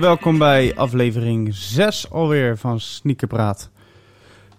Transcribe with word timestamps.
Welkom 0.00 0.38
bij 0.38 0.76
aflevering 0.76 1.54
6 1.54 2.10
alweer 2.10 2.58
van 2.58 2.80
Sneakerpraat. 2.80 3.70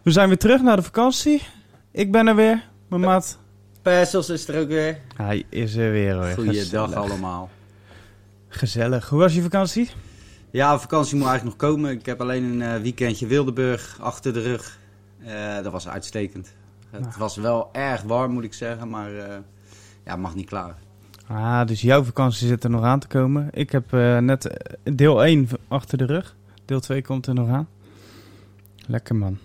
We 0.01 0.11
zijn 0.11 0.27
weer 0.27 0.37
terug 0.37 0.61
naar 0.61 0.75
de 0.75 0.81
vakantie. 0.81 1.41
Ik 1.91 2.11
ben 2.11 2.27
er 2.27 2.35
weer. 2.35 2.63
Mijn 2.87 3.01
maat. 3.01 3.37
Persels 3.81 4.29
is 4.29 4.47
er 4.47 4.61
ook 4.61 4.67
weer. 4.67 4.99
Hij 5.15 5.43
is 5.49 5.75
er 5.75 5.91
weer 5.91 6.13
hoor. 6.13 6.25
Goeiedag 6.25 6.55
Gezellig. 6.63 6.93
allemaal. 6.93 7.49
Gezellig. 8.47 9.09
Hoe 9.09 9.19
was 9.19 9.33
je 9.35 9.41
vakantie? 9.41 9.89
Ja, 10.51 10.79
vakantie 10.79 11.17
moet 11.17 11.27
eigenlijk 11.27 11.59
nog 11.59 11.69
komen. 11.69 11.91
Ik 11.91 12.05
heb 12.05 12.21
alleen 12.21 12.43
een 12.43 12.61
eh, 12.61 12.81
weekendje 12.81 13.27
Wildeburg 13.27 13.97
achter 14.01 14.33
de 14.33 14.41
rug. 14.41 14.79
Eh, 15.25 15.55
dat 15.63 15.71
was 15.71 15.87
uitstekend. 15.87 16.53
Het 16.89 17.01
Nou. 17.01 17.13
was 17.17 17.35
wel 17.35 17.69
erg 17.71 18.01
warm 18.01 18.31
moet 18.31 18.43
ik 18.43 18.53
zeggen, 18.53 18.89
maar 18.89 19.15
eh, 19.15 19.37
ja, 20.05 20.15
mag 20.15 20.35
niet 20.35 20.47
klaar. 20.47 20.75
Ah, 21.33 21.67
dus 21.67 21.81
jouw 21.81 22.03
vakantie 22.03 22.47
zit 22.47 22.63
er 22.63 22.69
nog 22.69 22.83
aan 22.83 22.99
te 22.99 23.07
komen. 23.07 23.49
Ik 23.51 23.71
heb 23.71 23.93
eh, 23.93 24.17
net 24.17 24.45
eh, 24.45 24.73
deel 24.95 25.23
1 25.23 25.49
achter 25.67 25.97
de 25.97 26.05
rug. 26.05 26.35
Deel 26.65 26.79
2 26.79 27.01
komt 27.01 27.27
er 27.27 27.33
nog 27.33 27.49
aan. 27.49 27.67
Lekker 28.87 29.15
man. 29.15 29.37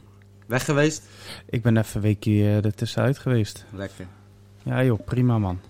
Weg 0.46 0.65
geweest? 0.65 1.02
Ik 1.48 1.62
ben 1.62 1.77
even 1.77 1.96
een 1.96 2.02
weekje 2.02 2.30
eh, 2.32 2.65
er 2.65 2.74
tussenuit 2.74 3.19
geweest. 3.19 3.65
Lekker. 3.70 4.06
Ja 4.62 4.84
joh, 4.84 5.05
prima 5.05 5.38
man. 5.38 5.60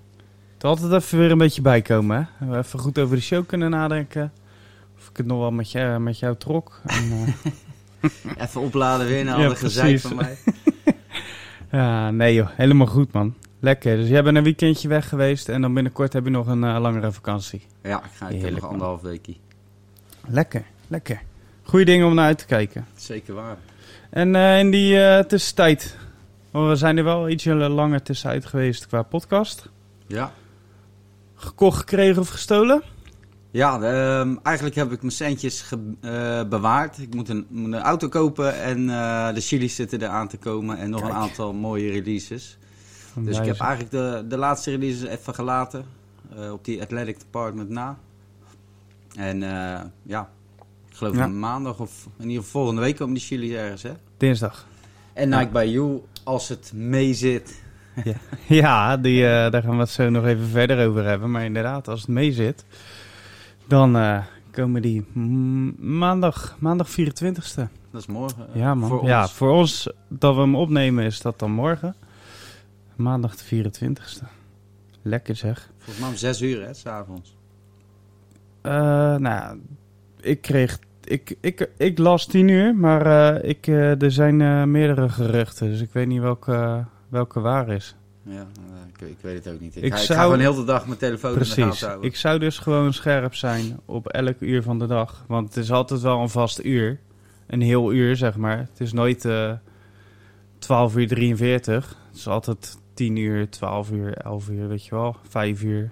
Het 0.55 0.65
altijd 0.65 0.93
even 0.93 1.19
weer 1.19 1.31
een 1.31 1.39
beetje 1.39 1.62
bijkomen 1.62 2.29
hè. 2.39 2.47
We 2.47 2.57
Even 2.57 2.79
goed 2.79 2.98
over 2.98 3.17
de 3.17 3.23
show 3.23 3.47
kunnen 3.47 3.70
nadenken. 3.70 4.33
Of 4.98 5.09
ik 5.09 5.17
het 5.17 5.27
nog 5.27 5.39
wel 5.39 5.51
met, 5.51 5.70
jou, 5.70 6.01
met 6.01 6.19
jou 6.19 6.37
trok. 6.37 6.81
En, 6.87 7.11
eh, 8.01 8.12
Even 8.45 8.61
opladen 8.61 9.07
weer 9.07 9.25
naar 9.25 9.39
Ja, 9.39 9.47
alle 9.47 9.57
gezeik 9.57 10.01
precies. 10.01 10.09
van 10.09 10.17
mij. 10.17 10.39
ja, 11.81 12.11
nee 12.11 12.35
joh, 12.35 12.48
helemaal 12.53 12.87
goed 12.87 13.12
man. 13.12 13.35
Lekker. 13.61 13.97
Dus 13.97 14.09
jij 14.09 14.23
bent 14.23 14.37
een 14.37 14.42
weekendje 14.42 14.89
weg 14.89 15.09
geweest 15.09 15.48
en 15.48 15.61
dan 15.61 15.75
binnenkort 15.75 16.12
heb 16.12 16.25
je 16.25 16.31
nog 16.31 16.47
een 16.47 16.64
eh, 16.64 16.78
langere 16.81 17.12
vakantie. 17.12 17.62
Ja, 17.83 17.98
ik 18.05 18.11
ga 18.14 18.28
ik 18.28 18.41
heb 18.41 18.51
nog 18.55 18.64
anderhalf 18.64 19.01
weekje. 19.01 19.34
Lekker, 20.27 20.62
lekker. 20.87 21.20
Goeie 21.62 21.84
dingen 21.84 22.06
om 22.06 22.14
naar 22.14 22.25
uit 22.25 22.39
te 22.39 22.47
kijken. 22.47 22.86
Zeker 22.97 23.34
waar. 23.34 23.56
En 24.11 24.34
eh, 24.34 24.59
in 24.59 24.70
die 24.70 25.01
eh, 25.05 25.25
tussentijd, 25.25 25.97
want 26.51 26.69
we 26.69 26.77
zijn 26.77 26.97
er 26.98 27.05
wel 27.05 27.29
ietsje 27.29 27.55
langer 27.55 28.03
tussenuit 28.03 28.47
geweest 28.47 28.86
qua 28.86 29.03
podcast. 29.03 29.69
Ja. 30.06 30.33
Gekocht, 31.34 31.79
gekregen 31.79 32.20
of 32.23 32.29
gestolen? 32.29 32.83
Ja, 33.51 33.81
ehm, 33.81 34.36
eigenlijk 34.42 34.77
heb 34.77 34.92
ik 34.92 35.01
mijn 35.01 35.12
centjes 35.12 35.61
ge- 35.61 36.47
bewaard. 36.48 36.98
Ik 36.98 37.14
moet 37.14 37.29
een, 37.29 37.47
een 37.55 37.75
auto 37.75 38.09
kopen 38.09 38.61
en 38.61 38.86
de 39.34 39.41
chili's 39.41 39.75
zitten 39.75 40.01
er 40.03 40.09
aan 40.09 40.29
te 40.29 40.36
komen. 40.36 40.79
En 40.79 40.91
nog 40.91 41.01
Kijk. 41.01 41.12
een 41.12 41.19
aantal 41.19 41.53
mooie 41.53 41.91
releases. 41.91 42.59
Dus 43.17 43.39
ik 43.39 43.45
heb 43.45 43.59
eigenlijk 43.61 43.91
de, 43.91 44.25
de 44.28 44.37
laatste 44.37 44.70
releases 44.70 45.09
even 45.09 45.34
gelaten. 45.34 45.84
eh, 46.37 46.53
op 46.53 46.64
die 46.64 46.83
Athletic 46.83 47.19
Department 47.19 47.69
na. 47.69 47.98
En 49.17 49.42
eh, 49.42 49.81
ja, 50.03 50.28
ik 50.91 50.97
geloof 50.97 51.17
Ja. 51.17 51.27
maandag 51.27 51.79
of 51.81 52.06
in 52.19 52.29
ieder 52.29 52.42
geval 52.45 52.61
volgende 52.61 52.81
week 52.83 52.97
komen 52.97 53.14
die 53.14 53.23
chili's 53.23 53.53
ergens. 53.53 53.83
Hè? 53.83 53.92
Dinsdag. 54.17 54.67
En 55.12 55.29
Ja. 55.31 55.39
Nike 55.39 55.53
by 55.53 55.64
You, 55.73 56.01
als 56.25 56.48
het 56.48 56.73
mee 56.75 57.14
zit. 57.14 57.62
Ja, 58.47 58.97
die, 58.97 59.25
eh, 59.27 59.51
daar 59.51 59.62
gaan 59.62 59.75
we 59.75 59.81
het 59.81 59.91
zo 59.91 60.09
nog 60.11 60.25
even 60.25 60.47
verder 60.47 60.89
over 60.89 61.05
hebben. 61.05 61.31
Maar 61.31 61.45
inderdaad, 61.45 61.89
als 61.89 62.01
het 62.01 62.09
mee 62.09 62.33
zit, 62.33 62.64
dan 63.67 64.23
komen 64.51 64.83
die 64.83 65.06
maandag, 65.79 66.57
maandag 66.58 66.89
24ste. 66.90 67.69
Dat 67.90 68.01
is 68.01 68.07
morgen. 68.07 68.46
Ja, 68.55 68.75
man. 68.75 68.89
Voor 68.89 69.05
ja, 69.05 69.20
ons. 69.23 69.33
voor 69.33 69.51
ons 69.52 69.89
dat 70.08 70.35
we 70.35 70.40
hem 70.40 70.57
opnemen 70.57 71.05
is 71.05 71.20
dat 71.20 71.39
dan 71.39 71.51
morgen. 71.51 71.95
Maandag 72.98 73.36
de 73.36 73.64
24ste. 73.64 74.25
Lekker 75.03 75.36
zeg. 75.36 75.70
Volgens 75.77 75.98
mij 75.98 76.09
om 76.09 76.17
zes 76.17 76.42
uur, 76.42 76.63
hè, 76.67 76.75
s'avonds. 76.75 77.36
Eh, 78.61 78.73
nou, 79.17 79.61
ik 80.20 80.41
kreeg. 80.41 80.79
Ik, 81.05 81.37
ik, 81.41 81.69
ik 81.77 81.98
las 81.98 82.27
10 82.27 82.48
uur, 82.48 82.75
maar 82.77 83.35
eh, 83.35 83.48
ik, 83.48 83.67
eh, 83.67 84.03
er 84.03 84.13
zijn 84.13 84.70
meerdere 84.70 85.08
geruchten. 85.08 85.70
Dus 85.70 85.81
ik 85.81 85.92
weet 85.92 86.07
niet 86.07 86.20
welke, 86.20 86.85
welke 87.08 87.41
waar 87.41 87.69
is. 87.69 87.95
Ja, 88.23 88.47
ik, 88.95 89.01
ik 89.08 89.17
weet 89.20 89.45
het 89.45 89.55
ook 89.55 89.61
niet. 89.61 89.77
Ik, 89.77 89.83
Ik 89.83 89.92
ga, 89.92 89.98
ik 89.98 90.05
zou- 90.05 90.19
ga 90.19 90.25
gewoon 90.25 90.41
heel 90.41 90.55
de 90.55 90.64
dag 90.64 90.87
mijn 90.87 90.98
telefoon 90.98 91.33
in 91.33 91.39
de 91.39 91.45
Precies. 91.45 91.64
gaten 91.64 91.87
houden. 91.89 92.11
Ik 92.11 92.17
zou 92.17 92.39
dus 92.39 92.58
gewoon 92.58 92.92
scherp 92.92 93.35
zijn 93.35 93.81
op 93.85 94.07
elk 94.08 94.41
uur 94.41 94.63
van 94.63 94.79
de 94.79 94.87
dag. 94.87 95.25
Want 95.29 95.48
het 95.55 95.64
is 95.64 95.70
altijd 95.73 96.01
wel 96.01 96.20
een 96.20 96.29
vast 96.29 96.64
uur. 96.64 97.01
Een 97.47 97.61
heel 97.61 97.92
uur, 97.92 98.17
zeg 98.17 98.37
maar. 98.37 98.58
Het 98.58 98.81
is 98.81 98.92
nooit 98.92 99.25
eh 99.25 99.53
12 100.58 100.97
uur 100.97 101.08
43. 101.08 101.97
Het 102.08 102.17
is 102.17 102.29
altijd 102.29 102.79
10 102.98 103.17
uur, 103.17 103.51
12 103.51 103.91
uur, 103.91 104.14
11 104.17 104.48
uur, 104.48 104.69
weet 104.69 104.85
je 104.85 104.91
wel. 104.95 105.17
5 105.29 105.63
uur. 105.63 105.91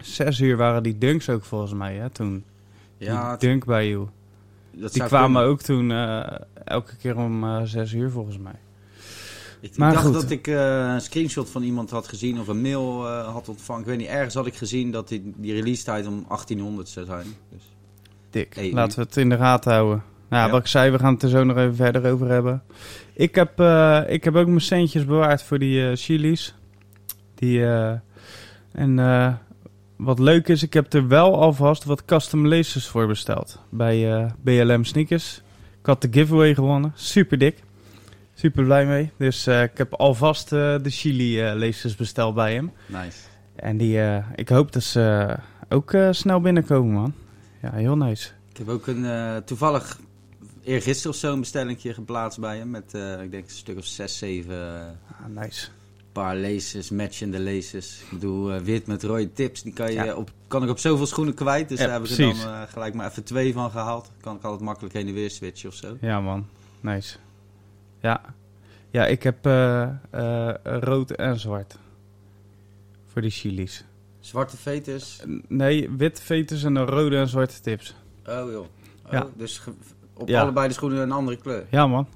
6 0.00 0.40
uur 0.40 0.56
waren 0.56 0.82
die 0.82 0.98
dunks 0.98 1.28
ook 1.28 1.44
volgens 1.44 1.72
mij, 1.72 1.94
hè, 1.96 2.10
toen. 2.10 2.44
ja, 2.96 3.36
die 3.36 3.48
dunk 3.48 3.64
bij 3.64 3.88
jou. 3.88 4.08
dat 4.70 4.92
Die 4.92 5.04
kwamen 5.04 5.32
kunnen. 5.32 5.50
ook 5.50 5.60
toen 5.62 5.90
eh, 5.90 6.38
elke 6.64 6.96
keer 6.96 7.16
om 7.16 7.44
eh 7.44 7.60
6 7.64 7.92
uur 7.92 8.10
volgens 8.10 8.38
mij. 8.38 8.58
Ik, 9.60 9.76
Maar 9.76 9.92
dacht 9.92 10.04
goed. 10.04 10.12
dat 10.14 10.30
ik 10.30 10.46
eh, 10.46 10.92
een 10.92 11.00
screenshot 11.00 11.50
van 11.50 11.62
iemand 11.62 11.90
had 11.90 12.08
gezien 12.08 12.40
of 12.40 12.48
een 12.48 12.60
mail 12.60 13.06
had 13.08 13.48
ontvangen. 13.48 13.80
Ik 13.82 13.86
weet 13.86 13.98
niet, 13.98 14.08
ergens 14.08 14.34
had 14.34 14.46
ik 14.46 14.54
gezien 14.54 14.90
dat 14.90 15.08
die, 15.08 15.32
die 15.36 15.52
release 15.54 15.84
tijd 15.84 16.06
om 16.06 16.24
1800 16.28 16.88
zou 16.88 17.06
zijn. 17.06 17.26
Dus, 17.50 17.62
Dik. 18.30 18.54
Hey, 18.54 18.72
Laten 18.72 18.98
we 18.98 19.04
het 19.04 19.16
in 19.16 19.28
de 19.28 19.36
gaten 19.36 19.72
houden. 19.72 20.02
Nou, 20.30 20.44
Ja. 20.46 20.50
wat 20.50 20.60
ik 20.60 20.66
zei, 20.66 20.90
we 20.90 20.98
gaan 20.98 21.12
het 21.14 21.22
er 21.22 21.28
zo 21.28 21.44
nog 21.44 21.56
even 21.56 21.74
verder 21.76 22.12
over 22.12 22.28
hebben. 22.28 22.62
Ik 23.12 23.34
heb, 23.34 23.60
eh, 23.60 24.00
ik 24.06 24.24
heb 24.24 24.34
ook 24.34 24.46
mijn 24.46 24.60
centjes 24.60 25.04
bewaard 25.04 25.42
voor 25.42 25.58
die 25.58 25.88
eh 25.90 25.96
chili's. 25.96 26.54
Die, 27.34 27.64
eh, 27.66 27.92
en 28.72 29.38
wat 29.96 30.18
leuk 30.18 30.48
is, 30.48 30.62
ik 30.62 30.72
heb 30.72 30.92
er 30.92 31.08
wel 31.08 31.40
alvast 31.40 31.84
wat 31.84 32.04
custom 32.04 32.46
laces 32.46 32.86
voor 32.86 33.06
besteld. 33.06 33.58
Bij 33.70 34.26
BLM 34.42 34.84
Sneakers. 34.84 35.42
Ik 35.80 35.86
had 35.86 36.02
de 36.02 36.08
giveaway 36.10 36.54
gewonnen. 36.54 36.92
Super 36.94 37.38
dik. 37.38 37.62
Super 38.34 38.64
blij 38.64 38.86
mee. 38.86 39.10
Dus 39.16 39.46
ik 39.46 39.70
heb 39.74 39.94
alvast 39.94 40.48
de 40.48 40.80
chili 40.84 41.42
laces 41.54 41.96
besteld 41.96 42.34
bij 42.34 42.54
hem. 42.54 42.72
nice. 42.86 43.18
En 43.56 43.76
die, 43.76 44.00
ik 44.34 44.48
hoop 44.48 44.72
dat 44.72 44.82
ze 44.82 45.36
ook 45.68 45.94
snel 46.10 46.40
binnenkomen, 46.40 46.92
man. 46.94 47.14
Ja, 47.62 47.72
heel 47.72 47.96
nice. 47.96 48.28
Ik 48.50 48.56
heb 48.56 48.68
ook 48.68 48.86
een, 48.86 49.04
toevallig 49.44 49.98
eergisteren 50.64 51.10
of 51.12 51.16
zo 51.16 51.32
een 51.32 51.40
bestellingje 51.40 51.94
geplaatst 51.94 52.38
bij 52.40 52.56
hem. 52.56 52.70
Met, 52.70 52.94
eh, 52.94 53.22
ik 53.22 53.30
denk, 53.30 53.44
een 53.44 53.50
stuk 53.50 53.78
of 53.78 53.84
6, 53.84 54.18
7 54.18 54.78
Ah, 55.20 55.26
nice. 55.42 55.68
paar 56.12 56.36
laces, 56.36 56.90
matchende 56.90 57.40
laces. 57.40 58.00
Ik 58.02 58.10
bedoel, 58.10 58.52
eh, 58.52 58.60
wit 58.60 58.86
met 58.86 59.02
rode 59.02 59.32
tips. 59.32 59.62
Die 59.62 59.72
kan, 59.72 59.86
je 59.92 60.02
Ja. 60.04 60.14
op, 60.14 60.30
kan 60.48 60.62
ik 60.62 60.68
op 60.68 60.78
zoveel 60.78 61.06
schoenen 61.06 61.34
kwijt. 61.34 61.68
Dus 61.68 61.78
Ja, 61.78 61.84
daar 61.86 61.94
heb 61.94 62.04
ik 62.04 62.10
er 62.10 62.16
dan 62.18 62.30
eh, 62.52 62.62
gelijk 62.68 62.94
maar 62.94 63.10
even 63.10 63.24
twee 63.24 63.52
van 63.52 63.70
gehaald. 63.70 64.10
Kan 64.20 64.36
ik 64.36 64.42
altijd 64.42 64.62
makkelijk 64.62 64.94
heen 64.94 65.06
en 65.08 65.14
weer 65.14 65.30
switchen 65.30 65.68
of 65.68 65.74
zo. 65.74 65.96
Ja, 66.00 66.20
man. 66.20 66.46
Nice. 66.80 67.16
Ja. 68.00 68.20
Ja, 68.90 69.06
ik 69.06 69.22
heb 69.22 69.46
eh, 69.46 69.82
eh, 70.10 70.54
rood 70.64 71.10
en 71.10 71.40
zwart. 71.40 71.78
Voor 73.06 73.22
die 73.22 73.30
chili's. 73.30 73.84
Zwarte 74.20 74.56
veters. 74.56 75.20
Nee, 75.48 75.90
wit 75.90 76.20
veters 76.20 76.62
en 76.64 76.74
een 76.76 76.86
rode 76.86 77.16
en 77.16 77.28
zwarte 77.28 77.60
tips. 77.60 77.94
Oh 78.26 78.50
joh. 78.50 78.58
Oh, 78.60 78.66
Ja. 79.10 79.26
Dus 79.36 79.60
op 80.20 80.28
Ja. 80.28 80.40
allebei 80.40 80.68
de 80.68 80.74
schoenen 80.74 80.98
een 80.98 81.12
andere 81.12 81.36
kleur. 81.36 81.64
Ja, 81.70 81.86
man. 81.86 82.06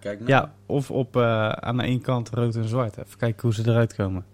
Kijk 0.00 0.18
nou. 0.18 0.30
Ja, 0.30 0.52
of 0.66 0.90
op 0.90 1.16
eh, 1.16 1.48
aan 1.48 1.76
de 1.76 1.82
ene 1.82 2.00
kant 2.00 2.30
rood 2.30 2.54
en 2.54 2.68
zwart. 2.68 2.96
Even 2.96 3.18
kijken 3.18 3.42
hoe 3.42 3.54
ze 3.54 3.62
eruit 3.66 3.94
komen. 3.94 4.24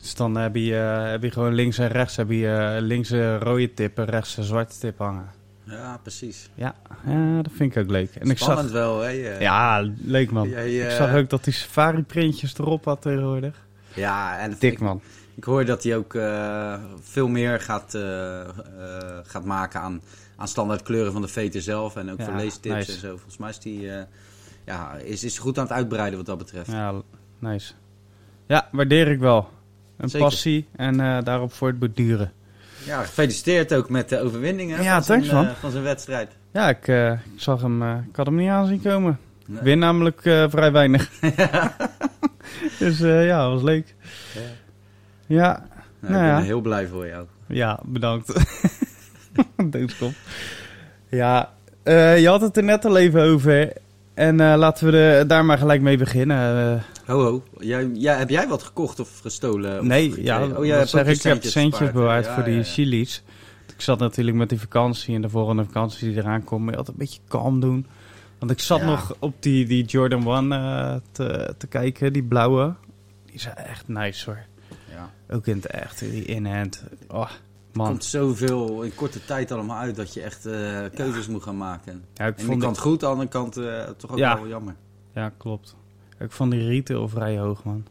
Dus 0.00 0.14
dan 0.14 0.36
heb 0.36 0.54
je, 0.54 0.76
eh, 0.76 1.10
heb 1.10 1.22
je 1.22 1.30
gewoon 1.30 1.54
links 1.54 1.78
en 1.78 1.88
rechts 1.88 2.16
heb 2.16 2.30
je 2.30 2.48
eh, 2.48 2.82
links 2.82 3.10
een 3.10 3.38
rode 3.38 3.74
tip 3.74 3.98
en 3.98 4.04
rechts 4.04 4.36
een 4.36 4.44
zwarte 4.44 4.78
tip 4.78 4.98
hangen. 4.98 5.30
Ja, 5.64 5.98
precies. 6.02 6.50
Ja, 6.54 6.74
ja 7.06 7.42
dat 7.42 7.52
vind 7.54 7.76
ik 7.76 7.82
ook 7.82 7.90
leuk. 7.90 8.14
En 8.14 8.30
ik 8.30 8.38
Spannend 8.38 8.70
zag, 8.70 8.78
wel, 8.78 9.00
hè? 9.00 9.38
ja, 9.38 9.90
leuk 10.04 10.30
man. 10.30 10.46
Ik 10.46 10.90
zag 10.90 11.14
ook 11.14 11.30
dat 11.30 11.44
die 11.44 11.52
safari 11.52 12.02
printjes 12.02 12.58
erop 12.58 12.84
had 12.84 13.02
tegenwoordig. 13.02 13.66
Ja, 13.94 14.38
en 14.38 14.56
Dik 14.58 14.72
ik, 14.72 14.80
man. 14.80 15.00
ik 15.34 15.44
hoor 15.44 15.64
dat 15.64 15.82
hij 15.82 15.96
ook 15.96 16.18
veel 17.00 17.28
meer 17.28 17.60
gaat, 17.60 17.98
gaat 19.22 19.44
maken 19.44 19.80
aan, 19.80 20.00
aan 20.38 20.48
standaard 20.48 20.82
kleuren 20.82 21.12
van 21.12 21.22
de 21.22 21.28
veter 21.28 21.62
zelf. 21.62 21.96
En 21.96 22.10
ook 22.10 22.18
Ja, 22.18 22.24
voor 22.24 22.34
leestips 22.34 22.74
nice. 22.74 22.92
en 22.92 22.98
zo. 22.98 23.08
Volgens 23.08 23.36
mij 23.36 23.50
is 23.50 23.58
die 23.58 23.90
eh, 23.92 24.02
ja, 24.66 24.94
is, 24.94 25.24
is 25.24 25.38
goed 25.38 25.58
aan 25.58 25.64
het 25.64 25.72
uitbreiden 25.72 26.16
wat 26.18 26.26
dat 26.26 26.38
betreft. 26.38 26.70
Ja, 26.70 26.94
nice. 27.38 27.72
Ja, 28.46 28.68
waardeer 28.72 29.08
ik 29.08 29.18
wel. 29.18 29.48
Een 29.96 30.08
Zeker. 30.08 30.28
passie 30.28 30.66
en 30.76 31.00
eh, 31.00 31.22
daarop 31.24 31.52
voortborduren. 31.52 32.32
Ja, 32.84 33.02
gefeliciteerd 33.02 33.74
ook 33.74 33.88
met 33.90 34.08
de 34.08 34.20
overwinning 34.20 34.70
hè, 34.76 34.82
Ja, 34.82 35.02
van, 35.02 35.22
zijn, 35.24 35.46
eh, 35.46 35.54
van 35.54 35.70
zijn 35.70 35.82
wedstrijd. 35.82 36.36
Ja, 36.52 36.68
ik, 36.68 36.86
ik 37.34 37.40
zag 37.40 37.60
hem, 37.60 37.82
ik 37.82 38.16
had 38.16 38.26
hem 38.26 38.34
niet 38.34 38.48
aanzien 38.48 38.82
komen. 38.82 39.18
Nee. 39.46 39.62
Win 39.62 39.78
namelijk 39.78 40.20
vrij 40.48 40.72
weinig. 40.72 41.10
dus 42.78 42.98
ja, 42.98 43.48
was 43.48 43.62
leuk. 43.62 43.94
Ja. 44.34 44.40
Ja, 45.26 45.66
Nou, 46.00 46.12
Nou 46.12 46.24
ik 46.24 46.30
ben 46.30 46.38
ja. 46.38 46.40
heel 46.42 46.60
blij 46.60 46.86
voor 46.86 47.06
jou. 47.06 47.26
ja, 47.46 47.80
bedankt. 47.84 48.32
Doodskop. 49.70 50.12
Ja, 51.08 51.52
eh, 51.82 52.20
je 52.20 52.28
had 52.28 52.40
het 52.40 52.56
er 52.56 52.64
net 52.64 52.84
al 52.84 52.96
even 52.96 53.22
over. 53.22 53.72
En 54.14 54.40
eh, 54.40 54.54
laten 54.56 54.86
we 54.90 55.24
daar 55.26 55.44
maar 55.44 55.58
gelijk 55.58 55.80
mee 55.80 55.96
beginnen. 55.98 56.74
Eh, 56.76 56.82
Ho, 57.14 57.22
ho. 57.22 57.42
Jij, 57.58 57.86
jij, 57.94 58.16
heb 58.16 58.28
jij 58.30 58.48
wat 58.48 58.62
gekocht 58.62 59.00
of 59.00 59.18
gestolen? 59.20 59.78
Of 59.80 59.84
nee, 59.86 60.02
gekregen? 60.04 60.24
ja, 60.24 60.46
oh, 60.58 60.64
jij 60.64 60.76
hebt 60.76 60.88
zeg 60.88 61.00
ook 61.06 61.14
ik. 61.14 61.22
heb 61.22 61.42
centjes 61.44 61.90
bewaard 61.92 62.24
Ja, 62.24 62.34
voor 62.34 62.42
die 62.44 62.52
ja, 62.52 62.58
ja. 62.58 62.64
chili's. 62.64 63.22
ik 63.74 63.80
zat 63.80 63.98
natuurlijk 63.98 64.36
met 64.36 64.48
die 64.48 64.60
vakantie 64.60 65.14
en 65.14 65.22
de 65.22 65.28
volgende 65.28 65.64
vakantie 65.64 66.08
die 66.08 66.18
eraan 66.18 66.44
komt, 66.44 66.70
je 66.70 66.76
altijd 66.76 66.88
een 66.88 67.04
beetje 67.04 67.20
kalm 67.28 67.60
doen. 67.60 67.86
Want 68.38 68.50
ik 68.50 68.60
zat 68.60 68.78
Ja. 68.80 68.86
nog 68.86 69.14
op 69.18 69.34
die, 69.42 69.66
die 69.66 69.84
Jordan 69.84 70.26
1 70.26 70.52
eh, 70.52 70.94
te, 71.12 71.54
te 71.58 71.66
kijken, 71.66 72.12
die 72.12 72.22
blauwe. 72.22 72.74
Die 73.24 73.34
is 73.34 73.48
echt 73.54 73.88
nice 73.88 74.24
hoor. 74.30 74.38
Ja. 74.94 75.10
Ook 75.34 75.46
in 75.46 75.56
het 75.56 75.66
echt, 75.66 75.98
die 75.98 76.24
in-hand. 76.24 76.84
Oh, 77.08 77.30
man. 77.78 77.86
komt 77.88 78.04
zoveel 78.04 78.82
in 78.82 78.94
korte 78.94 79.24
tijd 79.24 79.52
allemaal 79.52 79.78
uit 79.78 79.96
dat 79.96 80.14
je 80.14 80.22
echt 80.22 80.46
eh, 80.46 80.84
keuzes 80.94 81.26
moet 81.26 81.42
gaan 81.42 81.56
maken. 81.56 82.04
Ja, 82.14 82.26
ik 82.26 82.40
Aan 82.48 82.58
kant 82.58 82.78
goed, 82.78 82.92
aan 82.92 82.98
de 82.98 83.06
andere 83.06 83.28
kant 83.28 83.56
eh, 83.56 83.82
toch 83.96 84.10
ook 84.10 84.18
Ja. 84.18 84.36
wel 84.36 84.48
jammer. 84.48 84.74
Ja, 85.14 85.32
klopt. 85.36 85.76
Ik 86.18 86.30
vond 86.32 86.50
die 86.50 86.66
retail 86.66 87.08
vrij 87.08 87.38
hoog, 87.38 87.64
man. 87.64 87.86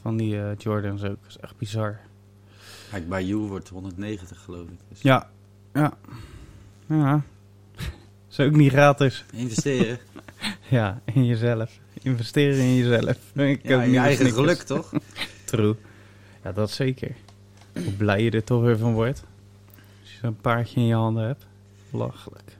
Van 0.00 0.16
die 0.16 0.40
eh, 0.40 0.56
Jordans 0.58 1.02
ook. 1.02 1.08
Dat 1.22 1.28
is 1.28 1.36
echt 1.36 1.56
bizar. 1.58 2.00
Kijk, 2.90 3.08
bij 3.08 3.24
You 3.24 3.40
wordt 3.40 3.68
190 3.68 4.40
geloof 4.44 4.66
ik. 4.68 4.78
Dus 4.88 5.00
Ja, 5.02 5.30
ja. 5.72 5.92
Ja. 6.86 7.22
Is 8.30 8.40
ook 8.40 8.52
niet 8.56 8.72
gratis. 8.72 9.24
Investeren. 9.32 9.98
Ja, 10.68 11.00
in 11.04 11.24
jezelf. 11.24 11.78
Investeren 12.02 12.58
in 12.58 12.74
jezelf. 12.74 13.16
Ik 13.34 13.60
ja, 13.62 13.82
in 13.82 13.90
je 13.90 13.98
eigen 13.98 14.30
geluk 14.32 14.62
toch? 14.62 14.92
True. 15.44 15.74
Ja, 16.44 16.52
dat 16.52 16.70
zeker. 16.70 17.14
Hoe 17.84 17.92
blij 17.96 18.22
je 18.22 18.30
er 18.30 18.44
toch 18.44 18.62
weer 18.62 18.78
van 18.78 18.92
wordt. 18.92 19.24
Als 20.00 20.12
je 20.12 20.18
zo'n 20.22 20.36
paardje 20.40 20.80
in 20.80 20.86
je 20.86 20.94
handen 20.94 21.26
hebt. 21.26 21.46
Lachelijk. 21.90 22.56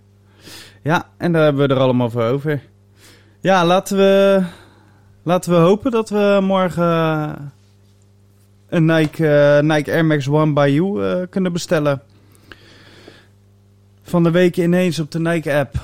Ja, 0.83 1.09
en 1.17 1.33
daar 1.33 1.43
hebben 1.43 1.69
we 1.69 1.75
er 1.75 1.81
allemaal 1.81 2.11
voor 2.11 2.23
over. 2.23 2.63
Ja, 3.41 3.65
laten 3.65 3.97
we, 3.97 4.43
laten 5.23 5.53
we 5.53 5.59
hopen 5.59 5.91
dat 5.91 6.09
we 6.09 6.39
morgen 6.43 7.53
een 8.69 8.85
Nike, 8.85 9.29
eh, 9.29 9.63
Nike 9.63 9.93
Air 9.93 10.05
Max 10.05 10.29
One 10.29 10.53
by 10.53 10.71
You 10.75 11.05
eh, 11.05 11.27
kunnen 11.31 11.53
bestellen. 11.53 12.03
Van 14.03 14.23
de 14.23 14.31
week 14.31 14.57
ineens 14.57 14.99
op 14.99 15.11
de 15.11 15.21
Nike 15.21 15.55
app 15.55 15.75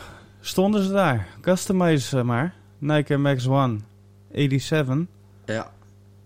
stonden 0.41 0.83
ze 0.83 0.93
daar. 0.93 1.27
Customize 1.41 2.09
ze 2.09 2.23
maar. 2.23 2.55
Nike 2.79 3.13
Air 3.13 3.21
Max 3.21 3.47
One 3.47 3.79
87. 4.33 5.07
Ja. 5.47 5.71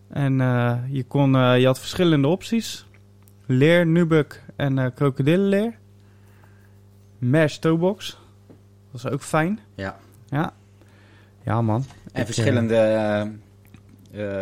En 0.08 0.40
eh, 0.40 0.74
je, 0.88 1.04
kon, 1.04 1.36
eh, 1.36 1.58
je 1.58 1.66
had 1.66 1.78
verschillende 1.78 2.28
opties. 2.28 2.85
Leer, 3.46 3.86
nubuk 3.86 4.42
en 4.56 4.78
eh 4.78 4.86
krokodillenleer. 4.94 5.78
Mesh 7.18 7.56
toebox. 7.56 8.18
Dat 8.92 9.04
is 9.04 9.10
ook 9.10 9.22
fijn. 9.22 9.60
Ja. 9.74 9.98
Ja. 10.28 10.52
Ja 11.44 11.62
man. 11.62 11.84
En 12.12 12.20
Ik, 12.20 12.26
verschillende 12.26 12.76
eh, 12.76 13.20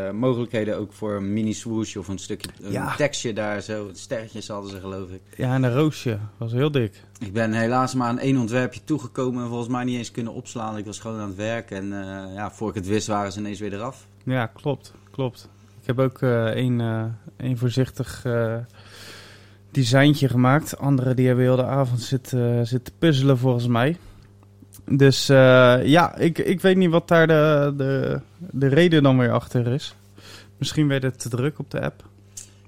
eh, 0.09 0.15
mogelijkheden 0.15 0.77
ook 0.79 0.93
voor 0.93 1.15
een 1.17 1.33
mini 1.33 1.53
swoosh 1.53 1.97
of 1.97 2.09
een 2.09 2.19
stukje 2.19 2.51
een 2.62 2.73
Ja. 2.73 2.97
tekstje 2.97 3.33
daar 3.33 3.61
zo. 3.61 3.91
Sterretjes 3.93 4.49
hadden 4.49 4.71
ze 4.71 4.81
geloof 4.81 5.11
ik. 5.11 5.21
Ja, 5.37 5.55
en 5.55 5.62
een 5.62 5.73
roosje. 5.75 6.19
Was 6.37 6.53
heel 6.53 6.71
dik. 6.71 7.03
Ik 7.19 7.33
ben 7.33 7.53
helaas 7.53 7.95
maar 7.95 8.09
aan 8.09 8.19
één 8.19 8.37
ontwerpje 8.37 8.85
toegekomen 8.85 9.43
en 9.43 9.49
volgens 9.49 9.69
mij 9.69 9.85
niet 9.85 9.97
eens 9.99 10.11
kunnen 10.11 10.33
opslaan. 10.33 10.77
Ik 10.77 10.85
was 10.85 10.99
gewoon 10.99 11.21
aan 11.21 11.29
het 11.29 11.37
werk 11.37 11.71
en 11.71 11.93
eh, 11.93 12.35
ja, 12.35 12.51
voor 12.51 12.69
ik 12.69 12.75
het 12.75 12.87
wist 12.87 13.06
waren 13.06 13.33
ze 13.33 13.39
ineens 13.39 13.61
weer 13.61 13.73
eraf. 13.73 14.06
Ja, 14.25 14.47
klopt. 14.47 14.93
Klopt. 15.11 15.49
Ik 15.81 15.87
heb 15.87 15.99
ook 15.99 16.23
één, 16.23 16.81
één 17.37 17.59
voorzichtig 17.59 18.25
designtje 19.75 20.29
gemaakt. 20.29 20.79
Anderen 20.79 21.17
die 21.17 21.26
hebben 21.26 21.44
heel 21.44 21.56
de 21.56 21.65
avond 21.65 22.00
zitten, 22.00 22.67
zitten 22.67 22.94
puzzelen 22.99 23.38
volgens 23.38 23.67
mij. 23.67 23.97
Dus 24.85 25.29
eh, 25.29 25.87
ja, 25.87 26.17
ik, 26.17 26.38
ik 26.38 26.61
weet 26.61 26.76
niet 26.76 26.91
wat 26.91 27.09
daar 27.09 27.26
de, 27.26 27.75
de, 27.76 28.21
de 28.38 28.67
reden 28.67 29.03
dan 29.03 29.19
weer 29.19 29.32
achter 29.32 29.67
is. 29.67 29.94
Misschien 30.56 30.88
werd 30.88 31.03
het 31.03 31.19
te 31.19 31.29
druk 31.29 31.59
op 31.59 31.71
de 31.71 31.81
app. 31.81 32.05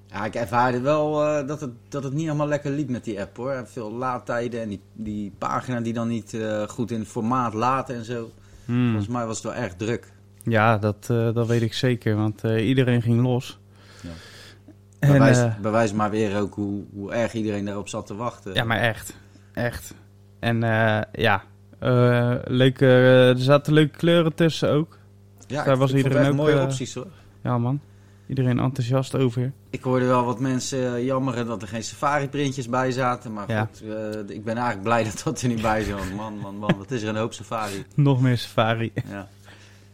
Ja, 0.07 0.25
ik 0.25 0.35
ervaarde 0.35 0.81
wel 0.81 1.25
eh, 1.25 1.47
dat, 1.47 1.61
het, 1.61 1.71
dat 1.89 2.05
het 2.05 2.13
niet 2.13 2.25
helemaal 2.25 2.49
lekker 2.49 2.71
liep 2.71 2.89
met 2.89 3.05
die 3.05 3.21
app 3.21 3.37
hoor. 3.37 3.67
Veel 3.67 3.93
laadtijden 3.93 4.61
en 4.63 4.69
die, 4.69 4.81
die 4.93 5.33
pagina 5.39 5.81
die 5.81 5.93
dan 5.93 6.09
niet 6.09 6.35
eh, 6.35 6.63
goed 6.63 6.91
in 6.91 6.99
het 6.99 7.09
formaat 7.09 7.55
laten 7.55 7.95
en 7.95 8.05
zo. 8.05 8.31
Hmm. 8.65 8.87
Volgens 8.87 9.13
mij 9.13 9.27
was 9.27 9.37
het 9.37 9.45
wel 9.45 9.63
erg 9.63 9.75
druk. 9.75 10.15
Ja, 10.49 10.79
dat, 10.79 11.07
eh, 11.11 11.35
dat 11.35 11.47
weet 11.47 11.63
ik 11.63 11.75
zeker, 11.75 12.17
want 12.17 12.45
eh, 12.45 12.69
iedereen 12.69 13.03
ging 13.03 13.23
los. 13.23 13.59
Ja. 14.03 14.11
En, 14.99 15.13
Bewijs, 15.13 15.39
eh, 15.39 15.55
bewijs 15.61 15.93
maar 15.93 16.11
weer 16.11 16.39
ook 16.41 16.55
hoe, 16.55 16.85
hoe 16.93 17.13
erg 17.13 17.33
iedereen 17.33 17.65
daarop 17.65 17.89
zat 17.89 18.07
te 18.07 18.15
wachten. 18.15 18.55
Ja, 18.55 18.65
maar 18.65 18.79
echt. 18.81 19.15
Echt. 19.53 19.95
En 20.39 20.63
eh, 20.63 21.01
ja, 21.13 21.43
eh, 21.79 22.35
leuke, 22.45 22.87
eh, 22.87 23.29
er 23.29 23.39
zaten 23.39 23.73
leuke 23.73 23.97
kleuren 23.97 24.35
tussen 24.35 24.71
ook. 24.71 24.99
Ja, 25.47 25.65
daar 25.65 25.73
ik- 25.75 25.81
was 25.81 25.91
ik 25.91 25.97
iedereen 25.97 26.29
ook, 26.29 26.35
mooie 26.35 26.61
opties 26.61 26.95
hoor. 26.95 27.07
Ja 27.43 27.59
man, 27.59 27.81
iedereen 28.27 28.59
enthousiast 28.59 29.15
over. 29.17 29.53
Ik 29.71 29.83
hoorde 29.83 30.07
wel 30.07 30.25
wat 30.25 30.41
mensen 30.41 31.05
jammeren 31.05 31.47
dat 31.47 31.63
er 31.63 31.69
geen 31.69 31.83
safari-printjes 31.85 32.69
bij 32.69 32.93
zaten. 32.93 33.33
Maar 33.33 33.51
Ja. 33.51 33.69
goed, 33.71 33.83
ik 34.31 34.45
ben 34.45 34.55
eigenlijk 34.55 34.83
blij 34.83 35.05
dat 35.11 35.21
dat 35.25 35.41
er 35.41 35.49
niet 35.49 35.63
bij 35.63 35.83
zat. 35.83 35.99
Man, 36.17 36.39
man, 36.39 36.57
man, 36.57 36.75
wat 36.79 36.91
is 36.91 37.03
er 37.03 37.09
een 37.09 37.17
hoop 37.17 37.33
safari. 37.33 37.85
Nog 37.95 38.21
meer 38.21 38.39
safari. 38.39 38.93
Ja. 39.11 39.29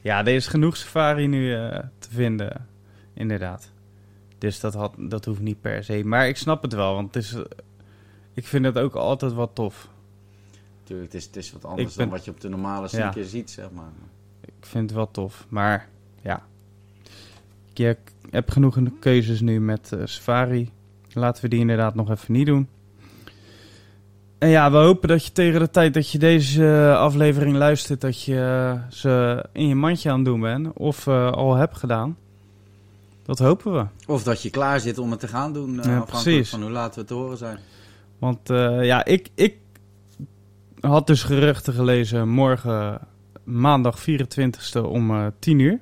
Ja, 0.00 0.18
er 0.20 0.34
is 0.34 0.46
genoeg 0.46 0.76
safari 0.76 1.26
nu 1.26 1.50
te 1.98 2.08
vinden, 2.10 2.66
inderdaad. 3.14 3.70
Dus 4.42 4.60
dat, 4.60 4.74
had, 4.74 4.94
dat 4.98 5.24
hoeft 5.24 5.40
niet 5.40 5.60
per 5.60 5.84
se. 5.84 6.04
Maar 6.04 6.28
ik 6.28 6.36
snap 6.36 6.62
het 6.62 6.72
wel, 6.72 6.94
want 6.94 7.14
het 7.14 7.24
is, 7.24 7.34
eh, 7.34 7.40
ik 8.34 8.46
vind 8.46 8.64
het 8.64 8.78
ook 8.78 8.94
altijd 8.94 9.32
wat 9.32 9.50
tof. 9.52 9.88
Tuurlijk, 10.84 11.12
het 11.12 11.20
is, 11.20 11.26
het 11.26 11.36
is 11.36 11.52
wat 11.52 11.64
anders 11.64 11.90
Ik 11.90 11.96
ben- 11.96 12.08
dan 12.08 12.16
wat 12.16 12.24
je 12.24 12.30
op 12.30 12.40
de 12.40 12.48
normale 12.48 12.88
sneaker 12.88 13.24
ziet, 13.24 13.50
zeg 13.50 13.70
maar. 13.70 13.92
Ik 14.40 14.52
vind 14.60 14.84
het 14.84 14.92
wel 14.98 15.10
tof, 15.10 15.46
maar 15.48 15.88
ja. 16.22 16.42
Je 17.72 17.96
hebt 18.30 18.52
genoeg 18.52 18.78
keuzes 19.00 19.40
nu 19.40 19.60
met 19.60 19.92
eh, 19.92 20.00
Safari. 20.04 20.70
Laten 21.12 21.42
we 21.42 21.48
die 21.48 21.60
inderdaad 21.60 21.94
nog 21.94 22.10
even 22.10 22.32
niet 22.32 22.46
doen. 22.46 22.68
En 24.38 24.48
ja, 24.48 24.70
we 24.70 24.76
hopen 24.76 25.08
dat 25.08 25.26
je 25.26 25.32
tegen 25.32 25.60
de 25.60 25.70
tijd 25.70 25.94
dat 25.94 26.10
je 26.10 26.18
deze 26.18 26.64
eh, 26.64 26.98
aflevering 26.98 27.56
luistert, 27.56 28.00
dat 28.00 28.22
je 28.22 28.78
ze 28.90 29.44
in 29.52 29.68
je 29.68 29.74
mandje 29.74 30.10
aan 30.10 30.16
het 30.16 30.24
doen 30.24 30.40
bent. 30.40 30.72
Of 30.72 31.08
al 31.08 31.54
hebt 31.54 31.76
gedaan. 31.76 32.16
Dat 33.32 33.46
hopen 33.46 33.72
we. 33.72 33.86
Of 34.06 34.22
dat 34.22 34.42
je 34.42 34.50
klaar 34.50 34.80
zit 34.80 34.98
om 34.98 35.10
het 35.10 35.20
te 35.20 35.28
gaan 35.28 35.52
doen, 35.52 35.80
eh, 35.80 35.84
Ja, 35.84 35.98
afhankelijk 35.98 36.46
van 36.46 36.62
hoe 36.62 36.70
laat 36.70 36.96
we 36.96 37.04
te 37.04 37.14
horen 37.14 37.36
zijn. 37.36 37.58
Want 38.18 38.50
eh, 38.50 38.84
ja, 38.84 39.04
ik, 39.04 39.28
ik 39.34 39.56
had 40.80 41.06
dus 41.06 41.22
geruchten 41.22 41.74
gelezen 41.74 42.28
morgen 42.28 43.00
maandag 43.44 44.00
24e 44.00 44.84
om 44.84 45.10
eh 45.10 45.26
10 45.38 45.58
uur. 45.58 45.80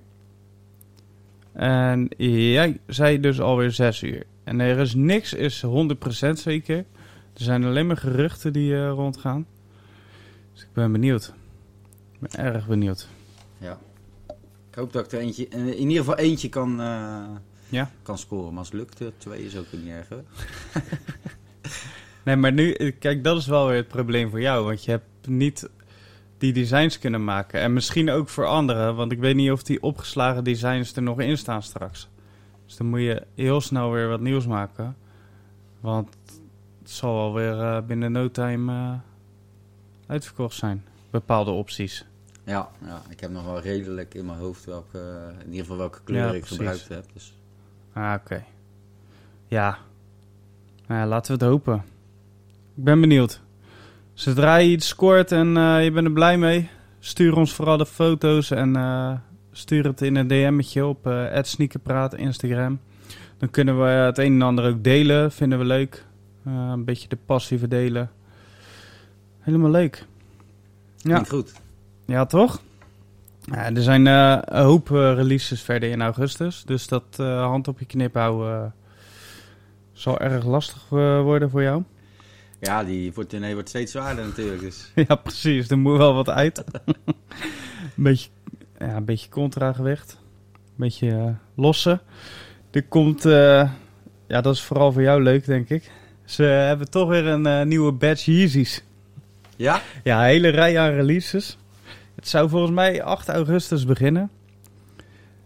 En 1.53 2.09
jij 2.17 2.81
zei 2.87 3.21
dus 3.21 3.41
alweer 3.41 3.73
6 3.73 4.03
uur. 4.03 4.27
En 4.45 4.61
er 4.61 4.79
is 4.79 4.95
niks, 4.95 5.33
is 5.33 5.65
100% 5.67 6.33
zeker. 6.33 6.77
Er 7.35 7.43
zijn 7.43 7.65
alleen 7.65 7.87
maar 7.87 7.97
geruchten 7.97 8.53
die 8.53 8.75
eh, 8.75 8.89
rondgaan. 8.89 9.47
Dus 10.53 10.63
ik 10.63 10.73
ben 10.73 10.93
benieuwd. 10.93 11.33
Ik 12.13 12.21
ben 12.21 12.45
erg 12.45 12.67
benieuwd. 12.67 13.09
Ik 14.71 14.77
hoop 14.77 14.93
dat 14.93 15.05
ik 15.05 15.13
er 15.13 15.19
eentje, 15.19 15.49
in 15.49 15.59
in 15.67 15.89
ieder 15.89 15.97
geval 16.05 16.17
eentje 16.19 16.49
kan, 16.49 16.81
eh, 16.81 17.25
Ja. 17.69 17.91
kan 18.03 18.19
scoren. 18.19 18.49
Maar 18.49 18.59
als 18.59 18.69
het 18.71 18.77
lukt, 18.77 19.01
eh, 19.01 19.07
twee 19.17 19.45
is 19.45 19.57
ook 19.57 19.67
niet 19.73 19.89
erg. 19.89 20.09
Nee, 22.25 22.37
maar 22.37 22.53
nu, 22.53 22.73
eh, 22.73 22.93
kijk, 22.99 23.25
dat 23.25 23.37
is 23.37 23.47
wel 23.47 23.67
weer 23.67 23.77
het 23.77 23.89
probleem 23.89 24.31
voor 24.31 24.41
jou. 24.41 24.65
Want 24.65 24.85
je 24.85 24.91
hebt 24.91 25.27
niet 25.27 25.69
die 26.39 26.53
designs 26.53 26.99
kunnen 26.99 27.25
maken. 27.25 27.61
En 27.61 27.73
misschien 27.73 28.11
ook 28.11 28.29
voor 28.29 28.47
anderen, 28.47 28.95
want 28.97 29.13
ik 29.13 29.19
weet 29.19 29.35
niet 29.35 29.51
of 29.51 29.63
die 29.63 29.83
opgeslagen 29.83 30.45
designs 30.45 30.97
er 30.97 31.03
nog 31.03 31.21
in 31.21 31.39
staan 31.39 31.63
straks. 31.63 32.09
Dus 32.67 32.77
dan 32.77 32.87
moet 32.87 33.01
je 33.01 33.23
heel 33.35 33.61
snel 33.61 33.91
weer 33.91 34.09
wat 34.09 34.21
nieuws 34.21 34.47
maken. 34.47 34.97
Want 35.81 36.17
het 36.83 36.91
zal 36.91 37.19
alweer 37.19 37.61
eh 37.61 37.83
binnen 37.87 38.13
no 38.13 38.31
time 38.31 38.73
eh, 38.73 38.93
uitverkocht 40.07 40.57
zijn. 40.57 40.85
Bepaalde 41.11 41.51
opties. 41.51 42.05
Ja, 42.51 42.69
ja, 42.85 43.03
ik 43.09 43.21
heb 43.21 43.31
nog 43.31 43.45
wel 43.45 43.61
redelijk 43.61 44.15
in 44.15 44.27
mijn 44.27 44.39
hoofd 44.39 44.65
welke, 44.65 45.33
in 45.39 45.47
ieder 45.47 45.61
geval 45.61 45.77
welke 45.77 45.99
kleur 46.05 46.27
Ja, 46.27 46.33
ik 46.33 46.41
precies. 46.41 46.57
gebruikt 46.57 46.89
heb. 46.89 47.05
Dus. 47.13 47.35
Ah, 47.93 48.15
oké. 48.23 48.45
Ja. 49.47 49.79
Nou 50.87 51.01
ja, 51.01 51.07
laten 51.07 51.39
we 51.39 51.45
het 51.45 51.53
hopen. 51.53 51.85
Ik 52.77 52.85
ben 52.85 53.01
benieuwd. 53.01 53.41
Zodra 54.13 54.57
je 54.57 54.71
iets 54.71 54.89
scoort 54.89 55.33
en 55.33 55.57
eh, 55.57 55.85
je 55.85 55.91
bent 55.91 56.07
er 56.07 56.13
blij 56.13 56.39
mee, 56.39 56.69
stuur 56.99 57.37
ons 57.37 57.55
vooral 57.55 57.77
de 57.77 57.87
foto's 57.87 58.51
en 58.51 58.77
eh, 58.77 59.13
stuur 59.53 59.85
het 59.85 60.01
in 60.03 60.17
een 60.17 60.29
DM'tje 60.29 60.87
op 60.87 61.29
@sneakerpraat 61.43 62.15
Instagram. 62.15 62.81
Dan 63.39 63.51
kunnen 63.51 63.81
we 63.81 63.89
het 63.89 64.19
een 64.19 64.33
en 64.33 64.43
ander 64.43 64.69
ook 64.69 64.85
delen, 64.85 65.33
vinden 65.33 65.59
we 65.59 65.65
leuk. 65.65 66.05
Een 66.45 66.85
beetje 66.85 67.09
de 67.09 67.19
passie 67.27 67.59
verdelen. 67.59 68.11
Helemaal 69.39 69.71
leuk. 69.71 70.05
Ja. 70.97 71.13
Klinkt 71.13 71.29
goed. 71.29 71.61
Ja, 72.11 72.27
toch? 72.27 72.61
Ja, 73.45 73.75
er 73.75 73.83
zijn 73.83 74.07
eh, 74.07 74.39
een 74.45 74.65
hoop 74.65 74.91
eh, 74.91 75.15
releases 75.15 75.63
verder 75.63 75.91
in 75.91 76.03
augustus. 76.03 76.63
Dus 76.65 76.87
dat 76.87 77.05
eh, 77.17 77.41
hand 77.41 77.69
op 77.69 77.79
je 77.79 77.85
knip 77.85 78.15
houden 78.15 78.75
zal 79.93 80.19
erg 80.19 80.45
lastig 80.45 80.89
worden 80.89 81.51
voor 81.51 81.63
jou. 81.63 81.83
Ja, 82.61 82.85
die 82.85 83.13
wordt, 83.13 83.39
nee, 83.39 83.55
wordt 83.55 83.69
steeds 83.69 83.93
zwaarder 83.93 84.25
natuurlijk. 84.25 84.61
Dus. 84.61 84.93
ja, 85.09 85.15
precies. 85.15 85.69
Er 85.69 85.79
moet 85.79 85.97
wel 85.97 86.15
wat 86.15 86.29
uit. 86.29 86.59
een, 86.97 87.15
beetje, 87.97 88.31
ja, 88.79 88.97
een 88.97 89.05
beetje 89.05 89.29
contragewicht. 89.29 90.19
Een 90.53 90.75
beetje 90.77 91.35
lossen. 91.55 92.01
Er 92.71 92.83
komt, 92.83 93.23
ja, 93.23 94.41
dat 94.41 94.55
is 94.55 94.63
vooral 94.63 94.93
voor 94.93 95.03
jou 95.03 95.23
leuk, 95.23 95.47
denk 95.47 95.69
ik. 95.69 95.91
Ze 96.25 96.43
hebben 96.43 96.91
toch 96.91 97.09
weer 97.09 97.27
een 97.27 97.69
nieuwe 97.69 97.93
batch 97.93 98.25
Yeezys. 98.25 98.83
Ja? 99.57 99.83
Ja, 100.05 100.19
een 100.19 100.27
hele 100.27 100.49
rij 100.49 100.79
aan 100.79 100.91
releases. 100.91 101.59
Het 102.21 102.29
zou 102.29 102.49
volgens 102.49 102.73
mij 102.73 103.03
8 103.03 103.29
augustus 103.29 103.85
beginnen. 103.85 104.31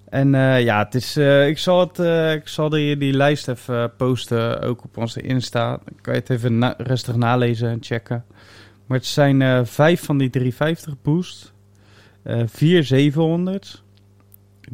En 0.09 0.35
eh, 0.35 0.62
ja, 0.62 0.85
het 0.85 0.95
is, 0.95 1.16
eh, 1.16 1.49
ik 1.49 1.59
zal, 1.59 1.81
het, 1.81 1.99
eh, 1.99 2.33
ik 2.33 2.49
zal 2.49 2.69
die, 2.69 2.97
die 2.97 3.12
lijst 3.12 3.49
even 3.49 3.97
posten, 3.97 4.62
ook 4.62 4.85
op 4.85 4.97
onze 4.97 5.21
Insta. 5.21 5.69
Dan 5.69 6.00
kan 6.00 6.14
je 6.14 6.21
het 6.21 6.31
even 6.31 6.75
rustig 6.76 7.16
nalezen 7.16 7.69
en 7.69 7.78
checken. 7.81 8.25
Maar 8.87 8.99
het 8.99 9.07
zijn 9.07 9.66
vijf 9.66 10.04
van 10.04 10.19
die 10.19 10.31
350 10.31 10.95
boost, 11.02 11.52
vier 12.47 12.85
700, 12.85 13.83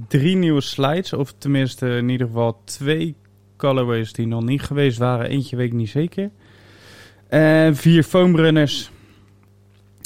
drie 0.08 0.36
nieuwe 0.36 0.60
slides, 0.60 1.12
of 1.12 1.34
tenminste 1.38 1.88
in 1.88 2.08
ieder 2.08 2.26
geval 2.26 2.60
twee 2.64 3.16
colorways 3.56 4.12
die 4.12 4.26
nog 4.26 4.44
niet 4.44 4.62
geweest 4.62 4.98
waren. 4.98 5.26
Eentje 5.26 5.56
weet 5.56 5.66
ik 5.66 5.72
niet 5.72 5.90
zeker. 5.90 6.30
En 7.28 7.76
vier 7.76 8.02
foamrunners. 8.02 8.90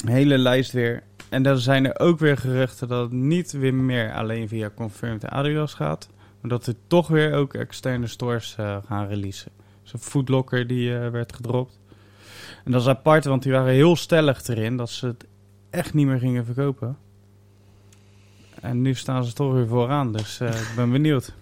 Hele 0.05 0.37
lijst 0.37 0.71
weer. 0.71 1.03
En 1.35 1.43
dan 1.43 1.57
zijn 1.57 1.85
er 1.85 1.99
ook 1.99 2.19
weer 2.19 2.37
geruchten 2.37 2.87
dat 2.87 3.01
het 3.01 3.11
niet 3.11 3.51
weer 3.51 3.73
meer 3.73 4.13
alleen 4.13 4.47
via 4.47 4.69
Confirmed 4.75 5.25
Adidas 5.25 5.73
gaat. 5.73 6.09
Maar 6.41 6.49
dat 6.49 6.67
er 6.67 6.75
toch 6.87 7.07
weer 7.07 7.33
ook 7.33 7.53
externe 7.53 8.07
stores 8.07 8.55
eh, 8.57 8.77
gaan 8.85 9.07
releasen. 9.07 9.51
Zo'n 9.83 9.99
Foodlocker 9.99 10.67
die 10.67 10.97
eh, 10.97 11.09
werd 11.09 11.35
gedropt. 11.35 11.79
En 12.65 12.71
dat 12.71 12.81
is 12.81 12.87
apart, 12.87 13.25
want 13.25 13.43
die 13.43 13.51
waren 13.51 13.73
heel 13.73 13.95
stellig 13.95 14.47
erin 14.47 14.77
dat 14.77 14.89
ze 14.89 15.07
het 15.07 15.25
echt 15.69 15.93
niet 15.93 16.07
meer 16.07 16.19
gingen 16.19 16.45
verkopen. 16.45 16.97
En 18.61 18.81
nu 18.81 18.93
staan 18.93 19.23
ze 19.25 19.33
toch 19.33 19.53
weer 19.53 19.67
vooraan, 19.67 20.11
dus 20.11 20.39
eh, 20.39 20.49
ik 20.49 20.73
ben 20.75 20.91
benieuwd. 20.91 21.33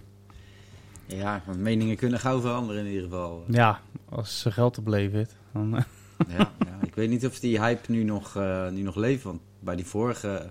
Ja, 1.05 1.41
want 1.45 1.59
meningen 1.59 1.95
kunnen 1.95 2.19
gauw 2.19 2.41
veranderen 2.41 2.81
in 2.81 2.87
ieder 2.87 3.03
geval. 3.03 3.43
Ja, 3.47 3.81
als 4.09 4.39
ze 4.39 4.51
geld 4.51 4.77
oplevert. 4.77 5.35
Dan, 5.51 5.83
Ja, 6.27 6.37
ja. 6.37 6.77
Ik 6.81 6.95
weet 6.95 7.09
niet 7.09 7.25
of 7.25 7.39
die 7.39 7.59
hype 7.59 7.91
nu 7.91 8.03
nog, 8.03 8.39
nu 8.71 8.81
nog 8.81 8.95
leeft, 8.95 9.23
want 9.23 9.41
bij 9.63 9.75
die 9.75 9.85
vorige 9.85 10.49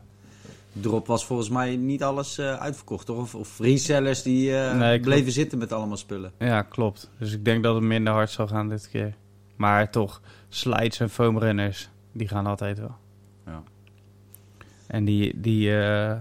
drop 0.73 1.07
was 1.07 1.25
volgens 1.25 1.49
mij 1.49 1.77
niet 1.77 2.03
alles 2.03 2.39
eh, 2.39 2.55
uitverkocht, 2.61 3.07
toch? 3.07 3.19
Of, 3.19 3.35
of 3.35 3.59
resellers 3.59 4.23
die 4.23 4.57
eh, 4.57 4.79
Nee, 4.79 5.01
bleven 5.01 5.33
zitten 5.33 5.59
met 5.59 5.73
allemaal 5.73 5.97
spullen. 5.97 6.33
ja, 6.39 6.63
klopt. 6.63 7.11
Dus 7.19 7.33
ik 7.33 7.45
denk 7.45 7.63
dat 7.63 7.75
het 7.75 7.85
minder 7.85 8.13
hard 8.13 8.31
zal 8.31 8.47
gaan 8.47 8.69
dit 8.69 8.89
keer. 8.89 9.15
Maar 9.57 9.91
toch, 9.91 10.21
slides 10.49 11.01
en 11.01 11.11
foamrunners, 11.11 11.89
die 12.13 12.29
gaan 12.29 12.47
altijd 12.47 12.79
wel. 12.79 12.97
Ja. 13.47 13.63
En 14.87 15.05
die, 15.05 15.41
die, 15.41 15.81
eh, 15.81 16.15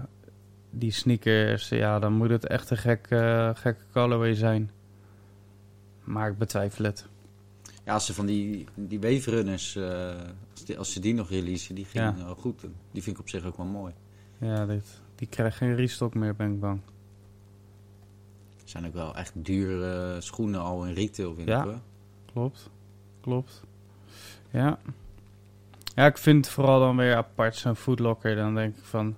die 0.70 0.92
sneakers, 0.92 1.68
ja, 1.68 1.98
dan 1.98 2.12
moet 2.12 2.30
het 2.30 2.46
echt 2.46 2.70
een 2.70 2.76
gek, 2.76 3.06
gekke 3.58 3.82
colorway 3.92 4.34
zijn. 4.34 4.70
Maar 6.04 6.30
ik 6.30 6.38
betwijfel 6.38 6.84
het. 6.84 7.06
Ja, 7.84 7.92
als 7.92 8.06
ze 8.06 8.14
van 8.14 8.26
die, 8.26 8.66
die 8.74 9.00
waverunners, 9.00 9.76
eh 9.76 10.10
als, 10.62 10.70
die- 10.70 10.78
als 10.78 10.92
ze 10.92 11.00
die 11.00 11.14
nog 11.14 11.28
releasen, 11.30 11.74
die 11.74 11.86
Ja. 11.92 12.14
wel 12.24 12.34
goed. 12.34 12.60
Die 12.90 13.02
vind 13.02 13.16
ik 13.16 13.22
op 13.22 13.28
zich 13.28 13.44
ook 13.44 13.56
wel 13.56 13.66
mooi. 13.66 13.92
Ja, 14.38 14.66
dit, 14.66 15.00
die 15.14 15.28
krijgt 15.28 15.56
geen 15.56 15.74
restock 15.74 16.14
meer, 16.14 16.34
ben 16.36 16.52
ik 16.52 16.60
bang. 16.60 16.80
Zijn 18.64 18.86
ook 18.86 18.92
wel 18.94 19.14
echt 19.16 19.32
dure 19.34 20.20
schoenen 20.20 20.60
al 20.60 20.84
in 20.86 20.94
retail, 20.94 21.34
vind 21.34 21.48
Ja. 21.48 21.64
ik. 21.64 21.76
Klopt, 22.32 22.70
klopt. 23.20 23.62
Ja. 24.50 24.78
Ja, 25.94 26.06
ik 26.06 26.18
vind 26.18 26.44
het 26.44 26.54
vooral 26.54 26.80
dan 26.80 26.96
weer 26.96 27.16
apart 27.16 27.56
zo'n 27.56 27.76
foodlocker. 27.76 28.36
Dan 28.36 28.54
denk 28.54 28.76
ik 28.76 28.84
van... 28.84 29.16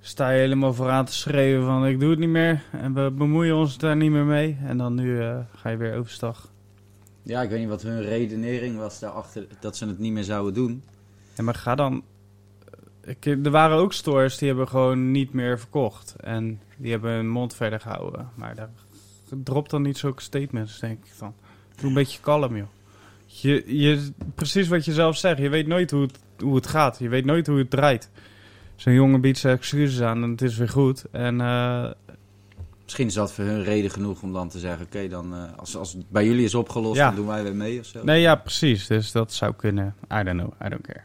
Sta 0.00 0.30
je 0.30 0.38
helemaal 0.38 0.74
vooraan 0.74 1.04
te 1.04 1.12
schreeuwen 1.12 1.66
van 1.66 1.86
ik 1.86 2.00
doe 2.00 2.10
het 2.10 2.18
niet 2.18 2.28
meer. 2.28 2.62
En 2.72 2.94
we 2.94 3.10
bemoeien 3.10 3.56
ons 3.56 3.78
daar 3.78 3.96
niet 3.96 4.10
meer 4.10 4.24
mee. 4.24 4.58
En 4.64 4.78
dan 4.78 4.94
nu 4.94 5.20
eh, 5.22 5.38
ga 5.54 5.68
je 5.68 5.76
weer 5.76 5.96
overstag. 5.96 6.50
Ja, 7.26 7.42
ik 7.42 7.50
weet 7.50 7.58
niet 7.58 7.68
wat 7.68 7.82
hun 7.82 8.02
redenering 8.02 8.76
was 8.76 8.98
daarachter, 8.98 9.46
dat 9.60 9.76
ze 9.76 9.86
het 9.86 9.98
niet 9.98 10.12
meer 10.12 10.24
zouden 10.24 10.54
doen. 10.54 10.82
Ja, 11.36 11.42
maar 11.42 11.54
ga 11.54 11.74
dan... 11.74 12.02
Ik, 13.04 13.26
er 13.26 13.50
waren 13.50 13.76
ook 13.76 13.92
stores 13.92 14.38
die 14.38 14.48
hebben 14.48 14.68
gewoon 14.68 15.10
niet 15.10 15.32
meer 15.32 15.58
verkocht. 15.58 16.16
En 16.20 16.60
die 16.76 16.90
hebben 16.90 17.10
hun 17.12 17.28
mond 17.28 17.54
verder 17.54 17.80
gehouden. 17.80 18.30
Maar 18.34 18.54
daar 18.54 18.70
drop 19.42 19.68
dan 19.68 19.82
niet 19.82 19.98
zulke 19.98 20.22
statements, 20.22 20.78
denk 20.78 21.04
ik 21.04 21.12
dan. 21.18 21.34
Doe 21.76 21.88
een 21.88 21.94
beetje 21.94 22.20
kalm, 22.20 22.56
joh. 22.56 22.66
Je, 23.26 23.78
je, 23.78 24.10
precies 24.34 24.68
wat 24.68 24.84
je 24.84 24.92
zelf 24.92 25.16
zegt. 25.16 25.38
Je 25.38 25.48
weet 25.48 25.66
nooit 25.66 25.90
hoe 25.90 26.02
het, 26.02 26.18
hoe 26.38 26.54
het 26.54 26.66
gaat. 26.66 26.98
Je 26.98 27.08
weet 27.08 27.24
nooit 27.24 27.46
hoe 27.46 27.58
het 27.58 27.70
draait. 27.70 28.10
Zo'n 28.76 28.92
jongen 28.92 29.20
biedt 29.20 29.38
zijn 29.38 29.56
excuses 29.56 30.00
aan 30.00 30.22
en 30.22 30.30
het 30.30 30.42
is 30.42 30.56
weer 30.56 30.68
goed. 30.68 31.04
En 31.10 31.40
eh, 31.40 31.90
Misschien 32.86 33.06
is 33.06 33.14
dat 33.14 33.32
voor 33.32 33.44
hun 33.44 33.62
reden 33.62 33.90
genoeg 33.90 34.22
om 34.22 34.32
dan 34.32 34.48
te 34.48 34.58
zeggen, 34.58 34.86
oké, 34.86 35.08
dan 35.08 35.34
eh, 35.34 35.42
als, 35.56 35.76
als 35.76 35.92
het 35.92 36.10
bij 36.10 36.26
jullie 36.26 36.44
is 36.44 36.54
opgelost, 36.54 36.96
Ja. 36.96 37.06
dan 37.06 37.14
doen 37.16 37.26
wij 37.26 37.42
weer 37.42 37.54
mee 37.54 37.78
of 37.80 37.86
zo. 37.86 38.04
nee, 38.04 38.20
ja, 38.20 38.34
precies. 38.34 38.86
Dus 38.86 39.12
dat 39.12 39.32
zou 39.32 39.54
kunnen. 39.56 39.94
I 40.12 40.22
don't 40.22 40.38
know. 40.40 40.52
I 40.64 40.68
don't 40.68 40.86
care. 40.86 41.00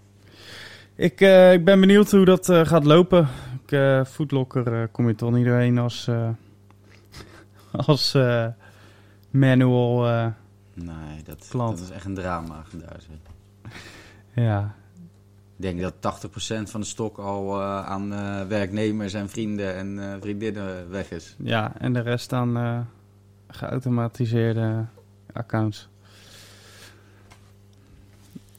Ik, 0.96 1.22
eh, 1.22 1.54
ik 1.54 1.66
ben 1.66 1.80
benieuwd 1.80 2.12
hoe 2.12 2.26
dat 2.26 2.50
eh, 2.50 2.66
gaat 2.66 2.84
lopen. 2.86 3.28
Ik, 3.68 4.06
Foodlocker 4.08 4.88
kom 4.88 5.08
je 5.08 5.16
toch 5.16 5.32
niet 5.32 5.46
doorheen 5.46 5.78
als, 5.78 6.10
als 7.88 8.18
manual. 9.30 10.02
Nee, 10.74 11.24
dat, 11.24 11.48
Klant. 11.50 11.78
dat 11.78 11.88
is 11.88 11.94
echt 11.94 12.06
een 12.06 12.16
drama. 12.16 12.64
Daar. 12.74 13.00
ja, 14.34 14.76
Ik 15.62 15.78
denk 15.78 15.94
dat 16.02 16.28
80% 16.28 16.70
van 16.70 16.82
de 16.82 16.88
stok 16.88 17.18
al 17.18 17.62
eh, 17.62 17.86
aan 17.86 18.14
eh, 18.14 18.48
werknemers 18.48 19.14
en 19.14 19.30
vrienden 19.30 19.76
en 19.76 20.00
eh, 20.00 20.22
vriendinnen 20.22 20.90
weg 20.90 21.12
is. 21.12 21.36
ja, 21.38 21.74
en 21.78 21.94
de 21.94 22.00
rest 22.00 22.34
aan 22.34 22.88
geautomatiseerde 23.48 24.86
accounts. 25.34 25.90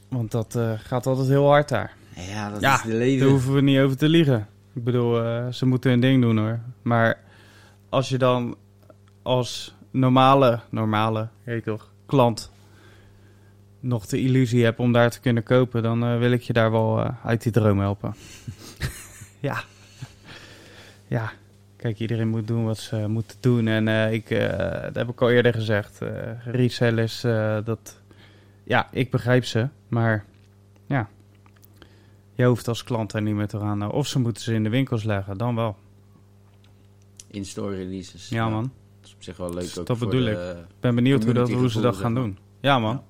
Want 0.07 0.31
dat 0.31 0.59
gaat 0.77 1.05
altijd 1.05 1.27
heel 1.27 1.47
hard 1.47 1.69
daar. 1.69 1.93
Ja, 2.15 2.49
dat 2.49 2.61
Ja, 2.61 2.75
is 2.75 2.81
de 2.81 2.93
leven. 2.93 3.19
Daar 3.19 3.29
hoeven 3.29 3.53
we 3.53 3.61
niet 3.61 3.79
over 3.79 3.97
te 3.97 4.09
liegen. 4.09 4.47
Ik 4.73 4.83
bedoel, 4.83 5.13
ze 5.51 5.65
moeten 5.65 5.89
hun 5.89 5.99
ding 5.99 6.21
doen 6.21 6.37
hoor. 6.37 6.59
Maar 6.81 7.19
als 7.89 8.09
je 8.09 8.17
dan 8.17 8.55
als 9.21 9.75
normale, 9.91 10.59
normale, 10.69 11.27
heet 11.43 11.63
toch, 11.63 11.91
klant 12.05 12.52
nog 13.83 14.05
de 14.05 14.19
illusie 14.19 14.63
hebt 14.63 14.79
om 14.79 14.91
daar 14.91 15.09
te 15.09 15.19
kunnen 15.19 15.43
kopen, 15.43 15.83
dan 15.83 16.03
eh, 16.03 16.17
wil 16.17 16.31
ik 16.31 16.41
je 16.41 16.53
daar 16.53 16.71
wel 16.71 16.99
eh, 16.99 17.09
uit 17.25 17.43
die 17.43 17.51
droom 17.51 17.79
helpen. 17.79 18.15
ja. 19.39 19.63
Ja. 21.07 21.31
Kijk, 21.75 21.99
iedereen 21.99 22.27
moet 22.27 22.47
doen 22.47 22.65
wat 22.65 22.77
ze 22.77 23.07
moeten 23.07 23.37
doen. 23.39 23.67
En 23.67 23.87
eh, 23.87 24.13
ik, 24.13 24.29
eh, 24.29 24.81
dat 24.83 24.95
heb 24.95 25.09
ik 25.09 25.21
al 25.21 25.29
eerder 25.31 25.53
gezegd. 25.53 26.01
eh 26.01 26.09
resellers, 26.45 27.23
eh, 27.23 27.57
dat... 27.63 28.01
Ja, 28.63 28.87
ik 28.91 29.11
begrijp 29.11 29.45
ze. 29.45 29.67
Maar 29.87 30.25
ja, 30.85 31.09
je 32.33 32.45
hoeft 32.45 32.67
als 32.67 32.83
klant 32.83 33.11
daar 33.11 33.21
niet 33.21 33.35
meer 33.35 33.47
te 33.47 33.59
gaan. 33.59 33.91
Of 33.91 34.07
ze 34.07 34.19
moeten 34.19 34.43
ze 34.43 34.53
in 34.53 34.63
de 34.63 34.69
winkels 34.69 35.03
leggen, 35.03 35.37
dan 35.37 35.55
wel. 35.55 35.75
In-store 37.27 37.75
releases. 37.75 38.29
Ja, 38.29 38.49
man. 38.49 38.61
Dat 38.99 39.07
is 39.09 39.13
op 39.15 39.23
zich 39.23 39.37
wel 39.37 39.49
leuk 39.53 39.59
Dus 39.59 39.77
ook 39.79 39.85
dat 39.87 39.97
voor 39.97 40.07
bedoel 40.07 40.25
de- 40.25 40.55
Ik 40.69 40.79
ben 40.79 40.95
benieuwd 40.95 41.23
hoe, 41.23 41.33
dat, 41.33 41.51
hoe 41.51 41.69
ze 41.71 41.81
dat 41.81 41.95
gaan 41.95 42.13
doen. 42.15 42.37
Ja, 42.59 42.79
man. 42.79 42.93
Ja. 42.95 43.03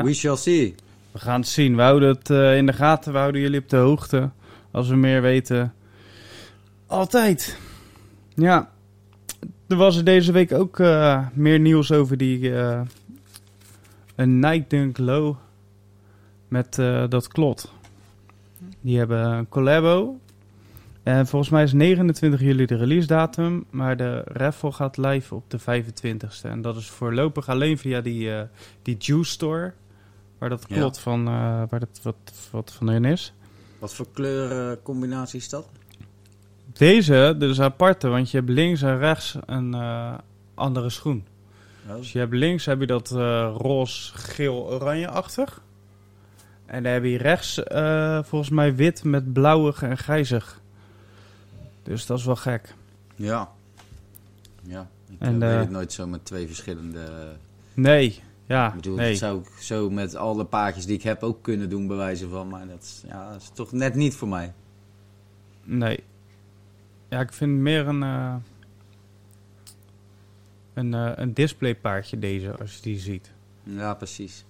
We 0.00 0.14
shall 0.14 0.36
see. 0.36 0.74
We 1.12 1.18
gaan 1.18 1.40
het 1.40 1.48
zien. 1.48 1.76
We 1.76 1.82
houden 1.82 2.08
het 2.08 2.30
eh, 2.30 2.56
in 2.56 2.66
de 2.66 2.72
gaten. 2.72 3.12
We 3.12 3.18
houden 3.18 3.40
jullie 3.40 3.60
op 3.60 3.68
de 3.68 3.76
hoogte. 3.76 4.30
Als 4.70 4.88
we 4.88 4.96
meer 4.96 5.22
weten. 5.22 5.74
Altijd. 6.86 7.58
Ja. 8.34 8.70
Er 9.68 9.76
was 9.76 9.96
er 9.96 10.04
deze 10.04 10.32
week 10.32 10.52
ook 10.52 10.78
eh, 10.78 11.26
meer 11.34 11.58
nieuws 11.58 11.92
over 11.92 12.16
die... 12.16 12.54
eh, 12.56 12.80
een 14.14 14.38
Night 14.38 14.70
Dunk 14.70 14.98
Low. 14.98 15.36
Met 16.48 16.74
dat 17.08 17.28
klot. 17.28 17.72
Die 18.80 18.98
hebben 18.98 19.24
een 19.24 19.48
collabo. 19.48 20.18
En 21.02 21.26
volgens 21.26 21.50
mij 21.50 21.62
is 21.62 21.72
29 21.72 22.40
juli 22.40 22.66
de 22.66 22.76
release 22.76 23.06
datum. 23.06 23.64
Maar 23.70 23.96
de 23.96 24.22
raffle 24.24 24.72
gaat 24.72 24.96
live 24.96 25.34
op 25.34 25.50
de 25.50 25.60
25ste. 25.60 26.50
En 26.50 26.62
dat 26.62 26.76
is 26.76 26.90
voorlopig 26.90 27.48
alleen 27.48 27.78
via 27.78 28.00
die, 28.00 28.30
die 28.82 28.96
Juice 28.98 29.30
Store. 29.30 29.72
Waar 30.42 30.50
dat 30.50 30.64
Ja. 30.68 30.76
klot 30.76 30.98
van, 30.98 31.26
eh, 31.26 31.62
waar 31.68 31.80
dat, 31.80 32.00
wat, 32.02 32.48
wat 32.50 32.72
van 32.72 32.88
hun 32.88 33.04
is. 33.04 33.32
Wat 33.78 33.94
voor 33.94 34.06
kleurencombinatie 34.12 35.38
is 35.38 35.48
dat? 35.48 35.68
Deze, 36.72 37.34
dus 37.38 37.60
aparte, 37.60 38.08
want 38.08 38.30
je 38.30 38.36
hebt 38.36 38.50
links 38.50 38.82
en 38.82 38.98
rechts 38.98 39.36
een 39.46 39.74
eh, 39.74 40.14
andere 40.54 40.90
schoen. 40.90 41.26
Oh. 41.88 41.96
Dus 41.96 42.12
je 42.12 42.18
hebt 42.18 42.32
links 42.32 42.64
heb 42.64 42.80
je 42.80 42.86
dat 42.86 43.10
eh 43.10 43.54
roze, 43.56 44.18
geel, 44.18 44.70
oranje-achtig. 44.70 45.62
En 46.66 46.82
dan 46.82 46.92
heb 46.92 47.04
je 47.04 47.16
rechts 47.16 47.62
eh, 47.62 48.22
volgens 48.22 48.50
mij 48.50 48.74
wit 48.74 49.04
met 49.04 49.32
blauwig 49.32 49.82
en 49.82 49.98
grijzig. 49.98 50.60
Dus 51.82 52.06
dat 52.06 52.18
is 52.18 52.24
wel 52.24 52.36
gek. 52.36 52.74
Ja. 53.16 53.50
Ja. 54.62 54.88
Ik 55.10 55.16
En, 55.18 55.42
eh, 55.42 55.48
weet 55.48 55.54
eh, 55.54 55.60
het 55.60 55.70
nooit 55.70 55.92
zo 55.92 56.06
met 56.06 56.24
twee 56.24 56.46
verschillende... 56.46 57.00
Nee, 57.74 58.22
ja, 58.46 58.68
ik 58.68 58.74
bedoel, 58.74 58.96
nee. 58.96 59.08
dat 59.10 59.18
zou 59.18 59.38
ik 59.38 59.46
zo 59.60 59.90
met 59.90 60.14
alle 60.14 60.44
paardjes 60.44 60.86
die 60.86 60.96
ik 60.96 61.02
heb 61.02 61.22
ook 61.22 61.42
kunnen 61.42 61.70
doen, 61.70 61.86
bij 61.86 61.96
wijze 61.96 62.28
van. 62.28 62.48
Maar 62.48 62.66
dat 62.66 62.82
is, 62.82 63.02
ja, 63.06 63.32
dat 63.32 63.40
is 63.40 63.50
toch 63.54 63.72
net 63.72 63.94
niet 63.94 64.14
voor 64.14 64.28
mij. 64.28 64.52
Nee. 65.64 66.04
Ja, 67.08 67.20
ik 67.20 67.32
vind 67.32 67.58
meer 67.58 67.86
een... 67.86 68.02
eh, 68.02 68.34
een, 70.74 70.94
eh, 70.94 71.12
een 71.14 71.34
displaypaardje 71.34 72.18
deze, 72.18 72.56
als 72.56 72.74
je 72.74 72.82
die 72.82 72.98
ziet. 72.98 73.32
Ja, 73.62 73.94
precies. 73.94 74.44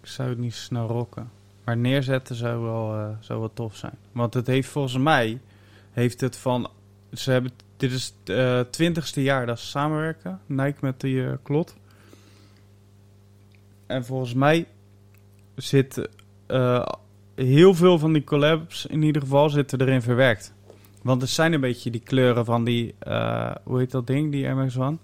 Ik 0.00 0.06
zou 0.08 0.28
het 0.28 0.38
niet 0.38 0.54
zo 0.54 0.60
snel 0.60 0.86
rocken. 0.86 1.30
Maar 1.64 1.76
neerzetten 1.76 2.36
zou 2.36 2.62
wel, 2.62 2.94
eh, 2.94 3.08
zou 3.20 3.38
wel 3.40 3.52
tof 3.52 3.76
zijn. 3.76 3.98
Want 4.12 4.34
het 4.34 4.46
heeft 4.46 4.68
volgens 4.68 4.96
mij, 4.96 5.40
heeft 5.92 6.20
het 6.20 6.36
van, 6.36 6.70
ze 7.12 7.30
hebben, 7.30 7.52
dit 7.76 7.92
is 7.92 8.14
het 8.24 8.72
twintigste 8.72 9.22
jaar 9.22 9.46
dat 9.46 9.60
ze 9.60 9.66
samenwerken, 9.66 10.40
Nike 10.46 10.78
met 10.80 11.00
die 11.00 11.36
klot. 11.42 11.76
En 13.86 14.04
volgens 14.04 14.34
mij 14.34 14.66
zit 15.54 16.08
eh, 16.46 16.86
heel 17.34 17.74
veel 17.74 17.98
van 17.98 18.12
die 18.12 18.24
collabs 18.24 18.86
in 18.86 19.02
ieder 19.02 19.22
geval 19.22 19.50
zitten 19.50 19.80
erin 19.80 20.02
verwerkt. 20.02 20.54
Want 21.02 21.20
het 21.20 21.30
zijn 21.30 21.52
een 21.52 21.60
beetje 21.60 21.90
die 21.90 22.00
kleuren 22.00 22.44
van 22.44 22.64
die, 22.64 22.94
eh, 22.98 23.54
hoe 23.64 23.78
heet 23.78 23.90
dat 23.90 24.06
ding, 24.06 24.32
die 24.32 24.46
Air 24.46 24.56
Max 24.56 24.78
One? 24.78 24.96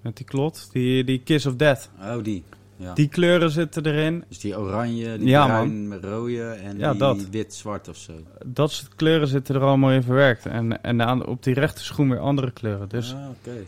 Met 0.00 0.16
die 0.16 0.26
klot, 0.26 0.68
die, 0.72 1.04
die 1.04 1.20
Kiss 1.24 1.46
of 1.46 1.54
Death. 1.56 1.90
Oh, 2.00 2.22
die. 2.24 2.42
Ja. 2.76 2.94
Die 2.94 3.08
kleuren 3.08 3.50
zitten 3.50 3.86
erin. 3.86 4.24
Dus 4.28 4.38
die 4.38 4.58
oranje, 4.58 5.18
die 5.18 5.28
Ja, 5.28 5.46
bruin 5.46 6.00
rode 6.00 6.42
en 6.42 6.78
Ja, 6.78 6.90
die 6.90 6.98
dat. 6.98 7.28
wit-zwart 7.30 7.88
of 7.88 7.96
zo. 7.96 8.12
Dat 8.46 8.72
soort 8.72 8.94
kleuren 8.94 9.28
zitten 9.28 9.54
er 9.54 9.60
allemaal 9.62 9.90
in 9.90 10.02
verwerkt. 10.02 10.46
En, 10.46 10.82
en 10.82 11.02
aan, 11.02 11.26
op 11.26 11.42
die 11.42 11.54
rechte 11.54 11.84
schoen 11.84 12.08
weer 12.10 12.18
andere 12.18 12.50
kleuren. 12.50 12.88
Dus 12.88 13.14
Ah, 13.14 13.28
oké. 13.28 13.64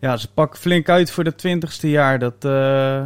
Ja, 0.00 0.16
ze 0.16 0.32
pakken 0.32 0.60
flink 0.60 0.88
uit 0.88 1.10
voor 1.10 1.24
de 1.24 1.34
twintigste 1.34 1.90
jaar. 1.90 2.18
Dat, 2.18 2.44
eh, 2.44 3.04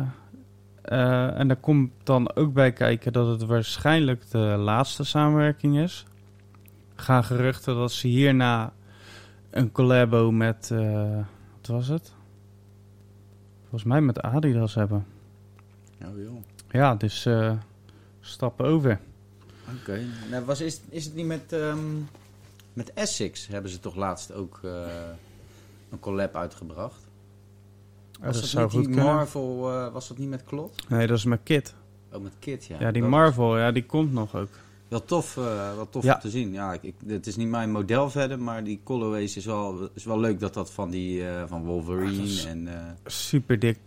eh, 0.83 1.39
en 1.39 1.49
daar 1.49 1.57
komt 1.57 1.91
dan 2.03 2.35
ook 2.35 2.53
bij 2.53 2.73
kijken 2.73 3.13
dat 3.13 3.27
het 3.27 3.45
waarschijnlijk 3.45 4.31
de 4.31 4.39
laatste 4.39 5.05
samenwerking 5.05 5.79
is. 5.79 6.05
Gaan 6.95 7.25
geruchten 7.25 7.75
dat 7.75 7.93
ze 7.93 8.07
hierna 8.07 8.73
een 9.51 9.73
collabo 9.73 10.31
met, 10.31 10.71
eh, 10.71 11.19
wat 11.57 11.67
was 11.67 11.89
het? 11.89 12.13
Volgens 13.61 13.85
mij 13.85 14.01
met 14.01 14.21
Adidas 14.21 14.75
hebben. 14.75 15.07
Oh, 16.03 16.23
joh. 16.23 16.43
Ja, 16.71 16.95
dus 16.95 17.29
stappen 18.21 18.67
over. 18.67 19.01
Oké. 19.81 20.01
Nou, 20.31 20.45
was, 20.45 20.61
is, 20.61 20.81
is 20.89 21.05
het 21.05 21.15
niet 21.15 21.27
met, 21.27 21.53
ehm, 21.53 21.79
met 22.73 22.93
Essex 22.93 23.47
hebben 23.47 23.71
ze 23.71 23.81
toch 23.81 23.95
laatst 23.95 24.33
ook 24.33 24.61
een 25.95 26.01
collab 26.01 26.37
uitgebracht? 26.37 27.01
Ja, 28.13 28.27
Was 28.27 28.33
dat 28.33 28.41
dat 28.43 28.51
zou 28.51 28.71
goed 28.71 28.85
die 28.85 28.95
kunnen. 28.95 29.15
Marvel, 29.15 29.71
eh, 29.71 29.93
was 29.93 30.09
dat 30.09 30.19
niet 30.19 30.29
met 30.29 30.45
Klot? 30.45 30.89
Nee, 30.89 31.07
dat 31.07 31.17
is 31.19 31.25
met 31.25 31.41
Kit. 31.43 31.75
Oh, 32.13 32.23
met 32.23 32.33
Kit, 32.39 32.65
ja. 32.65 32.77
Ja, 32.81 32.91
die 32.91 33.01
Dat 33.03 33.11
Marvel, 33.11 33.59
ja, 33.59 33.73
die 33.73 33.85
komt 33.87 34.13
nog 34.13 34.37
ook. 34.37 34.49
Wel 34.89 35.05
tof, 35.05 35.37
eh, 35.37 35.75
wel 35.75 35.89
tof 35.89 36.05
Ja. 36.05 36.15
om 36.15 36.21
te 36.21 36.31
zien. 36.31 36.53
Ja, 36.53 36.73
ik, 36.73 36.83
ik, 36.83 36.95
het 37.07 37.27
is 37.27 37.37
niet 37.37 37.49
mijn 37.49 37.71
model 37.71 38.11
verder, 38.11 38.39
maar 38.39 38.65
die 38.65 38.81
colorways 38.85 39.37
is 39.37 39.45
wel, 39.45 39.89
is 39.95 40.05
wel 40.05 40.21
leuk 40.21 40.41
dat 40.41 40.55
dat 40.55 40.71
van 40.73 40.91
die 40.91 41.29
eh, 41.29 41.43
van 41.47 41.65
Wolverine 41.65 42.23
Ah, 42.23 42.51
en... 42.51 42.69
eh, 42.69 42.91
Super 43.07 43.59
dik 43.59 43.79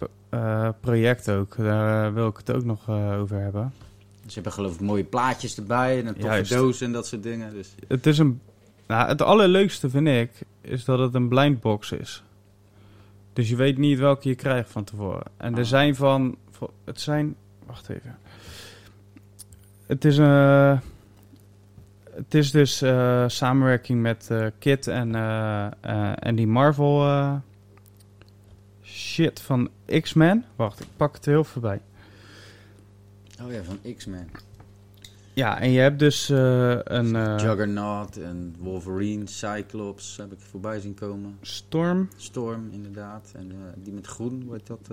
project 0.82 1.30
ook. 1.30 1.56
Daar 1.58 2.14
wil 2.14 2.28
ik 2.28 2.38
het 2.38 2.52
ook 2.52 2.64
nog 2.64 2.90
over 2.90 3.40
hebben. 3.40 3.74
ze 4.26 4.34
hebben 4.34 4.52
geloof 4.52 4.74
ik 4.74 4.80
mooie 4.82 5.04
plaatjes 5.04 5.58
erbij 5.58 6.00
en 6.00 6.08
een 6.08 6.14
toffe 6.14 6.28
Juist. 6.28 6.52
doos 6.52 6.82
en 6.82 6.92
dat 6.92 7.08
soort 7.08 7.24
dingen. 7.24 7.54
Dus 7.54 7.76
Het 7.88 8.06
is 8.06 8.18
een. 8.18 8.42
Nou, 8.88 9.08
het 9.08 9.22
allerleukste 9.22 9.90
vind 9.90 10.08
ik 10.08 10.32
is 10.68 10.86
dat 10.86 11.00
het 11.00 11.14
een 11.14 11.28
blindbox 11.28 11.92
is. 11.92 12.24
Dus 13.34 13.50
je 13.50 13.56
weet 13.56 13.78
niet 13.78 14.00
welke 14.00 14.30
je 14.30 14.36
krijgt 14.36 14.70
van 14.70 14.84
tevoren. 14.84 15.26
En 15.38 15.54
er 15.54 15.60
Ah. 15.60 15.66
zijn 15.66 15.96
van. 15.96 16.38
Het 16.86 17.02
zijn. 17.02 17.36
Wacht 17.66 17.90
even. 17.90 18.18
Het 19.86 20.06
is 20.06 20.18
een. 20.18 20.80
Het 22.12 22.34
is 22.34 22.52
dus 22.52 22.82
eh, 22.82 23.24
samenwerking 23.28 24.02
met 24.02 24.28
eh, 24.32 24.46
Kit 24.60 24.88
en, 24.88 25.16
eh, 25.16 25.66
eh, 25.82 26.14
en 26.20 26.36
die 26.36 26.48
Marvel 26.48 27.04
eh, 27.08 27.36
shit 28.84 29.42
van 29.42 29.70
X-Men. 30.02 30.46
Wacht, 30.56 30.80
ik 30.80 30.88
pak 30.98 31.14
het 31.16 31.26
heel 31.26 31.44
voorbij. 31.44 31.82
Oh 33.42 33.52
ja, 33.52 33.64
van 33.64 33.80
X-Men. 33.98 34.30
Ja, 35.38 35.60
en 35.60 35.72
je 35.72 35.80
hebt 35.80 36.00
dus 36.00 36.30
eh, 36.30 36.78
een 36.84 37.16
eh, 37.16 37.36
Juggernaut 37.38 38.18
en 38.18 38.56
Wolverine, 38.60 39.28
Cyclops 39.28 40.18
heb 40.18 40.32
ik 40.32 40.40
voorbij 40.40 40.80
zien 40.80 40.94
komen. 40.94 41.38
Storm. 41.42 42.10
Storm 42.16 42.70
inderdaad. 42.72 43.32
En 43.36 43.52
eh, 43.52 43.58
die 43.76 43.94
met 43.94 44.08
groen, 44.08 44.42
hoe 44.46 44.54
heet 44.54 44.68
dat? 44.68 44.92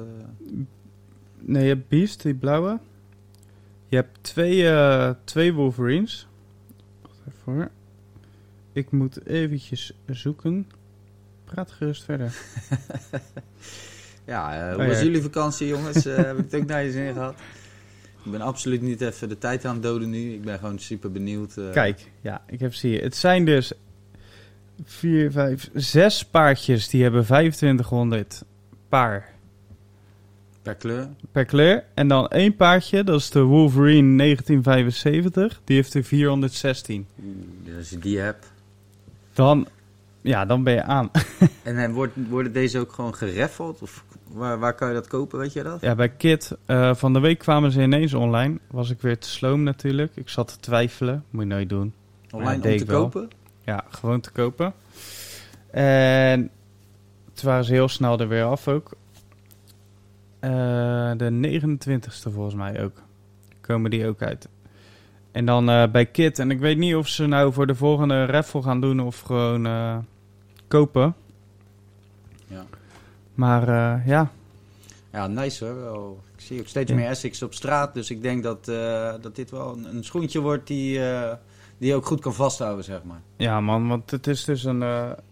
Nee, 1.39 1.63
je 1.63 1.69
hebt 1.69 1.89
Beast, 1.89 2.23
die 2.23 2.35
blauwe. 2.35 2.79
Je 3.89 3.97
hebt 3.97 4.19
twee, 4.21 4.75
twee 5.25 5.53
Wolverines. 5.53 6.29
Wacht 7.03 7.19
even 7.29 7.53
hoor. 7.53 7.71
Ik 8.73 8.91
moet 8.91 9.27
eventjes 9.27 9.93
zoeken. 10.07 10.67
Praat 11.45 11.71
gerust 11.71 12.05
verder. 12.05 12.37
Ja, 14.27 14.73
hoe 14.75 14.83
Oh, 14.83 14.89
was 14.89 15.01
jullie 15.01 15.23
vakantie 15.23 15.67
jongens? 15.67 16.05
Heb 16.05 16.39
ik 16.39 16.45
het 16.51 16.55
ook 16.55 16.67
naar 16.67 16.85
je 16.85 16.91
zin 16.91 17.13
gehad? 17.13 17.35
Ik 18.25 18.31
ben 18.31 18.41
absoluut 18.41 18.83
niet 18.83 19.01
even 19.01 19.29
de 19.29 19.39
tijd 19.39 19.65
aan 19.65 19.75
het 19.75 19.83
doden 19.83 20.11
nu. 20.11 20.33
Ik 20.33 20.43
ben 20.43 20.59
gewoon 20.59 20.79
super 20.79 21.13
benieuwd. 21.13 21.57
eh. 21.57 21.71
Kijk, 21.71 22.11
ja, 22.21 22.43
ik 22.47 22.61
heb 22.61 22.75
ze 22.75 22.87
hier. 22.87 23.03
Het 23.03 23.17
zijn 23.17 23.45
dus 23.45 23.73
vier, 24.85 25.31
vijf, 25.33 25.71
zes 25.75 26.25
paardjes. 26.25 26.89
Die 26.89 27.03
hebben 27.03 27.25
2500 27.25 28.45
paar 28.89 29.33
Per 30.63 30.75
kleur. 30.75 31.09
per 31.33 31.45
kleur. 31.45 31.85
En 31.95 32.09
dan 32.09 32.29
één 32.29 32.57
paardje, 32.57 33.05
dat 33.05 33.21
is 33.21 33.31
de 33.31 33.43
Wolverine 33.43 34.17
1975. 34.17 35.61
Die 35.65 35.77
heeft 35.77 35.95
er 35.95 36.05
416. 36.05 37.07
Oeh, 37.25 37.77
Als 37.77 37.91
je 37.91 37.99
die 37.99 38.19
hebt. 38.19 38.53
Dan, 39.33 39.69
ja, 40.21 40.45
dan 40.45 40.63
ben 40.63 40.75
je 40.75 40.83
aan. 40.83 41.11
En 41.63 41.93
wordt, 41.93 42.13
worden 42.29 42.53
deze 42.53 42.79
ook 42.79 42.93
gewoon 42.93 43.15
gereffeld? 43.15 43.83
Of 43.83 44.05
waar, 44.35 44.59
waar 44.59 44.75
kan 44.75 44.89
je 44.89 44.95
dat 44.95 45.07
kopen, 45.07 45.39
weet 45.39 45.53
je 45.53 45.63
dat? 45.63 45.81
Ja, 45.81 45.95
bij 45.95 46.09
Kit, 46.09 46.57
eh, 46.67 46.95
van 46.95 47.13
de 47.13 47.21
week 47.21 47.39
kwamen 47.39 47.73
ze 47.73 47.83
ineens 47.83 48.15
online. 48.15 48.59
Was 48.71 48.91
ik 48.91 49.01
weer 49.01 49.19
te 49.19 49.29
sloom 49.29 49.63
natuurlijk. 49.63 50.17
Ik 50.17 50.29
zat 50.29 50.49
te 50.49 50.61
twijfelen. 50.61 51.25
Moet 51.31 51.43
je 51.43 51.49
nooit 51.49 51.69
doen. 51.69 51.95
Online 52.31 52.71
om 52.71 52.79
te 52.79 52.85
kopen? 52.85 53.29
Ja, 53.65 53.85
gewoon 53.89 54.21
te 54.21 54.31
kopen. 54.31 54.73
En 55.71 56.51
toen 57.33 57.49
waren 57.49 57.65
ze 57.65 57.73
heel 57.73 57.89
snel 57.89 58.21
er 58.21 58.29
weer 58.29 58.45
af 58.45 58.69
ook. 58.69 58.91
Eh, 60.41 60.51
de 61.17 61.31
29ste 61.31 62.31
volgens 62.31 62.55
mij 62.55 62.85
ook. 62.85 63.03
Komen 63.61 63.91
die 63.91 64.07
ook 64.07 64.23
uit. 64.23 64.49
En 65.33 65.45
dan 65.45 65.69
eh, 65.69 65.91
bij 65.91 66.07
Kit. 66.07 66.39
En 66.39 66.51
ik 66.51 66.59
weet 66.59 66.79
niet 66.79 66.95
of 66.95 67.09
ze 67.09 67.27
nou 67.27 67.53
voor 67.53 67.67
de 67.67 67.75
volgende 67.75 68.27
raffle 68.27 68.63
gaan 68.63 68.81
doen 68.81 69.01
of 69.01 69.21
gewoon 69.21 69.69
kopen. 70.69 71.15
Maar 73.35 73.69
eh, 73.69 74.07
ja, 74.07 74.31
Ja, 75.13 75.27
nice 75.27 75.65
hoor. 75.65 76.17
Ik 76.37 76.41
zie 76.41 76.61
ook 76.61 76.67
steeds 76.67 76.91
Ja. 76.91 76.97
meer 76.97 77.07
Essex 77.07 77.43
op 77.43 77.55
straat. 77.55 77.95
Dus 77.95 78.11
ik 78.11 78.23
denk 78.23 78.43
dat, 78.43 78.69
eh, 78.69 79.13
dat 79.21 79.37
dit 79.37 79.51
wel 79.51 79.73
een, 79.77 79.97
een 79.97 80.05
schoentje 80.05 80.41
wordt 80.41 80.67
die, 80.67 81.05
eh, 81.09 81.33
die 81.79 81.89
je 81.89 81.95
ook 81.95 82.07
goed 82.07 82.21
kan 82.21 82.35
vasthouden, 82.35 82.85
zeg 82.85 83.03
maar. 83.05 83.21
Ja, 83.37 83.61
man, 83.61 83.89
want 83.89 84.11
het 84.11 84.27
is 84.27 84.45
dus 84.45 84.65
een. 84.65 84.85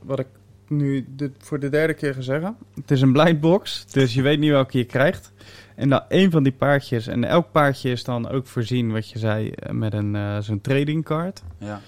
wat 0.02 0.18
ik 0.18 0.26
nu 0.68 1.06
de, 1.16 1.30
voor 1.38 1.58
de 1.58 1.68
derde 1.68 1.94
keer 1.94 2.14
ga 2.14 2.20
zeggen. 2.20 2.56
Het 2.74 2.90
is 2.90 3.00
een 3.00 3.12
blindbox, 3.12 3.86
dus 3.92 4.14
je 4.14 4.22
weet 4.22 4.38
niet 4.38 4.50
welke 4.50 4.78
je 4.78 4.84
krijgt. 4.84 5.32
En 5.74 5.88
dan 5.88 6.02
één 6.08 6.30
van 6.30 6.42
die 6.42 6.52
paardjes. 6.52 7.06
En 7.06 7.24
elk 7.24 7.50
paardje 7.52 7.90
is 7.90 8.04
dan 8.04 8.28
ook 8.28 8.46
voorzien, 8.46 8.92
wat 8.92 9.10
je 9.10 9.18
zei, 9.18 9.52
met 9.70 9.92
een 9.92 10.16
eh, 10.16 10.38
zo'n 10.40 10.60
trading 10.60 11.04
card. 11.04 11.42
Ja. 11.58 11.80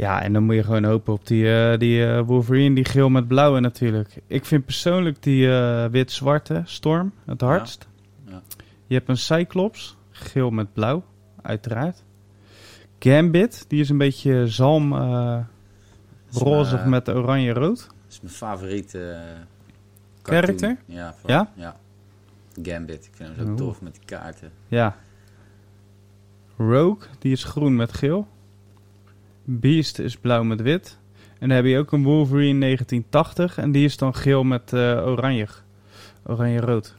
Ja, 0.00 0.22
en 0.22 0.32
dan 0.32 0.42
moet 0.42 0.54
je 0.54 0.62
gewoon 0.62 0.84
hopen 0.84 1.12
op 1.12 1.26
die, 1.26 1.54
eh, 1.54 1.78
die 1.78 2.06
eh, 2.06 2.20
Wolverine, 2.26 2.74
die 2.74 2.84
geel 2.84 3.08
met 3.08 3.28
blauwe 3.28 3.60
natuurlijk. 3.60 4.20
Ik 4.26 4.44
vind 4.44 4.64
persoonlijk 4.64 5.22
die 5.22 5.50
eh, 5.52 5.84
wit-zwarte 5.84 6.62
Storm 6.64 7.12
het 7.24 7.40
hardst. 7.40 7.88
Ja. 8.26 8.42
Je 8.86 8.94
hebt 8.94 9.08
een 9.08 9.16
Cyclops, 9.16 9.96
geel 10.10 10.50
met 10.50 10.72
blauw, 10.72 11.04
uiteraard. 11.42 12.02
Gambit, 12.98 13.64
die 13.68 13.80
is 13.80 13.88
een 13.88 13.98
beetje 13.98 14.46
zalm 14.48 14.94
rozig 16.32 16.84
met 16.84 17.08
oranje-rood. 17.08 17.78
Dat 17.86 17.94
is 18.08 18.20
mijn 18.20 18.34
favoriete 18.34 19.18
Character? 20.22 20.76
Ja, 20.86 21.14
van- 21.20 21.30
Ja? 21.30 21.50
ja. 21.54 21.76
Gambit. 22.62 23.04
Ik 23.06 23.10
vind 23.14 23.28
hem 23.28 23.38
zo 23.38 23.50
Oeh. 23.50 23.56
tof 23.56 23.80
met 23.80 23.94
die 23.94 24.04
kaarten. 24.04 24.50
Ja. 24.68 24.96
Rogue, 26.56 27.08
die 27.18 27.32
is 27.32 27.44
groen 27.44 27.76
met 27.76 27.92
geel. 27.92 28.26
Beast 29.58 29.98
is 29.98 30.16
blauw 30.16 30.42
met 30.42 30.62
wit. 30.62 30.98
En 31.38 31.48
dan 31.48 31.56
heb 31.56 31.66
je 31.66 31.78
ook 31.78 31.92
een 31.92 32.02
Wolverine 32.02 32.60
1980 32.60 33.58
en 33.58 33.72
die 33.72 33.84
is 33.84 33.96
dan 33.96 34.14
geel 34.14 34.44
met 34.44 34.72
eh, 34.72 34.80
oranje. 35.06 35.46
Oranje-rood. 36.26 36.94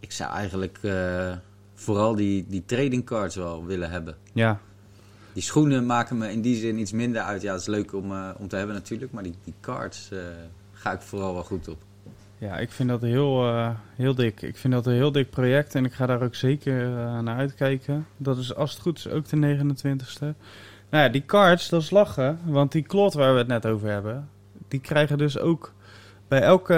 Ik 0.00 0.12
zou 0.12 0.32
eigenlijk 0.32 0.78
eh, 0.82 1.32
vooral 1.74 2.14
die, 2.14 2.44
die 2.48 2.64
trading 2.66 3.04
cards 3.04 3.36
wel 3.36 3.64
willen 3.64 3.90
hebben. 3.90 4.16
Ja, 4.32 4.60
Die 5.32 5.42
schoenen 5.42 5.86
maken 5.86 6.18
me 6.18 6.32
in 6.32 6.40
die 6.40 6.56
zin 6.56 6.78
iets 6.78 6.92
minder 6.92 7.22
uit. 7.22 7.42
Ja, 7.42 7.52
het 7.52 7.60
is 7.60 7.66
leuk 7.66 7.94
om, 7.94 8.12
eh, 8.12 8.30
om 8.38 8.48
te 8.48 8.56
hebben 8.56 8.74
natuurlijk. 8.74 9.12
Maar 9.12 9.22
die, 9.22 9.34
die 9.44 9.54
cards 9.60 10.10
ga 10.72 10.92
ik 10.92 11.00
vooral 11.00 11.34
wel 11.34 11.44
goed 11.44 11.68
op. 11.68 11.82
ja 12.38 12.58
ik 12.58 12.70
vind 12.70 12.88
dat 12.88 13.02
heel, 13.02 13.46
heel 13.96 14.14
dik. 14.14 14.42
Ik 14.42 14.56
vind 14.56 14.72
dat 14.72 14.86
een 14.86 14.92
heel 14.92 15.12
dik 15.12 15.30
project 15.30 15.74
en 15.74 15.84
ik 15.84 15.92
ga 15.92 16.06
daar 16.06 16.22
ook 16.22 16.34
zeker 16.34 16.88
naar 17.22 17.36
uitkijken. 17.36 18.06
Dat 18.16 18.38
is 18.38 18.54
als 18.54 18.72
het 18.72 18.80
goed 18.80 18.98
is 18.98 19.08
ook 19.08 19.28
de 19.28 19.36
29ste. 19.36 20.34
Nou 20.92 21.04
ja, 21.04 21.10
die 21.10 21.24
cards, 21.24 21.68
dat 21.68 21.82
is 21.82 21.90
lachen. 21.90 22.38
Want 22.44 22.72
die 22.72 22.82
klot 22.82 23.14
waar 23.14 23.32
we 23.32 23.38
het 23.38 23.46
net 23.46 23.66
over 23.66 23.88
hebben, 23.88 24.28
die 24.68 24.80
krijgen 24.80 25.18
dus 25.18 25.38
ook 25.38 25.72
bij 26.28 26.40
elke 26.40 26.74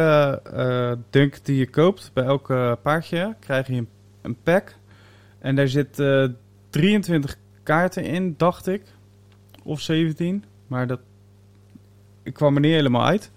eh, 0.52 0.92
dunk 1.10 1.44
die 1.44 1.56
je 1.56 1.70
koopt, 1.70 2.10
bij 2.12 2.24
elke 2.24 2.78
paardje, 2.82 3.34
krijg 3.40 3.66
je 3.66 3.74
een, 3.74 3.88
een 4.22 4.36
pack. 4.42 4.74
En 5.38 5.56
daar 5.56 5.68
zit 5.68 5.98
eh 5.98 6.28
23 6.70 7.36
kaarten 7.62 8.04
in, 8.04 8.34
dacht 8.36 8.66
ik. 8.66 8.82
Of 9.62 9.80
17. 9.80 10.44
Maar 10.66 10.86
dat 10.86 11.00
ik 12.22 12.32
kwam 12.32 12.54
er 12.54 12.60
niet 12.60 12.72
helemaal 12.72 13.06
uit. 13.06 13.30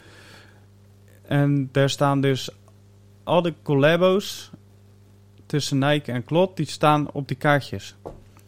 En 1.21 1.69
daar 1.71 1.89
staan 1.89 2.21
dus 2.21 2.49
al 3.23 3.41
de 3.41 3.53
collabos 3.63 4.51
tussen 5.45 5.77
Nike 5.77 6.11
en 6.11 6.23
Klot, 6.23 6.57
die 6.57 6.65
staan 6.65 7.11
op 7.11 7.27
die 7.27 7.37
kaartjes. 7.37 7.95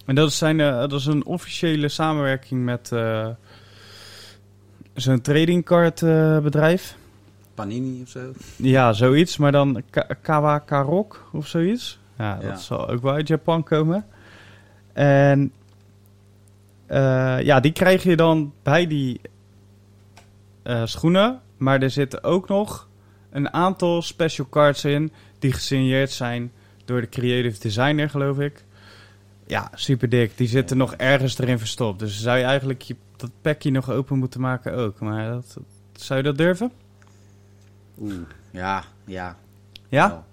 En 0.09 0.15
dat 0.15 0.29
is, 0.29 0.37
zijn, 0.37 0.59
eh, 0.59 0.79
dat 0.79 0.93
is 0.93 1.05
een 1.05 1.25
officiële 1.25 1.87
samenwerking 1.89 2.63
met 2.63 2.91
eh, 2.91 3.27
zo'n 4.93 5.21
tradingcard 5.21 6.01
eh, 6.01 6.39
bedrijf. 6.39 6.95
Panini 7.53 8.01
of 8.01 8.09
zo. 8.09 8.31
Ja, 8.55 8.93
zoiets, 8.93 9.37
maar 9.37 9.51
dan 9.51 9.83
Ka- 9.89 10.07
Kawaka 10.21 10.81
Rock 10.81 11.29
of 11.33 11.47
zoiets. 11.47 11.99
Ja, 12.17 12.33
dat 12.35 12.43
Ja. 12.43 12.55
zal 12.55 12.89
ook 12.89 13.01
wel 13.01 13.13
uit 13.13 13.27
Japan 13.27 13.63
komen. 13.63 14.05
En 14.93 15.51
ja, 17.43 17.59
die 17.59 17.71
krijg 17.71 18.03
je 18.03 18.15
dan 18.15 18.53
bij 18.63 18.87
die 18.87 19.21
schoenen. 20.83 21.41
Maar 21.57 21.81
er 21.81 21.89
zitten 21.89 22.23
ook 22.23 22.47
nog 22.47 22.87
een 23.31 23.53
aantal 23.53 24.01
special 24.01 24.47
cards 24.49 24.85
in 24.85 25.11
die 25.39 25.51
gesigneerd 25.53 26.11
zijn 26.11 26.51
door 26.85 27.01
de 27.01 27.09
creative 27.09 27.59
designer, 27.59 28.09
geloof 28.09 28.39
ik. 28.39 28.63
Ja, 29.49 29.71
super 29.73 30.09
dik. 30.09 30.37
Die 30.37 30.47
zitten 30.47 30.77
nog 30.77 30.93
ergens 30.95 31.37
erin 31.39 31.59
verstopt. 31.59 31.99
Dus 31.99 32.21
zou 32.21 32.37
je 32.37 32.43
eigenlijk 32.43 32.81
je, 32.81 32.95
dat 33.15 33.29
packje 33.41 33.71
nog 33.71 33.89
open 33.91 34.17
moeten 34.17 34.41
maken 34.41 34.73
ook. 34.73 34.99
Maar 34.99 35.31
dat, 35.31 35.57
zou 35.93 36.19
je 36.19 36.25
dat 36.25 36.37
durven? 36.37 36.71
Oeh, 37.99 38.13
ja, 38.51 38.83
ja. 39.05 39.37
Ja? 39.87 40.25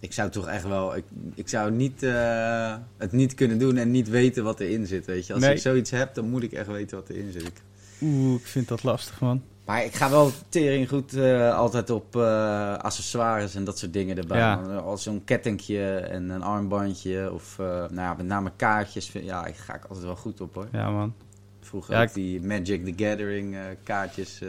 Ik 0.00 0.12
zou 0.12 0.30
toch 0.30 0.46
echt 0.48 0.64
wel... 0.68 0.96
Ik, 0.96 1.04
ik 1.34 1.48
zou 1.48 1.70
niet, 1.70 2.02
eh, 2.02 2.74
het 2.96 3.12
niet 3.12 3.34
kunnen 3.34 3.58
doen 3.58 3.76
en 3.76 3.90
niet 3.90 4.08
weten 4.08 4.44
wat 4.44 4.60
erin 4.60 4.86
zit, 4.86 5.06
weet 5.06 5.26
je. 5.26 5.32
Als 5.32 5.42
Nee. 5.42 5.52
ik 5.54 5.60
zoiets 5.60 5.90
heb, 5.90 6.14
dan 6.14 6.28
moet 6.28 6.42
ik 6.42 6.52
echt 6.52 6.66
weten 6.66 6.96
wat 6.96 7.08
erin 7.08 7.32
zit. 7.32 7.62
Oeh, 8.00 8.40
ik 8.40 8.46
vind 8.46 8.68
dat 8.68 8.82
lastig, 8.82 9.20
man. 9.20 9.42
Maar 9.72 9.84
ik 9.84 9.94
ga 9.94 10.10
wel 10.10 10.30
tering 10.48 10.88
goed 10.88 11.14
eh, 11.14 11.56
altijd 11.56 11.90
op 11.90 12.16
eh, 12.16 12.76
accessoires 12.76 13.54
en 13.54 13.64
dat 13.64 13.78
soort 13.78 13.92
dingen 13.92 14.16
erbij. 14.16 14.38
Ja. 14.38 14.56
Man. 14.56 14.82
Als 14.82 15.02
zo'n 15.02 15.24
kettingje 15.24 15.84
en 15.96 16.30
een 16.30 16.42
armbandje 16.42 17.32
of 17.32 17.58
eh, 17.58 17.66
nou 17.66 17.94
ja, 17.94 18.14
met 18.14 18.26
name 18.26 18.52
kaartjes. 18.56 19.12
Ja, 19.12 19.46
ik 19.46 19.54
ga 19.56 19.74
ik 19.74 19.84
altijd 19.84 20.04
wel 20.06 20.16
goed 20.16 20.40
op 20.40 20.54
hoor. 20.54 20.68
Ja, 20.72 20.90
man. 20.90 21.14
Vroeger 21.60 21.94
Ja, 21.94 22.00
ook 22.02 22.08
ik- 22.08 22.14
die 22.14 22.40
Magic 22.42 22.84
the 22.84 23.04
Gathering 23.04 23.54
eh, 23.54 23.60
kaartjes. 23.82 24.40
eh, 24.40 24.48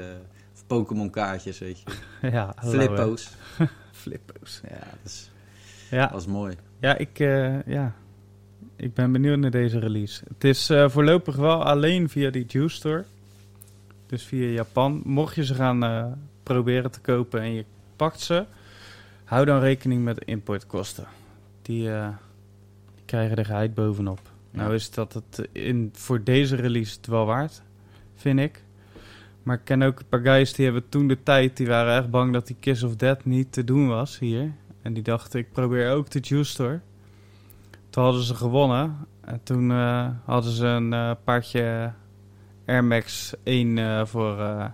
of 0.56 0.64
Pokémon 0.68 1.10
kaartjes, 1.10 1.60
weet 1.60 1.80
je. 1.80 1.86
Ja, 2.32 2.54
Flippo's. 2.64 3.30
Flippo's. 4.02 4.62
Ja, 4.70 4.76
dat, 4.80 5.00
is, 5.12 5.32
Ja, 5.90 6.02
dat 6.02 6.12
was 6.12 6.26
mooi. 6.26 6.56
ja, 6.80 6.98
ik, 6.98 7.20
eh, 7.20 7.64
ja, 7.66 7.94
ik 8.76 8.94
ben 8.94 9.12
benieuwd 9.12 9.38
naar 9.40 9.52
deze 9.52 9.80
release. 9.80 10.24
Het 10.34 10.44
is 10.44 10.70
eh, 10.70 10.90
voorlopig 10.90 11.36
wel 11.36 11.64
alleen 11.64 12.10
via 12.10 12.30
die 12.30 12.46
Juice 12.48 12.76
Store. 12.76 13.04
Dus 14.14 14.24
via 14.24 14.48
Japan. 14.48 15.02
Mocht 15.06 15.36
je 15.36 15.46
ze 15.46 15.54
gaan 15.54 15.84
eh, 15.84 16.06
proberen 16.44 16.92
te 16.92 17.00
kopen 17.00 17.42
en 17.42 17.54
je 17.54 17.66
pakt 17.96 18.20
ze, 18.20 18.46
hou 19.24 19.46
dan 19.46 19.60
rekening 19.60 20.04
met 20.04 20.16
de 20.16 20.26
importkosten. 20.26 21.06
Die, 21.62 21.92
eh, 21.92 22.08
die 22.96 23.06
krijgen 23.06 23.38
er 23.38 23.46
geheid 23.46 23.74
bovenop. 23.74 24.20
Nou 24.52 24.74
is 24.74 24.92
dat 24.92 25.14
het 25.14 25.48
in, 25.52 25.90
voor 25.94 26.24
deze 26.24 26.56
release 26.56 26.96
het 26.96 27.08
wel 27.08 27.26
waard, 27.26 27.62
vind 28.16 28.40
ik. 28.40 28.64
Maar 29.44 29.58
ik 29.58 29.66
ken 29.66 29.82
ook 29.82 30.00
een 30.00 30.08
paar 30.10 30.22
guys 30.22 30.54
die 30.54 30.66
hebben 30.66 30.90
toen 30.90 31.08
de 31.08 31.24
tijd, 31.24 31.58
die 31.58 31.68
waren 31.68 31.98
echt 31.98 32.10
bang 32.10 32.34
dat 32.34 32.48
die 32.48 32.56
Kiss 32.60 32.84
of 32.84 32.96
Death 32.96 33.26
niet 33.26 33.52
te 33.52 33.64
doen 33.64 33.88
was 33.88 34.20
hier. 34.20 34.52
En 34.82 34.94
die 34.94 35.04
dachten, 35.04 35.40
ik 35.40 35.52
probeer 35.52 35.92
ook 35.92 36.10
de 36.10 36.20
Juice 36.20 36.52
Store. 36.52 36.80
Toen 37.90 38.04
hadden 38.04 38.24
ze 38.24 38.36
gewonnen. 38.36 38.98
En 39.22 39.44
toen 39.44 39.72
eh, 39.72 40.08
hadden 40.26 40.52
ze 40.52 40.66
een 40.66 40.94
eh, 40.94 41.12
paardje 41.24 41.94
Air 42.66 42.84
Max 42.84 43.34
1 43.44 43.78
eh, 43.78 44.06
voor 44.06 44.40
eh 44.40 44.66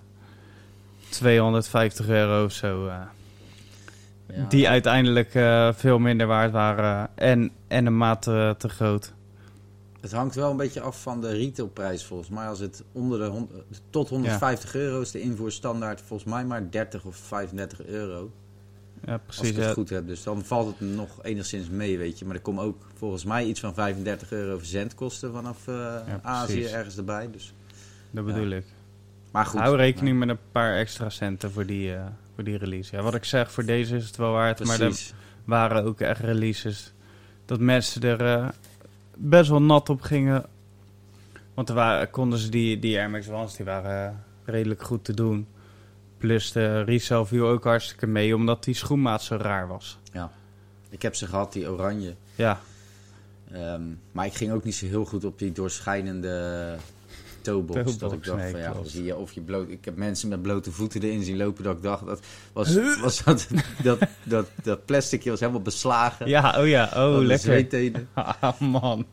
250 1.10 2.08
euro 2.08 2.44
of 2.46 2.52
zo. 2.52 2.88
eh. 2.88 2.96
Ja, 4.36 4.46
die 4.50 4.70
uiteindelijk 4.70 5.36
eh, 5.36 5.74
veel 5.74 6.00
minder 6.00 6.28
waard 6.28 6.52
waren. 6.52 7.10
En, 7.16 7.52
en 7.68 7.86
een 7.86 7.98
maat 7.98 8.28
eh, 8.28 8.50
te 8.50 8.70
groot. 8.70 9.14
Het 10.02 10.12
hangt 10.12 10.36
wel 10.36 10.52
een 10.52 10.58
beetje 10.58 10.82
af 10.82 11.02
van 11.02 11.22
de 11.22 11.30
retailprijs 11.32 12.04
volgens 12.06 12.30
mij. 12.30 12.48
Als 12.48 12.60
het 12.60 12.84
onder 12.92 13.20
de 13.20 13.26
hond- 13.26 13.52
tot 13.90 14.10
150 14.10 14.76
euro 14.76 15.02
is 15.02 15.12
de 15.12 15.22
invoer 15.22 15.52
standaard 15.52 16.02
volgens 16.02 16.30
mij 16.32 16.46
maar 16.46 16.70
30 16.72 17.04
of 17.06 17.16
35 17.16 17.86
euro. 17.86 18.32
Ja, 19.06 19.12
Als 19.14 19.22
precies. 19.26 19.50
ik 19.50 19.56
het 19.56 19.66
ja. 19.66 19.74
goed 19.74 19.90
heb. 19.90 20.08
Dus 20.08 20.24
dan 20.24 20.44
valt 20.44 20.68
het 20.80 20.90
nog 20.96 21.10
enigszins 21.24 21.70
mee, 21.70 21.98
weet 21.98 22.20
je. 22.20 22.26
Maar 22.26 22.36
er 22.36 22.42
komt 22.42 22.60
ook 22.60 22.86
volgens 22.98 23.24
mij 23.24 23.46
iets 23.46 23.60
van 23.60 23.74
35 23.74 24.32
euro 24.32 24.58
verzendkosten 24.58 25.32
vanaf 25.32 25.68
eh, 25.68 25.96
Azië 26.22 26.66
ergens 26.66 26.98
erbij. 26.98 27.30
Dus. 27.32 27.54
Dat 28.12 28.26
Ja. 28.28 28.34
bedoel 28.34 28.50
ik. 28.50 28.66
Maar 29.32 29.46
goed. 29.46 29.60
Hou 29.60 29.76
rekening 29.76 30.20
met 30.20 30.30
een 30.30 30.38
paar 30.52 30.76
extra 30.78 31.10
centen 31.10 31.52
voor 31.52 31.66
die, 31.66 31.94
eh, 31.96 32.06
voor 32.36 32.44
die 32.44 32.58
release. 32.58 32.96
Ja, 32.96 33.02
wat 33.02 33.16
ik 33.16 33.24
zeg, 33.24 33.52
voor 33.52 33.66
deze 33.66 33.96
is 33.96 34.06
het 34.06 34.16
wel 34.16 34.32
waard. 34.32 34.64
Maar 34.66 34.82
er 34.82 34.94
waren 35.46 35.84
ook 35.84 36.00
echt 36.00 36.22
releases 36.22 36.94
dat 37.46 37.60
mensen 37.60 38.02
er 38.02 38.26
eh, 38.26 38.48
best 39.18 39.50
wel 39.50 39.62
nat 39.62 39.90
op 39.90 40.02
gingen. 40.02 40.46
Want 41.54 41.70
er 41.70 41.76
waren, 41.76 42.10
konden 42.10 42.40
ze 42.40 42.50
die, 42.50 42.80
die 42.80 42.98
Air 42.98 43.10
Max 43.10 43.28
Ones, 43.30 43.56
die 43.56 43.66
waren 43.66 44.08
eh, 44.08 44.16
redelijk 44.54 44.84
goed 44.84 45.04
te 45.04 45.14
doen. 45.14 45.48
Plus 46.18 46.52
de 46.52 46.82
resale 46.84 47.26
viel 47.26 47.48
ook 47.48 47.64
hartstikke 47.64 48.08
mee, 48.08 48.36
omdat 48.36 48.64
die 48.64 48.74
schoenmaat 48.76 49.24
zo 49.24 49.36
raar 49.36 49.68
was. 49.68 49.98
Ik 50.92 51.02
heb 51.02 51.16
ze 51.16 51.28
gehad, 51.28 51.54
die 51.54 51.70
oranje. 51.70 52.16
Ja, 52.36 52.60
Ehm, 53.52 53.82
maar 54.12 54.26
ik 54.26 54.34
ging 54.34 54.52
ook 54.52 54.64
niet 54.64 54.76
zo 54.76 54.86
heel 54.86 55.06
goed 55.06 55.24
op 55.26 55.40
die 55.40 55.52
doorschijnende 55.52 56.76
toebox. 57.42 57.80
Toebox, 57.80 57.98
dat 57.98 58.14
ik 58.14 58.24
dacht 58.24 58.38
nee, 58.38 58.52
van 58.52 58.60
ja, 58.60 58.74
zie 58.84 59.04
je 59.04 59.16
of 59.16 59.32
je 59.32 59.42
bloot. 59.42 59.70
Ik 59.70 59.86
heb 59.86 59.96
mensen 59.96 60.30
met 60.30 60.42
blote 60.42 60.72
voeten 60.72 61.02
erin 61.02 61.24
zien 61.24 61.38
lopen. 61.38 61.64
Dat 61.64 61.76
ik 61.76 61.84
dacht 61.84 62.06
dat 62.06 62.20
was, 62.54 62.78
was 63.02 63.24
dat, 63.24 63.48
dat, 63.84 64.00
dat, 64.24 64.48
dat 64.64 64.86
plasticje 64.86 65.30
was 65.30 65.40
helemaal 65.40 65.62
beslagen. 65.62 66.28
ja 66.28 66.56
oh 66.60 66.68
ja, 66.68 66.92
oh 66.96 67.18
lekker. 67.18 67.68
Ah 68.14 68.60
man. 68.60 69.06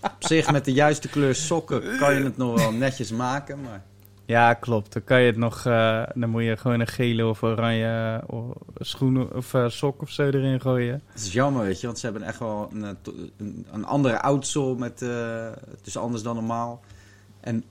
Op 0.00 0.16
zich 0.18 0.50
met 0.50 0.64
de 0.64 0.72
juiste 0.72 1.08
kleur 1.08 1.34
sokken 1.34 1.96
kan 1.98 2.14
je 2.14 2.22
het 2.22 2.36
nog 2.36 2.58
wel 2.58 2.72
netjes 2.72 3.10
maken. 3.10 3.60
Maar 3.60 3.82
Ja, 4.26 4.54
klopt. 4.54 4.92
Dan 4.92 5.04
kan 5.04 5.20
je 5.20 5.26
het 5.26 5.36
nog, 5.36 5.66
eh, 5.66 6.02
dan 6.14 6.30
moet 6.30 6.42
je 6.42 6.56
gewoon 6.56 6.80
een 6.80 6.86
gele 6.86 7.26
of 7.26 7.42
oranje 7.42 8.20
eh, 8.26 8.38
of 8.38 8.56
schoen 8.78 9.32
of 9.32 9.54
eh, 9.54 9.68
sok 9.68 10.02
of 10.02 10.10
zo 10.10 10.22
erin 10.22 10.60
gooien. 10.60 11.02
het 11.06 11.20
is 11.22 11.32
jammer, 11.32 11.62
weet 11.62 11.80
je. 11.80 11.86
Want 11.86 11.98
ze 11.98 12.06
hebben 12.06 12.22
echt 12.22 12.38
wel 12.38 12.68
een, 12.72 12.96
een, 13.36 13.66
een 13.72 13.84
andere 13.84 14.20
outsole. 14.20 14.78
Met, 14.78 15.02
eh, 15.02 15.50
het 15.70 15.86
is 15.86 15.96
anders 15.96 16.22
dan 16.22 16.34
normaal. 16.34 16.80
En 17.40 17.64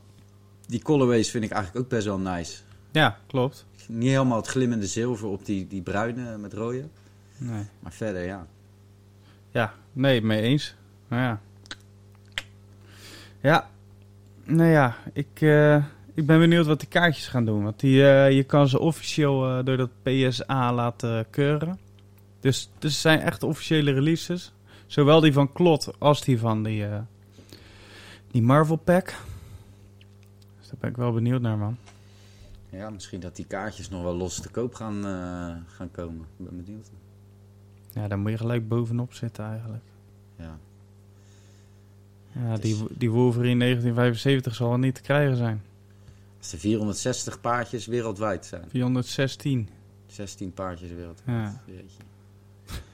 die 0.72 0.82
colorways 0.82 1.32
vind 1.32 1.44
ik 1.44 1.52
eigenlijk 1.52 1.86
ook 1.86 1.92
best 1.92 2.06
wel 2.06 2.20
nice. 2.20 2.62
Ja, 2.92 3.18
klopt. 3.28 3.66
Niet 3.88 4.10
helemaal 4.10 4.38
het 4.38 4.48
glimmende 4.48 4.88
zilver 4.88 5.28
op 5.28 5.46
die, 5.46 5.68
die 5.68 5.82
bruine 5.82 6.38
met 6.38 6.54
rode. 6.54 6.84
Nee. 7.38 7.64
Maar 7.80 7.92
verder, 7.92 8.26
ja. 8.26 8.48
Ja, 9.52 9.74
nee, 9.94 10.22
mee 10.22 10.42
eens. 10.42 10.76
Nou 11.08 11.22
ja. 11.22 11.42
Ja, 13.42 13.70
nou 14.44 14.70
ja, 14.70 14.96
ik, 15.14 15.42
eh, 15.42 15.76
ik 16.14 16.26
ben 16.26 16.40
benieuwd 16.40 16.66
wat 16.66 16.80
die 16.80 16.90
kaartjes 16.90 17.28
gaan 17.28 17.46
doen. 17.46 17.64
Want 17.64 17.80
die, 17.80 18.08
eh, 18.08 18.32
je 18.32 18.44
kan 18.44 18.68
ze 18.68 18.80
officieel 18.80 19.48
eh, 19.48 19.66
door 19.66 19.78
dat 19.78 19.90
PSA 20.04 20.74
laten 20.74 21.26
keuren. 21.30 21.80
Dus, 22.40 22.70
dus 22.80 22.92
het 22.92 23.02
zijn 23.02 23.20
echt 23.20 23.44
officiële 23.44 23.92
releases. 23.92 24.54
Zowel 24.86 25.20
die 25.20 25.34
van 25.34 25.54
Klot 25.54 25.94
als 25.98 26.22
die 26.22 26.40
van 26.40 26.64
die, 26.64 26.86
die 28.32 28.42
Marvel 28.42 28.76
Pack. 28.76 29.16
Daar 30.72 30.80
ben 30.80 30.90
ik 30.90 30.96
wel 30.96 31.12
benieuwd 31.12 31.42
naar, 31.42 31.58
man. 31.58 31.78
Ja, 32.70 32.90
misschien 32.90 33.20
dat 33.20 33.36
die 33.36 33.46
kaartjes 33.46 33.90
nog 33.90 34.04
wel 34.04 34.16
los 34.16 34.42
te 34.42 34.50
koop 34.50 34.74
gaan, 34.74 35.06
eh, 35.06 35.74
gaan 35.76 35.92
komen. 35.92 36.26
Ik 36.38 36.46
ben 36.46 36.64
benieuwd. 36.64 36.90
Ja, 37.94 38.08
daar 38.08 38.20
moet 38.20 38.32
je 38.32 38.38
gelijk 38.38 38.68
bovenop 38.68 39.14
zitten 39.14 39.46
eigenlijk. 39.46 39.84
Ja. 40.36 40.58
Ja, 42.32 42.58
die, 42.58 42.86
die 42.90 43.12
Wolverine 43.12 43.60
1975 43.60 44.56
zal 44.56 44.70
wel 44.70 44.78
niet 44.78 44.96
te 44.96 45.02
krijgen 45.02 45.38
zijn. 45.38 45.62
Als 46.38 46.52
er 46.52 46.60
460 46.60 47.42
paardjes 47.42 47.86
wereldwijd 47.86 48.46
zijn. 48.46 48.64
416. 48.70 49.70
16 50.08 50.54
paardjes 50.54 50.92
wereldwijd. 50.92 51.38
Ja. 51.38 51.62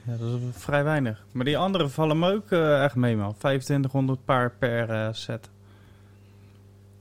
Ja, 0.06 0.16
dat 0.16 0.28
is 0.28 0.40
vrij 0.52 0.84
weinig. 0.84 1.26
Maar 1.32 1.44
die 1.44 1.58
andere 1.58 1.88
vallen 1.88 2.18
me 2.18 2.32
ook 2.32 2.50
eh, 2.50 2.84
echt 2.84 2.94
mee, 2.94 3.16
man. 3.16 3.36
2500 3.36 4.24
paar 4.24 4.50
per 4.50 4.90
eh, 4.90 5.08
set. 5.12 5.50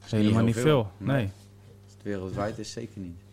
Is 0.08 0.12
helemaal 0.12 0.44
niet 0.44 0.56
veel. 0.56 0.64
veel. 0.64 0.92
Nee. 0.98 1.24
Als 1.84 1.94
het 1.94 2.04
wereldwijd 2.04 2.58
is, 2.58 2.72
zeker 2.72 3.02
niet. 3.02 3.26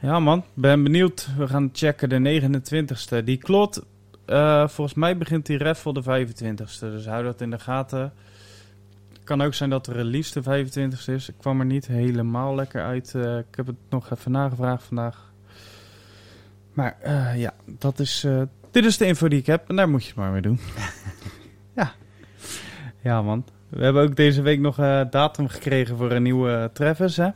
Ja, 0.00 0.20
man. 0.20 0.44
Ben 0.54 0.82
benieuwd. 0.82 1.28
We 1.36 1.48
gaan 1.48 1.70
checken 1.72 2.08
de 2.08 2.18
29ste. 2.18 3.24
Die 3.24 3.36
klot, 3.36 3.84
eh, 4.24 4.68
volgens 4.68 4.96
mij 4.96 5.16
begint 5.16 5.46
die 5.46 5.58
Raffle 5.58 5.92
de 5.92 6.02
25ste. 6.02 6.90
Dus 6.90 7.06
hou 7.06 7.24
dat 7.24 7.40
in 7.40 7.50
de 7.50 7.58
gaten. 7.58 8.12
kan 9.24 9.42
ook 9.42 9.54
zijn 9.54 9.70
dat 9.70 9.84
de 9.84 9.92
release 9.92 10.32
de 10.32 10.42
25e 10.42 11.12
is. 11.12 11.28
Ik 11.28 11.34
kwam 11.38 11.60
er 11.60 11.66
niet 11.66 11.86
helemaal 11.86 12.54
lekker 12.54 12.82
uit. 12.82 13.14
Eh, 13.14 13.38
ik 13.38 13.56
heb 13.56 13.66
het 13.66 13.76
nog 13.88 14.10
even 14.10 14.30
nagevraagd 14.30 14.84
vandaag. 14.84 15.32
Maar 16.72 16.96
eh, 17.00 17.38
ja, 17.38 17.54
dat 17.64 17.98
is, 17.98 18.26
dit 18.70 18.84
is 18.84 18.96
de 18.96 19.06
info 19.06 19.28
die 19.28 19.38
ik 19.38 19.46
heb. 19.46 19.68
En 19.68 19.76
daar 19.76 19.88
moet 19.88 20.02
je 20.02 20.08
het 20.08 20.16
maar 20.16 20.32
mee 20.32 20.42
doen. 20.42 20.60
ja. 21.76 21.92
Ja, 23.02 23.22
man. 23.22 23.44
We 23.68 23.84
hebben 23.84 24.02
ook 24.02 24.16
deze 24.16 24.42
week 24.42 24.60
nog 24.60 24.78
eh, 24.78 25.00
datum 25.10 25.48
gekregen 25.48 25.96
voor 25.96 26.10
een 26.12 26.22
nieuwe 26.22 26.70
Travis, 26.72 27.16
hè? 27.16 27.28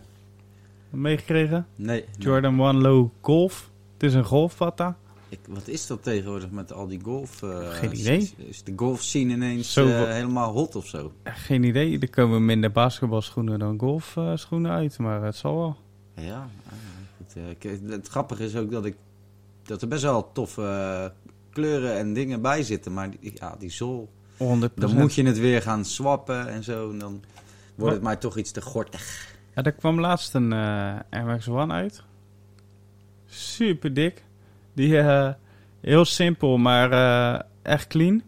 Meegekregen? 0.91 1.67
Nee. 1.77 2.05
Jordan 2.19 2.61
One 2.63 2.81
Low 2.81 3.09
Golf. 3.21 3.71
Het 3.95 4.03
is 4.03 4.15
een 4.15 4.25
golfpatta. 4.25 4.97
Ik, 5.29 5.39
wat 5.49 5.69
is 5.69 5.87
dat 5.87 6.03
tegenwoordig 6.03 6.51
met 6.51 6.73
al 6.73 6.87
die 6.87 7.01
golf? 7.03 7.43
eh, 7.43 7.69
Geen 7.71 7.93
idee. 7.99 8.17
Is, 8.19 8.35
is 8.37 8.63
de 8.63 8.73
golf 8.77 9.03
scene 9.03 9.33
ineens 9.33 9.73
Zo 9.73 9.87
eh, 9.87 10.11
helemaal 10.13 10.53
hot 10.53 10.77
of 10.77 10.87
zo? 10.87 11.13
Eh, 11.23 11.33
Geen 11.37 11.63
idee. 11.65 11.99
Er 11.99 12.11
komen 12.11 12.45
minder 12.45 12.73
basketbalschoenen 12.73 13.59
dan 13.59 13.79
golfschoenen 13.79 14.71
uit. 14.71 14.99
Maar 14.99 15.23
het 15.23 15.37
zal 15.37 15.57
wel. 15.57 15.77
Ja, 16.25 16.49
ah, 16.67 16.73
goed. 17.17 17.37
eh, 17.63 17.91
het 17.91 18.09
grappige 18.09 18.45
is 18.45 18.57
ook 18.57 18.71
dat, 18.71 18.85
ik, 18.85 18.97
dat 19.63 19.83
er 19.83 19.89
best 19.89 20.03
wel 20.03 20.33
toffe 20.33 20.63
eh, 20.63 21.31
kleuren 21.51 21.97
en 21.97 22.13
dingen 22.13 22.43
bij 22.43 22.63
zitten. 22.63 22.93
Maar 22.93 23.11
die, 23.11 23.33
ja, 23.35 23.57
die 23.59 23.71
zool, 23.71 24.09
100%. 24.43 24.75
dan 24.75 24.95
moet 24.97 25.15
je 25.15 25.23
het 25.23 25.39
weer 25.39 25.63
gaan 25.63 25.85
swappen 25.85 26.49
en 26.49 26.63
zo. 26.65 26.91
En 26.91 26.99
dan 26.99 27.11
wordt 27.13 27.25
Wat? 27.77 27.93
het 27.93 28.03
mij 28.03 28.17
toch 28.17 28.37
iets 28.37 28.51
te 28.51 28.61
gortig. 28.63 29.35
Ja, 29.55 29.63
er 29.63 29.73
kwam 29.73 30.01
laatst 30.01 30.35
een 30.35 30.53
eh 30.53 30.59
Air 31.11 31.25
Max 31.25 31.49
One 31.49 31.73
uit. 31.73 32.03
Super 33.27 33.95
dik. 33.95 34.25
Die 34.75 34.99
eh, 34.99 35.33
heel 35.81 36.05
simpel, 36.05 36.57
maar 36.59 36.93
eh, 36.93 37.41
echt 37.63 37.87
clean. 37.87 38.23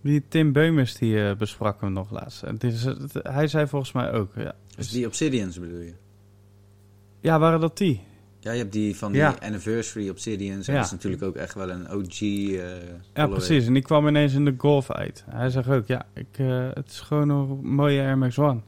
Die 0.00 0.24
Tim 0.28 0.52
Beumers 0.52 0.94
die 0.94 1.24
eh, 1.28 1.36
besprak 1.36 1.80
hem 1.80 1.92
nog 1.92 2.10
laatst. 2.10 2.40
Het 2.40 2.64
is, 2.64 2.84
het- 2.84 3.12
hij 3.22 3.46
zei 3.48 3.66
volgens 3.66 3.92
mij 3.92 4.12
ook. 4.12 4.32
Ja, 4.36 4.54
Dus 4.76 4.90
die 4.90 5.06
Obsidians 5.06 5.58
bedoel 5.60 5.80
je? 5.80 5.94
ja 7.20 7.38
waren 7.38 7.60
dat 7.60 7.76
die? 7.78 8.00
Ja, 8.40 8.52
je 8.52 8.58
hebt 8.58 8.72
die 8.72 8.96
van 8.96 9.12
die 9.12 9.20
Ja. 9.20 9.34
Anniversary 9.42 10.04
Ja. 10.04 10.74
dat 10.76 10.84
is 10.84 10.90
natuurlijk 10.90 11.22
ook 11.22 11.36
echt 11.36 11.54
wel 11.54 11.70
een 11.70 11.90
OG. 11.92 12.20
eh 12.20 12.58
Ja, 13.14 13.26
precies. 13.26 13.66
En 13.66 13.72
die 13.72 13.82
kwam 13.82 14.08
ineens 14.08 14.32
in 14.34 14.44
de 14.44 14.54
Golf 14.58 14.90
uit. 14.90 15.24
Hij 15.30 15.50
zegt 15.50 15.68
ook, 15.68 15.86
ja, 15.86 16.06
ik, 16.14 16.26
eh, 16.32 16.68
het 16.74 16.90
is 16.90 17.00
gewoon 17.00 17.28
een 17.28 17.60
mooie 17.74 18.00
Air 18.00 18.18
Max 18.18 18.38
One. 18.38 18.60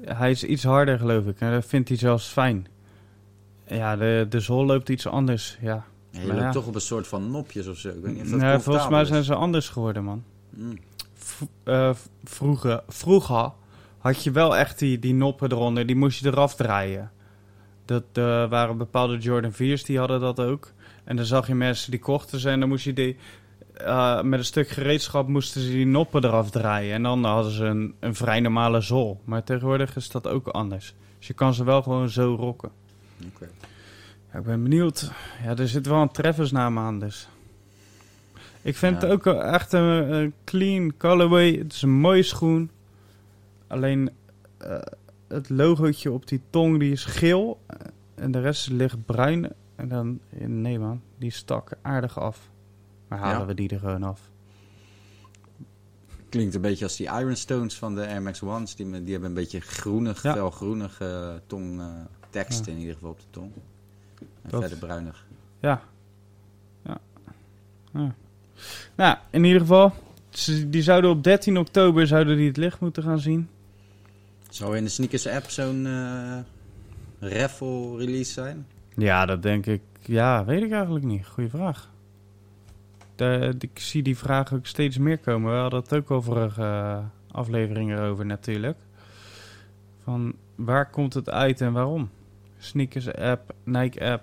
Hij 0.00 0.30
is 0.30 0.44
iets 0.44 0.64
harder, 0.64 0.98
geloof 0.98 1.26
ik. 1.26 1.40
En 1.40 1.50
dat 1.52 1.64
vindt 1.66 1.88
hij 1.88 1.96
zelfs 1.98 2.26
fijn. 2.28 2.66
Ja, 3.66 3.96
de, 3.96 4.26
de 4.28 4.40
zool 4.40 4.66
loopt 4.66 4.88
iets 4.88 5.06
anders. 5.06 5.58
Ja. 5.60 5.84
Ja, 6.10 6.20
je 6.20 6.26
Maar 6.26 6.36
loopt 6.36 6.52
toch 6.52 6.66
op 6.66 6.74
een 6.74 6.80
soort 6.80 7.06
van 7.06 7.30
nopjes 7.30 7.66
of 7.66 7.78
zo. 7.78 7.88
Ik 7.88 7.94
weet 8.02 8.12
niet 8.14 8.22
of 8.22 8.30
dat 8.30 8.40
Nee, 8.40 8.58
volgens 8.58 8.88
mij 8.88 9.04
zijn 9.04 9.24
ze 9.24 9.34
anders 9.34 9.68
geworden, 9.68 10.04
man. 10.04 10.24
Mm. 10.50 10.78
V- 11.14 11.42
eh, 11.64 11.90
vroeger, 12.24 12.82
vroeger 12.88 13.52
had 13.98 14.24
je 14.24 14.30
wel 14.30 14.56
echt 14.56 14.78
die, 14.78 14.98
die 14.98 15.14
noppen 15.14 15.52
eronder. 15.52 15.86
Die 15.86 15.96
moest 15.96 16.20
je 16.20 16.26
eraf 16.26 16.54
draaien. 16.54 17.10
Dat 17.86 18.04
eh, 18.12 18.48
waren 18.48 18.76
bepaalde 18.78 19.18
Jordan 19.18 19.52
4's, 19.52 19.84
die 19.84 19.98
hadden 19.98 20.20
dat 20.20 20.40
ook. 20.40 20.72
En 21.04 21.16
dan 21.16 21.24
zag 21.24 21.46
je 21.46 21.54
mensen 21.54 21.90
die 21.90 22.00
kochten 22.00 22.38
ze 22.38 22.50
en 22.50 22.60
dan 22.60 22.68
moest 22.68 22.84
je 22.84 22.92
die... 22.92 23.16
eh, 23.74 24.22
met 24.22 24.38
een 24.38 24.44
stuk 24.44 24.68
gereedschap 24.68 25.28
moesten 25.28 25.60
ze 25.60 25.70
die 25.70 25.86
noppen 25.86 26.24
eraf 26.24 26.50
draaien. 26.50 26.94
En 26.94 27.02
dan 27.02 27.24
hadden 27.24 27.52
ze 27.52 27.64
een, 27.64 27.94
een 28.00 28.14
vrij 28.14 28.40
normale 28.40 28.80
zool. 28.80 29.20
Maar 29.24 29.44
tegenwoordig 29.44 29.96
is 29.96 30.08
dat 30.10 30.26
ook 30.28 30.46
anders. 30.48 30.94
Dus 31.18 31.26
je 31.26 31.34
kan 31.34 31.54
ze 31.54 31.64
wel 31.64 31.82
gewoon 31.82 32.08
zo 32.08 32.34
rocken. 32.34 32.70
Oké. 33.34 33.48
Ja, 34.32 34.38
ik 34.38 34.44
ben 34.44 34.62
benieuwd. 34.62 35.10
Ja, 35.44 35.56
er 35.56 35.68
zit 35.68 35.86
wel 35.86 36.02
een 36.02 36.10
Travis 36.10 36.50
naam 36.50 36.78
aan, 36.78 36.98
dus. 36.98 37.28
Ik 38.62 38.76
vind 38.76 39.00
Ja. 39.02 39.08
het 39.08 39.26
ook 39.26 39.34
echt 39.42 39.72
een, 39.72 40.12
een 40.12 40.32
clean 40.44 40.96
colorway. 40.98 41.52
Het 41.52 41.72
is 41.72 41.82
een 41.82 41.90
mooie 42.00 42.22
schoen. 42.22 42.70
Alleen 43.66 44.10
eh, 44.58 44.76
het 45.28 45.48
logootje 45.50 46.12
op 46.12 46.28
die 46.28 46.40
tong 46.50 46.78
die 46.78 46.92
is 46.92 47.04
geel. 47.04 47.60
eh, 47.66 47.76
en 48.14 48.30
de 48.30 48.40
rest 48.40 48.70
ligt 48.70 49.04
bruin. 49.06 49.52
En 49.76 49.88
dan, 49.88 50.20
nee 50.46 50.78
man, 50.78 51.00
die 51.18 51.30
stak 51.30 51.70
aardig 51.82 52.18
af. 52.18 52.50
Maar 53.08 53.18
halen 53.18 53.40
Ja. 53.40 53.46
we 53.46 53.54
die 53.54 53.68
er 53.68 53.78
gewoon 53.78 54.02
af. 54.02 54.30
Klinkt 56.28 56.54
een 56.54 56.60
beetje 56.60 56.84
als 56.84 56.96
die 56.96 57.06
Ironstones 57.06 57.78
van 57.78 57.94
de 57.94 58.06
Air 58.06 58.22
Max 58.22 58.42
Ones. 58.42 58.74
Die, 58.76 58.90
die 59.02 59.12
hebben 59.12 59.28
een 59.28 59.34
beetje 59.34 59.60
groenig, 59.60 60.22
Ja. 60.22 60.32
felgroenig 60.32 61.00
eh, 61.00 61.34
tong 61.46 61.80
eh, 61.80 61.86
tekst 62.30 62.64
Ja. 62.66 62.72
in 62.72 62.78
ieder 62.78 62.94
geval 62.94 63.10
op 63.10 63.20
de 63.20 63.26
tong. 63.30 63.52
En 64.18 64.26
Dat- 64.50 64.60
verder 64.60 64.78
bruinig. 64.78 65.26
Ja. 65.60 65.82
Ja. 66.84 66.98
ja. 67.92 68.14
Nou, 68.94 69.16
in 69.30 69.44
ieder 69.44 69.60
geval. 69.60 69.92
Die 70.66 70.82
zouden 70.82 71.10
op 71.10 71.24
13 71.24 71.58
oktober 71.58 72.06
zouden 72.06 72.36
die 72.36 72.46
het 72.46 72.56
licht 72.56 72.80
moeten 72.80 73.02
gaan 73.02 73.18
zien. 73.18 73.48
Zou 74.56 74.76
in 74.76 74.84
de 74.84 74.90
sneakers 74.90 75.26
app 75.26 75.50
zo'n 75.50 75.86
eh 75.86 76.38
raffle 77.18 77.96
release 77.96 78.32
zijn? 78.32 78.66
Ja, 78.96 79.26
dat 79.26 79.42
denk 79.42 79.66
ik. 79.66 79.82
Ja, 80.02 80.44
weet 80.44 80.62
ik 80.62 80.72
eigenlijk 80.72 81.04
niet. 81.04 81.26
Goeie 81.26 81.50
vraag. 81.50 81.90
De, 83.14 83.54
ik 83.58 83.78
zie 83.78 84.02
die 84.02 84.16
vraag 84.16 84.52
ook 84.52 84.66
steeds 84.66 84.98
meer 84.98 85.18
komen. 85.18 85.52
We 85.52 85.58
hadden 85.58 85.80
het 85.80 85.94
ook 85.94 86.10
al 86.10 86.22
vorige 86.22 86.62
eh, 86.62 86.98
afleveringen 87.30 87.98
over 87.98 88.26
natuurlijk. 88.26 88.78
Van 90.04 90.34
waar 90.54 90.90
komt 90.90 91.14
het 91.14 91.30
uit 91.30 91.60
en 91.60 91.72
waarom? 91.72 92.10
Sneakers 92.58 93.14
app, 93.14 93.54
Nike 93.64 94.04
app. 94.04 94.22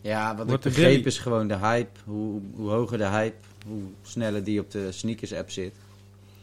Ja, 0.00 0.36
wat 0.36 0.48
Wordt 0.48 0.64
ik 0.64 0.72
begreep 0.72 1.06
is 1.06 1.18
gewoon 1.18 1.48
de 1.48 1.56
hype. 1.56 2.00
Hoe, 2.04 2.40
hoe 2.54 2.70
hoger 2.70 2.98
de 2.98 3.08
hype, 3.08 3.46
hoe 3.66 3.82
sneller 4.02 4.44
die 4.44 4.60
op 4.60 4.70
de 4.70 4.92
sneakers 4.92 5.34
app 5.34 5.50
zit. 5.50 5.74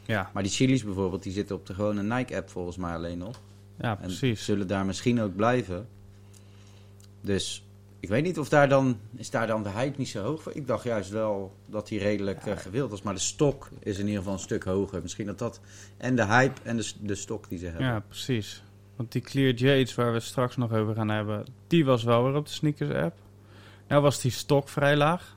Ja, 0.08 0.30
Maar 0.34 0.44
die 0.44 0.52
chilies 0.52 0.84
bijvoorbeeld, 0.84 1.24
die 1.24 1.32
zitten 1.34 1.56
op 1.56 1.66
de 1.66 1.74
gewone 1.74 2.04
Nike 2.16 2.36
app 2.38 2.50
volgens 2.50 2.78
mij 2.78 2.94
alleen 2.94 3.18
nog. 3.18 3.42
ja 3.80 3.92
En 3.92 3.98
precies. 4.08 4.46
zullen 4.46 4.68
daar 4.68 4.86
misschien 4.86 5.22
ook 5.22 5.36
blijven. 5.36 5.88
Dus 7.22 7.66
ik 8.00 8.10
weet 8.10 8.24
niet 8.24 8.40
of 8.40 8.50
daar 8.50 8.70
dan, 8.70 8.98
is 9.16 9.30
daar 9.30 9.48
dan 9.48 9.64
de 9.64 9.70
hype 9.70 9.98
niet 9.98 10.08
zo 10.10 10.24
hoog 10.24 10.42
voor. 10.42 10.52
Ik 10.56 10.68
dacht 10.68 10.84
juist 10.84 11.10
wel 11.10 11.56
dat 11.66 11.88
die 11.88 12.00
redelijk 12.00 12.46
Ja. 12.46 12.52
eh, 12.52 12.58
gewild 12.58 12.90
was. 12.90 13.02
Maar 13.02 13.14
de 13.14 13.20
stok 13.20 13.70
is 13.80 13.98
in 13.98 14.04
ieder 14.06 14.18
geval 14.18 14.34
een 14.34 14.40
stuk 14.40 14.64
hoger. 14.64 15.02
Misschien 15.02 15.26
dat 15.26 15.40
dat 15.40 15.60
en 15.98 16.16
de 16.16 16.26
hype 16.26 16.62
en 16.64 16.78
de, 16.78 16.92
de 17.02 17.16
stok 17.16 17.50
die 17.50 17.58
ze 17.60 17.66
hebben. 17.66 17.84
Ja, 17.86 18.00
precies. 18.00 18.64
Want 18.96 19.12
die 19.12 19.22
Clear 19.22 19.54
Jades, 19.54 19.96
waar 19.96 20.08
we 20.08 20.14
het 20.14 20.24
straks 20.24 20.56
nog 20.58 20.72
over 20.74 20.96
gaan 20.96 21.10
hebben, 21.10 21.46
die 21.68 21.86
was 21.86 22.04
wel 22.04 22.24
weer 22.24 22.36
op 22.36 22.46
de 22.46 22.52
sneakers 22.52 22.94
app. 22.94 23.18
Nou 23.88 24.02
was 24.02 24.22
die 24.22 24.32
stok 24.32 24.70
vrij 24.70 24.96
laag. 24.96 25.36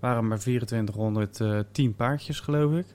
Waren 0.00 0.28
maar 0.28 0.38
2410 0.38 1.94
paardjes, 1.94 2.40
geloof 2.40 2.72
ik. 2.78 2.86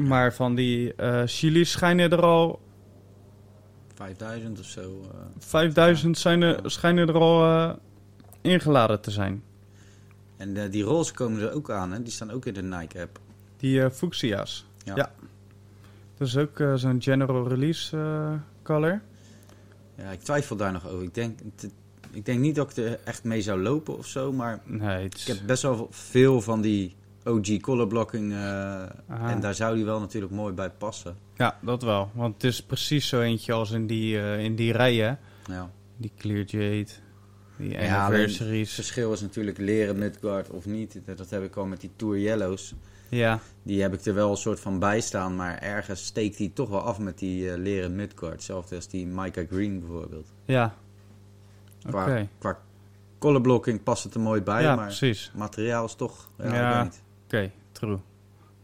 Maar 0.00 0.34
van 0.34 0.54
die 0.54 0.94
eh 0.94 1.22
chili's 1.26 1.70
schijnen 1.70 2.10
er 2.10 2.22
al 2.22 2.60
5000 3.94 4.58
of 4.58 4.64
zo. 4.66 4.80
eh. 4.80 5.18
5000 5.38 6.18
zijn 6.18 6.42
er, 6.42 6.70
schijnen 6.70 7.08
er 7.08 7.14
al 7.14 7.44
eh, 7.44 7.74
ingeladen 8.40 9.00
te 9.00 9.10
zijn. 9.10 9.42
En 10.36 10.70
die 10.70 10.82
roze 10.82 11.12
komen 11.14 11.40
er 11.40 11.52
ook 11.52 11.70
aan, 11.70 11.92
hè? 11.92 12.02
Die 12.02 12.12
staan 12.12 12.30
ook 12.30 12.46
in 12.46 12.54
de 12.54 12.62
Nike 12.62 13.00
app. 13.00 13.18
Die 13.56 13.90
fuchsia's. 13.90 14.66
Ja. 14.84 14.96
Ja. 14.96 15.12
Dat 16.16 16.28
is 16.28 16.36
ook 16.36 16.62
zo'n 16.74 17.02
general 17.02 17.48
release 17.48 17.96
color. 18.62 19.00
Ja, 19.96 20.10
ik 20.10 20.20
twijfel 20.20 20.56
daar 20.56 20.72
nog 20.72 20.88
over. 20.88 21.02
Ik 21.04 21.14
denk, 21.14 21.38
ik 22.10 22.24
denk 22.24 22.40
niet 22.40 22.54
dat 22.54 22.70
ik 22.70 22.76
er 22.84 22.98
echt 23.04 23.24
mee 23.24 23.42
zou 23.42 23.60
lopen 23.62 23.98
of 23.98 24.06
zo. 24.06 24.32
Maar 24.32 24.60
Nee, 24.64 25.04
ik 25.04 25.16
heb 25.26 25.36
best 25.46 25.62
wel 25.62 25.88
veel 25.90 26.40
van 26.40 26.60
die 26.60 26.94
OG 27.24 27.60
color 27.60 27.86
blocking. 27.86 28.32
eh, 28.32 28.82
en 29.08 29.40
daar 29.40 29.54
zou 29.54 29.74
die 29.76 29.84
wel 29.84 30.00
natuurlijk 30.00 30.32
mooi 30.32 30.52
bij 30.54 30.70
passen. 30.70 31.16
Ja, 31.36 31.58
dat 31.62 31.82
wel. 31.82 32.10
Want 32.14 32.34
het 32.34 32.44
is 32.44 32.62
precies 32.62 33.08
zo 33.08 33.20
eentje 33.20 33.52
als 33.52 33.70
in 33.70 33.86
die, 33.86 34.18
eh, 34.20 34.44
in 34.44 34.54
die 34.56 34.72
rijen. 34.72 35.18
Ja. 35.46 35.70
Die 35.96 36.12
Clear 36.16 36.44
Jade, 36.44 36.86
die 37.56 37.70
Ja, 37.70 37.76
alleen 37.78 37.90
Het 37.90 37.98
Anniversaries. 38.00 38.74
verschil 38.74 39.12
is 39.12 39.20
natuurlijk 39.20 39.58
leren 39.58 39.98
midguard 39.98 40.50
of 40.50 40.66
niet. 40.66 41.00
Dat, 41.16 41.30
heb 41.30 41.42
ik 41.44 41.56
al 41.56 41.66
met 41.66 41.80
die 41.80 41.90
Tour 41.96 42.18
Yellows. 42.18 42.74
Ja, 43.08 43.38
Die 43.62 43.82
heb 43.82 43.94
ik 43.94 44.04
er 44.04 44.14
wel 44.14 44.30
een 44.30 44.36
soort 44.36 44.60
van 44.60 44.78
bij 44.78 45.00
staan. 45.00 45.36
Maar 45.36 45.58
ergens 45.58 46.04
steekt 46.04 46.36
die 46.36 46.52
toch 46.52 46.68
wel 46.68 46.80
af 46.80 46.98
met 46.98 47.18
die 47.18 47.50
eh, 47.52 47.58
leren 47.58 47.94
midguard. 47.94 48.32
Hetzelfde 48.34 48.76
als 48.76 48.88
die 48.88 49.06
Micah 49.06 49.48
Green 49.50 49.80
bijvoorbeeld. 49.80 50.26
ja. 50.44 50.74
Oké. 51.86 51.90
Qua, 51.98 52.26
qua 52.38 52.58
color 53.18 53.40
blocking 53.40 53.82
past 53.82 54.04
het 54.04 54.14
er 54.14 54.20
mooi 54.20 54.40
bij. 54.42 54.62
Ja, 54.62 54.74
maar 54.76 54.86
precies. 54.86 55.30
materiaal 55.34 55.84
is 55.84 55.94
toch... 55.94 56.28
Ja, 56.38 56.54
Ja. 56.54 56.90
Oké, 57.32 57.50
true. 57.72 57.98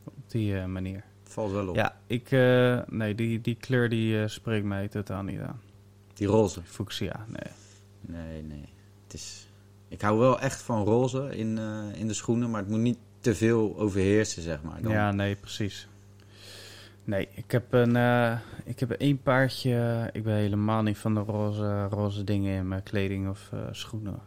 Op 0.04 0.14
die 0.26 0.58
eh, 0.58 0.64
manier. 0.66 1.04
Valt 1.22 1.50
wel 1.52 1.68
op. 1.68 1.74
Ja, 1.74 1.96
ik... 2.06 2.30
eh, 2.30 2.80
nee, 2.88 3.14
die, 3.14 3.40
die 3.40 3.54
kleur 3.54 3.88
die 3.88 4.20
eh, 4.22 4.28
spreekt 4.28 4.64
mij 4.66 4.88
totaal 4.88 5.22
niet 5.22 5.40
aan. 5.40 5.60
Die 6.14 6.26
roze. 6.26 6.62
Fuchsia, 6.64 7.24
nee. 7.28 7.52
Nee, 8.00 8.42
nee. 8.42 8.68
Het 9.04 9.14
is... 9.14 9.48
Ik 9.88 10.00
hou 10.00 10.18
wel 10.18 10.40
echt 10.40 10.62
van 10.62 10.84
roze 10.84 11.36
in, 11.36 11.58
in 11.94 12.06
de 12.06 12.14
schoenen. 12.14 12.50
Maar 12.50 12.60
het 12.60 12.70
moet 12.70 12.80
niet 12.80 12.98
te 13.20 13.34
veel 13.34 13.78
overheersen, 13.78 14.42
zeg 14.42 14.62
maar. 14.62 14.82
Dan- 14.82 14.92
Ja, 14.92 15.12
nee, 15.12 15.34
precies. 15.36 15.88
Nee, 17.04 17.28
ik 17.34 17.50
heb 17.50 17.72
een, 17.72 17.96
ik 18.64 18.80
heb 18.80 18.90
één 18.90 19.22
paardje. 19.22 20.08
Ik 20.12 20.22
ben 20.24 20.34
helemaal 20.34 20.82
niet 20.82 20.98
van 20.98 21.14
de 21.14 21.20
roze, 21.20 21.86
roze 21.86 22.24
dingen 22.24 22.56
in 22.56 22.68
mijn 22.68 22.82
kleding 22.82 23.28
of 23.28 23.50
schoenen. 23.72 24.18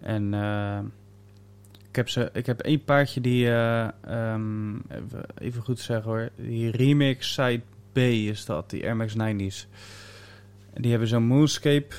En 0.00 0.34
eh, 0.34 0.78
Ik 1.88 1.96
heb, 1.96 2.08
ze, 2.08 2.30
ik 2.32 2.46
heb 2.46 2.60
één 2.60 2.84
paardje 2.84 3.20
die, 3.20 3.46
eh, 3.48 3.88
ehm, 4.04 4.76
even, 5.38 5.62
goed 5.62 5.80
zeggen 5.80 6.10
hoor, 6.10 6.28
die 6.36 6.70
Remix 6.70 7.32
Side 7.34 7.60
B 7.92 7.96
is 7.98 8.44
dat, 8.44 8.70
die 8.70 8.84
Air 8.84 8.96
Max 8.96 9.12
90's. 9.14 9.66
En 10.72 10.82
die 10.82 10.90
hebben 10.90 11.08
zo'n 11.08 11.22
Moonscape 11.26 11.94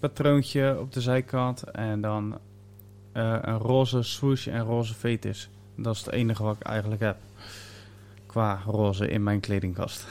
patroontje 0.00 0.76
op 0.80 0.92
de 0.92 1.00
zijkant 1.00 1.62
en 1.62 2.00
dan 2.00 2.38
eh, 3.12 3.38
een 3.40 3.58
roze 3.58 4.02
swoosh 4.02 4.46
en 4.46 4.60
roze 4.60 4.94
vetus. 4.94 5.48
Dat 5.76 5.94
is 5.94 6.04
het 6.04 6.14
enige 6.14 6.42
wat 6.42 6.56
ik 6.56 6.62
eigenlijk 6.62 7.00
heb 7.02 7.16
qua 8.26 8.62
roze 8.66 9.08
in 9.08 9.22
mijn 9.22 9.40
kledingkast. 9.40 10.06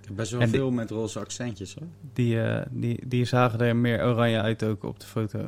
Ik 0.00 0.06
heb 0.08 0.16
best 0.16 0.30
wel 0.30 0.40
En 0.40 0.46
die- 0.50 0.56
veel 0.58 0.70
met 0.70 0.90
roze 0.90 1.18
accentjes 1.18 1.74
hoor. 1.74 1.86
Die, 2.12 2.42
eh, 2.42 2.66
die, 2.70 3.06
die 3.06 3.24
zagen 3.24 3.60
er 3.60 3.76
meer 3.76 4.04
oranje 4.04 4.40
uit 4.40 4.62
ook 4.64 4.82
op 4.84 5.00
de 5.00 5.06
foto. 5.06 5.38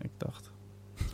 Ik 0.00 0.10
dacht, 0.16 0.49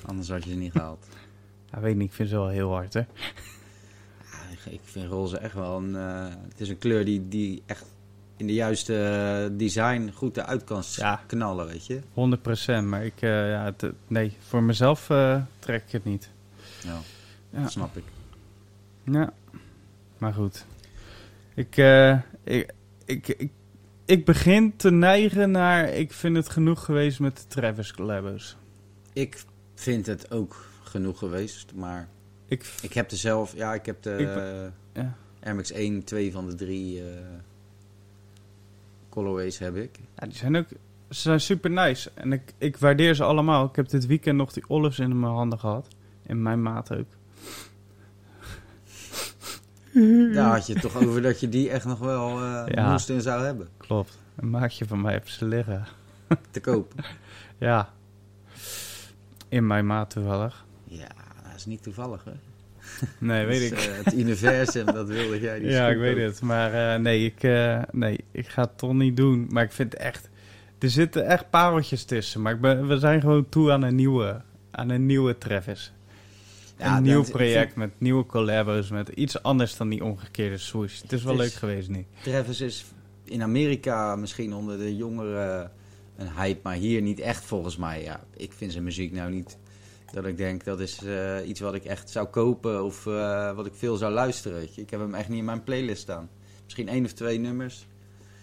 Anders 0.06 0.28
had 0.28 0.44
je 0.44 0.50
ze 0.50 0.56
niet 0.56 0.72
gehaald. 0.72 1.06
ja, 1.72 1.80
weet 1.80 1.96
niet, 1.96 2.08
ik 2.08 2.14
vind 2.14 2.28
ze 2.28 2.34
wel 2.34 2.48
heel 2.48 2.70
hard 2.72 2.94
hè. 2.94 3.00
Ja, 3.00 4.70
ik- 4.70 4.80
vind 4.84 5.10
roze 5.10 5.38
echt 5.38 5.54
wel 5.54 5.76
een... 5.76 5.96
eh, 5.96 6.28
het 6.48 6.60
is 6.60 6.68
een 6.68 6.78
kleur 6.78 7.04
die, 7.04 7.28
die 7.28 7.62
echt 7.66 7.84
in 8.36 8.46
de 8.46 8.54
juiste 8.54 9.04
eh, 9.50 9.58
design 9.58 10.10
goed 10.14 10.36
eruit 10.36 10.64
kan 10.64 10.82
Ja. 10.96 11.20
knallen, 11.26 11.66
weet 11.66 11.86
je. 11.86 12.00
100%, 12.82 12.84
maar 12.84 13.04
ik, 13.04 13.22
eh, 13.22 13.50
ja, 13.50 13.64
het, 13.64 13.92
nee, 14.06 14.36
voor 14.38 14.62
mezelf 14.62 15.10
eh, 15.10 15.42
trek 15.58 15.82
ik 15.86 15.92
het 15.92 16.04
niet. 16.04 16.30
Ja, 16.84 16.98
Ja. 17.50 17.60
dat 17.62 17.70
snap 17.70 17.96
ik. 17.96 18.04
Ja, 19.04 19.32
maar 20.18 20.32
goed. 20.34 20.66
Ik, 21.54 21.76
ik, 22.44 22.72
ik, 23.04 23.28
ik, 23.28 23.50
ik 24.04 24.24
begin 24.24 24.76
te 24.76 24.90
neigen 24.90 25.50
naar, 25.50 25.88
ik 25.88 26.12
vind 26.12 26.36
het 26.36 26.48
genoeg 26.48 26.84
geweest 26.84 27.20
met 27.20 27.36
de 27.36 27.46
Travis 27.46 27.92
collabos. 27.92 28.56
Ik 29.12 29.42
vind 29.76 30.06
het 30.06 30.30
ook 30.30 30.64
genoeg 30.82 31.18
geweest, 31.18 31.72
maar 31.74 32.08
Ik, 32.46 32.72
ik 32.82 32.92
heb 32.92 33.10
er 33.10 33.16
zelf... 33.16 33.54
Ja, 33.54 33.74
ik 33.74 33.86
heb 33.86 34.02
de 34.02 34.10
Ik 34.16 34.28
eh, 34.28 35.02
ja. 35.02 35.14
Air 35.42 35.54
Max 35.54 35.70
1, 35.72 36.04
2 36.04 36.32
van 36.32 36.46
de 36.46 36.54
drie 36.54 37.00
eh 37.00 37.06
colorways 39.08 39.58
heb 39.58 39.76
ik. 39.76 39.98
Ja, 40.18 40.26
die 40.26 40.36
zijn 40.36 40.56
ook 40.56 40.66
ze 41.10 41.20
zijn 41.20 41.40
super 41.40 41.70
nice. 41.70 42.10
En 42.14 42.32
ik, 42.32 42.54
ik 42.58 42.76
waardeer 42.76 43.14
ze 43.14 43.22
allemaal. 43.24 43.64
Ik 43.66 43.76
heb 43.76 43.88
dit 43.88 44.06
weekend 44.06 44.36
nog 44.36 44.52
die 44.52 44.64
olives 44.68 44.98
in 44.98 45.20
mijn 45.20 45.32
handen 45.32 45.58
gehad. 45.58 45.88
In 46.26 46.42
mijn 46.42 46.62
maat 46.62 46.92
ook. 46.96 47.06
Daar 50.34 50.50
had 50.52 50.66
je 50.66 50.72
het 50.72 50.82
toch 50.82 50.96
over 50.96 51.22
dat 51.22 51.40
je 51.40 51.48
die 51.48 51.70
echt 51.70 51.84
nog 51.84 51.98
wel 51.98 52.28
eh, 52.42 52.64
Ja. 52.74 52.90
moest 52.90 53.10
en 53.10 53.22
zou 53.22 53.44
hebben. 53.44 53.68
Klopt. 53.76 54.18
Een 54.36 54.50
maatje 54.50 54.86
van 54.86 55.00
mij 55.00 55.12
heeft 55.12 55.32
ze 55.32 55.44
liggen. 55.44 55.86
Te 56.50 56.60
koop. 56.60 56.92
Ja. 57.58 57.94
In 59.48 59.66
mijn 59.66 59.86
maat 59.86 60.10
toevallig. 60.10 60.64
ja, 60.84 61.08
dat 61.42 61.54
is 61.56 61.66
niet 61.66 61.82
toevallig 61.82 62.24
hè. 62.24 62.32
Nee, 63.18 63.46
weet 63.50 63.70
Dat 63.70 63.78
ik. 63.82 63.88
eh, 63.88 64.04
het 64.04 64.14
universum, 64.14 64.86
dat 64.86 65.08
wilde 65.08 65.40
jij. 65.40 65.58
die 65.58 65.68
Ja, 65.76 65.88
ik 65.88 65.98
weet 65.98 66.16
het. 66.16 66.40
Maar 66.40 66.94
eh, 66.94 67.00
nee, 67.00 67.24
ik, 67.24 67.42
eh, 67.42 67.82
nee, 67.92 68.18
ik 68.30 68.48
ga 68.48 68.62
het 68.62 68.78
toch 68.78 68.92
niet 68.92 69.16
doen. 69.16 69.46
Maar 69.50 69.62
ik 69.64 69.72
vind 69.72 69.94
echt... 69.94 70.28
Er 70.78 70.90
zitten 70.90 71.26
echt 71.26 71.50
pareltjes 71.50 72.04
tussen. 72.04 72.42
Maar 72.42 72.52
ik 72.54 72.60
ben, 72.60 72.86
we 72.88 72.98
zijn 72.98 73.20
gewoon 73.20 73.48
toe 73.48 73.72
aan 73.72 73.82
een 73.82 73.94
nieuwe, 73.94 74.40
aan 74.70 74.88
een 74.88 75.06
nieuwe 75.06 75.38
Travis. 75.38 75.92
Ja, 76.78 76.96
een 76.96 77.02
nieuw 77.02 77.22
project 77.24 77.76
met 77.76 77.90
nieuwe 77.98 78.26
collabos. 78.26 78.90
Met 78.90 79.08
iets 79.08 79.42
anders 79.42 79.76
dan 79.76 79.88
die 79.88 80.04
omgekeerde 80.04 80.58
swoosh. 80.58 81.00
Het 81.02 81.12
is 81.12 81.22
wel 81.22 81.32
Het 81.36 81.42
is- 81.42 81.48
leuk 81.50 81.58
geweest 81.58 81.88
nu. 81.88 82.04
Travis 82.22 82.60
is 82.60 82.84
in 83.24 83.42
Amerika 83.42 84.16
misschien 84.16 84.54
onder 84.54 84.78
de 84.78 84.96
jongeren 84.96 85.70
een 86.16 86.30
hype, 86.36 86.60
maar 86.62 86.74
hier 86.74 87.02
niet 87.02 87.20
echt 87.20 87.44
volgens 87.44 87.76
mij. 87.76 88.02
Ja, 88.02 88.20
ik 88.36 88.52
vind 88.52 88.72
zijn 88.72 88.84
muziek 88.84 89.12
nou 89.12 89.30
niet 89.30 89.56
dat 90.12 90.26
ik 90.26 90.36
denk 90.36 90.64
dat 90.64 90.80
is 90.80 91.04
eh, 91.04 91.48
iets 91.48 91.60
wat 91.60 91.74
ik 91.74 91.84
echt 91.84 92.10
zou 92.10 92.26
kopen 92.26 92.84
of 92.84 93.06
eh, 93.06 93.52
wat 93.52 93.66
ik 93.66 93.74
veel 93.74 93.96
zou 93.96 94.12
luisteren. 94.12 94.58
Weet 94.58 94.74
je. 94.74 94.82
Ik 94.82 94.90
heb 94.90 95.00
hem 95.00 95.14
echt 95.14 95.28
niet 95.28 95.38
in 95.38 95.44
mijn 95.44 95.64
playlist 95.64 96.02
staan. 96.02 96.28
Misschien 96.64 96.88
één 96.88 97.04
of 97.04 97.12
twee 97.12 97.38
nummers. 97.38 97.86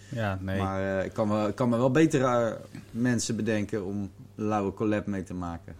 Ja, 0.09 0.37
nee. 0.41 0.61
Maar 0.61 0.99
eh, 0.99 1.05
ik, 1.05 1.13
kan 1.13 1.27
me, 1.27 1.53
kan 1.53 1.69
me 1.69 1.77
wel 1.77 1.91
betere 1.91 2.59
mensen 2.91 3.35
bedenken 3.35 3.85
om 3.85 4.01
een 4.01 4.45
lauwe 4.45 4.73
collab 4.73 5.05
mee 5.05 5.23
te 5.23 5.33
maken. 5.33 5.75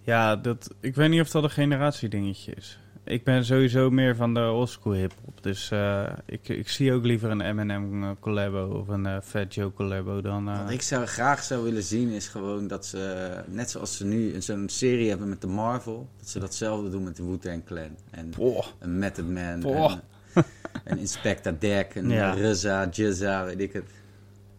Ja, 0.00 0.36
dat, 0.36 0.74
ik 0.80 0.94
weet 0.94 1.10
niet 1.10 1.20
of 1.20 1.30
dat 1.30 1.42
een 1.42 1.50
generatiedingetje 1.50 2.54
is. 2.54 2.78
Ik 3.04 3.24
ben 3.24 3.44
sowieso 3.44 3.90
meer 3.90 4.16
van 4.16 4.34
de 4.34 4.40
oldschool 4.40 4.92
hip-hop. 4.92 5.42
Dus 5.42 5.70
eh, 5.70 6.06
ik, 6.26 6.48
ik 6.48 6.68
zie 6.68 6.92
ook 6.92 7.04
liever 7.04 7.30
een 7.30 7.40
Eminem 7.40 8.04
eh, 8.04 8.10
collabo 8.20 8.78
of 8.78 8.88
een 8.88 9.06
eh, 9.06 9.16
Fat 9.22 9.54
Joe 9.54 9.72
collabo 9.72 10.20
dan. 10.20 10.48
eh, 10.48 10.62
Wat 10.62 10.70
ik 10.70 10.82
zou, 10.82 11.06
graag 11.06 11.42
zou 11.42 11.62
willen 11.64 11.82
zien 11.82 12.08
is 12.08 12.28
gewoon 12.28 12.66
dat 12.66 12.86
ze, 12.86 13.30
net 13.46 13.70
zoals 13.70 13.96
ze 13.96 14.04
nu 14.06 14.40
zo'n 14.42 14.68
serie 14.68 15.08
hebben 15.08 15.28
met 15.28 15.40
de 15.40 15.46
Marvel, 15.46 16.08
dat 16.18 16.28
ze 16.28 16.38
datzelfde 16.38 16.90
doen 16.90 17.02
met 17.02 17.16
de 17.16 17.24
Wu-Tang 17.24 17.64
Clan. 17.64 17.96
En 18.10 18.30
Boah. 18.36 18.66
een 18.78 18.98
Method 18.98 19.28
Man, 19.28 19.60
Boah. 19.60 19.92
en, 20.34 20.44
en 20.84 20.98
Inspector 20.98 21.54
Deck, 21.58 21.94
en 21.94 22.08
Ja. 22.10 22.34
RZA, 22.52 22.88
Jizza, 22.90 23.44
weet 23.44 23.60
ik 23.60 23.72
het. 23.72 23.84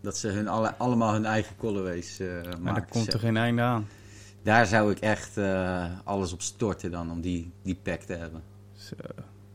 Dat 0.02 0.18
ze 0.18 0.28
hun 0.28 0.48
alle, 0.48 0.76
allemaal 0.78 1.14
hun 1.14 1.26
eigen 1.26 1.56
colorways 1.58 2.20
eh 2.20 2.28
maar 2.28 2.44
maken. 2.60 2.64
daar 2.82 2.88
komt 2.90 3.14
er 3.14 3.20
geen 3.20 3.38
einde 3.38 3.62
aan. 3.62 3.88
Daar 4.44 4.66
zou 4.66 4.92
ik 4.92 5.00
echt 5.00 5.38
eh, 5.38 5.86
alles 6.04 6.34
op 6.34 6.42
storten 6.42 6.92
dan, 6.92 7.12
om 7.12 7.22
die, 7.22 7.52
die 7.64 7.80
pack 7.84 8.02
te 8.02 8.14
hebben. 8.14 8.44
Zo, 8.74 8.96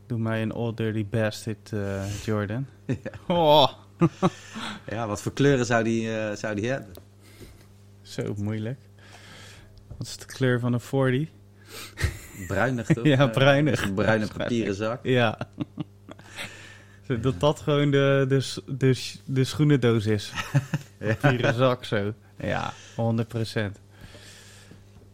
doe 0.05 0.19
mij 0.19 0.41
een 0.41 0.53
old 0.53 0.77
dirty 0.77 1.05
bastard, 1.09 1.73
eh, 1.73 2.23
Jordan. 2.25 2.65
Ja. 2.85 2.95
Oh, 3.35 3.69
Ja, 4.89 5.07
wat 5.07 5.21
voor 5.21 5.33
kleuren 5.33 5.65
zou 5.65 5.83
die, 5.83 6.17
eh, 6.17 6.35
zou 6.35 6.55
die 6.55 6.69
hebben? 6.69 6.93
zo 8.01 8.33
moeilijk. 8.37 8.79
Wat 9.97 10.07
is 10.07 10.17
de 10.17 10.25
kleur 10.25 10.59
van 10.59 10.73
een 10.73 10.79
40? 10.79 11.29
Bruinig 12.47 12.85
toch? 12.85 13.05
Ja, 13.05 13.27
bruinig. 13.27 13.83
Een 13.83 13.93
bruine 13.93 14.27
papieren 14.37 14.75
zak. 14.75 14.99
Ja. 15.03 15.37
Dat 17.21 17.39
dat 17.39 17.59
gewoon 17.59 17.91
de, 17.91 18.25
de, 18.27 18.61
de, 18.77 19.13
de 19.25 19.43
schoenendoos 19.43 20.05
is. 20.05 20.33
Papieren 20.97 21.53
zak 21.53 21.85
zo. 21.85 22.13
Ja, 22.37 22.73
100%. 22.95 23.86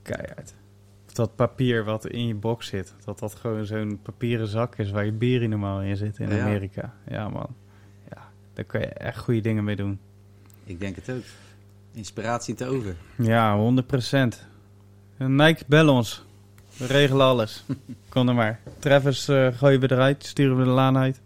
Keihard. 0.03 0.53
Dat 1.13 1.35
papier 1.35 1.83
wat 1.83 2.07
in 2.07 2.27
je 2.27 2.35
box 2.35 2.67
zit, 2.67 2.93
dat 3.05 3.19
dat 3.19 3.35
gewoon 3.35 3.65
zo'n 3.65 3.99
papieren 4.03 4.47
zak 4.47 4.77
is 4.77 4.91
waar 4.91 5.05
je 5.05 5.11
bier 5.11 5.47
normaal 5.49 5.81
in 5.81 5.97
zit 5.97 6.17
in 6.19 6.29
Ja. 6.29 6.41
Amerika. 6.41 6.93
Ja 7.07 7.29
man. 7.29 7.47
Ja, 8.09 8.29
daar 8.53 8.65
kan 8.65 8.81
je 8.81 8.87
echt 8.87 9.17
goede 9.19 9.41
dingen 9.41 9.63
mee 9.63 9.75
doen. 9.75 9.99
Ik 10.63 10.79
denk 10.79 10.95
het 10.95 11.09
ook. 11.11 11.23
Inspiratie 11.93 12.55
te 12.55 12.65
over. 12.65 12.95
Ja, 13.17 13.57
100%. 13.57 14.47
Nike, 15.17 15.63
bel 15.67 15.89
ons. 15.89 16.23
We 16.77 16.85
regelen 16.85 17.25
alles. 17.25 17.63
Kom 18.09 18.27
er 18.29 18.35
maar. 18.35 18.59
Travis 18.79 19.27
eh, 19.27 19.47
gooien 19.53 19.79
we 19.79 19.91
eruit, 19.91 20.25
sturen 20.25 20.57
we 20.57 20.63
de 20.63 20.69
laan 20.69 20.97
uit. 20.97 21.21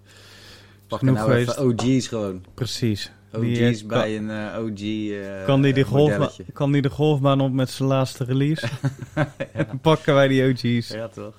Genoeg 0.88 1.16
nou 1.16 1.30
geweest. 1.30 1.50
even 1.50 1.66
OG's 1.66 2.08
gewoon. 2.08 2.46
Precies. 2.54 3.12
OG's 3.34 3.42
Die, 3.42 3.82
eh, 3.82 3.88
bij 3.88 4.18
een 4.18 4.30
eh, 4.30 4.64
OG 4.64 4.80
eh 4.80 5.46
Kan 5.46 5.62
die, 5.62 5.74
de 5.74 5.84
golfbaan, 5.84 6.30
kan 6.54 6.72
die 6.72 6.82
de 6.82 6.90
golfbaan 6.90 7.42
op 7.42 7.52
met 7.52 7.70
zijn 7.70 7.90
laatste 7.90 8.24
release? 8.24 8.68
Pakken 9.82 10.14
wij 10.14 10.28
die 10.28 10.52
OG's. 10.52 10.88
Ja, 10.88 11.08
toch? 11.08 11.34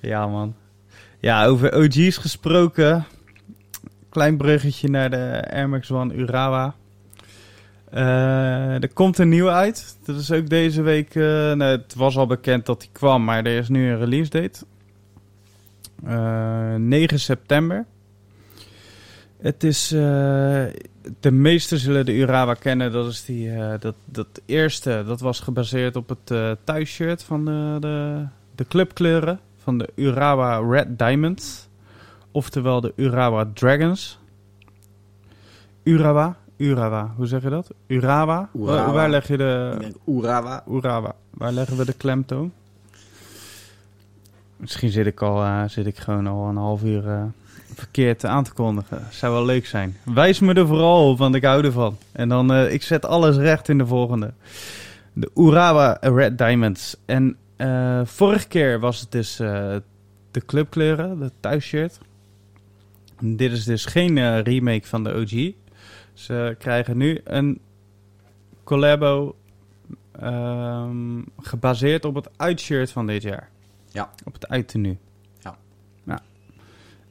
Ja, 0.00 0.26
man. 0.26 0.54
Ja, 1.20 1.46
over 1.46 1.74
OG's 1.74 2.16
gesproken. 2.16 3.06
Klein 4.08 4.36
bruggetje 4.36 4.88
naar 4.88 5.10
de 5.10 5.50
Air 5.50 5.68
Max 5.68 5.90
One 5.90 6.14
Urawa. 6.14 6.74
Er 8.80 8.92
komt 8.92 9.18
een 9.18 9.28
nieuwe 9.28 9.50
uit. 9.50 9.98
Dat 10.04 10.16
is 10.16 10.32
ook 10.32 10.48
deze 10.48 10.82
week... 10.82 11.14
nou, 11.14 11.62
het 11.62 11.94
was 11.94 12.16
al 12.16 12.26
bekend 12.26 12.66
dat 12.66 12.80
die 12.80 12.90
kwam, 12.92 13.24
maar 13.24 13.38
er 13.38 13.58
is 13.58 13.68
nu 13.68 13.90
een 13.90 13.98
release 13.98 14.30
date. 14.30 14.64
Eh, 16.04 16.74
9 16.74 17.20
september. 17.20 17.86
Het 19.38 19.64
is... 19.64 19.90
de 21.20 21.30
meesten 21.30 21.78
zullen 21.78 22.06
de 22.06 22.14
Urawa 22.16 22.54
kennen. 22.54 22.92
Dat 22.92 23.06
is 23.06 23.24
die... 23.24 23.50
eh, 23.50 23.80
dat, 23.80 23.94
dat 24.04 24.26
eerste, 24.46 25.02
dat 25.06 25.20
was 25.20 25.40
gebaseerd 25.40 25.96
op 25.96 26.08
het 26.08 26.30
eh 26.30 26.50
thuisshirt 26.64 27.22
van 27.22 27.44
de, 27.44 27.76
de, 27.80 28.24
de 28.54 28.66
clubkleuren 28.66 29.40
van 29.56 29.78
de 29.78 29.88
Urawa 29.94 30.58
Red 30.70 30.98
Diamonds. 30.98 31.68
Oftewel 32.30 32.80
de 32.80 32.92
Urawa 32.96 33.50
Dragons. 33.54 34.18
Urawa, 35.82 36.36
Urawa, 36.56 37.12
hoe 37.16 37.26
zeg 37.26 37.42
je 37.42 37.48
dat? 37.48 37.70
Urawa? 37.86 38.48
Urawa. 38.54 38.84
Waar, 38.84 38.92
waar 38.92 39.10
leg 39.10 39.26
je 39.26 39.32
Ik 39.32 39.38
de... 39.38 39.76
denk 39.78 39.94
Urawa. 40.06 40.64
Urawa, 40.68 41.14
waar 41.30 41.52
leggen 41.52 41.76
we 41.76 41.84
de 41.84 41.92
klemtoon? 41.92 42.52
Misschien 44.56 44.90
zit 44.90 45.06
ik, 45.06 45.22
al, 45.22 45.42
eh, 45.42 45.64
zit 45.66 45.86
ik 45.86 45.98
gewoon 45.98 46.26
al 46.26 46.48
een 46.48 46.56
half 46.56 46.82
uur 46.82 47.04
verkeerd 47.78 48.24
aan 48.24 48.44
te 48.44 48.52
kondigen. 48.52 49.06
Zou 49.10 49.32
wel 49.32 49.44
leuk 49.44 49.66
zijn. 49.66 49.96
Wijs 50.04 50.40
me 50.40 50.54
er 50.54 50.66
vooral 50.66 51.10
op, 51.10 51.18
want 51.18 51.34
ik 51.34 51.44
hou 51.44 51.64
ervan. 51.64 51.98
En 52.12 52.28
dan, 52.28 52.52
eh, 52.52 52.72
ik 52.72 52.82
zet 52.82 53.04
alles 53.04 53.36
recht 53.36 53.68
in 53.68 53.78
de 53.78 53.86
volgende. 53.86 54.32
De 55.12 55.30
Urawa 55.34 55.98
Red 56.00 56.38
Diamonds. 56.38 56.96
En 57.06 57.36
eh, 57.56 58.00
vorige 58.04 58.48
keer 58.48 58.80
was 58.80 59.00
het 59.00 59.12
dus 59.12 59.40
eh, 59.40 59.76
de 60.30 60.44
clubkleuren, 60.46 61.18
de 61.18 61.30
thuisshirt. 61.40 61.98
Dit 63.20 63.52
is 63.52 63.64
dus 63.64 63.84
geen 63.84 64.42
remake 64.42 64.86
van 64.86 65.04
de 65.04 65.14
OG. 65.14 65.52
Ze 66.12 66.56
krijgen 66.58 66.96
nu 66.96 67.20
een 67.24 67.60
collabo 68.64 69.36
ehm, 70.12 71.22
gebaseerd 71.40 72.04
op 72.04 72.14
het 72.14 72.28
uitshirt 72.36 72.90
van 72.90 73.06
dit 73.06 73.22
jaar. 73.22 73.48
Ja. 73.92 74.10
Op 74.24 74.32
het 74.32 74.48
uittenu. 74.48 74.98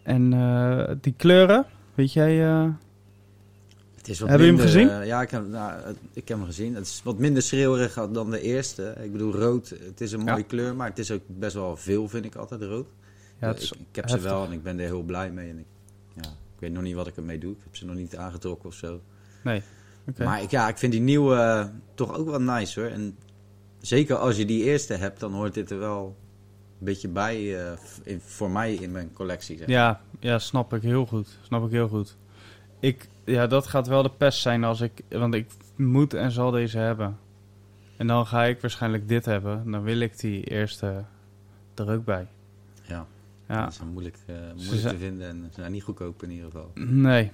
En 0.07 0.33
eh, 0.33 0.95
die 1.01 1.13
kleuren, 1.17 1.65
weet 1.95 2.13
jij... 2.13 2.45
eh, 2.47 2.69
Het 3.95 4.07
is 4.07 4.19
wat 4.19 4.29
Heb 4.29 4.39
je 4.39 4.45
hem 4.45 4.55
minder, 4.55 4.73
gezien? 4.73 4.89
eh, 4.89 5.05
ja, 5.05 5.21
ik 5.21 5.29
heb, 5.31 5.47
nou, 5.47 5.81
ik 6.13 6.27
heb 6.27 6.37
hem 6.37 6.45
gezien. 6.45 6.75
Het 6.75 6.85
is 6.85 7.01
wat 7.03 7.17
minder 7.17 7.41
schreeuwerig 7.41 8.07
dan 8.11 8.29
de 8.31 8.41
eerste. 8.41 8.95
Ik 9.01 9.11
bedoel, 9.11 9.33
rood, 9.33 9.69
het 9.69 10.01
is 10.01 10.11
een 10.11 10.19
mooie 10.19 10.37
Ja. 10.37 10.43
kleur, 10.43 10.75
maar 10.75 10.89
het 10.89 10.99
is 10.99 11.11
ook 11.11 11.21
best 11.27 11.53
wel 11.53 11.75
veel, 11.77 12.07
vind 12.09 12.25
ik 12.25 12.35
altijd, 12.35 12.61
rood. 12.61 12.87
ja, 13.39 13.49
ik, 13.49 13.61
ik 13.61 13.95
heb 13.95 14.09
ze 14.09 14.19
wel 14.19 14.45
en 14.45 14.51
ik 14.51 14.63
ben 14.63 14.79
er 14.79 14.85
heel 14.85 15.01
blij 15.01 15.31
mee. 15.31 15.49
En 15.49 15.57
ik, 15.59 15.65
ja, 16.13 16.29
ik 16.29 16.59
weet 16.59 16.71
nog 16.71 16.83
niet 16.83 16.95
wat 16.95 17.07
ik 17.07 17.17
ermee 17.17 17.37
doe. 17.39 17.51
Ik 17.51 17.61
heb 17.63 17.75
ze 17.75 17.85
nog 17.85 17.95
niet 17.95 18.15
aangetrokken 18.17 18.69
of 18.69 18.75
zo. 18.75 19.01
Nee. 19.43 19.61
Maar 20.17 20.41
ik, 20.41 20.51
ja, 20.51 20.67
ik 20.67 20.77
vind 20.77 20.91
die 20.91 21.01
nieuwe 21.01 21.69
toch 21.93 22.17
ook 22.17 22.29
wel 22.29 22.41
nice 22.41 22.79
hoor. 22.79 22.89
En 22.89 23.17
zeker 23.81 24.15
als 24.15 24.37
je 24.37 24.45
die 24.45 24.63
eerste 24.63 24.93
hebt, 24.93 25.19
dan 25.19 25.33
hoort 25.33 25.53
dit 25.53 25.71
er 25.71 25.79
wel 25.79 26.15
beetje 26.77 27.07
bij 27.07 27.65
eh, 27.65 27.77
in, 28.03 28.21
voor 28.21 28.49
mij 28.51 28.73
in 28.73 28.91
mijn 28.91 29.13
collectie. 29.13 29.57
Zeg. 29.57 29.67
Ja, 29.67 30.01
ja, 30.19 30.39
snap 30.39 30.73
ik 30.73 30.81
heel 30.81 31.05
goed. 31.05 31.37
Snap 31.43 31.65
ik 31.65 31.71
heel 31.71 31.87
goed. 31.87 32.17
Ik, 32.79 33.07
ja, 33.25 33.47
dat 33.47 33.67
gaat 33.67 33.87
wel 33.87 34.03
de 34.03 34.11
pest 34.17 34.39
zijn 34.41 34.63
als 34.63 34.81
ik... 34.81 34.91
Want 35.09 35.33
ik 35.33 35.49
moet 35.75 36.13
en 36.13 36.31
zal 36.31 36.51
deze 36.51 36.77
hebben. 36.77 37.17
En 37.97 38.07
dan 38.07 38.25
ga 38.27 38.43
ik 38.43 38.61
waarschijnlijk 38.61 39.07
dit 39.07 39.25
hebben. 39.25 39.71
Dan 39.71 39.81
wil 39.83 39.99
ik 39.99 40.19
die 40.19 40.43
eerste 40.43 41.03
er 41.75 41.91
ook 41.91 42.05
bij. 42.05 42.27
Ja, 42.81 43.05
Ja, 43.47 43.63
dat 43.63 43.71
is 43.73 43.79
moeilijk, 43.91 44.17
Ze 44.25 44.51
moeilijk 44.55 44.79
zijn- 44.81 44.93
te 44.93 44.99
vinden 44.99 45.27
en 45.27 45.49
ze 45.53 45.59
zijn 45.61 45.71
niet 45.71 45.83
goedkoop 45.83 46.23
in 46.23 46.29
ieder 46.31 46.45
geval. 46.45 46.71
nee. 46.85 47.31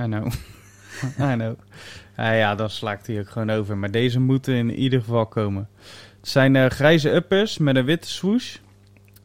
I 0.00 0.02
know. 0.02 0.26
I 1.32 1.34
know. 1.34 1.54
Ja, 2.16 2.32
ja, 2.32 2.54
dan 2.54 2.70
sla 2.70 2.92
ik 2.92 3.04
die 3.04 3.20
ook 3.20 3.28
gewoon 3.28 3.50
over. 3.50 3.76
Maar 3.76 3.90
deze 3.90 4.20
moeten 4.20 4.54
in 4.54 4.74
ieder 4.74 5.00
geval 5.00 5.26
komen. 5.26 5.68
Het 6.20 6.28
zijn 6.28 6.56
eh, 6.56 6.66
grijze 6.70 7.14
uppers 7.14 7.58
met 7.58 7.76
een 7.76 7.84
witte 7.84 8.08
swoosh. 8.08 8.56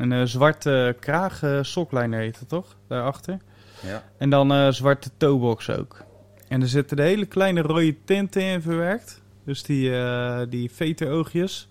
Een 0.01 0.11
eh, 0.11 0.23
zwarte 0.23 0.95
kraag 0.99 1.43
eh, 1.43 1.59
sokliner 1.61 2.19
heet 2.19 2.39
het 2.39 2.49
toch? 2.49 2.75
Daarachter. 2.87 3.37
Ja, 3.85 4.03
En 4.17 4.29
dan 4.29 4.51
eh, 4.51 4.67
zwarte 4.71 5.09
toebox 5.17 5.69
ook. 5.69 6.03
En 6.47 6.61
er 6.61 6.67
zitten 6.67 6.97
de 6.97 7.03
hele 7.03 7.25
kleine 7.25 7.61
rode 7.61 7.95
tinten 8.03 8.41
in 8.41 8.61
verwerkt. 8.61 9.21
Dus 9.43 9.63
die, 9.63 9.95
eh 9.95 10.41
die 10.49 10.71
veteroogjes. 10.71 11.69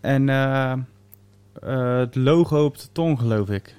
En 0.00 0.28
eh, 0.28 0.72
eh, 0.72 1.98
het 1.98 2.14
logo 2.14 2.64
op 2.64 2.78
de 2.78 2.86
tong, 2.92 3.18
geloof 3.18 3.48
ik. 3.50 3.74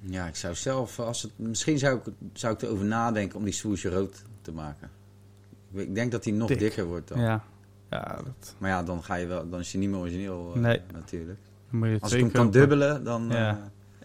ja 0.00 0.26
ik 0.26 0.36
zou 0.36 0.54
zelf, 0.54 0.98
als 0.98 1.22
het, 1.22 1.32
misschien 1.36 1.78
zou 1.78 1.96
ik, 1.98 2.12
zou 2.32 2.54
ik 2.54 2.62
erover 2.62 2.84
nadenken 2.86 3.38
om 3.38 3.44
die 3.44 3.52
swoosh 3.52 3.84
rood 3.84 4.22
te 4.42 4.52
maken. 4.52 4.90
Ik- 5.72 5.94
denk 5.94 6.12
dat 6.12 6.22
die 6.22 6.32
nog 6.32 6.48
Dik. 6.48 6.58
dikker 6.58 6.84
wordt 6.84 7.08
dan. 7.08 7.20
Ja, 7.20 7.44
ja 7.90 8.16
dat 8.24 8.54
Maar 8.58 8.70
ja, 8.70 8.82
dan, 8.82 9.02
ga 9.02 9.14
je 9.14 9.26
wel, 9.26 9.48
dan 9.48 9.60
is 9.60 9.72
hij 9.72 9.80
niet 9.80 9.90
meer 9.90 9.98
origineel 9.98 10.52
eh, 10.54 10.60
Nee. 10.60 10.80
natuurlijk. 10.92 11.38
Dan 11.72 11.80
moet 11.80 11.88
je 11.88 12.00
Als 12.00 12.12
ik 12.12 12.20
hem 12.20 12.30
kan 12.30 12.50
dubbelen, 12.50 13.04
dan 13.04 13.26
Ja. 13.30 13.50
eh, 13.50 13.56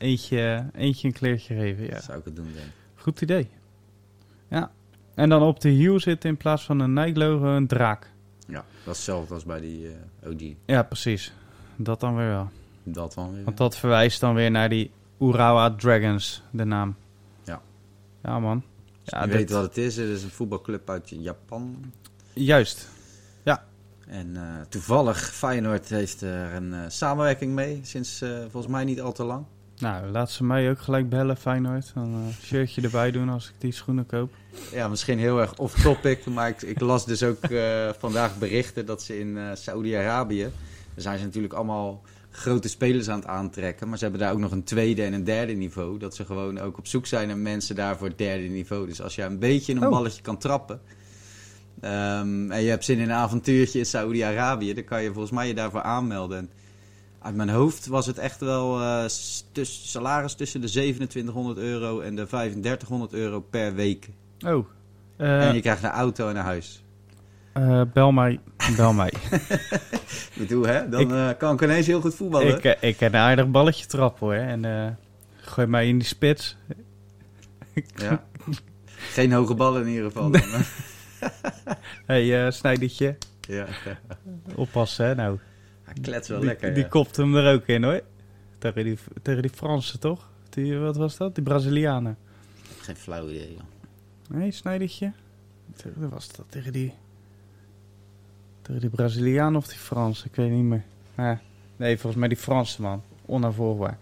Eentje, 0.09 0.65
eentje 0.74 1.07
een 1.07 1.13
kleertje 1.13 1.55
geven, 1.55 1.86
ja. 1.86 2.01
zou 2.01 2.20
ik 2.20 2.26
het 2.26 2.36
doen, 2.36 2.45
denk 2.53 2.65
ik. 2.65 2.72
Goed 2.95 3.22
idee. 3.22 3.49
Ja. 4.47 4.72
En 5.15 5.30
dan 5.30 5.41
op 5.41 5.59
de 5.59 5.70
hiel 5.70 5.99
zit 5.99 6.26
in 6.26 6.38
plaats 6.38 6.63
van 6.63 6.80
een 6.80 6.93
Nike-logo 6.93 7.45
een 7.55 7.68
draak. 7.68 8.11
Ja, 8.47 8.53
dat 8.53 8.63
is 8.76 8.86
hetzelfde 8.86 9.34
als 9.34 9.43
bij 9.43 9.59
die 9.59 9.88
eh, 10.22 10.30
OG. 10.32 10.53
Ja, 10.65 10.84
precies. 10.84 11.34
Dat 11.76 11.99
dan 11.99 12.15
weer 12.15 12.28
wel. 12.28 12.49
Dat 12.84 13.13
dan 13.13 13.34
weer. 13.34 13.43
Want 13.43 13.57
dat 13.57 13.78
verwijst 13.78 14.20
dan 14.20 14.34
weer 14.36 14.51
naar 14.51 14.70
die 14.70 14.91
Urawa 15.20 15.76
Dragons, 15.76 16.43
de 16.51 16.63
naam. 16.65 16.95
Ja. 17.43 17.61
Ja, 18.24 18.39
man. 18.39 18.63
Ja, 19.03 19.22
je 19.22 19.28
dit- 19.28 19.36
weet 19.36 19.49
wat 19.49 19.63
het 19.63 19.78
is, 19.78 19.95
het 19.97 20.07
is 20.07 20.24
een 20.24 20.30
voetbalclub 20.30 20.89
uit 20.89 21.09
Japan. 21.09 21.91
Juist. 22.34 22.88
En 24.08 24.36
eh, 24.36 24.41
toevallig, 24.70 25.34
Feyenoord 25.34 25.89
heeft 25.89 26.22
er 26.22 26.53
een 26.53 26.74
eh, 26.74 26.80
samenwerking 26.88 27.53
mee, 27.53 27.80
sinds 27.84 28.22
eh, 28.22 28.30
volgens 28.49 28.68
mij 28.68 28.84
niet 28.84 29.01
al 29.01 29.12
te 29.12 29.24
lang. 29.24 29.45
Nou, 29.78 30.12
laat 30.12 30.32
ze 30.32 30.43
mij 30.43 30.70
ook 30.70 30.80
gelijk 30.80 31.10
bellen, 31.10 31.38
Feyenoord. 31.38 31.91
Dan 31.93 32.14
een 32.14 32.34
shirtje 32.41 32.82
erbij 32.82 33.12
doen 33.12 33.30
als 33.30 33.47
ik 33.47 33.53
die 33.58 33.72
schoenen 33.72 34.05
koop. 34.05 34.32
Ja, 34.72 34.88
misschien 34.88 35.20
heel 35.20 35.39
erg 35.39 35.58
off-topic, 35.58 36.26
maar 36.26 36.47
ik, 36.47 36.62
ik 36.62 36.80
las 36.80 37.05
dus 37.05 37.24
ook 37.24 37.38
vandaag 37.99 38.38
berichten 38.38 38.86
dat 38.86 39.03
ze 39.03 39.20
in 39.20 39.38
eh 39.38 39.43
Saoedi-Arabië, 39.53 40.41
daar 40.41 40.51
zijn 40.95 41.18
ze 41.18 41.26
natuurlijk 41.26 41.53
allemaal 41.53 42.01
grote 42.30 42.68
spelers 42.70 43.10
aan 43.10 43.20
het 43.20 43.28
aantrekken, 43.28 43.88
maar 43.89 43.97
ze 43.97 44.03
hebben 44.03 44.22
daar 44.22 44.32
ook 44.34 44.39
nog 44.39 44.51
een 44.51 44.64
tweede 44.64 45.03
en 45.03 45.14
een 45.14 45.24
derde 45.24 45.53
niveau, 45.53 45.99
dat 45.99 46.16
ze 46.16 46.26
gewoon 46.26 46.60
ook 46.60 46.78
op 46.78 46.88
zoek 46.88 47.05
zijn 47.05 47.28
naar 47.28 47.38
mensen 47.38 47.76
daar 47.76 47.97
voor 47.97 48.08
het 48.08 48.18
derde 48.18 48.43
niveau. 48.47 48.88
Dus 48.88 49.01
als 49.01 49.16
je 49.16 49.24
een 49.24 49.39
beetje 49.39 49.72
in 49.72 49.78
een 49.78 49.84
Oh. 49.84 49.91
balletje 49.91 50.22
kan 50.22 50.38
trappen, 50.38 50.82
ehm, 51.82 52.51
en 52.51 52.61
je 52.61 52.69
hebt 52.69 52.86
zin 52.86 52.97
in 52.97 53.03
een 53.09 53.15
avontuurtje 53.15 53.80
in 53.80 53.86
Saoedi-Arabië, 53.86 54.73
dan 54.73 54.84
kan 54.84 55.03
je 55.03 55.11
volgens 55.11 55.32
mij 55.34 55.47
je 55.47 55.53
daarvoor 55.53 55.82
aanmelden. 55.82 56.38
En 56.38 56.49
uit 57.21 57.36
mijn 57.36 57.49
hoofd 57.49 57.88
was 57.88 58.05
het 58.05 58.17
echt 58.17 58.39
wel 58.39 58.82
eh, 58.82 59.07
s- 59.07 59.45
tuss- 59.51 59.91
salaris 59.91 60.34
tussen 60.34 60.61
de 60.61 60.69
2700 60.69 61.57
euro 61.57 61.99
en 61.99 62.15
de 62.15 62.25
3500 62.28 63.13
euro 63.13 63.39
per 63.39 63.73
week. 63.75 64.09
Oh. 64.45 64.65
eh, 65.17 65.47
En 65.47 65.55
je 65.55 65.61
krijgt 65.61 65.84
een 65.84 65.89
auto 65.89 66.30
en 66.30 66.36
een 66.36 66.43
huis. 66.43 66.84
eh, 67.53 67.82
bel 67.93 68.11
mij. 68.11 68.39
Bel 68.75 68.93
mij. 68.93 69.13
Ik 70.34 70.34
bedoel, 70.38 70.65
hè? 70.65 70.89
Dan 70.89 71.30
Ik- 71.30 71.38
kan 71.38 71.53
ik 71.53 71.61
ineens 71.61 71.88
heel 71.88 72.01
goed 72.01 72.15
voetballen. 72.15 72.63
ik, 72.63 72.78
ik 72.82 72.97
kan 72.97 73.07
een 73.07 73.15
aardig 73.15 73.47
balletje 73.51 73.86
trappen, 73.86 74.19
hoor. 74.28 74.36
En 74.36 74.97
gooi 75.41 75.67
mij 75.67 75.88
in 75.88 75.97
die 75.97 76.07
spits. 76.07 76.57
Ja. 77.95 78.23
Geen 78.88 79.32
hoge 79.32 79.53
ballen 79.53 79.82
in 79.82 79.88
ieder 79.88 80.05
geval. 80.05 80.32
dan? 80.32 80.41
hey, 82.05 82.45
eh 82.45 82.51
snijdertje. 82.51 83.18
ja. 83.47 83.68
Oppassen, 84.55 85.05
hè, 85.05 85.15
nou. 85.15 85.39
Hij 85.84 85.93
klets 86.01 86.28
wel 86.28 86.39
die, 86.39 86.47
lekker. 86.47 86.74
die 86.74 86.84
ja. 86.84 86.89
kopt 86.89 87.15
hem 87.15 87.36
er 87.36 87.53
ook 87.53 87.65
in, 87.65 87.84
hoor. 87.84 88.01
Tegen 88.57 88.84
die, 88.84 88.97
tegen 89.22 89.41
die 89.41 89.51
Fransen, 89.51 89.99
toch? 89.99 90.30
Die, 90.49 90.78
wat 90.78 90.95
was 90.95 91.18
dat? 91.18 91.36
Die 91.36 91.43
Brazilianen. 91.43 92.18
Geen 92.80 92.95
flauw 92.95 93.30
idee. 93.30 93.51
joh. 93.51 93.61
Nee, 94.30 94.51
snijdertje. 94.51 95.11
Wat 95.95 96.11
was 96.11 96.32
dat 96.32 96.45
tegen 96.49 96.72
die... 96.72 96.93
Tegen 98.61 98.82
die 98.82 98.89
Braziliaan 98.89 99.55
of 99.55 99.68
die 99.68 99.78
Frans? 99.78 100.26
Ik 100.26 100.36
weet 100.36 100.51
niet 100.51 100.63
meer. 100.63 100.84
Ja. 101.18 101.39
Nee, 101.76 101.97
volgens 101.97 102.20
mij 102.20 102.28
die 102.28 102.38
Franse 102.38 102.82
man. 102.82 103.03
Onnavolgbaar. 103.26 103.97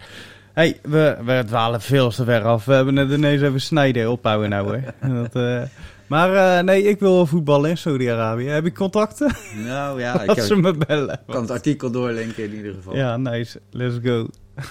hey, 0.53 0.79
we, 0.81 1.17
we 1.23 1.43
dwalen 1.45 1.81
veel 1.81 2.09
te 2.09 2.23
ver 2.23 2.43
af. 2.43 2.65
We 2.65 2.73
hebben 2.73 2.95
het 2.95 3.11
ineens 3.11 3.41
even 3.41 3.61
snijden 3.61 4.11
ophouden 4.11 4.49
nou 4.49 4.67
hoor. 4.67 4.93
dat, 5.21 5.35
eh, 5.35 5.63
maar 6.07 6.57
eh, 6.57 6.63
nee, 6.63 6.83
ik 6.83 6.99
wil 6.99 7.13
wel 7.13 7.25
voetballen 7.25 7.69
in 7.69 7.77
Saudi-Arabië. 7.77 8.47
Heb 8.47 8.63
je 8.63 8.71
contacten? 8.71 9.35
Nou 9.65 9.99
ja, 9.99 10.21
ik 10.31 10.39
ze 10.39 10.55
me 10.55 10.73
bellen. 10.73 11.19
kan 11.27 11.41
het 11.41 11.51
artikel 11.51 11.91
doorlinken 11.91 12.43
in 12.43 12.53
ieder 12.53 12.73
geval. 12.73 12.95
Ja, 12.95 13.17
nice. 13.17 13.61
Let's 13.71 13.95
go. 14.03 14.27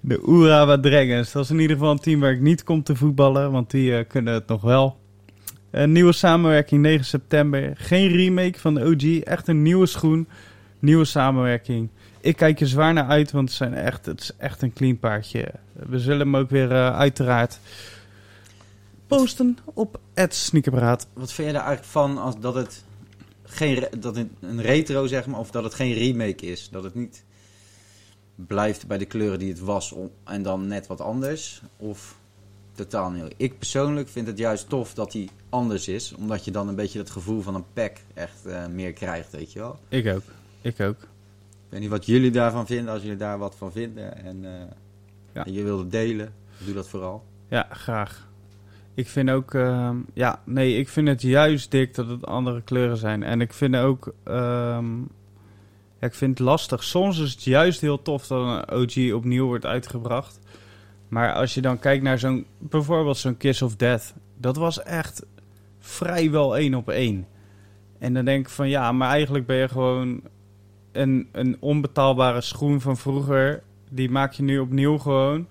De 0.00 0.24
Urawa 0.28 0.80
Dragons. 0.80 1.32
Dat 1.32 1.44
is 1.44 1.50
in 1.50 1.58
ieder 1.58 1.76
geval 1.76 1.92
een 1.92 1.98
team 1.98 2.20
waar 2.20 2.32
ik 2.32 2.40
niet 2.40 2.64
kom 2.64 2.82
te 2.82 2.96
voetballen, 2.96 3.50
want 3.50 3.70
die 3.70 3.96
eh, 3.96 4.08
kunnen 4.08 4.34
het 4.34 4.46
nog 4.46 4.62
wel. 4.62 4.96
Een 5.70 5.92
nieuwe 5.92 6.12
samenwerking 6.12 6.82
9 6.82 7.04
september. 7.04 7.72
Geen 7.74 8.08
remake 8.08 8.58
van 8.58 8.74
de 8.74 8.84
OG. 8.84 9.18
Echt 9.18 9.48
een 9.48 9.62
nieuwe 9.62 9.86
schoen. 9.86 10.28
Nieuwe 10.78 11.04
samenwerking. 11.04 11.88
Ik 12.20 12.36
kijk 12.36 12.60
er 12.60 12.66
zwaar 12.66 12.92
naar 12.92 13.06
uit, 13.06 13.30
want 13.30 13.48
het, 13.48 13.56
zijn 13.56 13.74
echt, 13.74 14.06
het 14.06 14.20
is 14.20 14.30
echt 14.36 14.62
een 14.62 14.72
clean 14.72 14.98
paardje. 14.98 15.50
We 15.72 15.98
zullen 15.98 16.20
hem 16.20 16.36
ook 16.36 16.50
weer 16.50 16.72
eh, 16.72 16.96
uiteraard 16.98 17.58
posten 19.06 19.58
op 19.74 20.00
Sneakerpraat. 20.14 21.06
Wat 21.12 21.32
vind 21.32 21.48
je 21.50 21.54
er 21.54 21.60
eigenlijk 21.60 21.90
van 21.92 22.18
als 22.18 22.34
dat 22.40 22.54
het 22.54 22.84
geen 23.42 23.74
re- 23.74 23.98
dat 23.98 24.16
het 24.16 24.28
een 24.40 24.62
retro 24.62 25.06
zeg 25.06 25.26
maar 25.26 25.40
of 25.40 25.50
dat 25.50 25.64
het 25.64 25.74
geen 25.74 25.92
remake 25.92 26.46
is, 26.46 26.68
dat 26.70 26.84
het 26.84 26.94
niet 26.94 27.24
blijft 28.34 28.86
bij 28.86 28.98
de 28.98 29.04
kleuren 29.04 29.38
die 29.38 29.48
het 29.48 29.60
was 29.60 29.94
en 30.24 30.42
dan 30.42 30.66
net 30.66 30.86
wat 30.86 31.00
anders 31.00 31.62
of 31.76 32.16
totaal 32.72 33.10
niet. 33.10 33.34
Ik 33.36 33.58
persoonlijk 33.58 34.08
vind 34.08 34.26
het 34.26 34.38
juist 34.38 34.68
tof 34.68 34.94
dat 34.94 35.12
hij 35.12 35.28
anders 35.48 35.88
is, 35.88 36.12
omdat 36.12 36.44
je 36.44 36.50
dan 36.50 36.68
een 36.68 36.74
beetje 36.74 36.98
het 36.98 37.10
gevoel 37.10 37.40
van 37.40 37.54
een 37.54 37.64
pack 37.72 37.96
echt 38.14 38.46
eh, 38.46 38.66
meer 38.66 38.92
krijgt, 38.92 39.32
weet 39.32 39.52
je 39.52 39.58
wel. 39.58 39.78
Ik 39.88 40.06
ook. 40.14 40.22
Ik 40.60 40.80
ook. 40.80 41.02
Ik 41.02 41.70
weet 41.80 41.80
niet 41.80 41.90
wat 41.90 42.06
jullie 42.06 42.30
daarvan 42.30 42.66
vinden, 42.66 42.92
als 42.92 43.02
jullie 43.02 43.16
daar 43.16 43.38
wat 43.38 43.54
van 43.58 43.72
vinden 43.72 44.24
en, 44.24 44.44
eh, 44.44 44.66
Ja. 45.32 45.44
en 45.46 45.52
je 45.52 45.62
wilde 45.62 45.86
delen, 45.88 46.34
doe 46.64 46.74
dat 46.74 46.88
vooral. 46.88 47.24
Ja, 47.48 47.66
graag. 47.70 48.28
Ik 48.94 49.08
vind 49.08 49.30
ook, 49.30 49.54
ehm, 49.54 49.96
ja, 50.12 50.40
nee, 50.44 50.78
ik 50.78 50.88
vind 50.88 51.08
het 51.08 51.22
juist 51.22 51.70
dik 51.70 51.94
dat 51.94 52.08
het 52.08 52.26
andere 52.26 52.62
kleuren 52.62 52.96
zijn. 52.96 53.22
En 53.22 53.40
ik 53.40 53.52
vind 53.52 53.76
ook, 53.76 54.14
ehm, 54.24 55.02
ik 56.00 56.14
vind 56.14 56.38
het 56.38 56.46
lastig. 56.46 56.84
Soms 56.84 57.18
is 57.18 57.30
het 57.30 57.44
juist 57.44 57.80
heel 57.80 58.02
tof 58.02 58.26
dat 58.26 58.40
een 58.40 58.76
OG 58.76 59.12
opnieuw 59.14 59.46
wordt 59.46 59.66
uitgebracht. 59.66 60.38
Maar 61.08 61.32
als 61.32 61.54
je 61.54 61.60
dan 61.60 61.78
kijkt 61.78 62.02
naar 62.02 62.18
zo'n, 62.18 62.46
bijvoorbeeld 62.58 63.16
zo'n 63.16 63.36
Kiss 63.36 63.62
of 63.62 63.76
Death, 63.76 64.14
dat 64.36 64.56
was 64.56 64.82
echt 64.82 65.26
vrijwel 65.78 66.56
één 66.56 66.74
op 66.74 66.88
één. 66.88 67.26
En 67.98 68.14
dan 68.14 68.24
denk 68.24 68.46
ik 68.46 68.52
van 68.52 68.68
ja, 68.68 68.92
maar 68.92 69.10
eigenlijk 69.10 69.46
ben 69.46 69.56
je 69.56 69.68
gewoon 69.68 70.20
een, 70.92 71.28
een 71.32 71.56
onbetaalbare 71.60 72.40
schoen 72.40 72.80
van 72.80 72.96
vroeger. 72.96 73.62
Die 73.90 74.10
maak 74.10 74.32
je 74.32 74.42
nu 74.42 74.58
opnieuw 74.58 74.98
gewoon. 74.98 75.46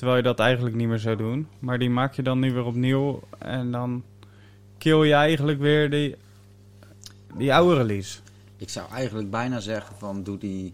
Terwijl 0.00 0.18
je 0.20 0.24
dat 0.28 0.38
eigenlijk 0.38 0.76
niet 0.76 0.88
meer 0.88 0.98
zou 0.98 1.16
doen. 1.16 1.48
Maar 1.58 1.78
die 1.78 1.90
maak 1.90 2.14
je 2.14 2.22
dan 2.22 2.38
nu 2.38 2.52
weer 2.52 2.64
opnieuw. 2.64 3.20
En 3.38 3.70
dan 3.70 4.02
kill 4.78 4.98
je 5.04 5.12
eigenlijk 5.12 5.58
weer 5.60 5.90
die, 5.90 6.16
die 7.36 7.54
oude 7.54 7.76
release. 7.76 8.18
Ik 8.56 8.68
zou 8.68 8.90
eigenlijk 8.90 9.30
bijna 9.30 9.60
zeggen 9.60 9.96
van 9.96 10.22
doe, 10.22 10.38
die, 10.38 10.72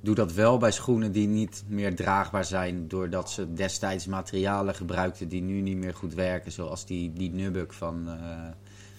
doe 0.00 0.14
dat 0.14 0.32
wel 0.32 0.58
bij 0.58 0.70
schoenen 0.72 1.12
die 1.12 1.26
niet 1.28 1.64
meer 1.68 1.94
draagbaar 1.96 2.44
zijn. 2.44 2.88
Doordat 2.88 3.30
ze 3.30 3.52
destijds 3.52 4.06
materialen 4.06 4.74
gebruikten 4.74 5.28
die 5.28 5.42
nu 5.42 5.60
niet 5.60 5.76
meer 5.76 5.94
goed 5.94 6.14
werken. 6.14 6.52
Zoals 6.52 6.86
die, 6.86 7.12
die 7.12 7.30
Nubuck 7.30 7.72
van, 7.72 8.08
eh, 8.08 8.48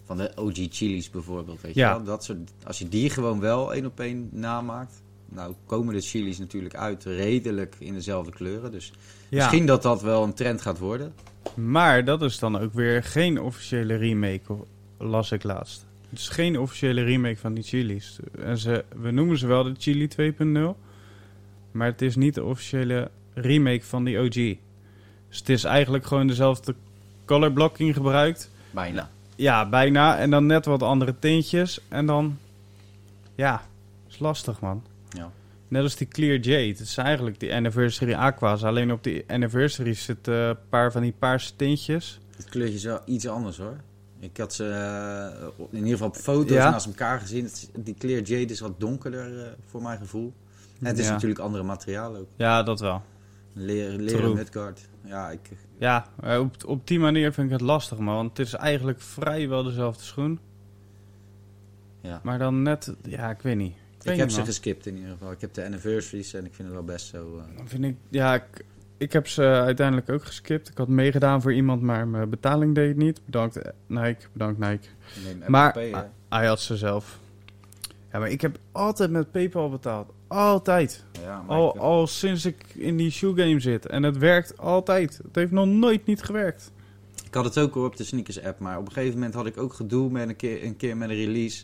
van 0.06 0.18
de 0.18 0.32
OG 0.36 0.56
Chili's 0.70 1.10
bijvoorbeeld. 1.10 1.62
Weet 1.62 1.76
Ja. 1.76 1.90
je 1.90 1.96
wel? 1.96 2.04
Dat 2.04 2.24
soort, 2.24 2.52
als 2.64 2.80
je 2.80 2.90
die 2.90 3.10
gewoon 3.10 3.40
wel 3.40 3.74
één 3.74 3.86
op 3.86 4.00
één 4.00 4.30
namaakt. 4.32 5.02
Nou 5.30 5.54
komen 5.66 5.94
de 5.94 6.02
Chili's 6.02 6.38
natuurlijk 6.40 6.76
uit 6.76 7.04
redelijk 7.04 7.76
in 7.80 7.94
dezelfde 7.94 8.32
kleuren. 8.32 8.72
Dus 8.72 8.92
Ja, 9.30 9.38
misschien 9.38 9.66
dat 9.66 9.82
dat 9.82 10.02
wel 10.02 10.24
een 10.24 10.34
trend 10.34 10.62
gaat 10.62 10.80
worden. 10.80 11.14
maar 11.56 12.06
dat 12.06 12.22
is 12.22 12.40
dan 12.40 12.60
ook 12.60 12.74
weer 12.74 13.04
geen 13.04 13.42
officiële 13.42 13.96
remake, 13.96 14.54
las 14.98 15.32
ik 15.32 15.44
laatst. 15.44 15.86
Het 16.10 16.20
is 16.20 16.30
geen 16.30 16.60
officiële 16.60 17.04
remake 17.04 17.38
van 17.38 17.54
die 17.54 17.64
chilies. 17.64 18.20
En 18.40 18.58
ze, 18.58 18.86
we 18.96 19.12
noemen 19.12 19.38
ze 19.38 19.48
wel 19.48 19.64
de 19.64 19.74
Chili 19.78 20.08
2.0, 20.22 20.80
maar 21.72 21.88
het 21.88 22.02
is 22.02 22.16
niet 22.16 22.34
de 22.36 22.44
officiële 22.44 23.12
remake 23.34 23.84
van 23.84 24.04
die 24.04 24.20
OG. 24.20 24.34
Dus 25.30 25.38
het 25.40 25.50
is 25.50 25.64
eigenlijk 25.64 26.06
gewoon 26.06 26.28
dezelfde 26.28 26.76
color 27.26 27.52
blocking 27.52 27.94
gebruikt. 27.94 28.50
Bijna. 28.72 29.10
Ja, 29.36 29.70
bijna. 29.70 30.18
En 30.18 30.30
dan 30.30 30.46
net 30.46 30.66
wat 30.66 30.84
andere 30.84 31.16
tintjes. 31.20 31.80
En 31.88 32.06
dan, 32.06 32.38
ja, 33.36 33.62
is 34.10 34.20
lastig 34.20 34.60
man. 34.60 34.84
Ja. 35.10 35.32
Net 35.68 35.84
als 35.84 35.96
die 35.96 36.08
Clear 36.08 36.38
Jade. 36.40 36.68
Het 36.68 36.80
is 36.80 36.98
eigenlijk 36.98 37.40
die 37.40 37.54
Anniversary 37.54 38.14
Aqua's. 38.14 38.64
Alleen 38.64 38.92
op 38.92 39.04
die 39.04 39.24
Anniversary 39.28 39.94
zitten 39.94 40.34
een 40.34 40.58
paar 40.70 40.92
van 40.92 41.02
die 41.02 41.14
paarse 41.20 41.56
tintjes. 41.56 42.20
Het 42.36 42.50
kleurtje 42.50 42.76
is 42.76 42.84
wel 42.84 43.02
iets 43.06 43.28
anders 43.28 43.58
hoor. 43.58 43.78
Ik 44.20 44.38
had 44.38 44.54
ze 44.54 44.70
eh, 44.70 45.48
in 45.70 45.78
ieder 45.78 45.92
geval 45.92 46.08
op 46.08 46.16
foto's 46.16 46.52
Ja. 46.58 46.70
naast 46.70 46.86
elkaar 46.86 47.20
gezien. 47.20 47.50
Die 47.76 47.94
Clear 47.94 48.22
Jade 48.22 48.54
is 48.54 48.60
wat 48.60 48.80
donkerder 48.80 49.46
eh, 49.46 49.52
voor 49.66 49.82
mijn 49.82 49.98
gevoel. 49.98 50.34
En 50.80 50.86
het 50.86 50.98
is 51.00 51.06
Ja. 51.06 51.12
natuurlijk 51.12 51.40
andere 51.40 51.64
materialen 51.64 52.22
ook. 52.22 52.28
Ja, 52.36 52.64
dat 52.64 52.80
wel. 52.80 53.02
Leren, 53.54 54.02
leren 54.02 54.34
mudguard. 54.34 54.90
Ja, 55.04 55.30
ik, 55.30 55.50
Ja, 55.80 56.08
eh, 56.22 56.40
op, 56.40 56.56
op 56.66 56.88
die 56.88 57.00
manier 57.00 57.34
vind 57.34 57.48
ik 57.48 57.54
het 57.54 57.62
lastig, 57.62 57.98
man. 57.98 58.16
Want 58.16 58.38
het 58.38 58.48
is 58.48 58.54
eigenlijk 58.54 59.02
vrijwel 59.02 59.64
dezelfde 59.64 60.04
schoen. 60.04 60.40
ja. 62.02 62.20
Maar 62.24 62.40
dan 62.40 62.62
net, 62.62 62.96
ja, 63.04 63.30
ik 63.30 63.42
weet 63.42 63.56
niet. 63.56 63.76
Ik, 64.14 64.18
heb 64.20 64.30
ze 64.30 64.46
geskipt 64.46 64.86
in 64.86 64.96
ieder 64.96 65.12
geval. 65.12 65.32
Ik 65.32 65.42
heb 65.42 65.54
de 65.54 65.64
anniversaries 65.66 66.34
en 66.34 66.46
ik 66.46 66.54
vind 66.54 66.68
het 66.68 66.78
wel 66.78 66.86
best 66.86 67.06
zo. 67.08 67.38
eh, 67.38 67.58
Dan 67.58 67.68
vind 67.68 67.84
ik, 67.84 67.96
ja, 68.10 68.34
ik, 68.36 68.44
ik 68.98 69.14
heb 69.14 69.28
ze 69.28 69.42
uiteindelijk 69.42 70.10
ook 70.10 70.24
geskipt. 70.26 70.70
Ik 70.70 70.78
had 70.78 70.88
meegedaan 70.88 71.42
voor 71.42 71.54
iemand, 71.54 71.82
maar 71.82 72.08
mijn 72.08 72.30
betaling 72.30 72.76
deed 72.76 72.88
het 72.88 72.98
niet. 72.98 73.22
Bedankt 73.26 73.56
eh, 73.56 73.72
Nike, 73.88 74.22
bedankt 74.32 74.60
Nike. 74.60 74.88
ik 75.16 75.24
neem 75.40 75.44
Maar 75.52 75.72
Pay, 75.72 76.10
hij 76.30 76.46
had 76.48 76.60
ze 76.62 76.78
zelf. 76.78 77.20
Ja, 78.12 78.20
maar 78.20 78.30
ik 78.30 78.42
heb 78.42 78.58
altijd 78.72 79.12
met 79.12 79.32
PayPal 79.32 79.70
betaald. 79.70 80.12
Altijd. 80.28 81.04
ja, 81.22 81.42
maar 81.42 81.56
Al, 81.58 81.76
ik- 81.76 81.82
al 81.82 82.08
sinds 82.08 82.46
ik 82.46 82.64
in 82.76 82.98
die 82.98 83.12
shoe 83.12 83.36
game 83.38 83.60
zit. 83.60 83.86
En 83.86 84.04
het 84.04 84.18
werkt 84.18 84.58
altijd. 84.58 85.20
Het 85.24 85.36
heeft 85.36 85.52
nog 85.52 85.66
nooit 85.68 86.06
niet 86.06 86.22
gewerkt. 86.24 86.72
Ik 87.26 87.34
had 87.34 87.46
het 87.46 87.58
ook 87.58 87.74
hoor 87.74 87.86
op 87.86 87.98
de 87.98 88.04
sneakers 88.04 88.42
app, 88.44 88.60
maar 88.60 88.78
op 88.78 88.86
een 88.88 88.92
gegeven 88.94 89.14
moment 89.16 89.34
had 89.34 89.46
ik 89.46 89.58
ook 89.58 89.74
gedoe 89.74 90.10
met 90.12 90.30
een 90.30 90.36
keer, 90.36 90.64
een 90.64 90.76
keer 90.78 90.98
met 90.98 91.10
een 91.10 91.16
release. 91.16 91.64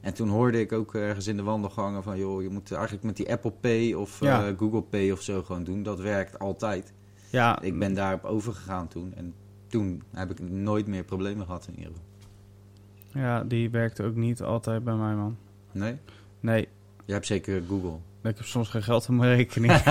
En 0.00 0.14
toen 0.14 0.28
hoorde 0.28 0.60
ik 0.60 0.72
ook 0.72 0.94
ergens 0.94 1.26
in 1.26 1.36
de 1.36 1.42
wandelgangen 1.42 2.02
van, 2.02 2.18
joh, 2.18 2.42
je 2.42 2.48
moet 2.48 2.72
eigenlijk 2.72 3.04
met 3.04 3.16
die 3.16 3.30
Apple 3.32 3.50
Pay 3.50 3.92
of 3.92 4.20
Ja. 4.20 4.46
eh, 4.46 4.58
Google 4.58 4.82
Pay 4.82 5.10
of 5.10 5.22
zo 5.22 5.42
gewoon 5.42 5.64
doen. 5.64 5.82
Dat 5.82 6.00
werkt 6.00 6.38
altijd. 6.38 6.92
Ja, 7.30 7.60
Ik 7.62 7.78
ben 7.78 7.94
daarop 7.94 8.24
overgegaan 8.24 8.88
toen. 8.88 9.12
En 9.16 9.34
toen 9.66 10.02
heb 10.14 10.30
ik 10.30 10.40
nooit 10.50 10.86
meer 10.86 11.04
problemen 11.04 11.46
gehad 11.46 11.66
in 11.68 11.78
ieder 11.78 11.92
geval. 11.92 13.22
ja, 13.22 13.44
die 13.44 13.70
werkte 13.70 14.02
ook 14.02 14.14
niet 14.14 14.42
altijd 14.42 14.84
bij 14.84 14.94
mij, 14.94 15.14
man. 15.14 15.36
Nee? 15.72 15.96
Nee, 16.40 16.68
Je 17.04 17.12
hebt 17.12 17.26
zeker 17.26 17.62
Google. 17.68 17.96
ik 18.22 18.36
heb 18.36 18.44
soms 18.44 18.68
geen 18.68 18.82
geld 18.82 19.08
op 19.08 19.14
mijn 19.14 19.34
rekening. 19.36 19.72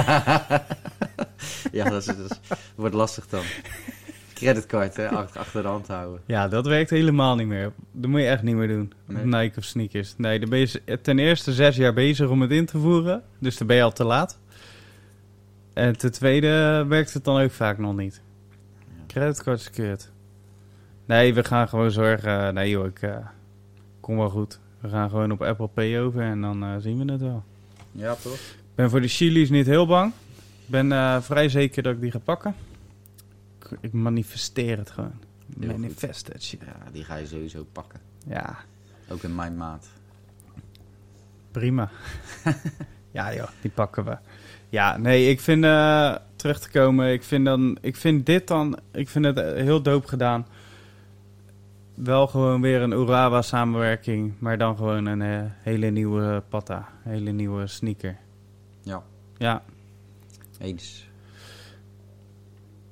ja, 1.71 1.89
dat, 1.89 2.01
is, 2.01 2.05
dat 2.05 2.39
wordt 2.75 2.95
lastig 2.95 3.27
dan. 3.27 3.43
Creditcard 4.37 4.95
hè, 4.95 5.09
achter, 5.09 5.61
de 5.61 5.67
hand 5.67 5.87
houden. 5.87 6.21
ja, 6.25 6.47
dat 6.47 6.65
werkt 6.65 6.89
helemaal 6.89 7.35
niet 7.35 7.47
meer. 7.47 7.71
Dat 7.91 8.09
moet 8.09 8.19
je 8.19 8.27
echt 8.27 8.43
niet 8.43 8.55
meer 8.55 8.67
doen. 8.67 8.93
Nee. 9.05 9.25
Nike 9.25 9.57
of 9.57 9.63
sneakers. 9.63 10.13
Nee, 10.17 10.39
dan 10.39 10.49
ben 10.49 10.59
je 10.59 11.01
ten 11.01 11.19
eerste 11.19 11.53
zes 11.53 11.75
jaar 11.75 11.93
bezig 11.93 12.29
om 12.29 12.41
het 12.41 12.51
in 12.51 12.65
te 12.65 12.79
voeren. 12.79 13.23
Dus 13.39 13.57
dan 13.57 13.67
ben 13.67 13.75
je 13.75 13.83
al 13.83 13.93
te 13.93 14.03
laat. 14.03 14.39
En 15.73 15.97
ten 15.97 16.11
tweede 16.11 16.85
werkt 16.87 17.13
het 17.13 17.23
dan 17.23 17.41
ook 17.41 17.51
vaak 17.51 17.77
nog 17.77 17.95
niet. 17.95 18.21
Creditcard 19.07 19.59
is 19.59 19.69
kut. 19.69 20.11
Nee, 21.05 21.33
we 21.33 21.43
gaan 21.43 21.67
gewoon 21.67 21.91
zorgen. 21.91 22.53
Nee 22.53 22.69
joh, 22.69 22.85
ik 22.85 23.01
eh, 23.01 23.15
kom 23.99 24.17
wel 24.17 24.29
goed. 24.29 24.59
We 24.81 24.89
gaan 24.89 25.09
gewoon 25.09 25.31
op 25.31 25.41
Apple 25.41 25.67
Pay 25.67 25.99
over 25.99 26.21
en 26.21 26.41
dan 26.41 26.63
eh, 26.63 26.75
zien 26.79 27.05
we 27.05 27.11
het 27.11 27.21
wel. 27.21 27.43
Ja, 27.91 28.15
toch? 28.15 28.33
Ik 28.33 28.75
ben 28.75 28.89
voor 28.89 29.01
de 29.01 29.07
chili's 29.07 29.49
niet 29.49 29.65
heel 29.65 29.87
bang. 29.87 30.13
Ik 30.37 30.69
ben 30.69 30.91
eh, 30.91 31.21
vrij 31.21 31.49
zeker 31.49 31.83
dat 31.83 31.93
ik 31.93 32.01
die 32.01 32.11
ga 32.11 32.19
pakken. 32.19 32.55
Ik, 33.81 33.93
manifesteer 33.93 34.77
het 34.77 34.89
gewoon. 34.89 35.13
Heel 35.59 35.69
goed. 35.69 35.77
Manifest 35.79 36.25
that 36.25 36.43
shit. 36.43 36.59
Ja, 36.65 36.91
die 36.91 37.03
ga 37.03 37.15
je 37.15 37.27
sowieso 37.27 37.67
pakken. 37.71 37.99
Ja, 38.25 38.57
Ook 39.09 39.23
in 39.23 39.35
mijn 39.35 39.57
maat. 39.57 39.87
prima. 41.51 41.89
ja 43.11 43.33
joh, 43.33 43.47
die 43.61 43.71
pakken 43.71 44.05
we. 44.05 44.17
Ja, 44.69 44.97
nee, 44.97 45.29
ik 45.29 45.39
vind 45.39 45.63
eh, 45.63 46.15
terug 46.35 46.59
te 46.59 46.69
komen. 46.69 47.11
Ik 47.13 47.23
vind, 47.23 47.45
dan, 47.45 47.77
ik 47.81 47.95
vind 47.95 48.25
dit 48.25 48.47
dan, 48.47 48.79
ik 48.91 49.09
vind 49.09 49.25
het 49.25 49.37
eh, 49.37 49.53
heel 49.53 49.81
doop 49.81 50.05
gedaan. 50.05 50.47
Wel 51.93 52.27
gewoon 52.27 52.61
weer 52.61 52.81
een 52.81 52.91
Urawa 52.91 53.41
samenwerking, 53.41 54.33
maar 54.39 54.57
dan 54.57 54.75
gewoon 54.77 55.05
een 55.05 55.21
eh, 55.21 55.51
hele 55.61 55.89
nieuwe 55.89 56.43
patta, 56.49 56.87
hele 57.03 57.31
nieuwe 57.31 57.67
sneaker. 57.67 58.17
Ja. 58.81 59.03
Ja, 59.37 59.63
Eens. 60.59 61.06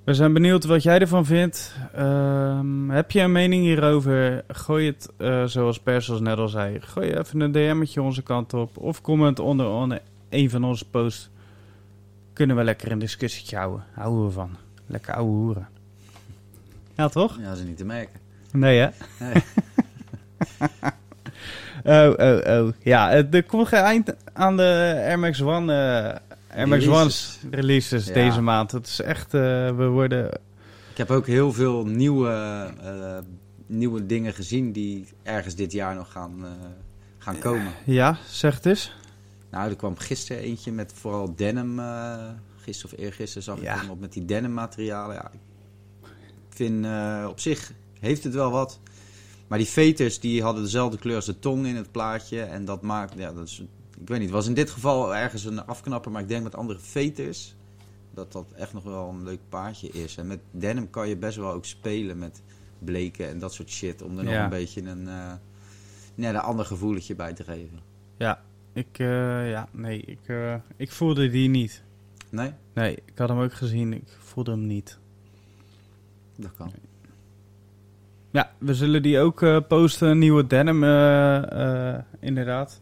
We 0.05 0.13
zijn 0.13 0.33
benieuwd 0.33 0.65
wat 0.65 0.83
jij 0.83 0.99
ervan 0.99 1.25
vindt. 1.25 1.75
Ehm, 1.93 2.89
heb 2.89 3.11
je 3.11 3.21
een 3.21 3.31
mening 3.31 3.63
hierover? 3.63 4.43
Gooi 4.47 4.85
het, 4.87 5.09
eh, 5.17 5.43
zoals 5.43 5.79
Persels 5.79 6.19
net 6.19 6.37
al 6.37 6.47
zei, 6.47 6.79
gooi 6.81 7.11
even 7.13 7.39
een 7.39 7.51
DM'tje 7.51 8.01
onze 8.01 8.21
kant 8.23 8.53
op. 8.53 8.77
Of 8.77 9.01
comment 9.01 9.39
onder, 9.39 9.67
onder 9.67 10.01
een 10.29 10.49
van 10.49 10.63
onze 10.63 10.89
posts. 10.89 11.29
Kunnen 12.33 12.55
we 12.55 12.63
lekker 12.63 12.91
een 12.91 12.99
discussietje 12.99 13.57
houden. 13.57 13.83
Houden 13.93 14.25
we 14.25 14.31
van. 14.31 14.49
Lekker 14.87 15.13
ouwe 15.13 15.29
hoeren. 15.31 15.67
Ja, 16.95 17.07
toch? 17.07 17.37
Ja, 17.41 17.51
is 17.51 17.63
niet 17.63 17.77
te 17.77 17.85
merken. 17.85 18.19
Nee, 18.51 18.79
hè? 18.79 18.87
Nee. 19.19 19.43
oh, 22.09 22.13
oh, 22.17 22.61
oh. 22.63 22.71
Ja, 22.83 23.09
het- 23.09 23.33
er 23.35 23.43
komt 23.43 23.67
geen 23.67 23.79
eind 23.79 24.13
aan 24.33 24.57
de 24.57 24.93
Air 25.07 25.19
Max 25.19 25.41
One, 25.41 25.73
eh 25.73 26.15
Air 26.55 26.67
Max 26.67 26.83
Releases. 26.85 27.01
One's 27.03 27.39
releases 27.51 28.07
Ja. 28.07 28.13
deze 28.13 28.41
maand. 28.41 28.71
Het 28.71 28.87
is 28.87 29.01
echt, 29.01 29.33
eh, 29.33 29.41
we 29.75 29.87
worden... 29.87 30.25
Ik 30.91 30.97
heb 30.97 31.11
ook 31.11 31.27
heel 31.27 31.53
veel 31.53 31.85
nieuwe, 31.85 32.29
eh, 32.83 33.17
nieuwe 33.67 34.05
dingen 34.05 34.33
gezien 34.33 34.71
die 34.71 35.05
ergens 35.23 35.55
dit 35.55 35.71
jaar 35.71 35.95
nog 35.95 36.11
gaan, 36.11 36.45
eh, 36.45 36.51
gaan 37.17 37.39
komen. 37.39 37.71
Ja, 37.85 38.17
zeg 38.29 38.55
het 38.55 38.65
eens. 38.65 38.91
Nou, 39.51 39.69
er 39.69 39.75
kwam 39.75 39.97
gisteren 39.97 40.41
eentje 40.43 40.71
met 40.71 40.93
vooral 40.95 41.35
denim. 41.35 41.79
eh 41.79 42.29
gisteren 42.57 42.97
of 42.97 43.03
eergisteren 43.05 43.43
zag 43.43 43.57
ik 43.57 43.67
hem 43.67 43.89
op 43.89 43.99
met 43.99 44.13
die 44.13 44.25
denim 44.25 44.53
materialen. 44.53 45.15
Ja, 45.15 45.31
ik 46.49 46.55
vind 46.55 46.85
op 47.29 47.39
zich 47.39 47.71
heeft 47.99 48.23
het 48.23 48.33
wel 48.33 48.51
wat. 48.51 48.79
Maar 49.47 49.57
die 49.57 49.67
veters 49.67 50.19
die 50.19 50.43
hadden 50.43 50.63
dezelfde 50.63 50.97
kleur 50.97 51.15
als 51.15 51.25
de 51.25 51.39
tong 51.39 51.65
in 51.65 51.75
het 51.75 51.91
plaatje. 51.91 52.41
En 52.41 52.65
dat 52.65 52.81
maakt, 52.81 53.13
ja, 53.17 53.33
dat 53.33 53.47
is, 53.47 53.63
ik 54.01 54.07
weet 54.07 54.17
niet, 54.19 54.27
het 54.27 54.35
was 54.37 54.47
in 54.47 54.53
dit 54.53 54.69
geval 54.69 55.15
ergens 55.15 55.43
een 55.45 55.65
afknapper. 55.65 56.11
Maar 56.11 56.21
ik 56.21 56.27
denk 56.27 56.43
met 56.43 56.55
andere 56.55 56.79
veters 56.79 57.55
dat 58.13 58.31
dat 58.31 58.51
echt 58.55 58.73
nog 58.73 58.83
wel 58.83 59.09
een 59.09 59.23
leuk 59.23 59.39
paardje 59.49 59.87
is. 59.89 60.17
En 60.17 60.27
met 60.27 60.39
denim 60.51 60.89
kan 60.89 61.07
je 61.09 61.17
best 61.17 61.37
wel 61.37 61.51
ook 61.51 61.65
spelen 61.65 62.17
met 62.17 62.41
bleken 62.79 63.29
en 63.29 63.39
dat 63.39 63.53
soort 63.53 63.69
shit. 63.69 64.01
Om 64.01 64.17
er 64.17 64.23
nog 64.23 64.33
Ja. 64.33 64.43
een 64.43 64.49
beetje 64.49 64.81
een, 64.81 65.03
net 66.15 66.33
een 66.33 66.37
ander 66.39 66.65
gevoeletje 66.65 67.15
bij 67.15 67.33
te 67.33 67.43
geven. 67.43 67.79
Ja, 68.17 68.41
ik, 68.73 68.99
eh, 68.99 69.49
ja, 69.49 69.67
nee, 69.71 70.01
ik, 70.01 70.19
eh, 70.25 70.55
ik 70.75 70.91
voelde 70.91 71.29
die 71.29 71.49
niet. 71.49 71.83
Nee? 72.29 72.51
Nee, 72.73 72.95
ik 73.05 73.17
had 73.17 73.29
hem 73.29 73.39
ook 73.39 73.53
gezien, 73.53 73.93
ik 73.93 74.17
voelde 74.19 74.51
hem 74.51 74.65
niet. 74.65 74.99
Dat 76.37 76.51
kan. 76.57 76.71
Ja, 78.31 78.51
we 78.57 78.73
zullen 78.73 79.01
die 79.03 79.19
ook 79.19 79.67
posten, 79.67 80.17
nieuwe 80.17 80.47
denim, 80.47 80.83
inderdaad. 82.19 82.79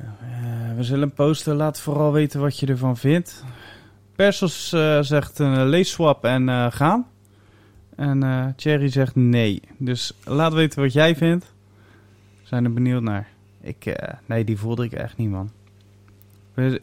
Eh, 0.00 0.76
we 0.76 0.82
zullen 0.82 1.12
posten, 1.12 1.56
laat 1.56 1.80
vooral 1.80 2.12
weten 2.12 2.40
wat 2.40 2.58
je 2.58 2.66
ervan 2.66 2.96
vindt. 2.96 3.44
Persos 4.20 4.72
eh, 4.72 5.00
zegt 5.00 5.38
een 5.38 5.66
leeswap 5.66 6.24
en 6.24 6.48
eh, 6.48 6.66
gaan. 6.70 7.06
En 7.96 8.22
eh 8.22 8.46
Thierry 8.56 8.88
zegt 8.88 9.14
nee. 9.14 9.62
Dus 9.76 10.12
laat 10.24 10.52
weten 10.52 10.80
wat 10.82 10.92
jij 10.92 11.16
vindt. 11.16 11.54
We 12.40 12.46
zijn 12.46 12.64
er 12.64 12.72
benieuwd 12.72 13.02
naar. 13.02 13.28
Ik, 13.60 13.86
eh, 13.86 14.14
nee, 14.26 14.44
die 14.44 14.58
voelde 14.58 14.84
ik 14.84 14.92
echt 14.92 15.16
niet, 15.16 15.30
man. 15.30 15.50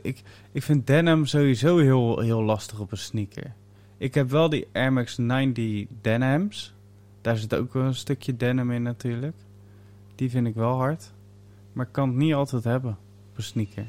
Ik, 0.02 0.24
ik 0.52 0.64
vind 0.64 0.88
denim 0.88 1.26
sowieso 1.26 1.78
heel, 1.78 2.20
heel 2.20 2.44
lastig 2.44 2.80
op 2.80 2.92
een 2.92 2.98
sneaker. 2.98 3.54
Ik 3.98 4.14
heb 4.14 4.30
wel 4.30 4.50
die 4.50 4.68
Air 4.74 4.94
Max 4.94 5.18
90 5.18 5.86
denims. 6.02 6.74
Daar 7.22 7.38
zit 7.38 7.56
ook 7.56 7.76
een 7.76 7.96
stukje 7.96 8.38
denim 8.38 8.72
in 8.72 8.84
natuurlijk. 8.84 9.36
Die 10.16 10.30
vind 10.30 10.48
ik 10.48 10.56
wel 10.56 10.76
hard. 10.76 11.12
maar 11.74 11.86
ik 11.86 11.92
kan 11.92 12.08
het 12.08 12.18
niet 12.18 12.34
altijd 12.34 12.64
hebben 12.64 12.98
op 13.38 13.44
een 13.44 13.44
sneaker. 13.44 13.86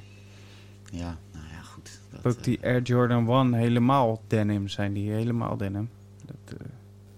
Ja, 0.93 1.19
nou 1.33 1.45
ja, 1.53 1.61
goed. 1.61 2.01
Dat, 2.11 2.27
Ook 2.27 2.39
eh, 2.39 2.43
die 2.43 2.59
Air 2.63 2.83
Jordan 2.83 3.29
1 3.29 3.53
helemaal 3.53 4.23
denim 4.27 4.69
zijn 4.69 4.93
die 4.93 5.11
helemaal 5.11 5.57
denim. 5.57 5.89
Dat, 6.27 6.59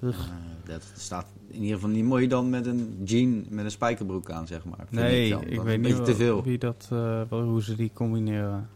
eh, 0.01 0.09
eh, 0.09 0.17
dat 0.65 0.93
staat 0.97 1.27
in 1.51 1.61
ieder 1.61 1.75
geval 1.75 1.91
niet 1.91 2.05
mooi 2.05 2.29
dan 2.29 2.51
met 2.51 2.67
een 2.67 3.01
jean 3.05 3.47
met 3.49 3.65
een 3.65 3.71
spijkerbroek 3.71 4.31
aan, 4.31 4.47
zeg 4.47 4.65
maar. 4.65 4.87
Vind 4.89 5.01
nee, 5.01 5.31
dan. 5.31 5.41
ik 5.41 5.49
Dat 5.49 5.59
is 5.59 5.63
weet 5.63 5.81
niet 5.81 5.89
beetje 5.89 6.05
te 6.05 6.15
veel. 6.15 6.43
wie 6.43 6.59
dat, 6.59 6.89
eh, 6.93 7.21
wel, 7.29 7.43
hoe 7.43 7.63
ze 7.63 7.77
die 7.77 7.91
combineren. 7.95 8.69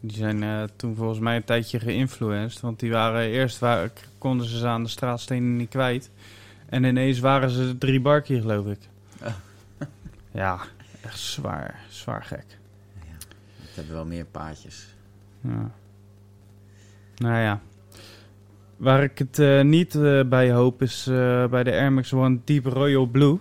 Die 0.00 0.16
zijn 0.16 0.42
eh, 0.42 0.62
toen 0.76 0.96
volgens 0.96 1.18
mij 1.18 1.36
een 1.36 1.44
tijdje 1.44 1.80
geïnfluenced. 1.80 2.60
Want 2.60 2.80
die 2.80 2.90
waren 2.90 3.28
eerst 3.28 3.58
waren, 3.58 3.92
konden 4.18 4.46
ze 4.46 4.58
ze 4.58 4.66
aan 4.66 4.82
de 4.82 4.88
straatstenen 4.88 5.56
niet 5.56 5.68
kwijt. 5.68 6.10
En 6.66 6.84
ineens 6.84 7.18
waren 7.18 7.50
ze 7.50 7.78
drie 7.78 8.00
barkie, 8.00 8.40
geloof 8.40 8.66
ik. 8.66 8.78
Ah. 9.22 9.32
ja, 10.30 10.60
echt 11.02 11.18
zwaar, 11.18 11.84
zwaar 11.88 12.22
gek. 12.24 12.58
Hebben 13.74 13.94
wel 13.94 14.04
meer 14.04 14.24
paadjes. 14.24 14.94
Ja. 15.40 15.70
Nou 17.16 17.36
ja. 17.38 17.60
Waar 18.76 19.02
ik 19.02 19.18
het 19.18 19.38
eh, 19.38 19.60
niet 19.62 19.94
eh, 19.94 20.20
bij 20.24 20.52
hoop 20.52 20.82
is 20.82 21.06
eh, 21.06 21.46
bij 21.46 21.64
de 21.64 21.70
Air 21.70 21.92
Max 21.92 22.12
One 22.12 22.38
Deep 22.44 22.64
Royal 22.66 23.06
Blue. 23.06 23.38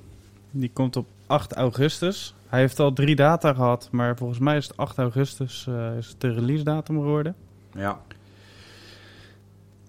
Die 0.51 0.69
komt 0.73 0.95
op 0.95 1.07
8 1.27 1.53
augustus. 1.53 2.35
Hij 2.47 2.59
heeft 2.59 2.79
al 2.79 2.93
drie 2.93 3.15
data 3.15 3.53
gehad, 3.53 3.87
maar 3.91 4.17
volgens 4.17 4.39
mij 4.39 4.57
is 4.57 4.67
het 4.67 4.77
8 4.77 4.97
augustus 4.97 5.67
is 5.97 6.07
het 6.07 6.21
de 6.21 6.33
release 6.33 6.63
datum 6.63 6.95
geworden. 6.95 7.35
Ja. 7.73 8.01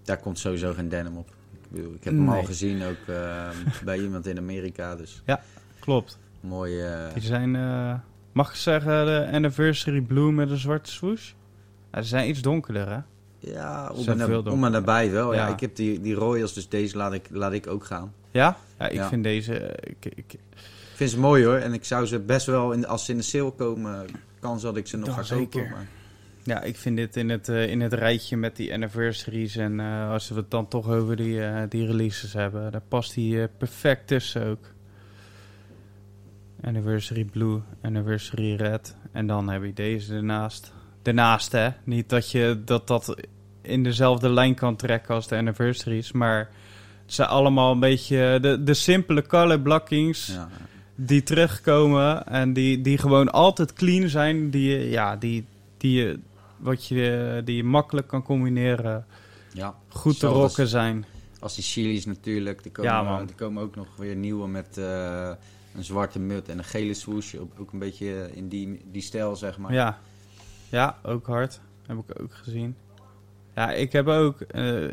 Daar 0.02 0.16
komt 0.18 0.38
sowieso 0.38 0.72
geen 0.72 0.88
denim 0.88 1.16
op. 1.16 1.28
Ik, 1.52 1.68
bedoel, 1.70 1.94
ik 1.94 2.04
heb 2.04 2.12
hem 2.14 2.24
Nee. 2.24 2.38
al 2.38 2.44
gezien 2.44 2.82
ook 2.84 2.96
bij 3.84 3.98
iemand 3.98 4.26
in 4.26 4.38
Amerika. 4.38 4.96
Dus 4.96 5.22
Klopt. 5.78 6.18
mooi. 6.40 6.82
Die 7.14 7.22
zijn, 7.22 7.52
mag 8.34 8.48
ik 8.50 8.56
zeggen, 8.56 9.06
de 9.06 9.28
Anniversary 9.32 10.00
Blue 10.00 10.32
met 10.32 10.50
een 10.50 10.56
zwarte 10.58 10.90
swoosh? 10.90 11.32
Ja, 11.92 12.02
ze 12.02 12.08
zijn 12.08 12.28
iets 12.28 12.40
donkerder, 12.42 12.88
hè? 12.88 12.98
ja, 13.38 13.90
om 13.94 14.02
zijn 14.02 14.20
en, 14.20 14.26
veel 14.26 14.42
na- 14.42 14.50
om 14.50 14.64
en 14.64 14.72
nabij 14.72 15.10
wel. 15.10 15.34
Ja. 15.34 15.46
Ja. 15.46 15.52
ik 15.52 15.60
heb 15.60 15.76
die, 15.76 16.00
die 16.00 16.14
Royals, 16.14 16.52
dus 16.54 16.68
deze 16.68 16.96
laat 16.96 17.12
ik, 17.12 17.26
laat 17.30 17.52
ik 17.52 17.66
ook 17.66 17.84
gaan. 17.84 18.12
Ja? 18.30 18.56
Ja, 18.78 18.88
ik 18.88 18.94
Ja. 18.94 19.08
vind 19.08 19.24
deze... 19.24 19.58
eh, 19.58 19.90
Ik, 20.00 20.12
ik, 20.16 20.32
Ik 20.32 21.00
vind 21.00 21.10
ze 21.10 21.18
mooi 21.18 21.44
hoor. 21.44 21.56
En 21.56 21.72
ik 21.72 21.84
zou 21.84 22.06
ze 22.06 22.18
best 22.18 22.46
wel, 22.46 22.72
in, 22.72 22.86
als 22.86 23.04
ze 23.04 23.10
in 23.12 23.16
de 23.18 23.24
sale 23.24 23.50
komen, 23.52 24.06
kans 24.40 24.62
dat 24.62 24.76
ik 24.76 24.86
ze 24.86 24.96
nog 24.96 25.06
Dan 25.06 25.14
ga 25.14 25.22
zeker. 25.22 25.60
kopen. 25.60 25.70
Maar, 25.70 25.86
Ja, 26.42 26.62
ik 26.62 26.76
vind 26.76 26.96
dit 26.96 27.16
in 27.16 27.28
het, 27.28 27.48
eh, 27.48 27.68
in 27.70 27.80
het 27.80 27.92
rijtje 27.92 28.36
met 28.36 28.56
die 28.56 28.72
anniversaries 28.72 29.56
en 29.56 29.80
eh, 29.80 30.10
als 30.10 30.28
we 30.28 30.34
het 30.34 30.50
dan 30.50 30.68
toch 30.68 30.88
over 30.88 31.16
die, 31.16 31.44
eh, 31.44 31.62
die 31.68 31.86
releases 31.86 32.32
hebben, 32.32 32.72
daar 32.72 32.80
past 32.88 33.14
die 33.14 33.48
perfect 33.48 34.06
tussen 34.06 34.46
ook. 34.46 34.64
Anniversary 36.64 37.24
Blue, 37.24 37.60
Anniversary 37.82 38.54
Red 38.54 38.96
en 39.12 39.26
dan 39.26 39.48
heb 39.48 39.64
je 39.64 39.72
deze 39.72 40.14
ernaast. 40.14 40.72
Daarnaast 41.02 41.52
hè, 41.52 41.68
niet 41.84 42.08
dat 42.08 42.30
je 42.30 42.62
dat, 42.64 42.86
dat 42.86 43.14
in 43.62 43.82
dezelfde 43.82 44.28
lijn 44.30 44.54
kan 44.54 44.76
trekken 44.76 45.14
als 45.14 45.28
de 45.28 45.36
anniversaries, 45.36 46.12
maar 46.12 46.38
het 47.04 47.14
zijn 47.14 47.28
allemaal 47.28 47.72
een 47.72 47.80
beetje 47.80 48.38
de, 48.40 48.62
de 48.62 48.74
simpele 48.74 49.26
color 49.26 49.60
blockings 49.60 50.26
ja. 50.26 50.48
die 50.94 51.22
terugkomen 51.22 52.26
en 52.26 52.52
die, 52.52 52.80
die 52.80 52.98
gewoon 52.98 53.30
altijd 53.32 53.72
clean 53.72 54.08
zijn, 54.08 54.50
die, 54.50 54.68
je- 54.78 54.90
ja, 54.90 55.16
die, 55.16 55.46
die, 55.76 55.92
je, 56.02 56.18
wat 56.56 56.86
je, 56.86 57.42
die 57.44 57.56
je 57.56 57.64
makkelijk 57.64 58.06
kan 58.06 58.22
combineren, 58.22 59.06
ja. 59.52 59.74
goed 59.88 60.18
te 60.18 60.26
rocken 60.26 60.66
zijn. 60.68 61.04
Als 61.40 61.54
die 61.54 61.64
chilies 61.64 62.04
natuurlijk. 62.06 62.64
Er 62.64 62.70
komen, 62.70 62.90
Ja, 62.92 63.18
er 63.20 63.34
komen 63.36 63.62
ook 63.62 63.76
nog 63.76 63.86
weer 63.96 64.16
nieuwe 64.16 64.48
met 64.48 64.78
eh, 64.78 65.30
een 65.74 65.84
zwarte 65.84 66.18
mut 66.18 66.48
en 66.48 66.58
een 66.58 66.64
gele 66.64 66.94
swoosh. 66.94 67.34
Ook, 67.34 67.72
een 67.72 67.78
beetje 67.78 68.30
in 68.34 68.48
die, 68.48 68.80
die 68.90 69.02
stijl, 69.02 69.36
zeg 69.36 69.58
maar. 69.58 69.72
Ja. 69.72 69.98
ja, 70.68 70.98
ook 71.02 71.26
hard. 71.26 71.60
Heb 71.86 71.98
ik 72.08 72.20
ook 72.22 72.34
gezien. 72.34 72.76
Ja, 73.54 73.70
ik 73.72 73.92
heb 73.92 74.06
ook 74.08 74.40
eh, 74.40 74.84
eh, 74.84 74.92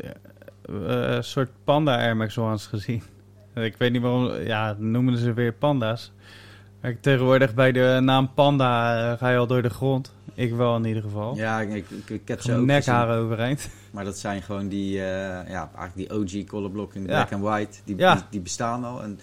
een 0.64 1.24
soort 1.24 1.50
panda 1.64 1.96
Air 1.96 2.16
Max 2.16 2.38
Ones 2.38 2.66
gezien. 2.66 3.02
Ik 3.54 3.76
weet 3.76 3.92
niet 3.92 4.02
waarom, 4.02 4.32
ja, 4.42 4.76
noemen 4.78 5.18
ze 5.18 5.32
weer 5.32 5.52
panda's. 5.52 6.12
Maar 6.80 7.00
tegenwoordig 7.00 7.54
bij 7.54 7.72
de 7.72 7.98
naam 8.02 8.34
panda 8.34 8.96
eh, 9.12 9.18
ga 9.18 9.30
je 9.30 9.36
al 9.38 9.46
door 9.46 9.62
de 9.62 9.70
grond. 9.70 10.12
Ik 10.34 10.54
wel 10.54 10.76
in 10.76 10.84
ieder 10.84 11.02
geval. 11.02 11.36
Ja, 11.36 11.60
ik, 11.60 11.90
ik, 11.90 12.08
ik 12.10 12.28
heb 12.28 12.40
ze 12.40 12.44
Gewoon 12.46 12.60
ook 12.60 12.66
nekharen 12.66 13.16
overeind. 13.16 13.68
Maar 13.92 14.04
dat 14.04 14.18
zijn 14.18 14.42
gewoon 14.42 14.68
die, 14.68 14.98
eh, 14.98 15.04
ja, 15.50 15.70
eigenlijk 15.76 15.94
die 15.94 16.40
OG 16.42 16.46
color 16.46 16.70
blocking 16.70 17.06
Ja. 17.08 17.12
black 17.12 17.32
and 17.32 17.42
white. 17.42 17.78
Die, 17.84 17.96
Ja. 17.96 18.14
die, 18.14 18.24
die 18.30 18.40
bestaan 18.40 18.84
al. 18.84 19.02
En 19.02 19.18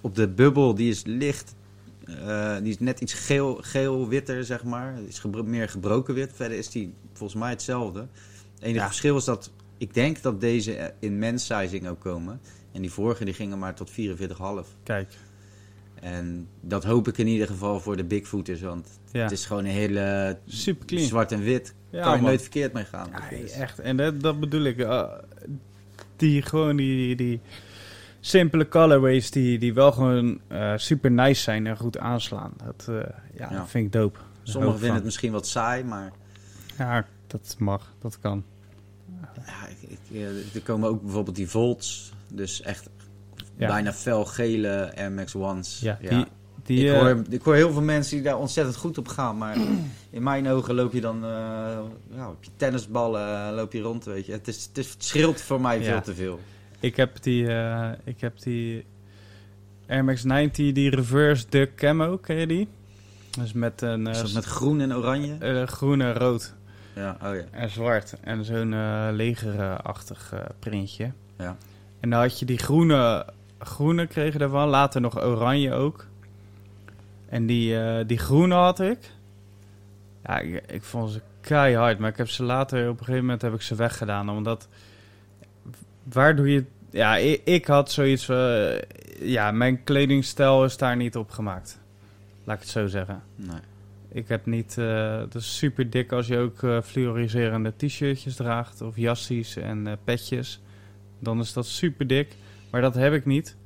op 0.00 0.14
de 0.14 0.28
bubbel, 0.28 0.74
die 0.74 0.90
is 0.90 1.02
licht. 1.04 1.54
eh, 2.06 2.56
die 2.62 2.68
is 2.72 2.78
net 2.78 3.00
iets 3.00 3.14
geel, 3.14 3.58
geel-witter, 3.60 4.44
zeg 4.44 4.64
maar. 4.64 4.94
Is 5.06 5.18
gebro- 5.18 5.42
meer 5.44 5.68
gebroken 5.68 6.14
wit. 6.14 6.30
Verder 6.34 6.58
is 6.58 6.68
die 6.70 6.92
volgens 7.12 7.40
mij 7.40 7.50
hetzelfde. 7.50 8.00
Het 8.00 8.62
enige 8.62 8.78
Ja. 8.78 8.86
verschil 8.86 9.16
is 9.16 9.24
dat... 9.24 9.50
Ik 9.78 9.94
denk 9.94 10.22
dat 10.22 10.40
deze 10.40 10.74
eh, 10.74 10.88
in 10.98 11.18
men's 11.18 11.46
sizing 11.46 11.88
ook 11.88 12.00
komen. 12.00 12.40
En 12.72 12.80
die 12.80 12.90
vorige 12.92 13.24
die 13.24 13.34
gingen 13.34 13.58
maar 13.58 13.74
tot 13.74 13.90
44,5. 13.90 13.96
Kijk, 14.82 15.12
En 16.00 16.48
dat 16.60 16.84
hoop 16.84 17.08
ik 17.08 17.18
in 17.18 17.26
ieder 17.26 17.46
geval 17.46 17.80
voor 17.80 17.96
de 17.96 18.04
Bigfooters. 18.04 18.60
Want 18.60 18.88
ja. 19.12 19.22
het 19.22 19.30
is 19.32 19.46
gewoon 19.46 19.64
een 19.64 19.70
hele 19.70 20.38
super 20.46 20.86
clean. 20.86 21.06
zwart 21.06 21.32
en 21.32 21.40
wit. 21.42 21.74
Ja, 21.90 22.02
kan 22.02 22.10
je 22.10 22.16
man. 22.16 22.26
nooit 22.26 22.40
verkeerd 22.40 22.72
mee 22.72 22.84
gaan. 22.84 23.08
Ja, 23.12 23.38
Dus- 23.40 23.50
echt. 23.52 23.78
En 23.78 23.96
dat, 23.96 24.20
dat 24.20 24.40
bedoel 24.40 24.62
ik. 24.62 24.78
eh, 24.78 25.04
die 26.16 26.42
gewoon 26.42 26.76
die, 26.76 27.16
die 27.16 27.40
simpele 28.20 28.68
colorways 28.68 29.30
die, 29.30 29.58
die 29.58 29.74
wel 29.74 29.92
gewoon 29.92 30.40
eh, 30.48 30.72
super 30.76 31.10
nice 31.10 31.42
zijn 31.42 31.66
en 31.66 31.76
goed 31.76 31.98
aanslaan. 31.98 32.52
Dat 32.64 32.86
eh, 32.88 32.94
ja, 33.34 33.50
Ja. 33.50 33.58
dat 33.58 33.68
vind 33.68 33.86
ik 33.86 33.92
dope. 33.92 34.18
Sommigen 34.42 34.78
vinden 34.78 34.96
het 34.96 35.04
misschien 35.04 35.32
wat 35.32 35.46
saai, 35.46 35.84
maar 35.84 36.12
Ja, 36.78 37.06
dat 37.26 37.54
mag. 37.58 37.92
Dat 38.00 38.18
kan. 38.20 38.44
ja, 39.46 39.66
ik, 39.80 39.90
ik, 39.90 39.98
eh, 40.16 40.54
er 40.54 40.62
komen 40.64 40.88
ook 40.88 41.02
bijvoorbeeld 41.02 41.36
die 41.36 41.48
Volts. 41.48 42.12
Dus 42.32 42.62
echt 42.62 42.88
Ja. 43.56 43.66
bijna 43.66 43.92
felgele 43.92 44.92
Air 44.96 45.12
Max 45.12 45.34
Ones. 45.34 45.80
Ja, 45.80 45.98
die, 46.00 46.24
die, 46.64 46.86
ik, 46.86 46.94
hoor, 47.00 47.22
ik 47.30 47.42
hoor 47.42 47.54
heel 47.54 47.72
veel 47.72 47.82
mensen 47.82 48.14
die 48.16 48.24
daar 48.24 48.38
ontzettend 48.38 48.76
goed 48.76 48.98
op 48.98 49.08
gaan. 49.08 49.38
Maar 49.38 49.56
in 50.10 50.22
mijn 50.22 50.48
ogen 50.48 50.74
loop 50.74 50.92
je 50.92 51.00
dan 51.00 51.20
ja, 52.14 52.28
op 52.28 52.44
je 52.44 52.50
tennisballen 52.56 53.54
loop 53.54 53.72
je 53.72 53.80
rond. 53.80 54.04
Weet 54.04 54.26
je. 54.26 54.32
Het, 54.32 54.48
is, 54.48 54.64
het, 54.66 54.78
is, 54.78 54.90
het 54.92 55.04
schreeuwt 55.04 55.40
voor 55.42 55.60
mij 55.60 55.78
Ja. 55.78 55.84
veel 55.84 56.00
te 56.02 56.14
veel. 56.14 56.40
Ik 56.80 56.96
heb 56.96 57.22
die, 57.22 57.54
eh, 57.54 57.90
ik 58.04 58.20
heb 58.20 58.40
die 58.40 58.84
Air 59.88 60.04
Max 60.04 60.24
90, 60.24 60.72
die 60.72 60.90
reverse 60.90 61.44
duck 61.48 61.74
camo, 61.74 62.16
ken 62.16 62.36
je 62.36 62.46
die? 62.46 62.68
Dus 63.38 63.52
met 63.52 63.82
een 63.82 64.06
eh, 64.06 64.12
Is 64.12 64.20
dat 64.20 64.32
met 64.32 64.44
groen 64.44 64.80
en 64.80 64.94
oranje? 64.94 65.36
eh, 65.38 65.66
groen 65.66 66.00
en 66.00 66.14
rood 66.14 66.54
Ja, 66.94 67.16
oh 67.22 67.34
ja. 67.34 67.42
en 67.50 67.70
zwart. 67.70 68.14
En 68.20 68.44
zo'n 68.44 68.72
eh 68.74 69.08
legerachtig 69.12 70.32
eh, 70.32 70.40
printje. 70.58 71.12
Ja. 71.38 71.56
En 72.00 72.10
dan 72.10 72.20
had 72.20 72.38
je 72.38 72.44
die 72.44 72.58
groene, 72.58 73.26
groene 73.58 74.06
kreeg 74.06 74.32
je 74.32 74.38
ervan, 74.38 74.68
later 74.68 75.00
nog 75.00 75.22
oranje 75.22 75.72
ook. 75.72 76.06
En 77.28 77.46
die, 77.46 77.80
eh, 77.80 78.06
die 78.06 78.18
groene 78.18 78.54
had 78.54 78.80
ik. 78.80 78.98
Ja, 80.24 80.38
ik, 80.38 80.64
ik 80.70 80.82
vond 80.82 81.10
ze 81.10 81.20
keihard, 81.40 81.98
maar 81.98 82.10
ik 82.10 82.16
heb 82.16 82.28
ze 82.28 82.42
later, 82.42 82.82
op 82.88 82.98
een 82.98 83.04
gegeven 83.04 83.20
moment 83.20 83.42
heb 83.42 83.54
ik 83.54 83.62
ze 83.62 83.74
weggedaan. 83.74 84.30
Omdat, 84.30 84.68
waar 86.12 86.36
doe 86.36 86.52
je... 86.52 86.64
Ja, 86.90 87.16
ik, 87.16 87.40
ik 87.44 87.66
had 87.66 87.90
zoiets 87.90 88.24
van, 88.24 88.80
ja, 89.20 89.50
mijn 89.50 89.84
kledingstijl 89.84 90.64
is 90.64 90.76
daar 90.76 90.96
niet 90.96 91.16
op 91.16 91.30
gemaakt. 91.30 91.80
Laat 92.44 92.56
ik 92.56 92.62
het 92.62 92.70
zo 92.70 92.86
zeggen. 92.86 93.22
Nee. 93.36 93.60
Ik 94.12 94.28
heb 94.28 94.46
niet. 94.46 94.78
eh 94.78 95.18
het 95.18 95.34
is 95.34 95.56
super 95.56 95.90
dik 95.90 96.12
als 96.12 96.26
je 96.26 96.38
ook 96.38 96.62
eh, 96.62 96.82
fluoriserende 96.82 97.72
t-shirtjes 97.76 98.36
draagt. 98.36 98.80
Of 98.82 98.96
jassies 98.96 99.56
en 99.56 99.86
eh, 99.86 99.92
petjes. 100.04 100.60
Dan 101.18 101.40
is 101.40 101.52
dat 101.52 101.66
super 101.66 102.06
dik. 102.06 102.34
Maar 102.70 102.80
dat 102.80 102.94
heb 102.94 103.12
ik 103.12 103.26
niet 103.26 103.56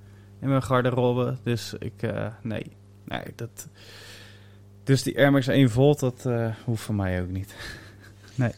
in 0.41 0.49
mijn 0.49 0.63
garderobe. 0.63 1.37
Dus 1.43 1.75
ik. 1.79 2.03
eh, 2.03 2.27
nee. 2.43 2.67
Nee, 3.05 3.23
dat. 3.35 3.69
Dus 4.85 5.03
die 5.03 5.19
Air 5.19 5.31
Max 5.33 5.47
1 5.47 5.71
Volt, 5.71 6.01
dat 6.01 6.27
eh, 6.27 6.55
hoeft 6.65 6.83
voor 6.83 6.95
mij 6.95 7.23
ook 7.23 7.29
niet. 7.31 7.55
Nee, 8.35 8.53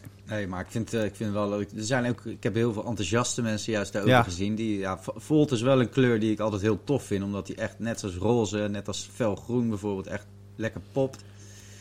maar 0.47 0.61
ik 0.61 0.71
vind, 0.71 0.93
eh, 0.93 1.03
ik 1.05 1.15
vind 1.15 1.29
het 1.29 1.39
wel 1.39 1.49
leuk. 1.49 1.71
Er 1.71 1.83
zijn 1.83 2.09
ook, 2.09 2.25
ik 2.25 2.43
heb 2.43 2.53
heel 2.53 2.73
veel 2.73 2.85
enthousiaste 2.85 3.41
mensen 3.41 3.71
juist 3.71 3.91
daarover 3.93 4.17
Ja. 4.17 4.23
gezien. 4.23 4.55
Die, 4.55 4.77
ja, 4.77 4.99
Volt 5.01 5.51
is 5.51 5.61
wel 5.61 5.79
een 5.79 5.89
kleur 5.89 6.19
die 6.19 6.31
ik 6.31 6.39
altijd 6.39 6.61
heel 6.61 6.83
tof 6.83 7.03
vind. 7.03 7.23
Omdat 7.23 7.45
die 7.47 7.55
echt 7.55 7.79
net 7.79 7.99
zoals 7.99 8.15
roze, 8.15 8.57
net 8.57 8.87
als 8.87 9.09
felgroen 9.13 9.69
bijvoorbeeld, 9.69 10.07
echt 10.07 10.25
lekker 10.55 10.81
popt. 10.91 11.23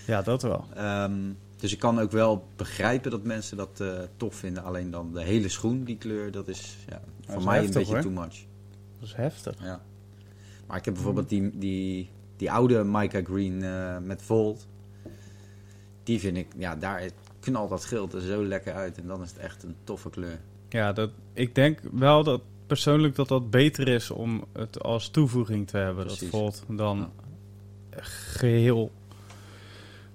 Ja, 0.07 0.23
dat 0.23 0.43
wel. 0.43 0.65
Ehm, 0.75 1.33
dus 1.57 1.73
ik 1.73 1.79
kan 1.79 2.01
ook 2.01 2.11
wel 2.11 2.47
begrijpen 2.57 3.11
dat 3.11 3.23
mensen 3.23 3.57
dat 3.57 3.81
eh, 3.81 3.93
tof 4.17 4.35
vinden. 4.35 4.63
Alleen 4.65 4.91
dan 4.91 5.13
de 5.13 5.23
hele 5.23 5.49
schoen, 5.49 5.85
die 5.85 5.97
kleur, 5.99 6.31
dat 6.31 6.49
is 6.49 6.77
ja, 6.89 7.01
voor 7.27 7.37
is 7.37 7.45
mij 7.45 7.57
heftig, 7.57 7.75
een 7.75 7.81
beetje 7.81 7.93
hoor. 7.93 8.03
too 8.03 8.23
much. 8.25 8.45
Dat 9.01 9.09
is 9.09 9.15
heftig. 9.15 9.55
Ja. 9.61 9.81
Maar 10.67 10.77
ik 10.77 10.85
heb 10.85 10.95
bijvoorbeeld 10.95 11.29
die, 11.29 11.59
die, 11.59 12.11
die 12.37 12.53
oude 12.53 12.85
Mica 12.85 13.21
Green 13.23 13.63
eh, 13.63 13.99
met 13.99 14.23
Volt. 14.23 14.67
Die 16.03 16.21
vind 16.21 16.37
ik, 16.37 16.47
ja, 16.57 16.77
daar 16.77 17.03
knalt 17.45 17.71
dat 17.71 17.83
schild 17.83 18.13
er 18.13 18.21
zo 18.21 18.45
lekker 18.45 18.75
uit. 18.75 18.99
En 18.99 19.07
dan 19.07 19.23
is 19.23 19.29
het 19.29 19.39
echt 19.39 19.63
een 19.63 19.75
toffe 19.85 20.11
kleur. 20.11 20.41
Ja, 20.69 20.93
dat, 20.93 21.11
ik 21.33 21.55
denk 21.55 21.79
wel 21.93 22.25
dat 22.25 22.41
persoonlijk 22.67 23.15
dat 23.15 23.29
dat 23.29 23.51
beter 23.51 23.89
is 23.89 24.11
om 24.11 24.45
het 24.53 24.83
als 24.83 25.09
toevoeging 25.09 25.67
te 25.69 25.77
hebben. 25.77 26.05
Precies. 26.05 26.21
Dat 26.21 26.31
Volt 26.31 26.65
dan 26.69 26.99
Ja. 26.99 27.99
geheel 28.01 28.93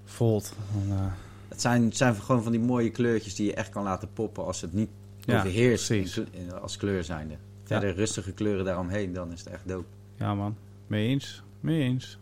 Volt. 0.06 0.54
Dan, 0.74 0.98
eh, 0.98 1.06
Het 1.48 1.62
zijn, 1.62 1.84
het 1.84 1.98
zijn 1.98 2.16
gewoon 2.16 2.44
van 2.44 2.52
die 2.52 2.62
mooie 2.62 2.90
kleurtjes 2.90 3.36
die 3.36 3.46
je 3.46 3.54
echt 3.54 3.70
kan 3.70 3.84
laten 3.84 4.10
poppen 4.14 4.46
als 4.46 4.62
het 4.62 4.74
niet 4.74 4.90
Ja, 5.20 5.38
overheerst 5.38 5.90
in- 5.90 6.08
als 6.62 6.78
kleur 6.78 7.04
zijnde. 7.04 7.36
Verder 7.64 7.94
rustige 7.96 8.32
kleuren 8.32 8.66
daaromheen, 8.66 9.14
dan 9.14 9.32
is 9.32 9.40
het 9.40 9.50
echt 9.50 9.68
dope. 9.68 9.88
ja, 10.16 10.34
man. 10.36 10.56
Mee 10.88 11.08
eens. 11.08 11.44
Mee 11.60 11.82
eens. 11.82 12.18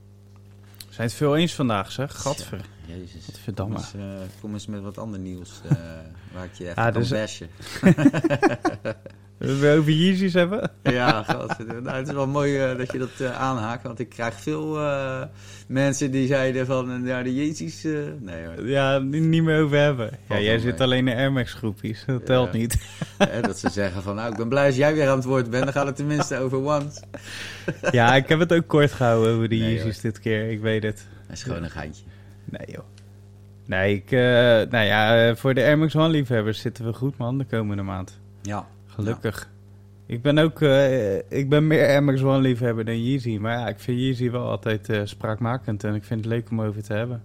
We 0.88 0.94
zijn 0.94 1.08
het 1.08 1.16
veel 1.18 1.36
eens 1.38 1.54
vandaag, 1.56 1.92
zeg. 1.92 2.22
Gadver. 2.22 2.66
Jezus. 2.88 3.12
Kom 3.12 3.22
Godverdamme. 3.34 3.76
eens, 3.76 3.94
eh, 3.94 4.02
kom 4.42 4.54
eens 4.54 4.68
met 4.68 4.82
wat 4.82 4.98
ander 4.98 5.20
nieuws 5.20 5.62
eh, 5.70 5.78
waar 6.34 6.44
ik 6.46 6.54
je 6.54 6.68
echt 6.68 6.78
Ah, 6.78 6.84
kan 6.92 7.02
dus- 7.02 7.10
bashen. 7.10 7.48
We 9.38 9.76
over 9.80 9.92
Yeezys 9.92 10.34
hebben? 10.34 10.72
Ja, 10.84 11.26
nou, 11.84 11.98
het 11.98 12.08
is 12.08 12.14
wel 12.14 12.28
mooi 12.28 12.58
eh, 12.58 12.78
dat 12.78 12.92
je 12.92 12.98
dat 12.98 13.22
aanhaakt, 13.34 13.84
want 13.84 14.00
ik 14.00 14.10
krijg 14.10 14.34
veel 14.42 14.80
mensen 15.68 16.12
die 16.12 16.28
zeiden 16.28 16.66
van, 16.66 17.02
ja, 17.06 17.24
de 17.24 17.34
Yeezys... 17.36 17.84
nee 18.20 18.46
hoor. 18.46 18.68
Ja, 18.68 19.00
niet 19.00 19.24
niet 19.24 19.44
meer 19.44 19.62
over 19.64 19.78
hebben. 19.78 20.10
Ja, 20.30 20.40
jij 20.40 20.60
zit 20.60 20.82
alleen 20.82 21.08
in 21.08 21.18
Air 21.18 21.32
Max 21.32 21.54
groepjes. 21.54 22.04
Dat 22.06 22.26
telt 22.26 22.52
niet. 22.52 22.78
Dat 23.42 23.58
ze 23.60 23.70
zeggen 23.70 24.02
van, 24.02 24.16
nou, 24.16 24.32
ik 24.32 24.38
ben 24.38 24.50
blij 24.50 24.66
als 24.66 24.76
jij 24.76 24.94
weer 24.94 25.10
aan 25.10 25.16
het 25.18 25.26
woord 25.26 25.50
bent, 25.50 25.64
dan 25.64 25.74
gaat 25.74 25.86
het 25.86 25.96
tenminste 25.96 26.38
over 26.38 26.58
Ones. 26.58 27.00
Ja, 27.92 28.16
ik 28.16 28.30
heb 28.30 28.40
het 28.40 28.54
ook 28.54 28.68
kort 28.68 28.92
gehouden 28.92 29.34
over 29.36 29.48
Nee, 29.48 29.60
Yeezys 29.60 30.00
dit 30.02 30.20
keer. 30.20 30.50
Ik 30.50 30.60
weet 30.62 30.84
het. 30.84 31.06
Dat 31.28 31.36
is 31.36 31.44
gewoon 31.44 31.64
een 31.64 31.70
geintje. 31.70 32.04
Nee, 32.50 32.68
joh. 32.72 32.84
Nee, 33.66 33.96
ik, 33.96 34.12
eh, 34.12 34.20
nou 34.70 34.86
ja, 34.86 35.28
eh, 35.28 35.36
voor 35.36 35.54
de 35.54 35.62
Air 35.62 35.78
Max 35.78 35.96
One 35.96 36.10
liefhebbers 36.10 36.60
zitten 36.60 36.86
we 36.86 36.94
goed, 36.94 37.18
man, 37.18 37.38
de 37.38 37.46
komende 37.46 37.84
maand. 37.84 38.20
Ja. 38.42 38.68
Gelukkig. 38.86 39.50
Ik 40.06 40.22
ben 40.22 40.38
ook, 40.38 40.62
eh, 40.62 41.16
ik 41.16 41.50
ben 41.50 41.68
meer 41.68 41.88
Air 41.88 42.04
Max 42.04 42.22
One 42.22 42.42
liefhebber 42.42 42.86
dan 42.86 43.04
Yeezy. 43.04 43.38
Maar 43.38 43.60
ja, 43.60 43.68
ik 43.68 43.80
vind 43.80 44.00
Yeezy 44.00 44.30
wel 44.30 44.50
altijd 44.50 44.90
spraakmakend 45.04 45.84
en 45.84 45.96
ik 45.96 46.04
vind 46.04 46.20
het 46.20 46.30
leuk 46.30 46.50
om 46.50 46.62
over 46.62 46.84
te 46.84 46.94
hebben. 46.94 47.24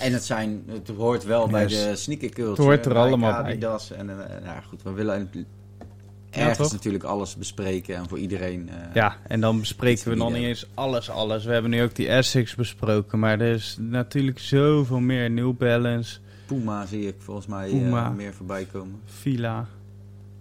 En 0.00 0.12
het, 0.12 0.24
zijn, 0.24 0.62
het 0.66 0.88
hoort 0.88 1.24
wel 1.24 1.48
bij 1.48 1.66
de 1.66 1.96
sneaker 1.96 2.28
culture. 2.28 2.50
Het 2.50 2.58
hoort 2.58 2.86
er 2.86 2.96
allemaal 2.96 3.42
bij. 3.42 3.52
Adidas 3.52 3.92
en 3.92 4.06
nou 4.44 4.62
goed, 4.68 4.82
we 4.82 4.92
willen 4.92 5.30
ergens 6.36 6.72
natuurlijk 6.72 7.04
alles 7.04 7.36
bespreken 7.36 7.96
en 7.96 8.08
voor 8.08 8.18
iedereen. 8.18 8.68
eh, 8.68 8.94
Ja, 8.94 9.16
en 9.28 9.40
dan 9.40 9.60
bespreken 9.60 10.08
we 10.08 10.16
nog 10.16 10.32
niet 10.32 10.42
eens 10.42 10.66
alles, 10.74 11.10
alles. 11.10 11.44
We 11.44 11.52
hebben 11.52 11.70
nu 11.70 11.82
ook 11.82 11.94
die 11.94 12.08
Essex 12.08 12.54
besproken, 12.54 13.18
maar 13.18 13.40
er 13.40 13.52
is 13.54 13.76
natuurlijk 13.80 14.38
zoveel 14.38 15.00
meer. 15.00 15.30
New 15.30 15.56
Balance, 15.56 16.18
Puma 16.46 16.86
zie 16.86 17.06
ik 17.06 17.14
volgens 17.18 17.46
mij 17.46 17.70
eh, 17.70 18.10
meer 18.10 18.34
voorbij 18.34 18.64
komen. 18.72 19.00
Fila. 19.04 19.66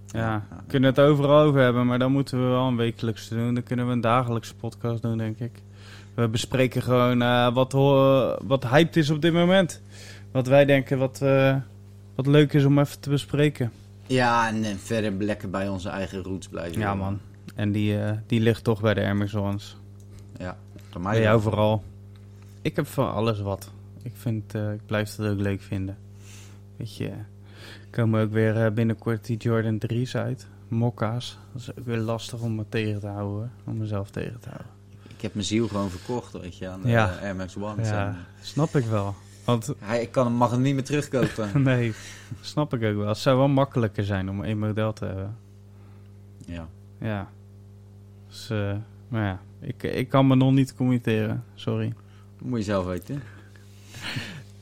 Ja, 0.08 0.20
Ja, 0.20 0.46
we 0.50 0.64
kunnen 0.68 0.89
het 0.89 1.00
overal 1.00 1.39
over 1.39 1.60
hebben, 1.62 1.86
maar 1.86 2.00
dan 2.00 2.12
moeten 2.12 2.42
we 2.44 2.50
wel 2.50 2.68
een 2.68 2.76
wekelijkse 2.76 3.36
doen. 3.36 3.54
Dan 3.54 3.64
kunnen 3.64 3.88
we 3.88 3.92
een 3.92 4.02
dagelijkse 4.02 4.56
podcast 4.56 5.02
doen, 5.02 5.18
denk 5.18 5.39
ik. 5.39 5.52
We 6.14 6.28
bespreken 6.28 6.82
gewoon 6.82 7.22
eh, 7.22 7.54
wat, 7.54 7.72
wat 8.48 8.68
hyped 8.68 8.96
is 8.96 9.10
op 9.10 9.22
dit 9.22 9.34
moment. 9.34 9.82
Wat 10.32 10.48
wij 10.48 10.66
denken 10.66 10.98
wat, 10.98 11.20
wat 12.16 12.26
leuk 12.28 12.54
is 12.54 12.66
om 12.66 12.80
even 12.80 13.00
te 13.00 13.10
bespreken. 13.10 13.72
Ja, 14.12 14.47
en, 14.47 14.64
eh, 14.64 14.76
verder 14.76 15.12
lekker 15.12 15.49
bij 15.49 15.68
onze 15.68 15.89
eigen 15.89 16.24
roots 16.24 16.47
blijven. 16.47 16.80
Ja, 16.80 16.95
man. 16.95 17.20
En 17.55 17.72
die, 17.72 18.01
eh, 18.01 18.18
die 18.28 18.39
ligt 18.39 18.64
toch 18.64 18.82
bij 18.82 18.93
de 18.93 19.01
Air 19.01 19.16
Max 19.16 19.36
Ones. 19.36 19.78
Ja, 20.38 20.57
voor 20.89 21.01
mij 21.01 21.22
Bij 21.22 21.38
vooral. 21.38 21.84
Ik 22.62 22.76
heb 22.76 22.88
van 22.88 23.12
alles 23.14 23.39
wat. 23.39 23.72
Ik, 24.01 24.12
vind, 24.16 24.55
eh, 24.55 24.74
ik 24.74 24.86
blijf 24.86 25.16
het 25.16 25.28
ook 25.28 25.39
leuk 25.39 25.62
vinden. 25.62 25.97
Weet 26.78 26.95
je, 26.95 27.12
komen 27.89 28.22
ook 28.22 28.32
weer 28.32 28.74
binnenkort 28.74 29.26
die 29.26 29.38
Jordan 29.38 29.78
3's 29.78 30.16
uit. 30.16 30.47
Mokka's. 30.68 31.38
Dat 31.51 31.62
is 31.62 31.78
ook 31.78 31.86
weer 31.86 31.97
lastig 31.97 32.41
om 32.41 32.55
me 32.55 32.66
tegen 32.70 32.99
te 32.99 33.07
houden. 33.07 33.51
Om 33.66 33.78
mezelf 33.78 34.09
tegen 34.09 34.39
te 34.39 34.49
houden. 34.49 34.72
Ik 35.16 35.22
heb 35.22 35.34
mijn 35.34 35.45
ziel 35.45 35.68
gewoon 35.68 35.89
verkocht, 35.89 36.41
weet 36.41 36.57
je, 36.57 36.68
aan 36.68 36.82
de 36.82 36.88
Ja. 36.88 37.18
Air 37.22 37.36
Max 37.36 37.57
One. 37.57 37.84
Ja, 37.84 38.16
snap 38.41 38.76
ik 38.76 38.86
wel. 38.86 39.16
Want, 39.46 39.74
Hij, 39.80 40.02
ik 40.02 40.12
kan 40.12 40.26
hem, 40.26 40.36
mag 40.36 40.52
hem 40.52 40.62
niet 40.62 40.74
meer 40.74 40.84
terugkopen. 40.84 41.50
nee, 41.64 41.94
snap 42.42 42.74
ik 42.74 42.84
ook 42.84 42.96
wel. 42.98 43.08
Het 43.08 43.18
zou 43.18 43.38
wel 43.38 43.48
makkelijker 43.48 44.04
zijn 44.04 44.30
om 44.30 44.44
één 44.44 44.58
model 44.60 44.94
te 44.94 45.06
hebben. 45.06 45.36
ja. 46.46 46.68
Ja. 47.00 47.28
Dus, 48.28 48.50
eh, 48.50 48.74
maar 49.08 49.24
ja, 49.26 49.39
ik, 49.60 49.84
ik 49.84 50.10
kan 50.10 50.28
me 50.28 50.36
nog 50.36 50.52
niet 50.52 50.76
committeren. 50.76 51.44
Sorry. 51.56 51.94
Dat 52.38 52.48
moet 52.48 52.58
je 52.60 52.66
zelf 52.66 52.86
weten. 52.86 53.22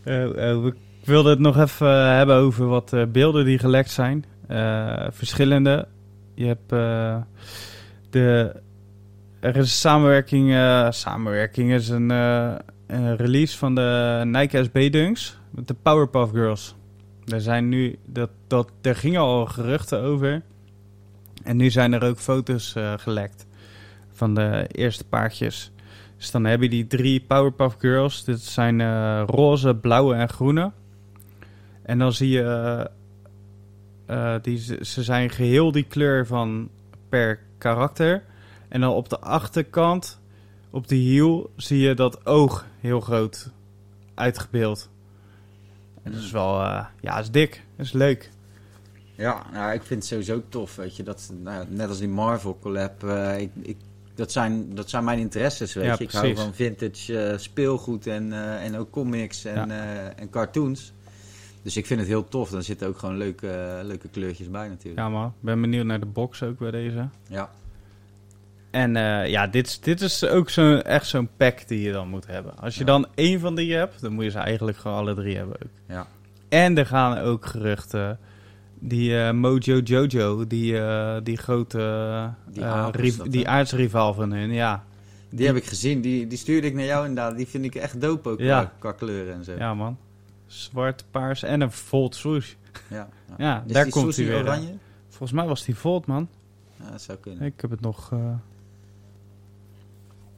Eh, 0.03 0.23
eh, 0.51 0.61
we- 0.63 0.75
ik 1.01 1.05
wilde 1.05 1.29
het 1.29 1.39
nog 1.39 1.57
even 1.57 2.15
hebben 2.15 2.35
over 2.35 2.65
wat 2.65 2.93
beelden 3.11 3.45
die 3.45 3.59
gelekt 3.59 3.91
zijn. 3.91 4.25
Verschillende. 5.11 5.87
Je 6.33 6.45
hebt 6.45 6.69
de. 8.09 8.53
Er 9.39 9.55
is 9.55 9.61
een 9.61 9.67
samenwerking. 9.67 10.49
samenwerking 10.93 11.71
is 11.71 11.89
een, 11.89 12.07
eh, 12.89 12.99
een 12.99 13.15
release 13.15 13.57
van 13.57 13.75
de 13.75 14.21
Nike 14.25 14.63
SB 14.63 14.91
Dunks 14.91 15.37
met 15.49 15.67
de 15.67 15.73
Powerpuff 15.73 16.31
Girls. 16.31 16.75
Er 17.25 17.41
zijn 17.41 17.69
nu. 17.69 17.99
Dat, 18.05 18.29
dat, 18.47 18.71
er 18.81 18.95
gingen 18.95 19.21
al 19.21 19.45
geruchten 19.45 20.01
over. 20.01 20.41
En 21.43 21.57
nu 21.57 21.69
zijn 21.69 21.93
er 21.93 22.03
ook 22.03 22.17
foto's 22.17 22.75
eh, 22.75 22.93
gelekt 22.97 23.47
van 24.11 24.33
de 24.33 24.67
eerste 24.71 25.05
paardjes. 25.05 25.71
Dus 26.17 26.31
dan 26.31 26.45
heb 26.45 26.61
je 26.61 26.69
die 26.69 26.87
drie 26.87 27.21
Powerpuff 27.27 27.75
Girls. 27.79 28.23
Dit 28.23 28.41
zijn 28.41 28.81
eh, 28.81 29.23
roze, 29.25 29.75
blauwe 29.75 30.15
en 30.15 30.29
groene. 30.29 30.71
En 31.83 31.99
dan 31.99 32.13
zie 32.13 32.29
je... 32.29 32.43
eh, 32.43 34.33
eh, 34.33 34.41
die, 34.41 34.85
ze 34.85 35.03
zijn 35.03 35.29
geheel 35.29 35.71
die 35.71 35.83
kleur 35.83 36.27
van 36.27 36.69
per 37.09 37.39
karakter. 37.57 38.23
En 38.67 38.81
dan 38.81 38.93
op 38.93 39.09
de 39.09 39.19
achterkant, 39.19 40.21
op 40.69 40.87
de 40.87 40.95
hiel, 40.95 41.51
zie 41.55 41.79
je 41.79 41.93
dat 41.93 42.25
oog 42.25 42.65
heel 42.79 42.99
groot 42.99 43.49
uitgebeeld. 44.13 44.89
En 46.03 46.11
dat 46.11 46.21
is 46.21 46.31
wel... 46.31 46.61
eh, 46.61 46.85
ja, 47.01 47.19
is 47.19 47.31
dik. 47.31 47.63
Dat 47.75 47.85
is 47.85 47.91
leuk. 47.91 48.29
Ja, 49.15 49.45
nou, 49.53 49.73
ik 49.73 49.81
vind 49.83 49.99
het 49.99 50.09
sowieso 50.09 50.43
tof, 50.49 50.75
weet 50.75 50.95
je. 50.95 51.03
Dat, 51.03 51.31
nou, 51.43 51.65
net 51.69 51.89
als 51.89 51.97
die 51.99 52.07
Marvel 52.07 52.57
collab. 52.61 53.03
eh, 53.03 53.39
ik, 53.39 53.51
ik, 53.61 53.77
dat, 54.15 54.31
zijn, 54.31 54.75
dat 54.75 54.89
zijn 54.89 55.03
mijn 55.03 55.19
interesses, 55.19 55.73
weet 55.73 55.85
Ja, 55.85 55.95
je. 55.97 56.03
Ik 56.03 56.11
hou 56.11 56.35
van 56.35 56.53
vintage 56.53 57.19
eh, 57.23 57.37
speelgoed 57.37 58.07
en, 58.07 58.33
en 58.59 58.77
ook 58.77 58.91
comics 58.91 59.45
en, 59.45 59.55
Ja. 59.69 60.13
en 60.15 60.29
cartoons. 60.29 60.93
Dus 61.61 61.77
ik 61.77 61.85
vind 61.85 61.99
het 61.99 62.09
heel 62.09 62.27
tof. 62.27 62.49
Dan 62.49 62.63
zitten 62.63 62.87
ook 62.87 62.97
gewoon 62.97 63.17
leuke, 63.17 63.79
leuke 63.83 64.07
kleurtjes 64.09 64.49
bij 64.49 64.67
natuurlijk. 64.67 64.97
Ja 64.97 65.09
man, 65.09 65.33
ben 65.39 65.61
benieuwd 65.61 65.85
naar 65.85 65.99
de 65.99 66.05
box 66.05 66.43
ook 66.43 66.57
bij 66.57 66.71
deze. 66.71 67.07
Ja. 67.27 67.49
En 68.71 68.95
eh, 68.95 69.27
ja, 69.29 69.47
dit, 69.47 69.67
is- 69.67 69.79
dit 69.79 70.01
is 70.01 70.25
ook 70.25 70.49
zo, 70.49 70.75
echt 70.75 71.07
zo'n 71.07 71.29
pack 71.37 71.67
die 71.67 71.81
je 71.81 71.91
dan 71.91 72.07
moet 72.09 72.27
hebben. 72.27 72.57
Als 72.57 72.73
je 72.73 72.79
Ja. 72.79 72.85
dan 72.85 73.07
één 73.15 73.39
van 73.39 73.55
die 73.55 73.73
hebt, 73.75 74.01
dan 74.01 74.13
moet 74.13 74.23
je 74.23 74.29
ze 74.29 74.37
eigenlijk 74.37 74.77
gewoon 74.77 74.97
alle 74.97 75.13
drie 75.15 75.35
hebben 75.37 75.55
ook. 75.55 75.69
Ja. 75.87 76.07
En 76.49 76.77
er 76.77 76.85
gaan 76.85 77.17
ook 77.17 77.45
geruchten. 77.45 78.19
Die 78.79 79.19
eh, 79.21 79.31
Mojo 79.31 79.77
Jojo, 79.79 80.47
die, 80.47 80.79
eh, 80.79 81.17
die 81.23 81.37
grote 81.37 81.77
Die 82.51 82.63
dat, 82.63 83.45
aardsrivaal 83.45 84.13
van 84.13 84.31
hun, 84.31 84.51
ja. 84.51 84.83
Die, 85.29 85.45
heb 85.47 85.55
ik 85.55 85.65
gezien. 85.65 86.01
Die, 86.01 86.27
die 86.27 86.37
stuurde 86.37 86.67
ik 86.67 86.73
naar 86.73 86.85
jou 86.85 87.07
inderdaad. 87.07 87.37
Die 87.37 87.47
vind 87.47 87.65
ik 87.65 87.75
echt 87.75 88.01
dope 88.01 88.29
ook 88.29 88.39
Ja. 88.39 88.59
qua, 88.61 88.71
qua 88.79 88.91
kleuren 88.91 89.33
en 89.33 89.43
zo. 89.43 89.53
Ja. 89.57 89.73
Man. 89.73 89.97
Zwart, 90.47 91.03
paars 91.11 91.43
en 91.43 91.61
een 91.61 91.71
Volt 91.71 92.15
swoosh. 92.15 92.53
ja. 92.87 93.09
Ja, 93.37 93.63
daar 93.67 93.89
komt 93.89 94.15
hij 94.15 94.25
weer. 94.25 94.39
oranje? 94.41 94.73
Volgens 95.09 95.31
mij 95.31 95.45
was 95.47 95.65
die 95.65 95.75
Volt 95.75 96.05
man. 96.05 96.29
Ja, 96.83 96.91
dat 96.91 97.01
zou 97.01 97.17
kunnen. 97.17 97.43
Ik 97.43 97.61
heb 97.61 97.69
het 97.69 97.81
nog... 97.81 98.11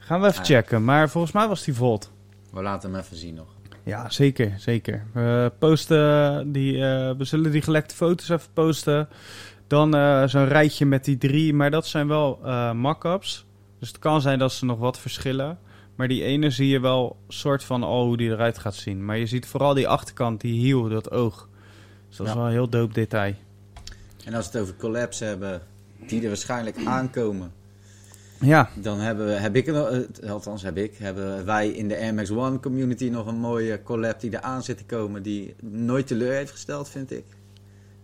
Gaan 0.04 0.22
we 0.22 0.28
even 0.28 0.40
Ah. 0.40 0.46
checken, 0.46 0.84
maar 0.84 1.10
volgens 1.10 1.34
mij 1.34 1.48
was 1.48 1.64
die 1.64 1.74
Volt. 1.74 2.12
We 2.52 2.62
laten 2.62 2.92
hem 2.92 3.00
even 3.00 3.18
zien 3.18 3.34
nog. 3.34 3.48
Ja, 3.84 4.10
zeker, 4.10 4.54
zeker. 4.58 5.06
We 5.14 5.52
posten 5.60 6.52
die, 6.52 6.74
eh, 6.74 7.12
we 7.18 7.24
zullen 7.24 7.52
die 7.52 7.62
gelekte 7.62 7.96
foto's 7.96 8.30
even 8.30 8.50
posten. 8.54 9.08
Dan 9.68 9.96
eh, 9.96 10.24
zo'n 10.28 10.48
rijtje 10.48 10.86
met 10.86 11.06
die 11.06 11.18
drie, 11.18 11.54
maar 11.54 11.72
dat 11.72 11.88
zijn 11.88 12.08
wel 12.08 12.40
eh 12.44 12.72
mock-ups. 12.72 13.46
Dus 13.80 13.88
het 13.88 14.00
kan 14.00 14.22
zijn 14.22 14.40
dat 14.40 14.52
ze 14.52 14.66
nog 14.66 14.80
wat 14.80 15.00
verschillen. 15.00 15.60
Maar 15.96 16.08
die 16.08 16.24
ene 16.24 16.50
zie 16.50 16.68
je 16.68 16.80
wel 16.80 17.18
soort 17.28 17.64
van 17.64 17.84
al 17.84 18.06
hoe 18.06 18.18
die 18.18 18.30
eruit 18.30 18.58
gaat 18.58 18.76
zien. 18.76 19.06
Maar 19.06 19.18
je 19.18 19.26
ziet 19.26 19.46
vooral 19.46 19.74
die 19.74 19.88
achterkant, 19.88 20.42
die 20.42 20.60
hiel, 20.60 20.90
dat 20.90 21.12
oog. 21.12 21.48
Dus 22.08 22.18
dat 22.18 22.28
is 22.28 22.34
wel 22.34 22.46
een 22.46 22.52
heel 22.52 22.70
dope 22.70 22.94
detail. 22.94 23.34
En 24.26 24.34
als 24.34 24.46
we 24.52 24.58
het 24.58 24.62
over 24.68 24.76
collabs 24.80 25.20
hebben, 25.20 25.62
die 26.08 26.22
er 26.22 26.28
waarschijnlijk 26.28 26.78
aankomen. 26.86 27.52
Ja, 28.42 28.70
Dan 28.76 29.00
hebben 29.00 29.26
we, 29.26 29.32
heb 29.32 29.56
ik, 29.56 29.68
eh, 29.68 30.30
althans 30.30 30.62
heb 30.62 30.78
ik, 30.78 30.98
hebben 30.98 31.46
wij 31.46 31.70
in 31.70 31.88
de 31.88 31.98
Air 31.98 32.14
Max 32.14 32.32
One 32.32 32.60
community 32.60 33.10
nog 33.10 33.28
een 33.28 33.40
mooie 33.40 33.84
collab 33.84 34.20
die 34.20 34.32
er 34.32 34.42
aan 34.42 34.64
zit 34.64 34.78
te 34.78 34.86
komen. 34.86 35.24
Die 35.24 35.56
nooit 35.62 36.08
teleur 36.08 36.34
heeft 36.34 36.52
gesteld, 36.52 36.90
vind 36.90 37.12
ik. 37.12 37.26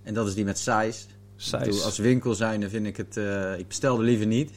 En 0.03 0.13
dat 0.13 0.27
is 0.27 0.33
die 0.33 0.45
met 0.45 0.57
Size. 0.57 1.05
Bedoel, 1.51 1.73
size. 1.73 1.85
als 1.85 1.97
winkel 1.97 2.33
zijnde 2.33 2.69
vind 2.69 2.85
ik 2.85 2.97
het, 2.97 3.17
eh, 3.17 3.59
ik 3.59 3.67
bestelde 3.67 4.03
liever 4.03 4.25
niet. 4.27 4.51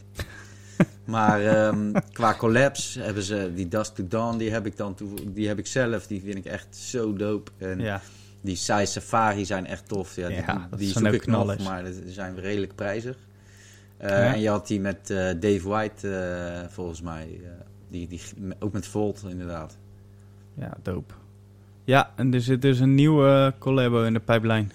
maar 1.04 1.44
ehm, 1.46 1.92
qua 2.12 2.34
collabs 2.34 2.94
hebben 2.94 3.22
ze 3.22 3.52
die 3.54 3.68
Dust 3.68 3.94
to 3.94 4.06
Dawn, 4.08 4.38
die 4.38 4.50
heb 4.50 4.66
ik 4.66 4.76
dan 4.76 4.94
toe, 4.94 5.08
die 5.32 5.48
heb 5.48 5.58
ik 5.58 5.66
zelf. 5.66 6.06
Die 6.06 6.22
vind 6.24 6.36
ik 6.36 6.44
echt 6.44 6.76
zo 6.76 7.12
dope. 7.12 7.50
En 7.58 7.80
Ja, 7.80 8.00
die 8.40 8.56
Size 8.56 8.86
Safari 8.86 9.44
zijn 9.44 9.66
echt 9.66 9.88
tof. 9.88 10.16
Ja, 10.16 10.28
die, 10.28 10.36
Ja, 10.36 10.68
die, 10.76 10.88
zoek 10.88 11.06
ook 11.06 11.12
ik 11.12 11.26
nog, 11.26 11.42
knallers. 11.42 11.64
maar 11.64 11.84
die 11.84 12.12
zijn 12.12 12.40
redelijk 12.40 12.74
prijzig. 12.74 13.16
Eh, 14.00 14.08
Ja. 14.08 14.34
En 14.34 14.40
je 14.40 14.48
had 14.48 14.66
die 14.66 14.80
met 14.80 15.10
eh, 15.10 15.16
Dave 15.40 15.68
White, 15.68 16.08
eh, 16.16 16.68
volgens 16.68 17.00
mij. 17.02 17.40
die, 17.88 18.08
die, 18.08 18.20
ook 18.58 18.72
met 18.72 18.86
Volt, 18.86 19.24
inderdaad. 19.28 19.76
ja, 20.54 20.76
dope. 20.82 21.14
Ja, 21.84 22.12
en 22.16 22.34
er 22.34 22.40
zit 22.40 22.62
dus 22.62 22.78
een 22.78 22.94
nieuwe 22.94 23.54
collabo 23.58 24.02
in 24.02 24.12
de 24.12 24.20
pijplijn. 24.20 24.72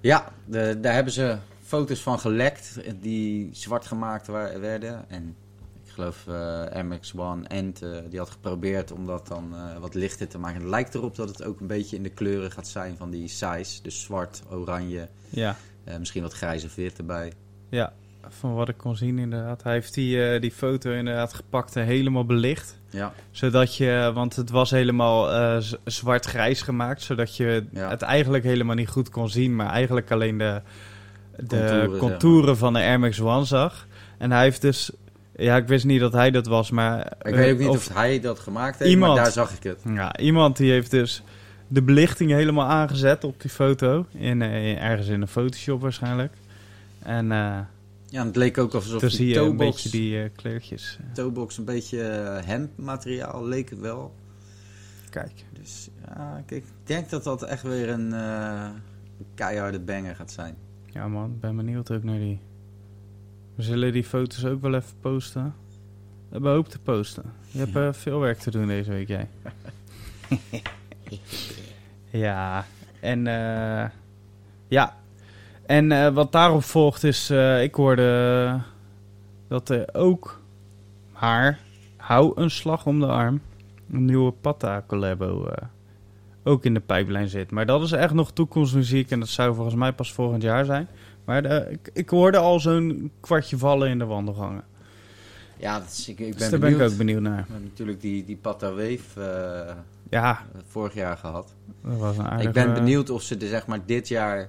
Ja, 0.00 0.32
de, 0.44 0.78
daar 0.80 0.94
hebben 0.94 1.12
ze 1.12 1.36
foto's 1.62 2.00
van 2.02 2.18
gelekt 2.18 2.78
die 3.00 3.48
zwart 3.52 3.86
gemaakt 3.86 4.26
werden. 4.60 5.04
En 5.08 5.36
ik 5.84 5.90
geloof 5.92 6.26
eh 6.26 6.84
MX1 6.84 7.46
Ant 7.48 7.82
eh, 7.82 7.90
die 8.10 8.18
had 8.18 8.30
geprobeerd 8.30 8.92
om 8.92 9.06
dat 9.06 9.26
dan 9.26 9.54
wat 9.80 9.94
lichter 9.94 10.28
te 10.28 10.38
maken. 10.38 10.60
Het 10.60 10.70
lijkt 10.70 10.94
erop 10.94 11.16
dat 11.16 11.28
het 11.28 11.44
ook 11.44 11.60
een 11.60 11.66
beetje 11.66 11.96
in 11.96 12.02
de 12.02 12.08
kleuren 12.10 12.50
gaat 12.52 12.68
zijn 12.68 12.96
van 12.96 13.10
die 13.10 13.28
size. 13.28 13.82
Dus 13.82 14.02
zwart, 14.02 14.42
oranje, 14.50 15.08
Ja, 15.28 15.56
misschien 15.98 16.22
wat 16.22 16.32
grijs 16.32 16.64
of 16.64 16.74
wit 16.74 16.98
erbij. 16.98 17.32
ja, 17.68 17.92
van 18.28 18.54
wat 18.54 18.68
ik 18.68 18.76
kon 18.76 18.96
zien 18.96 19.18
inderdaad. 19.18 19.62
Hij 19.62 19.72
heeft 19.72 19.94
die, 19.94 20.24
eh, 20.30 20.40
die 20.40 20.50
foto 20.50 20.90
inderdaad 20.90 21.34
gepakt 21.34 21.76
en 21.76 21.84
helemaal 21.84 22.24
belicht. 22.24 22.78
Ja, 22.90 23.12
Zodat 23.30 23.76
je, 23.76 24.10
want 24.14 24.36
het 24.36 24.50
was 24.50 24.70
helemaal 24.70 25.32
eh, 25.32 25.56
z- 25.60 25.74
zwart-grijs 25.84 26.62
gemaakt, 26.62 27.02
zodat 27.02 27.36
je 27.36 27.66
Ja. 27.72 27.88
het 27.88 28.02
eigenlijk 28.02 28.44
helemaal 28.44 28.74
niet 28.74 28.88
goed 28.88 29.10
kon 29.10 29.28
zien, 29.28 29.56
maar 29.56 29.70
eigenlijk 29.70 30.10
alleen 30.10 30.38
de, 30.38 30.60
de 31.36 31.96
Contouren, 31.98 32.56
van 32.56 32.72
de 32.72 32.78
Air 32.78 33.00
Max 33.00 33.20
One 33.20 33.44
zag. 33.44 33.86
En 34.18 34.30
hij 34.32 34.42
heeft 34.42 34.60
dus, 34.60 34.90
ja, 35.36 35.56
ik 35.56 35.66
wist 35.68 35.84
niet 35.84 36.00
dat 36.00 36.12
hij 36.12 36.30
dat 36.30 36.46
was, 36.46 36.70
maar... 36.70 37.00
ik 37.06 37.32
eh, 37.32 37.34
weet 37.34 37.52
ook 37.52 37.58
niet 37.58 37.68
of, 37.68 37.94
hij 37.94 38.20
dat 38.20 38.38
gemaakt 38.38 38.78
heeft, 38.78 38.90
iemand. 38.90 39.14
maar 39.14 39.22
daar 39.22 39.32
zag 39.32 39.52
ik 39.56 39.62
het. 39.62 39.80
Ja, 39.84 40.16
iemand 40.18 40.56
die 40.56 40.70
heeft 40.70 40.90
dus 40.90 41.22
de 41.68 41.82
belichting 41.82 42.30
helemaal 42.30 42.66
aangezet 42.68 43.24
op 43.24 43.40
die 43.40 43.50
foto. 43.50 44.06
In, 44.12 44.42
eh, 44.42 44.82
ergens 44.82 45.08
in 45.08 45.20
een 45.22 45.28
Photoshop 45.28 45.80
waarschijnlijk. 45.80 46.32
En 47.02 47.32
eh 47.32 47.58
Ja, 48.08 48.20
en 48.20 48.26
het 48.26 48.36
leek 48.36 48.58
ook 48.58 48.74
alsof 48.74 49.00
toen 49.00 49.08
die 49.08 49.10
zie 49.10 49.26
je 49.26 49.38
een 49.38 49.44
toebox, 49.44 49.82
beetje 49.82 49.98
die 49.98 50.22
eh, 50.22 50.30
kleurtjes. 50.36 50.98
toebox 51.12 51.58
een 51.58 51.64
beetje 51.64 52.02
eh, 52.02 52.46
hemp-materiaal 52.46 53.46
leek 53.46 53.70
het 53.70 53.78
wel. 53.78 54.14
Kijk. 55.10 55.44
Dus 55.52 55.88
ja, 56.06 56.42
ik 56.46 56.64
denk 56.84 57.10
dat 57.10 57.24
dat 57.24 57.42
echt 57.42 57.62
weer 57.62 57.88
een 57.88 58.12
eh, 58.12 58.70
keiharde 59.34 59.80
banger 59.80 60.16
gaat 60.16 60.32
zijn. 60.32 60.56
Ja 60.92 61.08
man, 61.08 61.30
ik 61.30 61.40
ben 61.40 61.56
benieuwd 61.56 61.90
ook 61.90 62.02
naar 62.02 62.18
die. 62.18 62.40
We 63.54 63.62
zullen 63.62 63.92
die 63.92 64.04
foto's 64.04 64.44
ook 64.44 64.60
wel 64.60 64.74
even 64.74 65.00
posten. 65.00 65.54
We 66.28 66.32
hebben 66.32 66.52
hoop 66.52 66.68
te 66.68 66.78
posten. 66.78 67.32
Je 67.50 67.58
hebt 67.58 67.76
eh, 67.76 67.92
veel 67.92 68.20
werk 68.20 68.38
te 68.38 68.50
doen 68.50 68.66
deze 68.66 68.90
week, 68.90 69.08
jij. 69.08 69.28
ja, 72.26 72.66
en 73.00 73.26
eh, 73.26 73.90
ja. 74.68 74.96
En 75.66 75.92
eh, 75.92 76.08
wat 76.12 76.32
daarop 76.32 76.62
volgt 76.64 77.04
is, 77.04 77.30
eh, 77.30 77.62
ik 77.62 77.74
hoorde 77.74 78.60
dat 79.48 79.68
er 79.68 79.88
ook 79.92 80.40
haar, 81.12 81.58
hou 81.96 82.32
een 82.40 82.50
slag 82.50 82.86
om 82.86 83.00
de 83.00 83.06
arm, 83.06 83.40
een 83.92 84.04
nieuwe 84.04 84.32
Patta 84.32 84.84
collabo 84.86 85.46
eh, 85.46 85.66
ook 86.44 86.64
in 86.64 86.74
de 86.74 86.80
pijplijn 86.80 87.28
zit. 87.28 87.50
Maar 87.50 87.66
dat 87.66 87.82
is 87.82 87.92
echt 87.92 88.14
nog 88.14 88.32
toekomstmuziek 88.32 89.10
en 89.10 89.20
dat 89.20 89.28
zou 89.28 89.54
volgens 89.54 89.76
mij 89.76 89.92
pas 89.92 90.12
volgend 90.12 90.42
jaar 90.42 90.64
zijn. 90.64 90.88
Maar 91.24 91.42
de- 91.42 91.66
ik, 91.70 91.90
ik 91.92 92.08
hoorde 92.08 92.38
al 92.38 92.60
zo'n 92.60 93.10
kwartje 93.20 93.58
vallen 93.58 93.88
in 93.88 93.98
de 93.98 94.04
wandelgangen. 94.04 94.64
Ja, 95.56 95.78
dat 95.78 95.88
is, 95.88 96.08
ik, 96.08 96.18
ik 96.18 96.32
Dus 96.32 96.36
ben 96.36 96.50
daar 96.50 96.58
ben 96.60 96.68
ik 96.70 96.74
benieuwd. 96.76 96.92
ook 96.92 96.98
benieuwd 96.98 97.20
naar. 97.22 97.44
We 97.46 97.52
hebben 97.52 97.68
natuurlijk 97.68 98.00
die, 98.00 98.24
die 98.24 98.36
Pata 98.36 98.70
Wave 98.70 99.76
Ja, 100.10 100.42
vorig 100.66 100.94
jaar 100.94 101.16
gehad. 101.16 101.54
dat 101.82 101.98
was 101.98 102.18
een 102.18 102.24
aardige... 102.26 102.48
ik 102.48 102.54
ben 102.54 102.74
benieuwd 102.74 103.10
of 103.10 103.22
ze 103.22 103.36
er 103.36 103.46
zeg 103.48 103.66
maar 103.66 103.80
dit 103.86 104.08
jaar 104.08 104.48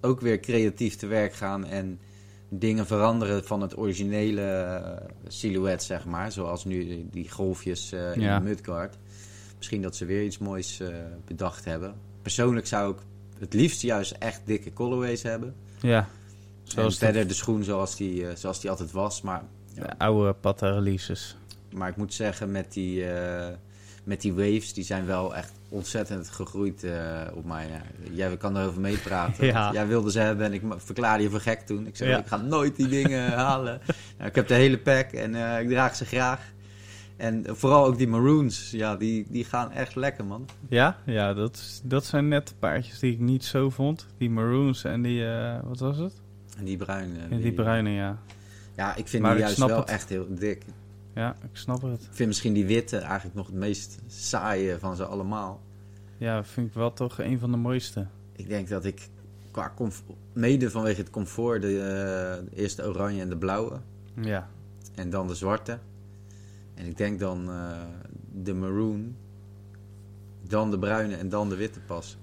ook 0.00 0.20
weer 0.20 0.40
creatief 0.40 0.96
te 0.96 1.06
werk 1.06 1.32
gaan 1.34 1.64
en 1.66 2.00
dingen 2.48 2.86
veranderen 2.86 3.44
van 3.44 3.60
het 3.60 3.78
originele 3.78 4.42
eh, 4.42 5.06
silhouet, 5.28 5.82
zeg 5.82 6.04
maar. 6.04 6.32
Zoals 6.32 6.64
nu 6.64 7.06
die, 7.10 7.30
golfjes 7.30 7.92
eh, 7.92 8.14
in 8.14 8.20
Ja. 8.20 8.38
de 8.38 8.44
Mudguard. 8.44 8.96
Misschien 9.56 9.82
dat 9.82 9.96
ze 9.96 10.04
weer 10.04 10.24
iets 10.24 10.38
moois 10.38 10.80
eh, 10.80 10.88
bedacht 11.26 11.64
hebben. 11.64 11.94
Persoonlijk 12.22 12.66
zou 12.66 12.92
ik 12.92 12.98
het 13.38 13.54
liefst 13.54 13.82
juist 13.82 14.12
echt 14.12 14.40
dikke 14.44 14.72
colorways 14.72 15.22
hebben. 15.22 15.54
Ja, 15.80 16.08
Zoals 16.62 16.74
zoals 16.74 16.98
de, 16.98 17.04
verder 17.04 17.26
de 17.28 17.34
schoen 17.34 17.64
zoals 17.64 17.96
die, 17.96 18.36
zoals 18.36 18.60
die 18.60 18.70
altijd 18.70 18.90
was. 18.92 19.22
Maar, 19.22 19.42
ja, 19.74 19.82
de 19.82 19.98
oude 19.98 20.32
Patta 20.32 20.70
releases. 20.70 21.36
maar 21.72 21.88
ik 21.88 21.96
moet 21.96 22.14
zeggen, 22.14 22.50
met 22.50 22.72
die, 22.72 23.04
met 24.08 24.20
die 24.20 24.32
waves, 24.34 24.72
die 24.72 24.84
zijn 24.84 25.06
wel 25.06 25.36
echt 25.36 25.52
ontzettend 25.68 26.28
gegroeid 26.28 26.84
eh, 26.84 27.20
op 27.34 27.44
mij. 27.44 27.66
Ja, 27.68 27.82
jij 28.12 28.36
kan 28.36 28.56
erover 28.56 28.80
meepraten. 28.80 29.46
Ja. 29.52 29.72
Jij 29.72 29.86
wilde 29.86 30.10
ze 30.10 30.18
hebben 30.20 30.46
en 30.46 30.52
ik 30.52 30.62
verklaarde 30.76 31.22
je 31.22 31.30
voor 31.30 31.40
gek 31.40 31.60
toen. 31.60 31.86
Ik 31.86 31.96
zei, 31.96 32.10
Ja. 32.10 32.18
ik 32.18 32.26
ga 32.26 32.36
nooit 32.36 32.76
die 32.76 32.88
dingen 32.88 33.32
halen. 33.46 33.80
Nou, 34.16 34.28
ik 34.28 34.34
heb 34.34 34.48
de 34.48 34.54
hele 34.54 34.78
pack 34.78 35.10
en 35.12 35.34
eh, 35.34 35.60
ik 35.60 35.68
draag 35.68 35.96
ze 35.96 36.04
graag. 36.04 36.40
En 37.16 37.44
vooral 37.48 37.84
ook 37.86 37.98
die 37.98 38.08
maroons, 38.08 38.70
ja, 38.70 38.96
die, 38.96 39.26
die 39.28 39.44
gaan 39.44 39.72
echt 39.72 39.94
lekker, 39.94 40.24
man. 40.24 40.48
Ja, 40.68 40.96
ja 41.04 41.34
dat, 41.34 41.80
dat 41.84 42.04
zijn 42.04 42.28
net 42.28 42.48
de 42.48 42.54
paardjes 42.58 42.98
die 42.98 43.12
ik 43.12 43.18
niet 43.18 43.44
zo 43.44 43.70
vond. 43.70 44.06
Die 44.18 44.30
maroons 44.30 44.84
en 44.84 45.02
die, 45.02 45.26
eh, 45.26 45.58
wat 45.64 45.78
was 45.78 45.98
het? 45.98 46.12
En 46.58 46.64
die 46.64 46.76
bruine. 46.76 47.18
En 47.30 47.40
die 47.40 47.52
bruine, 47.52 47.90
ja. 47.90 48.18
Ja, 48.76 48.94
ik 48.96 49.08
vind 49.08 49.22
Maar 49.22 49.32
die 49.34 49.42
juist 49.42 49.58
wel 49.58 49.76
het. 49.78 49.88
echt 49.88 50.08
heel 50.08 50.26
dik. 50.28 50.62
Ja, 51.18 51.36
ik 51.42 51.56
snap 51.56 51.82
het. 51.82 52.02
Ik 52.02 52.08
vind 52.10 52.28
misschien 52.28 52.52
die 52.52 52.66
witte 52.66 52.96
eigenlijk 52.98 53.34
nog 53.34 53.46
het 53.46 53.54
meest 53.54 53.98
saaie 54.06 54.78
van 54.78 54.96
ze 54.96 55.04
allemaal. 55.04 55.60
Ja, 56.18 56.44
vind 56.44 56.66
ik 56.66 56.74
wel 56.74 56.92
toch 56.92 57.18
een 57.18 57.38
van 57.38 57.50
de 57.50 57.56
mooiste. 57.56 58.06
Ik 58.32 58.48
denk 58.48 58.68
dat 58.68 58.84
ik 58.84 59.08
qua 59.50 59.72
mede 60.32 60.70
vanwege 60.70 61.00
het 61.00 61.10
comfort 61.10 61.62
de, 61.62 61.80
eh, 62.52 62.60
eerst 62.62 62.76
de 62.76 62.86
oranje 62.88 63.20
en 63.22 63.28
de 63.28 63.36
blauwe 63.36 63.80
Ja, 64.20 64.48
en 64.94 65.10
dan 65.10 65.26
de 65.26 65.34
zwarte. 65.34 65.78
En 66.74 66.86
ik 66.86 66.96
denk 66.96 67.20
dan 67.20 67.50
eh, 67.50 67.82
de 68.32 68.54
maroon, 68.54 69.16
dan 70.42 70.70
de 70.70 70.78
bruine 70.78 71.16
en 71.16 71.28
dan 71.28 71.48
de 71.48 71.56
witte 71.56 71.80
pas. 71.80 72.16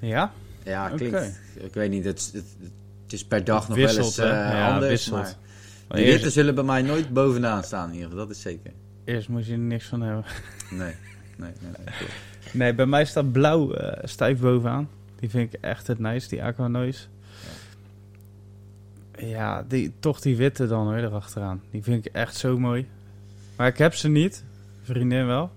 ja? 0.00 0.32
Ja, 0.64 0.88
klinkt. 0.88 1.40
Ik 1.54 1.74
weet 1.74 1.90
niet, 1.90 2.04
het, 2.04 2.30
het, 2.32 2.56
het 3.02 3.12
is 3.12 3.24
per 3.24 3.44
dag 3.44 3.66
Het 3.66 3.76
nog 3.76 3.86
wel 3.94 4.04
eens 4.04 4.18
eh, 4.18 4.26
Ja, 4.28 4.72
anders. 4.74 4.90
wisselt. 4.90 5.16
Maar 5.16 5.36
Maar 5.40 5.41
de 5.96 6.04
eerst, 6.04 6.32
zullen 6.32 6.54
bij 6.54 6.64
mij 6.64 6.82
nooit 6.82 7.12
bovenaan 7.12 7.62
staan 7.62 7.88
in 7.88 7.94
ieder 7.94 8.10
geval, 8.10 8.26
dat 8.26 8.36
is 8.36 8.42
zeker. 8.42 8.72
eerst 9.04 9.28
moest 9.28 9.46
je 9.46 9.52
er 9.52 9.58
niks 9.58 9.86
van 9.86 10.00
hebben. 10.00 10.24
Nee, 10.70 10.94
nee, 11.36 11.52
nee. 11.60 11.94
nee 12.52 12.74
bij 12.74 12.86
mij 12.86 13.04
staat 13.04 13.32
blauw 13.32 13.72
eh, 13.72 14.04
stijf 14.04 14.40
bovenaan. 14.40 14.88
Die 15.16 15.30
vind 15.30 15.54
ik 15.54 15.60
echt 15.60 15.86
het 15.86 15.98
nice, 15.98 16.28
die 16.28 16.42
Aqua 16.42 16.68
Noise. 16.68 17.06
Ja, 19.18 19.64
die, 19.68 19.92
toch 19.98 20.20
die 20.20 20.36
witte 20.36 20.66
dan 20.66 20.86
hoor, 20.86 20.96
erachteraan. 20.96 21.62
Die 21.70 21.82
vind 21.82 22.06
ik 22.06 22.12
echt 22.12 22.36
zo 22.36 22.58
mooi. 22.58 22.88
Maar 23.56 23.66
ik 23.66 23.78
heb 23.78 23.94
ze 23.94 24.08
niet. 24.08 24.44
Vriendin 24.82 25.26
wel. 25.26 25.50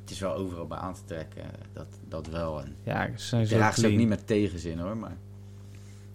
Het 0.00 0.10
is 0.10 0.20
wel 0.20 0.34
overal 0.34 0.66
bij 0.66 0.78
aan 0.78 0.94
te 0.94 1.00
trekken, 1.04 1.42
dat, 1.72 1.86
dat 2.08 2.26
wel. 2.26 2.60
En 2.60 2.74
Ja, 2.82 3.10
ze 3.16 3.26
zijn 3.26 3.42
ik 3.42 3.48
zo 3.48 3.56
draag 3.56 3.74
ze 3.74 3.86
ook 3.86 3.92
niet 3.92 4.08
met 4.08 4.26
tegenzin 4.26 4.78
hoor, 4.78 4.96
maar 4.96 5.16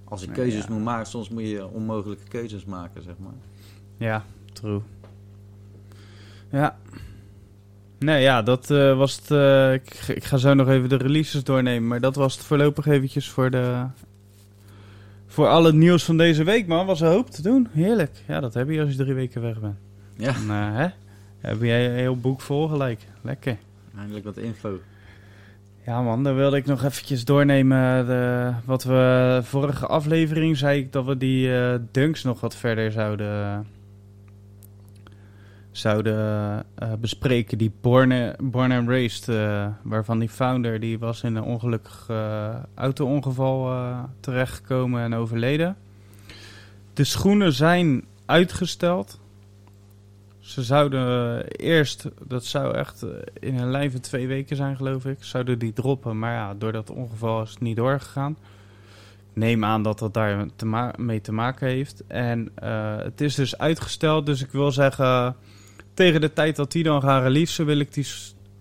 als 0.06 0.22
ik 0.22 0.30
keuzes 0.30 0.66
ja. 0.66 0.74
moet 0.74 0.84
maken, 0.84 1.06
soms 1.08 1.30
moet 1.30 1.48
je 1.50 1.68
onmogelijke 1.68 2.28
keuzes 2.28 2.66
maken, 2.66 3.04
zeg 3.04 3.14
maar. 3.18 3.34
Ja, 3.98 4.24
true. 4.54 4.82
Ja. 6.52 6.78
Nee, 8.00 8.22
ja, 8.22 8.42
dat 8.42 8.72
eh, 8.72 8.98
was 8.98 9.16
het. 9.16 9.32
eh, 9.32 9.74
ik, 9.74 9.94
ik 10.08 10.24
ga 10.24 10.38
zo 10.38 10.54
nog 10.54 10.68
even 10.70 10.90
de 10.90 10.96
releases 10.98 11.44
doornemen. 11.44 11.88
Maar 11.88 12.00
dat 12.02 12.16
was 12.16 12.34
het 12.36 12.46
voorlopig 12.46 12.86
eventjes 12.86 13.30
voor 13.30 13.50
de... 13.50 13.86
Voor 15.28 15.48
al 15.48 15.64
het 15.64 15.76
nieuws 15.76 16.04
van 16.04 16.18
deze 16.18 16.44
week, 16.44 16.68
man. 16.68 16.86
Was 16.86 17.02
een 17.02 17.08
hoop 17.08 17.30
te 17.30 17.42
doen. 17.42 17.68
Heerlijk. 17.72 18.12
Ja, 18.28 18.40
dat 18.40 18.54
heb 18.54 18.70
je 18.70 18.82
als 18.82 18.90
je 18.90 18.96
drie 18.96 19.14
weken 19.14 19.42
weg 19.42 19.60
bent. 19.60 19.76
Ja, 20.18 20.32
Dan, 20.34 20.50
eh, 20.50 20.76
hè? 20.76 20.88
Heb 21.40 21.62
jij 21.62 21.90
een 21.90 21.96
heel 21.96 22.18
boek 22.18 22.42
vol 22.42 22.68
gelijk. 22.68 23.00
Lekker. 23.22 23.58
eindelijk 23.98 24.26
wat 24.26 24.38
info. 24.38 24.80
Ja 25.86 26.02
man, 26.02 26.24
dan 26.24 26.36
wilde 26.36 26.58
ik 26.58 26.66
nog 26.66 26.84
eventjes 26.84 27.26
doornemen. 27.26 28.06
De, 28.06 28.52
wat 28.66 28.84
we 28.84 29.40
vorige 29.44 29.86
aflevering 29.86 30.58
zei 30.58 30.80
ik 30.80 30.92
dat 30.92 31.06
we 31.06 31.18
die 31.18 31.58
eh, 31.58 31.80
dunks 31.92 32.24
nog 32.24 32.40
wat 32.40 32.56
verder 32.56 32.92
zouden, 32.92 33.68
zouden 35.72 36.16
eh, 36.76 36.94
bespreken. 37.00 37.58
Die 37.58 37.72
Born, 37.82 38.36
Born 38.40 38.72
and 38.72 38.90
Raised, 38.90 39.30
eh, 39.30 39.68
waarvan 39.82 40.20
die 40.20 40.30
founder 40.30 40.80
die 40.80 41.00
was 41.00 41.24
in 41.24 41.36
een 41.36 41.44
ongelukkig 41.44 42.06
eh, 42.10 42.56
auto-ongeval 42.76 43.72
eh, 43.72 44.04
terechtgekomen 44.20 45.02
en 45.02 45.14
overleden. 45.14 45.78
De 46.94 47.04
schoenen 47.04 47.54
zijn 47.54 48.06
uitgesteld. 48.26 49.20
Ze 50.46 50.64
zouden 50.64 51.44
eerst, 51.48 52.10
dat 52.28 52.46
zou 52.46 52.76
echt 52.76 53.04
eh, 53.04 53.10
in 53.40 53.58
een 53.60 53.72
lijn 53.72 53.92
van 53.92 54.00
twee 54.00 54.28
weken 54.28 54.56
zijn, 54.56 54.76
geloof 54.76 55.06
ik, 55.06 55.24
zouden 55.24 55.60
die 55.60 55.74
droppen. 55.74 56.20
Maar 56.20 56.34
ja, 56.34 56.54
door 56.54 56.72
dat 56.72 56.90
ongeval 56.90 57.42
is 57.42 57.50
het 57.50 57.60
niet 57.60 57.76
doorgegaan. 57.76 58.32
Ik 59.34 59.42
neem 59.42 59.66
aan 59.66 59.84
dat 59.84 60.00
dat 60.00 60.14
daar 60.14 60.46
te 60.56 60.66
ma- 60.66 60.94
mee 60.98 61.22
te 61.22 61.32
maken 61.32 61.68
heeft. 61.68 62.04
En 62.08 62.50
eh, 62.56 62.98
het 62.98 63.22
is 63.22 63.36
dus 63.36 63.58
uitgesteld, 63.58 64.26
dus 64.26 64.42
ik 64.44 64.52
wil 64.52 64.72
zeggen, 64.72 65.36
tegen 65.94 66.22
de 66.22 66.34
tijd 66.34 66.56
dat 66.56 66.72
die 66.72 66.84
dan 66.84 67.02
gaan 67.02 67.22
releasen, 67.22 67.66
wil 67.66 67.80
ik 67.80 67.94
die 67.94 68.08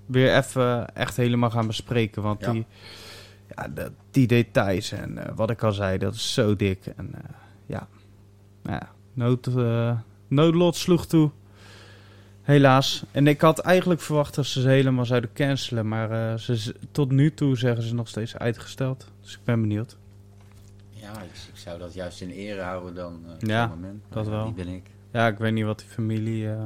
weer 0.06 0.36
even 0.36 0.94
echt 0.94 1.16
helemaal 1.16 1.50
gaan 1.50 1.66
bespreken. 1.66 2.22
Want 2.22 2.40
Ja. 2.40 2.52
die, 2.52 2.66
ja, 3.56 3.68
dat- 3.68 3.92
die 4.10 4.26
details 4.26 4.92
en 4.92 5.18
eh, 5.26 5.32
wat 5.36 5.50
ik 5.50 5.62
al 5.62 5.72
zei, 5.72 5.98
dat 5.98 6.14
is 6.14 6.32
zo 6.34 6.56
dik. 6.56 6.86
En 6.96 7.08
eh, 7.14 7.20
ja, 7.66 7.88
nou 8.62 8.76
ja, 8.80 8.88
nood, 9.12 9.46
eh, 9.46 9.98
noodlot 10.28 10.76
sloeg 10.76 11.06
toe. 11.06 11.30
Helaas. 12.44 13.04
En 13.10 13.26
ik 13.26 13.40
had 13.40 13.58
eigenlijk 13.58 14.00
verwacht 14.00 14.34
dat 14.34 14.46
ze 14.46 14.60
ze 14.60 14.68
helemaal 14.68 15.06
zouden 15.06 15.30
cancelen. 15.32 15.88
Maar 15.88 16.10
eh, 16.32 16.38
ze, 16.38 16.74
tot 16.90 17.10
nu 17.10 17.34
toe 17.34 17.56
zeggen 17.56 17.82
ze 17.82 17.94
nog 17.94 18.08
steeds 18.08 18.36
uitgesteld. 18.36 19.06
Dus 19.20 19.32
ik 19.32 19.38
ben 19.44 19.60
benieuwd. 19.60 19.96
Ja, 20.90 21.10
ik, 21.12 21.30
ik 21.52 21.56
zou 21.58 21.78
dat 21.78 21.94
juist 21.94 22.20
in 22.20 22.30
ere 22.30 22.60
houden 22.62 22.94
dan 22.94 23.20
eh, 23.26 23.32
op 23.34 23.40
Ja, 23.46 23.66
dit 23.66 23.74
moment. 23.74 24.02
dat 24.08 24.24
Maar 24.24 24.34
wel. 24.34 24.44
Die 24.54 24.64
ben 24.64 24.74
ik. 24.74 24.86
Ja, 25.12 25.26
ik 25.26 25.38
weet 25.38 25.52
niet 25.52 25.64
wat 25.64 25.78
die 25.78 25.88
familie 25.88 26.50
eh, 26.50 26.62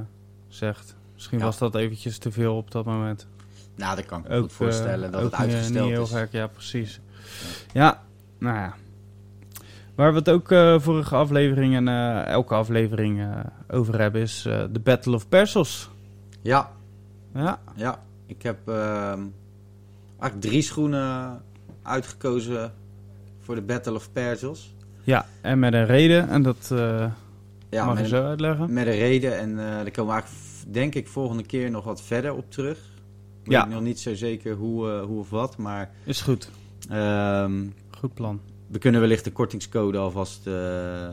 zegt. 0.48 0.94
Misschien 1.14 1.38
Ja. 1.38 1.44
was 1.44 1.58
dat 1.58 1.74
eventjes 1.74 2.18
te 2.18 2.30
veel 2.32 2.56
op 2.56 2.70
dat 2.70 2.84
moment. 2.84 3.26
Nou, 3.74 3.96
dat 3.96 4.06
kan 4.06 4.20
ik 4.20 4.28
me 4.28 4.34
Ook 4.34 4.42
goed 4.42 4.52
voorstellen 4.52 5.12
dat 5.12 5.22
het 5.22 5.34
uitgesteld 5.34 5.84
niet 5.86 5.94
heel 5.94 6.02
is. 6.02 6.10
gek, 6.10 6.32
ja, 6.32 6.46
precies. 6.46 7.00
Ja, 7.72 8.02
nou 8.38 8.56
ja. 8.56 8.74
Waar 9.98 10.12
we 10.12 10.18
het 10.18 10.28
ook 10.30 10.50
eh, 10.50 10.80
vorige 10.80 11.14
aflevering 11.14 11.74
en 11.74 11.88
eh, 11.88 12.26
elke 12.26 12.54
aflevering 12.54 13.20
eh, 13.20 13.40
over 13.68 14.00
hebben 14.00 14.20
is 14.20 14.42
de 14.42 14.80
Battle 14.82 15.14
of 15.14 15.28
Persos. 15.28 15.90
Ja, 16.42 16.70
Ja, 17.34 17.58
ja. 17.76 18.02
Ik 18.26 18.42
heb 18.42 18.58
ehm, 18.68 19.20
eigenlijk 20.18 20.40
drie 20.40 20.62
schoenen 20.62 21.42
uitgekozen 21.82 22.72
voor 23.38 23.54
de 23.54 23.62
Battle 23.62 23.94
of 23.94 24.12
Perils. 24.12 24.74
ja, 25.02 25.26
en 25.40 25.58
met 25.58 25.72
een 25.74 25.86
reden. 25.86 26.28
En 26.28 26.42
dat 26.42 26.72
Ja, 27.70 27.84
mag 27.84 28.00
je 28.00 28.06
zo 28.06 28.24
uitleggen. 28.24 28.72
met 28.72 28.86
een 28.86 28.92
reden. 28.94 29.38
En 29.38 29.56
daar 29.56 29.90
komen 29.90 30.14
we 30.14 30.20
eigenlijk, 30.20 30.72
denk 30.74 30.94
ik, 30.94 31.08
volgende 31.08 31.42
keer 31.46 31.70
nog 31.70 31.84
wat 31.84 32.02
verder 32.02 32.34
op 32.34 32.50
terug. 32.50 32.78
Ik 33.42 33.50
Ja. 33.50 33.64
weet 33.64 33.74
nog 33.74 33.82
niet 33.82 34.00
zo 34.00 34.14
zeker 34.14 34.54
hoe, 34.54 34.88
hoe 35.00 35.18
of 35.18 35.30
wat, 35.30 35.56
maar 35.56 35.90
Is 36.04 36.20
goed. 36.20 36.50
ehm, 36.90 37.66
Goed 37.98 38.14
plan. 38.14 38.40
We 38.68 38.78
kunnen 38.78 39.00
wellicht 39.00 39.24
de 39.24 39.32
kortingscode 39.32 39.98
alvast 39.98 40.46
eh, 40.46 40.52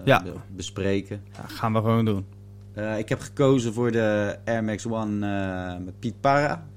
Ja. 0.06 0.24
bespreken. 0.56 1.22
Ja, 1.34 1.48
gaan 1.48 1.74
we 1.74 1.80
gewoon 1.80 2.06
doen. 2.06 2.26
Eh, 2.74 2.98
ik 2.98 3.10
heb 3.10 3.20
gekozen 3.20 3.74
voor 3.74 3.92
de 3.92 4.38
Air 4.46 4.64
Max 4.64 4.88
One 4.88 5.28
eh, 5.28 5.86
met 5.86 6.00
Piet 6.00 6.20
Para. 6.22 6.68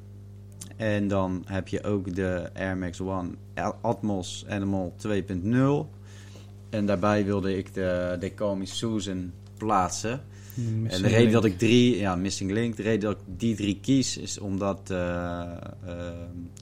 En 0.77 1.09
dan 1.09 1.43
heb 1.47 1.69
je 1.69 1.85
ook 1.85 2.15
de 2.15 2.51
Air 2.55 2.77
Max 2.77 3.01
One 3.01 3.31
Atmos 3.81 4.45
Animal 4.49 4.95
2.0. 4.97 5.91
En 6.71 6.87
daarbij 6.87 7.25
wilde 7.25 7.57
ik 7.57 7.75
de 7.75 8.33
Me 8.57 8.67
Susan 8.67 9.33
plaatsen. 9.57 10.21
En 10.87 11.03
de 11.03 11.09
reden 11.09 11.33
dat 11.33 11.45
ik 11.45 11.59
drie, 11.59 11.99
ja, 11.99 12.17
Missing 12.17 12.51
Link, 12.51 12.77
de 12.77 12.83
reden 12.83 13.01
dat 13.01 13.19
ik 13.19 13.39
die 13.39 13.57
drie 13.57 13.79
kies 13.81 14.17
is 14.17 14.39
omdat 14.39 14.91
eh, 14.91 15.43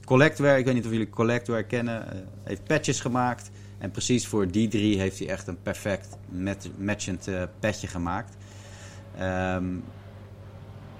Collectware, 0.05 0.57
ik 0.59 0.65
weet 0.65 0.73
niet 0.73 0.85
of 0.85 0.91
jullie 0.91 1.09
Collectware 1.09 1.63
kennen, 1.63 2.05
heeft 2.43 2.63
patches 2.63 2.99
gemaakt. 2.99 3.49
En 3.77 3.91
precies 3.91 4.27
voor 4.27 4.51
die 4.51 4.67
drie 4.67 4.99
heeft 4.99 5.19
hij 5.19 5.27
echt 5.29 5.47
een 5.47 5.61
perfect 5.61 6.17
mat- 6.29 6.69
matchend 6.77 7.27
eh 7.27 7.43
patchje 7.59 7.87
gemaakt. 7.87 8.37
Ehm, 9.17 9.65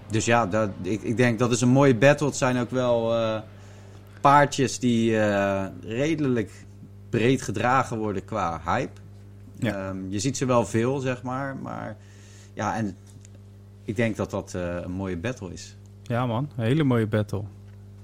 dus 0.09 0.25
ja, 0.25 0.45
dat, 0.45 0.69
ik, 0.82 1.01
ik 1.03 1.17
denk 1.17 1.39
dat 1.39 1.51
is 1.51 1.61
een 1.61 1.69
mooie 1.69 1.95
battle. 1.95 2.28
Het 2.28 2.36
zijn 2.36 2.57
ook 2.59 2.71
wel 2.71 3.15
eh, 3.15 3.39
paardjes 4.21 4.80
die 4.80 5.19
eh, 5.19 5.65
redelijk 5.82 6.51
breed 7.09 7.41
gedragen 7.41 7.97
worden 7.97 8.25
qua 8.25 8.61
hype. 8.65 9.01
Ja. 9.59 9.88
Ehm, 9.88 9.97
je 10.09 10.19
ziet 10.19 10.38
ze 10.38 10.45
wel 10.45 10.65
veel, 10.65 10.99
zeg 10.99 11.23
maar. 11.23 11.55
Maar 11.55 11.97
ja, 12.53 12.75
en 12.75 12.95
ik 13.84 13.95
denk 13.95 14.15
dat 14.15 14.32
dat 14.32 14.53
een 14.53 14.91
mooie 14.91 15.17
battle 15.17 15.53
is. 15.53 15.78
Ja 16.03 16.25
man, 16.25 16.49
een 16.55 16.63
hele 16.63 16.84
mooie 16.84 17.07
battle. 17.07 17.43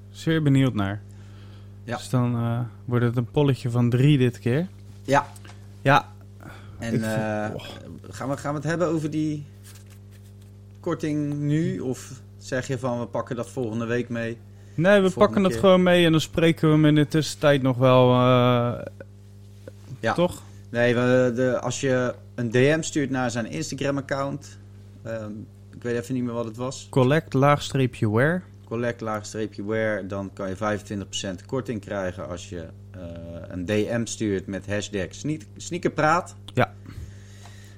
Zeer 0.10 0.42
benieuwd 0.44 0.74
naar. 0.74 1.02
Ja. 1.84 1.98
Dus 1.98 2.10
dan 2.10 2.36
eh, 2.36 2.60
wordt 2.86 3.06
het 3.06 3.18
een 3.18 3.32
polletje 3.32 3.70
van 3.70 3.90
drie 3.90 4.18
dit 4.18 4.40
keer. 4.40 4.68
Ja. 5.04 5.28
Ja, 5.82 6.10
En 6.80 6.94
eh, 7.04 7.56
oh. 7.56 7.64
gaan, 8.10 8.30
we, 8.30 8.38
gaan 8.38 8.52
we 8.52 8.60
het 8.60 8.64
hebben 8.70 8.88
over 8.88 9.10
die 9.10 9.46
korting 10.80 11.34
nu? 11.34 11.80
Of 11.80 12.12
zeg 12.38 12.68
je 12.68 12.80
van 12.80 13.00
we 13.00 13.06
pakken 13.06 13.36
dat 13.36 13.50
volgende 13.50 13.86
week 13.86 14.10
mee? 14.10 14.38
nee, 14.76 15.02
we 15.02 15.10
pakken 15.12 15.44
het 15.44 15.56
gewoon 15.56 15.84
mee 15.84 16.06
en 16.06 16.12
dan 16.12 16.22
spreken 16.22 16.68
we 16.68 16.74
hem 16.74 16.86
in 16.86 16.96
de 16.96 17.08
tussentijd 17.08 17.62
nog 17.62 17.78
wel. 17.78 18.10
eh, 18.12 18.86
Ja. 20.00 20.14
Toch? 20.14 20.42
Nee, 20.70 20.96
we, 20.96 21.32
de, 21.36 21.60
als 21.60 21.82
je 21.82 22.16
een 22.36 22.52
DM 22.52 22.82
stuurt 22.82 23.10
naar 23.10 23.32
zijn 23.32 23.46
Instagram-account. 23.46 24.58
ehm, 25.04 25.32
ik 25.76 25.84
weet 25.84 25.96
even 26.02 26.14
niet 26.14 26.24
meer 26.24 26.34
wat 26.34 26.46
het 26.46 26.58
was. 26.58 26.88
Collect 26.90 27.34
laagstreepje 27.34 28.10
where. 28.10 28.42
Collect 28.74 29.02
laagstreepje 29.02 29.66
wear. 29.66 30.08
Dan 30.08 30.34
kan 30.34 30.50
je 30.50 30.56
25% 30.56 31.46
korting 31.46 31.82
krijgen 31.82 32.28
als 32.28 32.50
je 32.50 32.68
eh, 32.92 33.02
een 33.48 33.66
DM 33.66 34.06
stuurt 34.06 34.48
met 34.48 34.68
hashtag 34.68 35.08
sneak, 35.10 35.42
sneakerpraat. 35.58 36.36
Ja. 36.54 36.74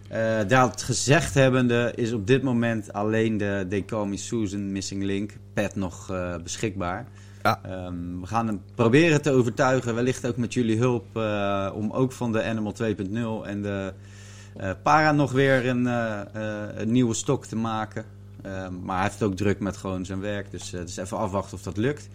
Eh, 0.07 0.47
dat 0.47 0.81
gezegd 0.81 1.33
hebbende 1.33 1.91
is 1.95 2.13
op 2.13 2.27
dit 2.27 2.43
moment 2.43 2.93
alleen 2.93 3.37
de 3.37 3.83
Me 4.07 4.17
Susan 4.17 4.71
Missing 4.71 5.03
Link 5.03 5.31
pad 5.53 5.75
nog 5.75 6.11
eh, 6.11 6.35
beschikbaar. 6.43 7.07
Ja. 7.43 7.59
Ehm, 7.63 8.19
we 8.19 8.27
gaan 8.27 8.47
hem 8.47 8.61
proberen 8.75 9.21
te 9.21 9.31
overtuigen, 9.31 9.95
wellicht 9.95 10.27
ook 10.27 10.37
met 10.37 10.53
jullie 10.53 10.77
hulp, 10.77 11.05
om 11.73 11.91
ook 11.91 12.11
van 12.11 12.31
de 12.31 12.43
Animal 12.43 12.73
2.0 12.73 13.47
en 13.47 13.61
de 13.61 13.93
Para 14.83 15.11
nog 15.11 15.31
weer 15.31 15.67
een, 15.67 15.85
een 16.81 16.91
nieuwe 16.91 17.13
stok 17.13 17.45
te 17.45 17.55
maken. 17.55 18.14
Ehm, 18.45 18.73
maar 18.83 18.95
hij 18.95 19.05
heeft 19.05 19.23
ook 19.23 19.35
druk 19.35 19.59
met 19.59 19.77
gewoon 19.77 20.05
zijn 20.05 20.19
werk, 20.19 20.51
dus, 20.51 20.73
eh, 20.73 20.81
dus 20.81 20.97
even 20.97 21.17
afwachten 21.17 21.57
of 21.57 21.63
dat 21.63 21.77
lukt. 21.77 22.07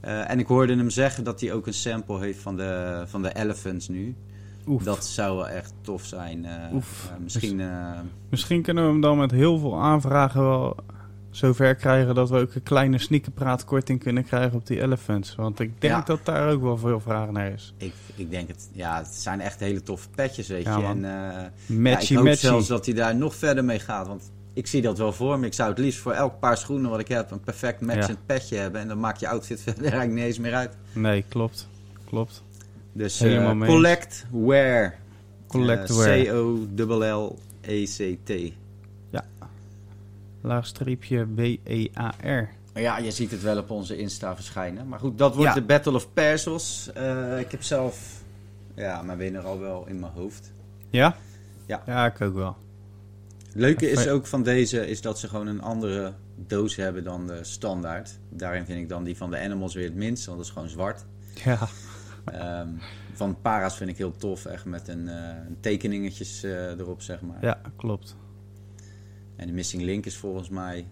Eh, 0.00 0.30
en 0.30 0.38
ik 0.38 0.46
hoorde 0.46 0.76
hem 0.76 0.90
zeggen 0.90 1.24
dat 1.24 1.40
hij 1.40 1.52
ook 1.52 1.66
een 1.66 1.74
sample 1.74 2.18
heeft 2.18 2.38
van 2.40 2.56
de, 2.56 3.02
van 3.06 3.22
de 3.22 3.34
Elephants 3.36 3.88
nu. 3.88 4.14
Oef. 4.66 4.82
Dat 4.82 5.04
zou 5.06 5.36
wel 5.36 5.48
echt 5.48 5.72
tof 5.80 6.04
zijn. 6.04 6.44
eh, 6.44 6.74
Oef. 6.74 7.10
misschien... 7.22 7.62
Misschien 8.28 8.62
kunnen 8.62 8.84
we 8.84 8.90
hem 8.90 9.00
dan 9.00 9.18
met 9.18 9.30
heel 9.30 9.58
veel 9.58 9.80
aanvragen 9.80 10.40
wel 10.42 10.76
zover 11.30 11.74
krijgen 11.74 12.14
dat 12.14 12.30
we 12.30 12.38
ook 12.38 12.54
een 12.54 12.62
kleine 12.62 12.98
sneakerpraatkorting 12.98 14.00
kunnen 14.02 14.24
krijgen 14.24 14.58
op 14.58 14.66
die 14.66 14.80
elephants. 14.80 15.34
Want 15.34 15.60
ik 15.60 15.80
denk 15.80 15.94
Ja. 15.94 16.00
dat 16.02 16.24
daar 16.24 16.50
ook 16.52 16.62
wel 16.62 16.76
veel 16.78 17.00
vraag 17.00 17.30
naar 17.30 17.52
is. 17.52 17.74
ik, 17.76 17.94
ik 18.14 18.30
denk 18.30 18.48
het, 18.48 18.68
ja, 18.72 18.96
het 18.98 19.06
zijn 19.14 19.40
echt 19.40 19.60
hele 19.60 19.82
toffe 19.82 20.08
petjes, 20.14 20.48
weet 20.48 20.64
Ja, 20.64 20.76
je. 20.76 20.82
man. 20.82 21.04
En, 21.04 21.10
ja, 21.10 21.50
Matchy, 21.66 22.10
ik 22.12 22.16
hoop 22.18 22.26
matchy. 22.26 22.40
zelfs 22.46 22.66
dat 22.66 22.86
hij 22.86 22.94
daar 22.94 23.16
nog 23.16 23.34
verder 23.34 23.64
mee 23.64 23.78
gaat. 23.78 24.06
Want 24.06 24.30
ik 24.54 24.66
zie 24.66 24.82
dat 24.82 24.98
wel 24.98 25.12
voor 25.12 25.38
me. 25.38 25.46
Ik 25.46 25.54
zou 25.54 25.70
het 25.70 25.78
liefst 25.78 26.00
voor 26.00 26.12
elk 26.12 26.38
paar 26.38 26.56
schoenen 26.56 26.90
wat 26.90 27.00
ik 27.00 27.08
heb 27.08 27.30
een 27.30 27.40
perfect 27.40 27.80
matchend 27.80 28.18
petje 28.26 28.56
hebben. 28.56 28.80
En 28.80 28.88
dan 28.88 29.00
maakt 29.00 29.20
je 29.20 29.28
outfit 29.28 29.60
verder 29.66 29.82
eigenlijk 29.82 30.12
niet 30.12 30.24
eens 30.24 30.38
meer 30.38 30.54
uit. 30.54 30.76
Nee, 30.92 31.24
klopt. 31.28 31.68
Klopt. 32.04 32.42
Dus 32.92 33.20
eens. 33.20 33.66
collect 33.66 34.26
wear. 34.32 34.94
Collect 35.46 35.90
Eh, 35.90 35.96
wear. 35.96 36.24
C-O-L-L-E-C-T. 36.24 38.32
Laagstreepje 40.40 41.26
W-E-A-R. 41.34 42.48
Maar 42.72 42.82
Ja, 42.82 42.98
je 42.98 43.10
ziet 43.10 43.30
het 43.30 43.42
wel 43.42 43.58
op 43.58 43.70
onze 43.70 43.96
Insta 43.96 44.34
verschijnen. 44.34 44.88
Maar 44.88 44.98
goed, 44.98 45.18
dat 45.18 45.34
wordt 45.34 45.54
Ja. 45.54 45.60
de 45.60 45.66
Battle 45.66 45.92
of 45.94 46.12
Persos. 46.12 46.90
Eh, 46.94 47.38
ik 47.38 47.50
heb 47.50 47.62
zelf 47.62 48.22
ja, 48.74 49.02
mijn 49.02 49.18
winnaar 49.18 49.42
al 49.44 49.58
wel 49.60 49.86
in 49.86 50.00
mijn 50.00 50.12
hoofd. 50.12 50.52
Ja? 50.90 51.16
Ja. 51.66 51.82
Ja, 51.86 52.06
ik 52.06 52.20
ook 52.20 52.34
wel. 52.34 52.56
Het 53.54 53.62
leuke 53.62 53.90
is 53.90 54.08
ook 54.08 54.26
van 54.26 54.42
deze 54.42 54.86
is 54.88 55.00
dat 55.00 55.18
ze 55.18 55.28
gewoon 55.28 55.46
een 55.46 55.60
andere 55.62 56.12
doos 56.36 56.76
hebben 56.76 57.04
dan 57.04 57.26
de 57.26 57.38
standaard. 57.44 58.18
Daarin 58.30 58.64
vind 58.66 58.78
ik 58.80 58.88
dan 58.88 59.04
die 59.04 59.16
van 59.16 59.30
de 59.30 59.38
Animals 59.40 59.74
weer 59.74 59.84
het 59.84 59.94
minst, 59.94 60.24
want 60.26 60.38
dat 60.38 60.46
is 60.46 60.52
gewoon 60.52 60.68
zwart. 60.68 61.04
Ja. 61.44 61.58
Ehm, 62.24 62.68
van 63.12 63.40
Para's 63.40 63.76
vind 63.76 63.90
ik 63.90 63.96
heel 63.96 64.16
tof, 64.16 64.44
echt 64.46 64.64
met 64.64 64.88
een, 64.88 65.08
eh, 65.08 65.36
tekeningetjes 65.60 66.42
eh, 66.42 66.78
erop, 66.78 67.02
zeg 67.02 67.20
maar. 67.20 67.36
Ja, 67.40 67.60
klopt. 67.76 68.16
En 69.36 69.46
de 69.46 69.52
Missing 69.52 69.82
Link 69.82 70.06
is 70.06 70.16
volgens 70.16 70.48
mij... 70.48 70.86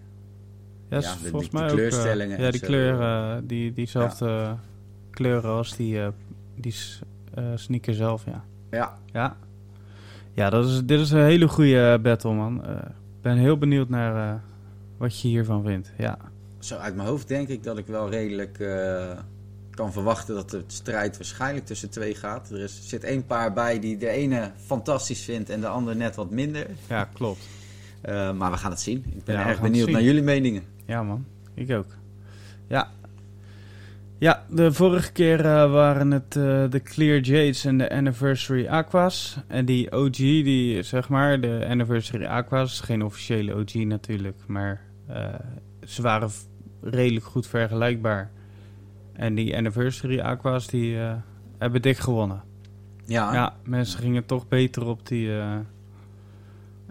Ja, 0.89 0.99
Ja, 0.99 1.13
de- 1.13 1.29
volgens 1.29 1.49
die- 1.51 1.59
mij 1.59 1.63
ook... 1.63 1.69
eh, 1.69 1.75
kleurstellingen 1.75 2.39
ja, 2.39 2.45
en 2.45 2.51
die 2.51 2.61
kleuren, 2.61 3.47
die, 3.47 3.73
diezelfde 3.73 4.55
kleuren 5.11 5.49
als 5.51 5.75
die, 5.75 5.99
die 6.55 6.75
sneaker 7.55 7.93
zelf, 7.93 8.25
ja. 8.25 8.43
Ja, 8.71 8.97
Ja. 9.11 9.37
Ja, 10.33 10.49
dat 10.49 10.65
is, 10.65 10.81
dit 10.85 10.99
is 10.99 11.11
een 11.11 11.23
hele 11.23 11.47
goede 11.47 11.99
battle, 12.01 12.33
man. 12.33 12.65
Eh, 12.65 12.75
Ik 12.75 13.21
ben 13.21 13.37
heel 13.37 13.57
benieuwd 13.57 13.89
naar 13.89 14.29
eh, 14.33 14.39
wat 14.97 15.21
je 15.21 15.27
hiervan 15.27 15.63
vindt. 15.63 15.91
Ja. 15.97 16.17
zo 16.59 16.75
uit 16.75 16.95
mijn 16.95 17.07
hoofd 17.07 17.27
denk 17.27 17.47
ik 17.47 17.63
dat 17.63 17.77
ik 17.77 17.87
wel 17.87 18.09
redelijk 18.09 18.59
eh, 18.59 19.11
kan 19.71 19.91
verwachten 19.91 20.35
dat 20.35 20.49
de 20.49 20.63
strijd 20.67 21.17
waarschijnlijk 21.17 21.65
tussen 21.65 21.89
twee 21.89 22.15
gaat. 22.15 22.49
Er 22.49 22.59
is, 22.59 22.79
zit 22.89 23.03
één 23.03 23.25
paar 23.25 23.53
bij 23.53 23.79
die 23.79 23.97
de 23.97 24.07
ene 24.09 24.51
fantastisch 24.65 25.21
vindt 25.23 25.49
en 25.49 25.61
de 25.61 25.67
ander 25.67 25.95
net 25.95 26.15
wat 26.15 26.29
minder. 26.29 26.67
ja, 26.89 27.03
klopt. 27.13 27.47
Eh, 28.01 28.33
maar 28.33 28.51
we 28.51 28.57
gaan 28.57 28.71
het 28.71 28.79
zien. 28.81 29.05
Ik 29.15 29.23
ben 29.23 29.35
Ja, 29.35 29.47
erg 29.47 29.61
benieuwd 29.61 29.89
naar 29.89 30.03
jullie 30.03 30.21
meningen. 30.23 30.63
Ja, 30.85 31.03
man. 31.03 31.25
Ik 31.53 31.71
ook. 31.71 31.85
Ja. 32.67 32.91
Ja, 34.17 34.45
de 34.49 34.73
vorige 34.73 35.11
keer 35.11 35.39
eh, 35.39 35.71
waren 35.71 36.11
het 36.11 36.35
eh, 36.35 36.63
de 36.69 36.81
Clear 36.83 37.19
Jades 37.19 37.65
en 37.65 37.77
de 37.77 37.89
Anniversary 37.91 38.67
Aquas. 38.67 39.37
En 39.47 39.65
die 39.65 39.91
OG, 39.91 40.15
die 40.15 40.83
zeg 40.83 41.09
maar, 41.09 41.41
de 41.41 41.65
Anniversary 41.69 42.25
Aquas, 42.25 42.79
geen 42.79 43.03
officiële 43.03 43.55
OG 43.55 43.73
natuurlijk, 43.73 44.37
maar 44.47 44.81
eh, 45.07 45.25
ze 45.85 46.01
waren 46.01 46.29
redelijk 46.81 47.25
goed 47.25 47.47
vergelijkbaar. 47.47 48.31
En 49.13 49.35
die 49.35 49.55
Anniversary 49.57 50.19
Aquas, 50.19 50.67
die 50.67 50.97
hebben 51.57 51.81
dik 51.81 51.97
gewonnen. 51.97 52.43
Ja, 53.05 53.33
Ja, 53.33 53.55
mensen 53.63 53.99
gingen 53.99 54.25
toch 54.25 54.47
beter 54.47 54.85
op 54.85 55.07
die 55.07 55.29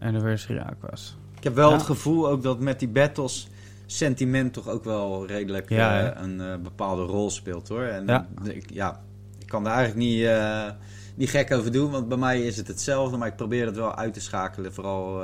Anniversary 0.01 0.59
Aquas. 0.59 1.17
ik 1.37 1.45
heb 1.45 1.55
wel 1.55 1.69
Ja. 1.69 1.75
het 1.75 1.85
gevoel 1.85 2.29
ook 2.29 2.43
dat 2.43 2.61
met 2.61 2.79
die 2.79 2.89
battles 2.89 3.49
sentiment 3.97 4.53
toch 4.53 4.69
ook 4.69 4.85
wel 4.85 5.27
redelijk 5.27 5.69
Ja, 5.69 6.13
eh, 6.13 6.23
een 6.23 6.41
eh, 6.41 6.57
bepaalde 6.63 7.03
rol 7.03 7.31
speelt 7.31 7.69
hoor. 7.69 7.83
En 7.83 8.07
Ja. 8.07 8.29
ik, 8.45 8.71
ja, 8.73 9.01
ik 9.39 9.47
kan 9.47 9.65
daar 9.65 9.75
eigenlijk 9.75 10.07
niet, 10.09 10.25
eh, 10.25 10.71
niet 11.15 11.31
gek 11.31 11.53
over 11.53 11.73
doen, 11.73 11.91
want 11.91 12.09
bij 12.09 12.19
mij 12.19 12.43
is 12.43 12.57
het 12.57 12.69
hetzelfde, 12.69 13.17
maar 13.17 13.29
ik 13.29 13.37
probeer 13.37 13.67
het 13.67 13.77
wel 13.77 13.95
uit 13.95 14.15
te 14.15 14.21
schakelen. 14.21 14.73
Vooral 14.75 15.23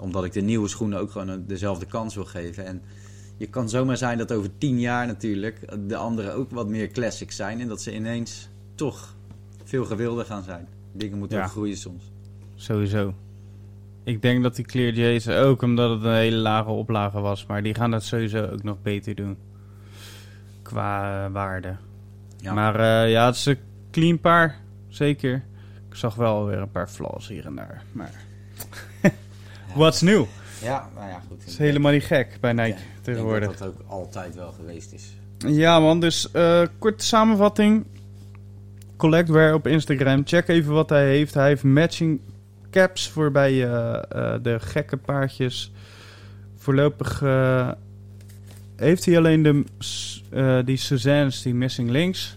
omdat 0.00 0.24
ik 0.24 0.32
de 0.32 0.40
nieuwe 0.40 0.68
schoenen 0.68 0.98
ook 0.98 1.10
gewoon 1.10 1.28
een- 1.28 1.46
dezelfde 1.46 1.86
kans 1.86 2.14
wil 2.14 2.24
geven. 2.24 2.66
En 2.66 2.82
je 3.36 3.46
kan 3.46 3.68
zomaar 3.68 3.96
zijn 3.96 4.18
dat 4.18 4.32
over 4.32 4.50
tien 4.58 4.80
jaar 4.80 5.06
natuurlijk 5.06 5.88
de 5.88 5.96
anderen 5.96 6.34
ook 6.34 6.50
wat 6.50 6.68
meer 6.68 6.88
classics 6.90 7.36
zijn 7.36 7.60
en 7.60 7.68
dat 7.68 7.82
ze 7.82 7.94
ineens 7.94 8.48
toch 8.74 9.14
veel 9.64 9.84
gewilder 9.84 10.24
gaan 10.24 10.42
zijn. 10.42 10.68
Dingen 10.92 11.18
moeten 11.18 11.38
Ja. 11.38 11.44
ook 11.44 11.50
groeien 11.50 11.76
soms. 11.76 12.10
Sowieso. 12.54 13.14
Ik 14.08 14.22
denk 14.22 14.42
dat 14.42 14.56
die 14.56 14.64
Clear 14.64 14.92
J's 14.92 15.28
ook 15.28 15.62
omdat 15.62 15.90
het 15.90 16.04
een 16.04 16.14
hele 16.14 16.36
lage 16.36 16.70
oplage 16.70 17.20
was. 17.20 17.46
Maar 17.46 17.62
die 17.62 17.74
gaan 17.74 17.90
dat 17.90 18.02
sowieso 18.02 18.46
ook 18.52 18.62
nog 18.62 18.82
beter 18.82 19.14
doen. 19.14 19.36
Qua 20.62 21.24
eh, 21.24 21.32
waarde. 21.32 21.76
Ja. 22.36 22.52
Maar 22.52 22.74
eh, 22.80 23.10
ja, 23.10 23.26
het 23.26 23.34
is 23.34 23.46
een 23.46 23.58
clean 23.90 24.20
paar. 24.20 24.56
Zeker. 24.88 25.44
Ik 25.88 25.94
zag 25.94 26.14
wel 26.14 26.46
weer 26.46 26.58
een 26.58 26.70
paar 26.70 26.88
flaws 26.88 27.28
hier 27.28 27.46
en 27.46 27.54
daar. 27.54 27.82
Maar 27.92 28.10
what's 29.74 30.00
new? 30.00 30.24
Ja, 30.62 30.88
nou 30.94 31.08
ja, 31.08 31.22
goed. 31.28 31.38
Het 31.40 31.48
is 31.48 31.58
helemaal 31.58 31.92
niet 31.92 32.04
gek 32.04 32.38
bij 32.40 32.52
Nike 32.52 32.68
Ja, 32.68 32.74
Ik 32.74 32.78
denk 32.78 33.04
tegenwoordig. 33.04 33.48
dat 33.48 33.58
dat 33.58 33.68
ook 33.68 33.90
altijd 33.90 34.34
wel 34.34 34.52
geweest 34.52 34.92
is. 34.92 35.16
Ja 35.38 35.80
man, 35.80 36.00
dus 36.00 36.30
eh 36.30 36.62
korte 36.78 37.04
samenvatting. 37.04 37.84
Collectware 38.96 39.54
op 39.54 39.66
Instagram. 39.66 40.22
Check 40.24 40.48
even 40.48 40.72
wat 40.72 40.88
hij 40.88 41.06
heeft. 41.06 41.34
Hij 41.34 41.46
heeft 41.46 41.62
matching 41.62 42.20
caps 42.78 43.08
voor 43.08 43.30
bij 43.30 43.52
eh, 43.52 43.94
eh, 43.94 44.42
de 44.42 44.60
gekke 44.60 44.96
paardjes. 44.96 45.72
Voorlopig 46.56 47.22
eh, 47.22 47.70
heeft 48.76 49.04
hij 49.04 49.16
alleen 49.16 49.42
de, 49.42 49.64
die 50.64 50.76
Suzanne's, 50.76 51.42
die 51.42 51.54
missing 51.54 51.90
links. 51.90 52.36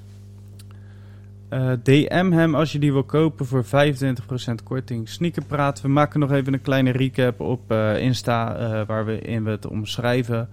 DM 1.83 2.31
hem 2.31 2.55
als 2.55 2.71
je 2.71 2.79
die 2.79 2.91
wil 2.91 3.03
kopen 3.03 3.45
voor 3.45 3.65
25% 3.65 3.67
korting. 4.63 5.09
Sneaker 5.09 5.43
praten. 5.43 5.83
We 5.83 5.89
maken 5.89 6.19
nog 6.19 6.31
even 6.31 6.53
een 6.53 6.61
kleine 6.61 6.91
recap 6.91 7.39
op 7.39 7.71
Insta 7.97 8.85
waar 8.85 9.05
we 9.05 9.19
in 9.19 9.45
het 9.45 9.67
omschrijven. 9.67 10.49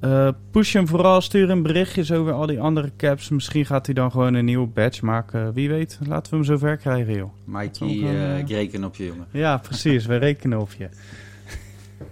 Eh, 0.00 0.28
push 0.50 0.72
hem 0.72 0.88
vooral, 0.88 1.20
stuur 1.20 1.48
hem 1.48 1.62
berichtjes 1.62 2.12
over 2.12 2.32
al 2.32 2.46
die 2.46 2.60
andere 2.60 2.90
caps. 2.96 3.28
Misschien 3.28 3.66
gaat 3.66 3.86
hij 3.86 3.94
dan 3.94 4.10
gewoon 4.10 4.34
een 4.34 4.44
nieuwe 4.44 4.66
badge 4.66 5.04
maken. 5.04 5.52
Wie 5.52 5.68
weet, 5.68 5.98
laten 6.06 6.30
we 6.30 6.36
hem 6.36 6.44
zover 6.44 6.76
krijgen, 6.76 7.14
joh. 7.14 7.30
Mikey, 7.44 7.88
eh, 7.88 8.32
eh, 8.32 8.38
ik 8.38 8.48
reken 8.48 8.84
op 8.84 8.96
je 8.96 9.06
jongen. 9.06 9.26
Ja, 9.30 9.56
precies. 9.56 10.06
we 10.06 10.16
rekenen 10.16 10.60
op 10.60 10.72
je. 10.72 10.88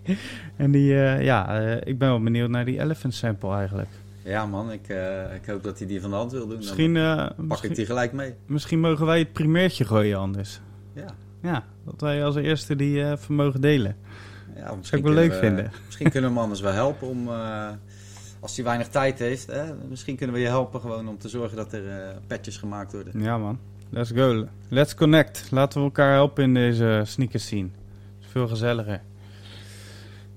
en 0.56 0.70
die, 0.70 0.94
ja, 1.22 1.58
ik 1.84 1.98
ben 1.98 2.08
wel 2.08 2.22
benieuwd 2.22 2.50
naar 2.50 2.64
die 2.64 2.80
elephant 2.80 3.14
sample 3.14 3.54
eigenlijk. 3.54 3.88
Ja 4.24 4.46
man, 4.46 4.72
ik, 4.72 4.88
ik 5.34 5.46
hoop 5.46 5.62
dat 5.62 5.78
hij 5.78 5.86
die 5.86 6.00
van 6.00 6.10
de 6.10 6.16
hand 6.16 6.32
wil 6.32 6.46
doen. 6.46 6.56
Misschien, 6.56 6.92
pak 6.92 7.36
misschien, 7.36 7.70
ik 7.70 7.76
die 7.76 7.86
gelijk 7.86 8.12
mee. 8.12 8.34
misschien 8.46 8.80
mogen 8.80 9.06
wij 9.06 9.18
het 9.18 9.32
primeurtje 9.32 9.84
gooien 9.84 10.18
anders. 10.18 10.60
Ja. 10.92 11.14
Ja, 11.42 11.64
dat 11.84 12.00
wij 12.00 12.24
als 12.24 12.36
eerste 12.36 12.76
die 12.76 13.02
eh 13.02 13.10
even 13.10 13.34
mogen 13.34 13.60
delen. 13.60 13.96
Ja 14.56 14.64
Zou 14.64 14.76
misschien 14.76 14.98
ik 14.98 15.04
wel 15.04 15.14
leuk 15.14 15.30
we- 15.30 15.38
vinden. 15.38 15.72
Misschien 15.86 16.10
kunnen 16.10 16.32
we 16.34 16.40
anders 16.40 16.60
wel 16.60 16.72
helpen 16.72 17.08
om... 17.08 17.28
eh, 17.28 17.68
als 18.40 18.56
hij 18.56 18.64
weinig 18.64 18.88
tijd 18.88 19.18
heeft, 19.18 19.46
hè, 19.46 19.64
misschien 19.88 20.16
kunnen 20.16 20.36
we 20.36 20.42
je 20.42 20.48
helpen 20.48 20.80
gewoon 20.80 21.08
om 21.08 21.18
te 21.18 21.28
zorgen 21.28 21.56
dat 21.56 21.72
er 21.72 21.88
eh 21.88 22.16
patches 22.26 22.56
gemaakt 22.56 22.92
worden. 22.92 23.20
Ja 23.22 23.38
man, 23.38 23.58
let's 23.90 24.10
go. 24.14 24.46
Let's 24.68 24.94
connect. 24.94 25.46
Laten 25.50 25.78
we 25.78 25.84
elkaar 25.84 26.12
helpen 26.12 26.44
in 26.44 26.54
deze 26.54 27.02
sneakers 27.04 27.44
scene. 27.46 27.62
Het 27.62 28.24
is 28.24 28.26
veel 28.30 28.48
gezelliger. 28.48 29.00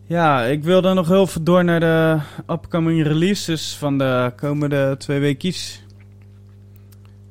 Ja, 0.06 0.44
ik 0.44 0.64
wil 0.64 0.82
dan 0.82 0.96
nog 0.96 1.08
heel 1.08 1.28
veel 1.28 1.44
door 1.44 1.64
naar 1.64 1.80
de 1.80 2.20
upcoming 2.48 3.04
releases 3.04 3.78
van 3.78 3.98
de 3.98 4.34
komende 4.36 4.96
twee 4.98 5.20
weekjes. 5.20 5.84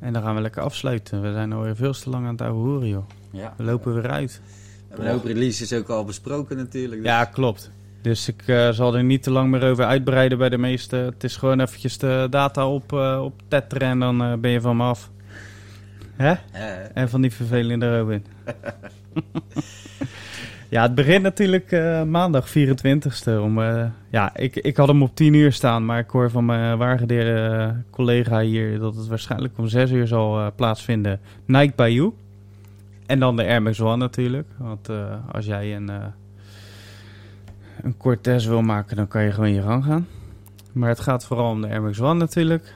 En 0.01 0.13
dan 0.13 0.23
gaan 0.23 0.35
we 0.35 0.41
lekker 0.41 0.63
afsluiten. 0.63 1.23
We 1.23 1.33
zijn 1.33 1.53
alweer 1.53 1.77
veel 1.77 1.93
te 1.93 2.11
lang 2.11 2.25
aan 2.27 2.33
het 2.33 2.41
ouwe 2.41 2.59
hoeren, 2.69 2.89
joh. 2.89 3.05
Ja. 3.31 3.55
We 3.57 3.63
lopen 3.65 3.95
weer 3.95 4.11
uit. 4.11 4.41
We 4.93 4.99
hebben 4.99 5.15
een 5.15 5.21
hoop 5.21 5.37
releases 5.37 5.73
ook 5.73 5.89
al 5.89 6.05
besproken 6.05 6.57
natuurlijk. 6.57 7.03
dus- 7.03 7.11
Ja, 7.11 7.25
klopt. 7.25 7.71
Dus 8.03 8.29
ik 8.29 8.43
eh, 8.47 8.71
zal 8.71 8.97
er 8.97 9.05
niet 9.05 9.23
te 9.23 9.31
lang 9.31 9.51
meer 9.51 9.71
over 9.71 9.85
uitbreiden 9.85 10.39
bij 10.39 10.49
de 10.49 10.59
meeste. 10.59 10.97
Het 10.97 11.25
is 11.25 11.37
gewoon 11.37 11.61
eventjes 11.61 11.99
de 11.99 12.27
data 12.31 12.69
op, 12.69 12.93
eh 12.93 13.21
op 13.23 13.43
tetteren 13.49 13.89
en 13.89 13.99
dan 13.99 14.23
eh, 14.23 14.35
ben 14.35 14.51
je 14.51 14.61
van 14.61 14.77
me 14.77 14.83
af. 14.83 15.11
Hè? 16.17 16.35
En 16.95 17.09
van 17.09 17.21
die 17.21 17.33
vervelende 17.33 17.99
Robin. 17.99 18.25
ja, 20.69 20.83
het 20.83 20.95
begint 20.95 21.23
natuurlijk 21.23 21.71
maandag 22.07 22.49
24ste. 22.49 23.41
Om, 23.41 23.61
ja, 24.11 24.37
ik, 24.37 24.57
ik 24.57 24.77
had 24.77 24.89
hem 24.89 25.03
op 25.03 25.17
10 25.17 25.35
uur 25.35 25.53
staan, 25.53 25.85
maar 25.85 25.99
ik 25.99 26.11
hoor 26.11 26.31
van 26.31 26.45
mijn 26.45 26.79
waargedeerde 26.79 27.75
collega 27.91 28.41
hier 28.41 28.79
dat 28.79 28.97
het 28.97 29.07
waarschijnlijk 29.07 29.59
om 29.59 29.69
6 29.69 29.91
uur 29.91 30.07
zal 30.07 30.53
plaatsvinden. 30.55 31.21
Nike 31.47 31.73
by 31.77 31.89
You. 31.95 32.13
En 33.07 33.19
dan 33.21 33.37
de 33.37 33.43
Air 33.45 33.63
Max 33.63 33.81
One 33.81 33.97
natuurlijk. 33.97 34.49
Want 34.59 34.89
eh, 34.89 35.15
als 35.33 35.47
jij 35.47 35.77
een, 35.77 35.89
eh 35.91 36.05
een 37.83 37.97
Cortez 37.97 38.47
wil 38.47 38.63
maken, 38.63 38.97
dan 38.97 39.09
kan 39.09 39.23
je 39.23 39.33
gewoon 39.33 39.53
je 39.53 39.63
gang 39.63 39.85
gaan. 39.85 40.09
Maar 40.73 40.89
het 40.89 41.01
gaat 41.01 41.25
vooral 41.25 41.51
om 41.51 41.61
de 41.61 41.69
Air 41.69 41.83
Max 41.83 42.01
One 42.01 42.15
natuurlijk. 42.19 42.75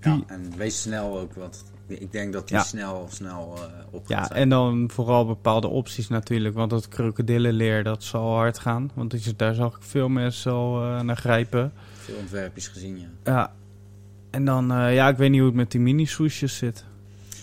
Ja, 0.00 0.20
en 0.26 0.52
wees 0.56 0.82
snel 0.82 1.18
ook, 1.18 1.34
want 1.34 1.64
ik 1.86 2.12
denk 2.12 2.32
dat 2.32 2.48
die 2.48 2.56
Ja. 2.56 2.62
snel, 2.62 3.06
snel 3.10 3.54
eh 3.56 3.62
op 3.90 4.06
gaat 4.06 4.18
Ja, 4.18 4.24
zijn. 4.26 4.38
en 4.38 4.48
dan 4.48 4.90
vooral 4.92 5.26
bepaalde 5.26 5.66
opties 5.66 6.08
natuurlijk. 6.08 6.54
Want 6.54 6.70
dat 6.70 6.88
krokodillenleer, 6.88 7.82
dat 7.84 8.04
zal 8.04 8.34
hard 8.34 8.58
gaan. 8.58 8.90
Want 8.94 9.14
is- 9.14 9.36
daar 9.36 9.54
zag 9.54 9.76
ik 9.76 9.82
veel 9.82 10.08
mensen 10.08 10.52
al 10.52 10.82
eh, 10.82 11.00
naar 11.00 11.16
grijpen. 11.16 11.72
Veel 11.94 12.16
ontwerpjes 12.16 12.68
gezien, 12.68 12.98
ja. 12.98 13.08
Ja. 13.24 13.52
En 14.30 14.44
dan, 14.44 14.66
ja, 14.92 15.08
ik 15.08 15.16
weet 15.16 15.30
niet 15.30 15.38
hoe 15.38 15.48
het 15.48 15.56
met 15.56 15.70
die 15.70 15.80
mini-swoesjes 15.80 16.56
zit. 16.56 16.84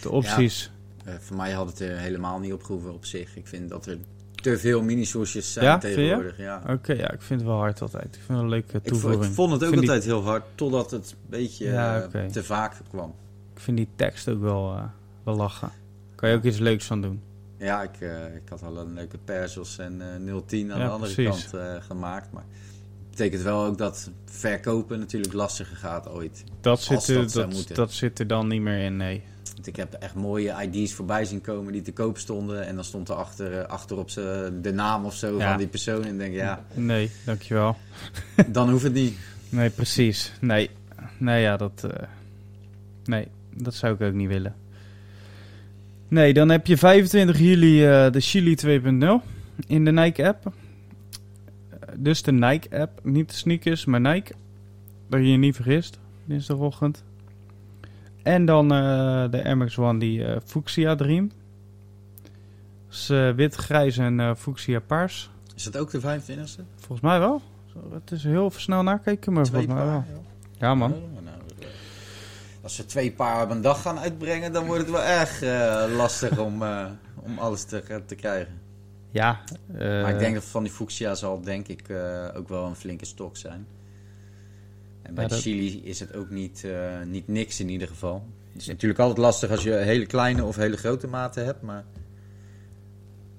De 0.02 0.10
opties. 0.12 0.72
Eh, 1.04 1.14
voor 1.20 1.38
mij 1.38 1.52
had 1.52 1.68
het 1.68 1.80
er 1.80 1.98
helemaal 1.98 2.40
niet 2.40 2.54
opgehoeven 2.54 2.94
op 2.94 3.06
zich. 3.06 3.36
Ik 3.36 3.48
vind 3.48 3.70
dat 3.70 3.86
er 3.86 3.98
te 4.36 4.58
veel 4.58 4.82
mini-soesjes 4.82 5.54
zijn 5.54 5.66
Ja, 5.66 5.78
tegenwoordig. 5.78 6.38
Ja. 6.38 6.64
Oké, 6.70 6.94
ja, 6.94 7.12
ik 7.12 7.22
vind 7.22 7.40
het 7.40 7.50
wel 7.50 7.58
hard 7.58 7.82
altijd. 7.82 8.06
Ik 8.06 8.14
vind 8.26 8.28
het 8.28 8.38
een 8.38 8.50
leuke 8.50 8.78
Ik, 8.78 8.84
toevoeging. 8.84 9.24
ik 9.26 9.32
vond 9.32 9.52
het 9.52 9.64
ook 9.64 9.70
die- 9.72 9.80
altijd 9.80 10.04
heel 10.04 10.24
hard, 10.24 10.44
totdat 10.56 10.92
het 10.92 11.12
een 11.12 11.30
beetje 11.30 11.66
Ja, 11.66 12.02
eh, 12.12 12.26
te 12.26 12.44
vaak 12.44 12.76
kwam. 12.90 13.16
Ik 13.56 13.60
vind 13.60 13.78
die 13.78 13.88
tekst 13.96 14.30
ook 14.30 14.42
wel, 14.42 14.74
eh, 14.76 14.84
wel 15.24 15.36
lachen. 15.36 15.72
Kan 16.16 16.30
je 16.30 16.36
ook 16.36 16.44
iets 16.44 16.58
leuks 16.58 16.86
van 16.86 17.02
doen. 17.02 17.22
Ja, 17.58 17.82
ik, 17.84 18.00
ik 18.36 18.50
had 18.50 18.64
al 18.64 18.78
een 18.78 18.94
leuke 18.94 19.18
Persos 19.18 19.78
en 19.78 20.02
eh 20.02 20.42
010 20.46 20.72
aan 20.72 20.80
Ja, 20.80 20.86
de 20.86 20.92
andere 20.92 21.14
precies. 21.14 21.50
kant 21.50 21.84
gemaakt. 21.84 22.32
Maar 22.32 22.44
het 23.00 23.10
betekent 23.10 23.42
wel 23.42 23.64
ook 23.66 23.78
dat 23.78 24.12
verkopen 24.26 25.00
natuurlijk 25.00 25.34
lastiger 25.34 25.76
gaat 25.78 26.10
ooit. 26.10 26.44
Dat 26.62 26.82
zit, 26.82 27.08
er, 27.08 27.16
dat 27.16 27.34
dat, 27.34 27.68
dat 27.76 27.92
zit 27.92 28.20
er 28.20 28.28
dan 28.28 28.48
niet 28.48 28.62
meer 28.62 28.80
in, 28.84 28.98
nee. 28.98 29.24
Want 29.64 29.78
ik 29.78 29.84
heb 29.84 29.94
echt 30.02 30.16
mooie 30.16 30.56
ID's 30.72 30.94
voorbij 30.94 31.26
zien 31.26 31.42
komen 31.42 31.74
die 31.74 31.82
te 31.82 31.92
koop 31.94 32.18
stonden. 32.18 32.66
En 32.66 32.76
dan 32.76 32.84
stond 32.84 33.10
er 33.10 33.16
achter, 33.16 33.60
eh, 33.60 33.68
achterop 33.68 34.10
ze 34.10 34.54
de 34.62 34.74
naam 34.74 35.06
of 35.06 35.16
zo 35.16 35.38
Ja. 35.38 35.50
van 35.50 35.58
die 35.58 35.68
persoon. 35.68 36.04
En 36.04 36.18
denk 36.18 36.34
ja, 36.34 36.66
Nee, 36.74 37.12
dankjewel. 37.26 37.78
dan 38.48 38.70
hoeft 38.70 38.84
het 38.84 38.94
niet. 38.94 39.18
Nee, 39.50 39.70
precies. 39.70 40.32
Nee. 40.42 40.70
Nee, 41.18 41.42
ja, 41.42 41.58
dat... 41.58 41.84
eh, 41.84 42.08
nee, 43.06 43.28
dat 43.56 43.74
zou 43.74 43.94
ik 43.94 44.02
ook 44.02 44.14
niet 44.14 44.28
willen. 44.28 44.56
Nee, 46.08 46.34
dan 46.34 46.50
heb 46.50 46.68
je 46.68 46.78
25 46.78 47.40
juli 47.40 47.86
eh, 47.86 48.12
de 48.12 48.20
Chili 48.20 48.56
2.0 48.66 49.22
in 49.68 49.86
de 49.86 49.92
Nike-app. 49.92 50.52
Dus 51.98 52.22
de 52.24 52.32
Nike-app, 52.32 53.00
niet 53.04 53.30
de 53.30 53.36
sneakers, 53.36 53.86
maar 53.86 54.02
Nike. 54.02 54.34
Dat 55.10 55.20
je 55.20 55.32
je 55.32 55.38
niet 55.38 55.56
vergist, 55.56 56.00
dinsdagochtend. 56.26 57.04
En 58.24 58.46
dan 58.46 58.72
eh, 58.72 59.32
de 59.32 59.44
Air 59.44 59.58
Max 59.58 59.78
One, 59.78 60.00
die 60.00 60.26
eh, 60.26 60.38
Fuchsia 60.46 60.96
Dream. 60.96 61.32
Dus 62.88 63.10
eh, 63.10 63.32
wit, 63.32 63.56
grijs 63.56 63.98
en 63.98 64.38
Fuchsia 64.38 64.80
paars. 64.80 65.30
Is 65.56 65.64
dat 65.64 65.78
ook 65.78 65.92
de 65.92 66.02
25e? 66.02 66.62
Volgens 66.76 67.02
mij 67.02 67.20
wel. 67.20 67.42
Het 67.94 68.12
is 68.12 68.24
heel 68.24 68.52
snel 68.56 68.84
nakijken, 68.84 69.34
maar 69.34 69.44
Twee 69.44 69.66
volgens 69.66 69.82
mij 69.82 69.92
wel. 69.92 70.02
paar. 70.02 70.22
Ja, 70.58 70.76
man. 70.76 70.90
Nou, 70.90 71.38
als 72.62 72.76
ze 72.76 72.86
twee 72.86 73.12
paar 73.12 73.44
op 73.44 73.50
een 73.50 73.62
dag 73.62 73.82
gaan 73.82 74.00
uitbrengen, 74.00 74.54
dan 74.54 74.66
wordt 74.66 74.82
het 74.82 74.92
wel 74.92 75.04
erg 75.04 75.42
lastig 75.96 76.38
om, 76.40 76.64
om 77.24 77.38
alles 77.38 77.64
te, 77.64 78.02
te 78.06 78.16
krijgen. 78.16 78.62
Ja. 79.12 79.40
maar 79.78 80.10
ik 80.10 80.20
denk 80.20 80.34
dat 80.34 80.44
van 80.44 80.64
die 80.64 80.72
Fuchsia 80.72 81.16
zal 81.16 81.42
denk 81.42 81.68
ik 81.68 81.84
ook 82.36 82.50
wel 82.50 82.66
een 82.66 82.76
flinke 82.76 83.06
stok 83.06 83.38
zijn. 83.38 83.68
En 85.04 85.14
bij 85.14 85.24
Ja, 85.24 85.30
dat- 85.30 85.40
Chili 85.40 85.82
is 85.84 86.00
het 86.00 86.16
ook 86.16 86.30
niet, 86.30 86.64
eh, 86.64 87.02
niet 87.08 87.28
niks 87.28 87.60
in 87.60 87.70
ieder 87.70 87.88
geval. 87.88 88.28
Het 88.54 88.62
is 88.62 88.68
natuurlijk 88.68 89.00
altijd 89.00 89.18
lastig 89.20 89.50
als 89.50 89.64
je 89.64 89.72
hele 89.74 90.06
kleine 90.06 90.44
of 90.44 90.56
hele 90.56 90.78
grote 90.78 91.08
maten 91.08 91.46
hebt, 91.46 91.62
maar 91.62 91.84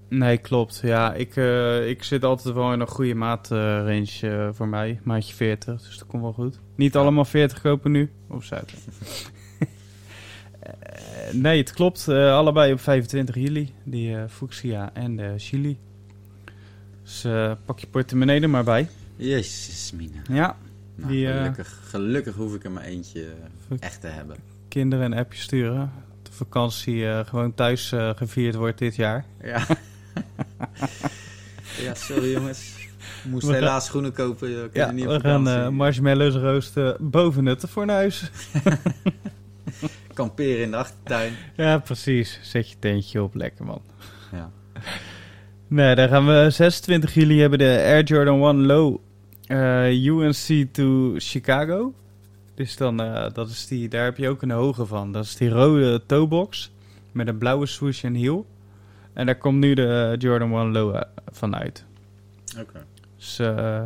Nee, 0.09 0.36
klopt. 0.39 0.81
Ja, 0.82 1.15
ik, 1.15 1.36
eh, 1.36 1.89
ik 1.89 2.03
zit 2.03 2.24
altijd 2.24 2.55
wel 2.55 2.73
in 2.73 2.81
een 2.81 2.86
goede 2.89 3.15
maatrange 3.15 4.09
eh 4.23 4.49
voor 4.53 4.69
mij. 4.69 5.01
Maatje 5.03 5.35
40, 5.35 5.82
dus 5.82 5.99
dat 5.99 6.07
komt 6.09 6.23
wel 6.23 6.32
goed. 6.32 6.61
Niet 6.77 6.97
allemaal 6.97 7.24
40 7.24 7.61
kopen 7.61 7.91
nu. 7.91 8.11
Of 8.28 8.45
zuiden. 8.45 8.74
Eh, 10.61 11.32
nee, 11.32 11.59
het 11.59 11.73
klopt. 11.73 12.09
Allebei 12.09 12.73
op 12.73 12.81
25 12.81 13.35
juli. 13.35 13.73
Die 13.85 14.16
Fuchsia 14.28 14.91
en 14.95 15.16
de 15.16 15.35
Chili. 15.36 15.78
Dus 17.03 17.27
pak 17.65 17.78
je 17.78 17.86
portemonnee 17.86 18.41
er 18.41 18.51
maar 18.51 18.65
bij. 18.65 18.89
Jezus, 19.16 19.93
Mina. 19.93 20.23
Ja, 20.28 20.57
Nou, 20.96 21.12
Die, 21.12 21.28
eh, 21.28 21.36
gelukkig, 21.38 21.80
gelukkig 21.88 22.34
hoef 22.34 22.54
ik 22.54 22.64
er 22.64 22.70
maar 22.70 22.82
eentje 22.82 23.20
eh, 23.70 23.76
echt 23.80 24.00
te 24.00 24.06
hebben. 24.06 24.36
kinderen 24.68 25.04
een 25.12 25.18
appje 25.18 25.38
sturen. 25.40 25.92
De 26.22 26.32
vakantie 26.32 27.08
eh, 27.08 27.26
gewoon 27.26 27.54
thuis 27.54 27.92
gevierd 28.16 28.54
wordt 28.54 28.78
dit 28.78 28.96
jaar. 28.96 29.24
Ja. 29.42 29.66
ja, 31.84 31.94
sorry 31.94 32.32
jongens. 32.32 32.74
Ik 33.24 33.30
moest 33.30 33.46
We 33.46 33.52
gaan- 33.52 33.62
helaas 33.62 33.84
schoenen 33.84 34.12
kopen. 34.12 34.50
Je 34.50 34.70
Ja, 34.72 34.90
niet 34.90 35.04
we 35.06 35.20
gaan 35.20 35.74
marshmallows 35.74 36.34
roosten 36.34 36.96
boven 37.00 37.46
het 37.46 37.64
fornuis. 37.68 38.30
Kamperen 40.14 40.62
in 40.62 40.70
de 40.70 40.76
achtertuin. 40.76 41.32
Ja, 41.56 41.78
precies. 41.78 42.38
Zet 42.42 42.70
je 42.70 42.76
tentje 42.78 43.22
op. 43.22 43.34
Lekker, 43.34 43.64
man. 43.64 43.82
Ja. 44.32 44.50
Nee, 45.68 45.94
dan 45.94 46.08
gaan 46.08 46.26
we 46.26 46.50
26 46.50 47.14
juli 47.14 47.40
hebben 47.40 47.58
de 47.58 47.64
Air 47.84 48.04
Jordan 48.04 48.42
1 48.48 48.66
Low 48.66 48.98
UNC 49.48 50.72
to 50.72 51.14
Chicago. 51.16 51.94
Dus 52.54 52.76
dan, 52.76 53.00
eh, 53.02 53.32
dat 53.32 53.48
is 53.48 53.66
die, 53.66 53.88
daar 53.88 54.04
heb 54.04 54.16
je 54.16 54.28
ook 54.28 54.42
een 54.42 54.50
hoge 54.50 54.86
van. 54.86 55.12
Dat 55.12 55.24
is 55.24 55.36
die 55.36 55.48
rode 55.48 56.02
toebox 56.06 56.72
met 57.12 57.28
een 57.28 57.38
blauwe 57.38 57.66
swoosh 57.66 58.04
en 58.04 58.14
heel. 58.14 58.46
En 59.12 59.26
daar 59.26 59.38
komt 59.38 59.58
nu 59.58 59.74
de 59.74 60.10
eh, 60.12 60.20
Jordan 60.20 60.52
1 60.52 60.72
Low 60.72 60.94
eh, 60.94 61.00
van 61.32 61.56
uit. 61.56 61.84
Oké. 62.60 62.84
Dus 63.16 63.38
eh, 63.38 63.82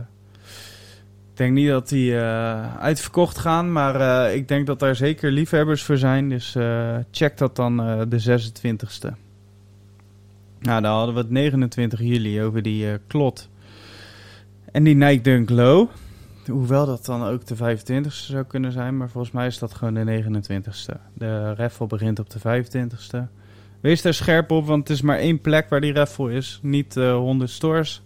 ik 1.31 1.37
denk 1.45 1.53
niet 1.53 1.69
dat 1.69 1.89
die 1.89 2.17
eh, 2.19 2.77
uitverkocht 2.77 3.39
gaan, 3.39 3.73
maar 3.73 4.27
eh, 4.27 4.35
ik 4.35 4.49
denk 4.49 4.67
dat 4.67 4.79
daar 4.79 4.97
zeker 4.97 5.31
liefhebbers 5.31 5.83
voor 5.83 5.97
zijn. 5.97 6.29
Dus 6.29 6.55
eh, 6.55 6.97
check 7.11 7.37
dat 7.39 7.57
dan 7.57 7.81
eh, 7.81 8.01
de 8.09 8.41
26e. 8.41 9.15
Nou, 10.61 10.83
dan 10.83 10.93
hadden 10.93 11.15
we 11.15 11.21
het 11.21 11.31
29 11.31 12.01
juli 12.01 12.43
over 12.43 12.63
die 12.63 12.91
eh, 12.91 12.99
klot. 13.07 13.49
En 14.79 14.85
die 14.85 14.95
Nike 14.95 15.21
Dunk 15.21 15.51
Low. 15.51 15.89
Hoewel 16.47 16.87
dat 16.87 17.05
dan 17.05 17.25
ook 17.25 17.47
de 17.47 17.57
25e 17.57 18.07
zou 18.07 18.45
kunnen 18.45 18.73
zijn, 18.73 18.97
maar 18.97 19.11
volgens 19.11 19.33
mij 19.33 19.47
is 19.47 19.59
dat 19.59 19.75
gewoon 19.75 19.95
de 19.95 20.23
29e. 20.23 21.01
De 21.15 21.55
raffle 21.55 21.87
begint 21.87 22.19
op 22.19 22.31
de 22.31 22.39
25e. 22.39 23.19
Wees 23.81 24.03
daar 24.03 24.15
scherp 24.15 24.51
op, 24.51 24.67
want 24.67 24.89
het 24.89 24.97
is 24.97 25.03
maar 25.03 25.19
één 25.19 25.41
plek 25.41 25.69
waar 25.69 25.81
die 25.81 25.93
raffle 25.93 26.33
is. 26.33 26.59
Niet 26.63 26.97
eh 26.97 27.15
100 27.15 27.51
stores. 27.51 28.03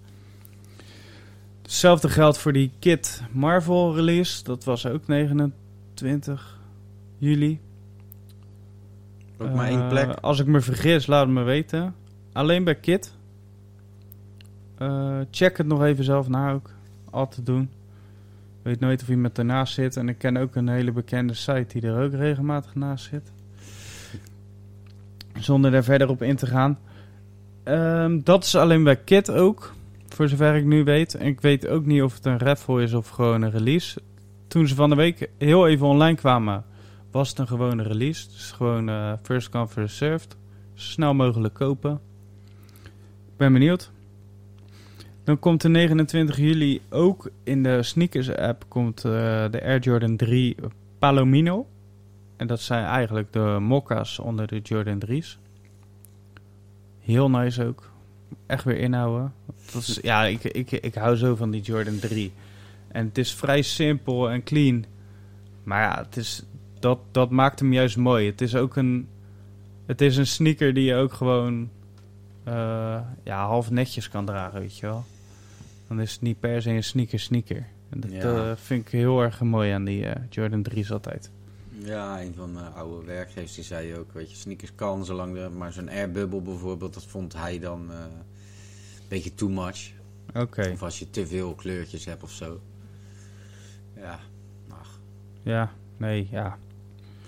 Hetzelfde 1.63 2.09
geldt 2.09 2.39
voor 2.39 2.53
die 2.53 2.73
Kit 2.79 3.23
Marvel 3.31 3.95
release. 3.95 4.45
Dat 4.45 4.65
was 4.65 4.87
ook 4.87 5.07
29 5.07 6.59
juli. 7.19 7.61
Ook 9.39 9.55
maar 9.55 9.67
Eh, 9.67 9.79
één 9.79 9.89
plek. 9.89 10.19
Als 10.21 10.39
ik 10.39 10.47
me 10.47 10.61
vergis, 10.61 11.07
laat 11.07 11.25
het 11.25 11.35
me 11.35 11.43
weten. 11.43 11.95
Alleen 12.33 12.65
bij 12.65 12.75
Kit. 12.75 13.15
Eh, 14.83 15.19
check 15.31 15.57
het 15.57 15.67
nog 15.67 15.83
even 15.83 16.05
zelf 16.05 16.29
na 16.29 16.53
ook. 16.53 16.71
Altijd 17.11 17.47
doen. 17.47 17.71
Weet 18.63 18.81
nooit 18.81 19.03
of 19.03 19.09
iemand 19.09 19.39
ernaast 19.39 19.75
zit. 19.75 19.97
En 19.97 20.09
ik 20.09 20.19
ken 20.19 20.37
ook 20.37 20.55
een 20.55 20.69
hele 20.69 20.93
bekende 20.93 21.35
site 21.35 21.67
die 21.69 21.91
er 21.91 22.05
ook 22.05 22.13
regelmatig 22.13 22.75
naast 22.75 23.05
zit. 23.05 23.33
Zonder 25.39 25.71
daar 25.71 25.85
verder 25.85 26.09
op 26.09 26.23
in 26.23 26.37
te 26.37 26.47
gaan. 26.47 26.79
Ehm, 27.63 28.21
dat 28.23 28.45
is 28.45 28.55
alleen 28.55 28.85
bij 28.85 28.97
Kit 28.97 29.31
ook. 29.31 29.73
Voor 30.09 30.29
zover 30.29 30.55
ik 30.55 30.65
nu 30.65 30.85
weet. 30.85 31.15
En 31.15 31.27
ik 31.27 31.41
weet 31.41 31.69
ook 31.69 31.85
niet 31.85 32.03
of 32.03 32.15
het 32.15 32.27
een 32.27 32.39
raffle 32.39 32.83
is 32.83 32.95
of 32.95 33.09
gewoon 33.09 33.43
een 33.43 33.51
release. 33.51 34.01
Toen 34.47 34.67
ze 34.67 34.75
van 34.75 34.91
de 34.91 34.97
week 34.97 35.29
heel 35.39 35.69
even 35.69 35.87
online 35.87 36.17
kwamen, 36.17 36.65
was 37.11 37.29
het 37.29 37.39
een 37.39 37.49
gewone 37.49 37.83
release. 37.83 38.29
Dus 38.29 38.53
gewoon 38.53 38.89
eh, 38.89 39.13
first 39.23 39.49
come, 39.49 39.69
first 39.69 39.97
served. 39.97 40.37
Snel 40.75 41.15
mogelijk 41.15 41.55
kopen. 41.55 42.01
Ik 43.27 43.37
ben 43.37 43.53
benieuwd. 43.53 43.91
Dan 45.25 45.39
komt 45.39 45.61
de 45.61 45.69
29 45.69 46.37
juli 46.37 46.81
ook 46.91 47.31
in 47.45 47.63
de 47.63 47.83
sneakers 47.83 48.35
app 48.37 48.65
komt, 48.69 49.05
eh, 49.05 49.13
de 49.51 49.63
Air 49.63 49.81
Jordan 49.81 50.17
3 50.17 50.57
Palomino. 50.99 51.67
En 52.37 52.47
dat 52.47 52.61
zijn 52.61 52.85
eigenlijk 52.85 53.33
de 53.33 53.57
mokka's 53.61 54.19
onder 54.19 54.47
de 54.47 54.59
Jordan 54.59 54.99
3's. 55.07 55.39
Heel 57.01 57.31
nice 57.31 57.65
ook. 57.65 57.91
Echt 58.47 58.65
weer 58.65 58.79
inhouden. 58.79 59.33
Dat 59.73 59.83
is, 59.83 59.99
ja, 60.03 60.25
ik, 60.25 60.45
ik, 60.45 60.71
ik 60.71 60.95
hou 60.95 61.17
zo 61.17 61.37
van 61.37 61.51
die 61.51 61.63
Jordan 61.63 61.99
3. 61.99 62.33
En 62.89 63.07
het 63.07 63.19
is 63.19 63.35
vrij 63.35 63.63
simpel 63.63 64.31
en 64.31 64.43
clean. 64.43 64.85
Maar 65.63 65.83
ja, 65.83 66.03
het 66.05 66.17
is, 66.17 66.43
dat, 66.79 66.99
dat 67.11 67.31
maakt 67.31 67.59
hem 67.59 67.73
juist 67.73 67.97
mooi. 67.97 68.27
Het 68.27 68.41
is 68.41 68.57
ook 68.57 68.77
een, 68.77 69.09
het 69.87 70.01
is 70.01 70.17
een 70.17 70.27
sneaker 70.27 70.75
die 70.75 70.85
je 70.85 70.95
ook 70.95 71.13
gewoon 71.13 71.71
eh, 72.45 73.01
ja, 73.23 73.47
half 73.47 73.71
netjes 73.71 74.09
kan 74.09 74.27
dragen, 74.27 74.61
weet 74.61 74.79
je 74.79 74.87
wel. 74.87 75.05
Dan 75.89 76.01
is 76.01 76.13
het 76.13 76.21
niet 76.21 76.41
per 76.41 76.63
se 76.63 76.71
een 76.71 76.85
sneaker 76.85 77.21
sneaker. 77.21 77.67
En 77.89 78.01
dat 78.01 78.11
Ja. 78.13 78.21
eh, 78.51 78.57
vind 78.57 78.87
ik 78.87 78.93
heel 78.93 79.21
erg 79.23 79.41
mooi 79.41 79.71
aan 79.73 79.85
die 79.85 80.07
eh, 80.07 80.23
Jordan 80.31 80.63
3's 80.71 80.91
altijd. 80.91 81.31
Ja, 81.79 82.21
een 82.21 82.35
van 82.35 82.53
mijn 82.53 82.73
oude 82.73 83.07
werkgevers 83.07 83.55
die 83.55 83.65
zei 83.65 83.97
ook, 83.97 84.13
weet 84.13 84.31
je, 84.31 84.37
sneakers 84.37 84.75
kan 84.75 85.05
zolang 85.05 85.35
de, 85.35 85.49
maar 85.57 85.73
zo'n 85.73 85.89
airbubble 85.89 86.41
bijvoorbeeld, 86.41 86.95
dat 86.95 87.05
vond 87.07 87.33
hij 87.33 87.59
dan 87.59 87.91
een 87.91 88.09
beetje 89.09 89.35
too 89.35 89.49
much. 89.49 89.91
Oké, 90.35 90.71
Of 90.73 90.83
als 90.83 90.99
je 90.99 91.11
te 91.11 91.27
veel 91.27 91.55
kleurtjes 91.55 92.05
hebt 92.05 92.23
of 92.23 92.31
zo. 92.31 92.61
Ja, 93.97 94.19
mag. 94.69 94.99
ja, 95.43 95.73
nee, 95.97 96.29
ja. 96.31 96.59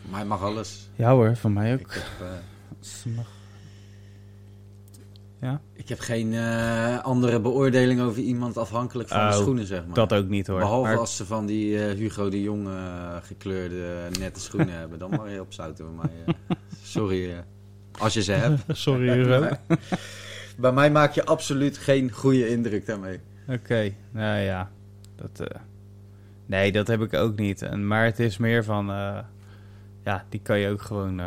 Voor 0.01 0.11
mij 0.11 0.25
mag 0.25 0.43
alles. 0.43 0.89
Ja 0.97 1.11
hoor, 1.11 1.37
van 1.37 1.53
mij 1.53 1.73
ook. 1.75 1.81
Ik 1.81 1.91
heb, 1.93 2.29
mag. 3.17 3.29
Ja, 5.45 5.61
ik 5.73 5.89
heb 5.89 5.99
geen 5.99 6.33
eh, 6.35 6.99
andere 7.05 7.41
beoordeling 7.41 8.01
over 8.01 8.23
iemand 8.23 8.57
afhankelijk 8.59 9.09
van 9.09 9.19
de 9.19 9.25
Oh, 9.35 9.41
schoenen, 9.41 9.67
zeg 9.67 9.87
maar. 9.87 9.95
dat 9.95 10.13
ook 10.13 10.29
niet 10.29 10.47
hoor. 10.47 10.59
Behalve 10.59 10.89
Maar- 10.89 10.99
als 10.99 11.17
ze 11.17 11.27
van 11.27 11.47
die 11.47 11.79
eh, 11.87 11.97
Hugo 11.97 12.29
de 12.29 12.43
Jong 12.43 12.67
eh, 12.67 13.17
gekleurde 13.23 14.09
nette 14.19 14.41
schoenen 14.41 14.75
hebben. 14.81 14.99
Dan 14.99 15.11
mag 15.11 15.31
je 15.31 15.41
op 15.41 15.53
zouten 15.53 15.85
bij 15.85 15.95
mij. 16.27 16.35
eh. 16.49 16.57
sorry 16.83 17.45
als 17.99 18.15
je 18.15 18.23
ze 18.23 18.33
hebt. 18.33 18.63
Sorry 18.79 19.09
Hugo. 19.13 19.49
Bij 20.57 20.73
mij 20.73 20.91
maak 20.91 21.13
je 21.13 21.25
absoluut 21.25 21.79
geen 21.79 22.11
goede 22.13 22.49
indruk 22.49 22.87
daarmee. 22.87 23.21
Oké, 23.49 23.93
nou 24.11 24.39
ja. 24.41 24.71
Dat, 25.17 25.49
nee, 26.47 26.73
dat 26.73 26.87
heb 26.87 27.01
ik 27.03 27.15
ook 27.15 27.37
niet. 27.39 27.63
En, 27.63 27.87
maar 27.87 28.05
het 28.05 28.19
is 28.21 28.37
meer 28.39 28.65
van... 28.65 28.87
ja, 30.05 30.25
die 30.29 30.41
kan 30.43 30.59
je 30.59 30.69
ook 30.69 30.83
gewoon... 30.83 31.21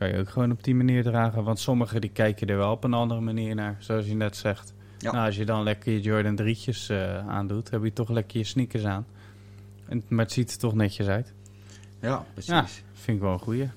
kan 0.00 0.08
je 0.08 0.18
ook 0.18 0.28
gewoon 0.28 0.50
op 0.50 0.64
die 0.64 0.74
manier 0.74 1.02
dragen. 1.02 1.44
Want 1.44 1.58
sommigen 1.58 2.00
die 2.00 2.10
kijken 2.10 2.46
er 2.46 2.56
wel 2.56 2.70
op 2.72 2.84
een 2.84 2.94
andere 2.94 3.20
manier 3.20 3.54
naar. 3.54 3.76
Zoals 3.78 4.06
je 4.06 4.14
net 4.14 4.36
zegt. 4.36 4.74
Ja. 4.98 5.12
Nou, 5.12 5.26
als 5.26 5.36
je 5.36 5.44
dan 5.44 5.62
lekker 5.62 5.92
je 5.92 6.00
Jordan 6.00 6.38
3'tjes 6.42 6.86
eh, 6.88 7.28
aandoet... 7.28 7.70
heb 7.70 7.82
je 7.84 7.92
toch 7.92 8.08
lekker 8.08 8.38
je 8.38 8.44
sneakers 8.44 8.84
aan. 8.84 9.06
En, 9.88 10.02
maar 10.08 10.24
het 10.24 10.32
ziet 10.34 10.52
er 10.52 10.58
toch 10.58 10.74
netjes 10.74 11.06
uit. 11.06 11.32
Ja, 12.00 12.24
precies. 12.32 12.50
Ja. 12.52 12.66
Vind 12.92 13.16
ik 13.16 13.22
wel 13.22 13.32
een 13.32 13.38
goeie. 13.38 13.68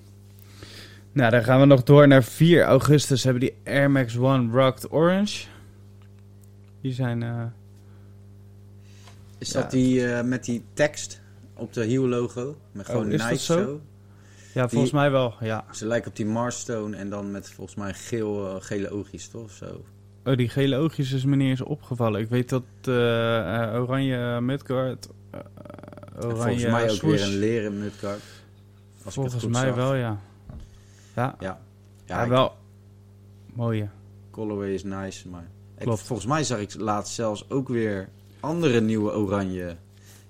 Nou, 1.12 1.32
dan 1.32 1.44
gaan 1.44 1.60
we 1.60 1.66
nog 1.66 1.84
door 1.84 2.08
naar 2.08 2.24
4 2.24 2.64
augustus. 2.64 3.24
Hebben 3.24 3.42
die 3.42 3.56
Air 3.66 3.92
Max 3.92 4.18
One 4.18 4.52
Rocked 4.52 4.92
Orange. 4.92 5.46
Die 6.82 6.94
zijn... 6.94 7.24
eh, 7.24 7.44
Is 9.38 9.52
Ja. 9.52 9.62
dat 9.62 9.72
die 9.72 10.08
eh, 10.14 10.24
met 10.24 10.46
die 10.46 10.64
tekst 10.74 11.22
op 11.54 11.74
de 11.74 11.84
heel 11.86 12.08
logo? 12.08 12.58
Met 12.72 12.86
gewoon 12.86 13.06
Oh, 13.06 13.12
dat 13.18 13.30
Nice 13.30 13.44
zo? 13.46 13.54
zo? 13.64 13.82
Ja, 14.54 14.70
volgens 14.70 14.92
mij 14.92 15.12
wel, 15.12 15.34
ja. 15.40 15.66
Ze 15.72 15.86
lijken 15.86 16.10
op 16.10 16.16
die 16.16 16.26
Marstone 16.26 16.96
en 16.98 17.10
dan 17.10 17.32
met 17.32 17.50
volgens 17.52 17.78
mij 17.78 17.94
geel, 17.94 18.56
eh, 18.56 18.62
gele 18.62 18.90
oogjes 18.90 19.28
toch? 19.28 19.44
of 19.44 19.52
Zo. 19.52 19.84
Oh, 20.26 20.36
die 20.38 20.50
gele 20.50 20.78
oogjes 20.78 21.12
is 21.12 21.26
me 21.26 21.36
niet 21.36 21.50
eens 21.50 21.62
opgevallen. 21.62 22.22
Ik 22.22 22.30
weet 22.30 22.50
dat 22.50 22.64
eh, 22.82 23.74
eh, 23.74 23.82
oranje 23.82 24.42
Midgard... 24.42 25.10
oranje 26.16 26.36
volgens 26.36 26.64
mij 26.66 26.84
ook 26.84 26.96
swoosh, 26.96 27.20
weer 27.20 27.34
een 27.34 27.40
leren. 27.40 27.92
Als 28.04 28.16
het 29.04 29.14
Volgens 29.14 29.46
mij 29.46 29.66
zag. 29.66 29.76
wel, 29.76 29.96
ja. 29.96 30.20
Ja, 31.16 31.36
Ja, 31.40 31.60
ja, 32.06 32.28
wel. 32.28 32.56
Mooie. 33.54 33.90
colorway 34.32 34.74
is 34.74 34.84
nice, 34.84 35.30
maar... 35.30 35.48
Ik, 35.78 35.98
volgens 35.98 36.28
mij 36.28 36.44
zag 36.44 36.60
ik 36.60 36.76
laatst 36.76 37.14
zelfs 37.14 37.50
ook 37.50 37.68
weer 37.68 38.10
andere 38.40 38.82
nieuwe 38.82 39.12
oranje 39.12 39.76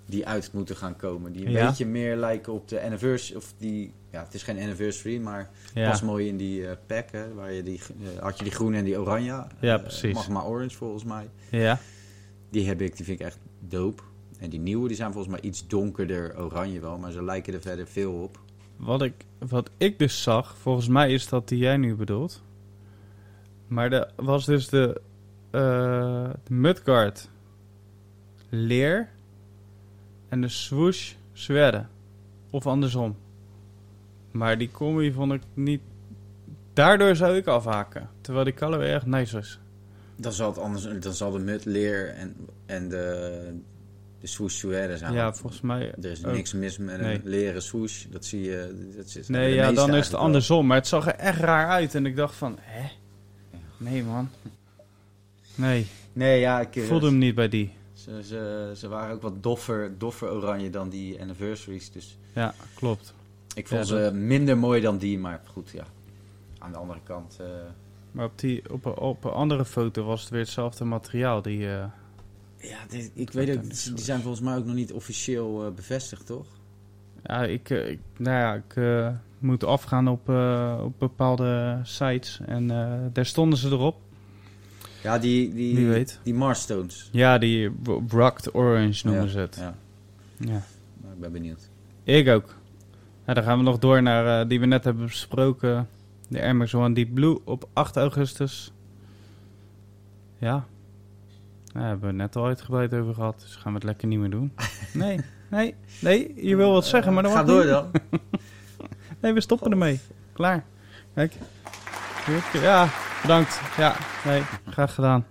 die 0.05 0.27
uit 0.27 0.49
moeten 0.53 0.75
gaan 0.75 0.95
komen. 0.95 1.31
Die 1.31 1.45
een 1.45 1.51
Ja. 1.51 1.67
beetje 1.67 1.85
meer 1.85 2.15
lijken 2.15 2.53
op 2.53 2.67
de 2.67 2.81
anniversary, 2.81 3.38
of 3.38 3.53
die... 3.57 3.93
Ja, 4.11 4.23
het 4.23 4.34
is 4.34 4.43
geen 4.43 4.59
anniversary, 4.59 5.17
maar 5.17 5.49
Ja, 5.73 5.89
pas 5.89 6.01
mooi 6.01 6.27
in 6.27 6.38
die 6.38 6.67
eh 6.67 6.75
pack, 6.88 7.11
hè, 7.11 7.34
waar 7.34 7.51
je 7.51 7.63
die, 7.63 7.80
eh, 8.15 8.21
had 8.21 8.38
je 8.38 8.43
die 8.43 8.53
groene 8.53 8.77
en 8.77 8.84
die 8.84 8.99
oranje. 8.99 9.45
Ja, 9.59 9.75
Eh, 9.75 9.81
precies. 9.81 10.13
Magma 10.13 10.41
Orange 10.43 10.75
volgens 10.77 11.03
mij. 11.03 11.30
ja. 11.49 11.80
Die 12.49 12.67
heb 12.67 12.81
ik, 12.81 12.95
die 12.97 13.05
vind 13.05 13.19
ik 13.19 13.25
echt 13.25 13.38
dope. 13.59 14.03
En 14.39 14.49
die 14.49 14.59
nieuwe, 14.59 14.88
die 14.88 14.97
zijn 14.97 15.11
volgens 15.13 15.34
mij 15.34 15.41
iets 15.49 15.67
donkerder 15.67 16.39
oranje 16.43 16.80
wel, 16.80 16.97
maar 16.97 17.11
ze 17.11 17.23
lijken 17.23 17.53
er 17.53 17.61
verder 17.61 17.88
veel 17.88 18.13
op. 18.13 18.39
Wat 18.77 19.01
ik, 19.01 19.13
wat 19.47 19.69
ik 19.77 19.99
dus 19.99 20.21
zag, 20.23 20.57
volgens 20.57 20.88
mij 20.88 21.13
is 21.13 21.27
dat 21.27 21.47
die 21.47 21.57
jij 21.57 21.77
nu 21.77 21.95
bedoelt. 21.95 22.41
Maar 23.67 23.91
er 23.91 24.11
was 24.15 24.45
dus 24.45 24.69
de, 24.69 25.01
eh 25.51 26.30
de 26.43 26.53
Mudguard 26.53 27.30
leer 28.49 29.09
en 30.34 30.41
de 30.41 30.47
swoosh 30.47 31.14
zwerde. 31.34 31.85
Of 32.49 32.68
andersom. 32.68 33.18
Maar 34.31 34.57
die 34.57 34.72
combi 34.72 35.11
vond 35.11 35.34
ik 35.34 35.41
niet... 35.53 35.81
Daardoor 36.73 37.15
zou 37.15 37.35
ik 37.38 37.47
afhaken. 37.47 38.10
Terwijl 38.22 38.45
die 38.45 38.53
colorway 38.53 38.93
echt 38.93 39.05
nice 39.05 39.35
was. 39.35 39.60
Dan 40.15 40.31
zal 40.31 40.49
het 40.49 40.57
anders, 40.57 40.88
dan 40.99 41.14
zal 41.14 41.31
de 41.31 41.39
mut, 41.39 41.65
leer 41.65 42.10
en, 42.10 42.35
en 42.65 42.89
de, 42.89 43.60
de 44.19 44.27
swoosh 44.27 44.55
suède 44.55 44.97
zijn. 44.97 45.14
Ja, 45.14 45.34
volgens 45.34 45.61
mij... 45.61 45.93
Er 46.01 46.11
is 46.11 46.26
ook. 46.26 46.34
niks 46.34 46.53
mis 46.53 46.77
met 46.77 46.99
een 46.99 47.22
leren 47.23 47.61
swoosh. 47.61 48.05
Dat 48.05 48.26
zie 48.26 48.41
je. 48.41 48.91
Dat 48.95 49.15
is, 49.15 49.27
Nee, 49.27 49.53
ja, 49.53 49.72
dan 49.72 49.95
is 49.95 50.03
het 50.03 50.11
wel. 50.11 50.22
andersom. 50.22 50.68
Maar 50.68 50.77
het 50.77 50.88
zag 50.88 51.07
er 51.07 51.15
echt 51.15 51.39
raar 51.39 51.68
uit. 51.68 51.95
En 51.95 52.05
ik 52.05 52.15
dacht 52.15 52.35
van, 52.35 52.57
hè? 52.61 52.89
Nee, 53.77 54.03
man. 54.03 54.30
Nee, 55.55 55.88
Nee, 56.14 56.39
ja, 56.39 56.61
ik 56.61 56.76
ik 56.76 56.84
voelde 56.84 57.05
hem 57.05 57.18
niet 57.18 57.35
bij 57.35 57.49
die. 57.49 57.73
Ze, 58.03 58.23
ze, 58.23 58.71
ze 58.75 58.88
waren 58.88 59.15
ook 59.15 59.21
wat 59.21 59.43
doffer, 59.43 59.97
doffer 59.97 60.31
oranje 60.31 60.69
dan 60.69 60.89
die 60.89 61.21
anniversaries. 61.21 61.91
Dus 61.91 62.17
Ja, 62.35 62.53
klopt. 62.75 63.13
ik 63.55 63.67
vond 63.67 63.88
Ja, 63.88 64.05
ze 64.05 64.11
minder 64.13 64.57
mooi 64.57 64.81
dan 64.81 64.97
die. 64.97 65.19
Maar 65.19 65.41
goed, 65.51 65.69
ja. 65.69 65.84
Aan 66.59 66.71
de 66.71 66.77
andere 66.77 66.99
kant. 67.03 67.38
eh, 67.39 67.45
Maar 68.11 68.25
op, 68.25 68.39
die, 68.39 68.71
op, 68.71 68.85
een- 68.85 68.97
op 68.97 69.23
een 69.23 69.31
andere 69.31 69.65
foto 69.65 70.03
was 70.03 70.21
het 70.21 70.30
weer 70.30 70.39
hetzelfde 70.39 70.84
materiaal. 70.85 71.41
Die, 71.41 71.67
eh, 71.69 71.85
ja, 72.57 72.77
dit- 72.89 73.11
ik 73.13 73.31
weet 73.31 73.57
ook. 73.57 73.63
Die 73.63 73.97
zijn 74.03 74.21
volgens 74.21 74.43
mij 74.43 74.57
ook 74.57 74.65
nog 74.65 74.75
niet 74.75 74.93
officieel 74.93 75.65
eh, 75.65 75.71
bevestigd, 75.71 76.25
toch? 76.25 76.45
ja, 77.23 77.43
ik, 77.43 77.69
ik, 77.69 77.99
nou 78.17 78.38
ja, 78.38 78.53
ik 78.53 78.75
moet 79.39 79.63
afgaan 79.63 80.07
op, 80.07 80.30
op 80.84 80.93
bepaalde 80.99 81.80
sites. 81.84 82.39
En 82.45 82.67
daar 83.13 83.25
stonden 83.25 83.59
ze 83.59 83.69
erop. 83.69 83.95
Ja, 85.03 85.19
die, 85.19 85.53
die, 85.53 85.75
Wie 85.75 85.88
weet. 85.88 86.19
die 86.23 86.34
Marstones. 86.34 87.09
Ja, 87.11 87.38
die 87.38 87.71
Rocked 88.09 88.53
Orange 88.55 89.07
noemen 89.07 89.30
ze 89.30 89.39
het. 89.39 89.55
Ja, 89.59 89.75
Ja. 90.38 90.61
maar 91.01 91.11
ik 91.13 91.19
ben 91.19 91.31
benieuwd. 91.31 91.69
Ik 92.03 92.27
ook. 92.30 92.55
Ja, 93.27 93.34
dan 93.34 93.43
gaan 93.43 93.57
we 93.57 93.63
nog 93.63 93.80
door 93.80 94.01
naar 94.01 94.41
eh, 94.41 94.47
die 94.49 94.59
we 94.59 94.65
net 94.65 94.84
hebben 94.84 95.05
besproken. 95.05 95.88
De 96.27 96.41
Air 96.41 96.55
Max 96.55 96.73
One 96.73 96.93
Deep 96.93 97.13
Blue 97.13 97.39
op 97.45 97.67
8 97.73 97.97
augustus. 97.97 98.71
Ja. 100.38 100.65
Daar 101.73 101.88
hebben 101.88 102.07
we 102.09 102.15
net 102.15 102.35
al 102.35 102.45
uitgebreid 102.45 102.93
over 102.93 103.13
gehad. 103.13 103.39
Dus 103.39 103.55
gaan 103.55 103.71
we 103.71 103.77
het 103.77 103.88
lekker 103.88 104.07
niet 104.07 104.19
meer 104.19 104.30
doen. 104.30 104.51
Nee, 104.93 105.19
nee, 105.49 105.75
nee. 106.01 106.34
Je 106.35 106.55
wil 106.55 106.71
wat 106.71 106.85
zeggen, 106.85 107.13
maar 107.13 107.23
dan 107.23 107.31
Ga 107.31 107.43
door 107.43 107.65
dan. 107.65 107.91
Nee, 109.21 109.34
we 109.34 109.41
stoppen 109.41 109.71
ermee. 109.71 109.99
Klaar. 110.34 110.63
Kijk. 111.13 111.34
Ja, 112.53 112.89
bedankt. 113.23 113.59
Ja, 113.77 113.95
nee, 114.25 114.41
graag 114.69 114.93
gedaan. 114.93 115.25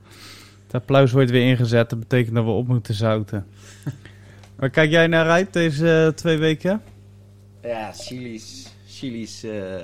Het 0.65 0.75
applaus 0.75 1.13
wordt 1.13 1.31
weer 1.31 1.49
ingezet. 1.49 1.91
Dat 1.91 1.99
betekent 1.99 2.35
dat 2.35 2.45
we 2.45 2.51
op 2.51 2.67
moeten 2.67 2.95
zouten. 2.95 3.47
Waar 4.57 4.71
kijk 4.71 4.91
jij 4.91 5.07
naar 5.07 5.29
uit 5.31 5.53
deze 5.53 6.05
eh, 6.07 6.09
twee 6.17 6.37
weken? 6.39 6.83
Ja, 7.63 7.93
Chili's. 7.93 8.69
Chili's 8.87 9.43
eh, 9.43 9.77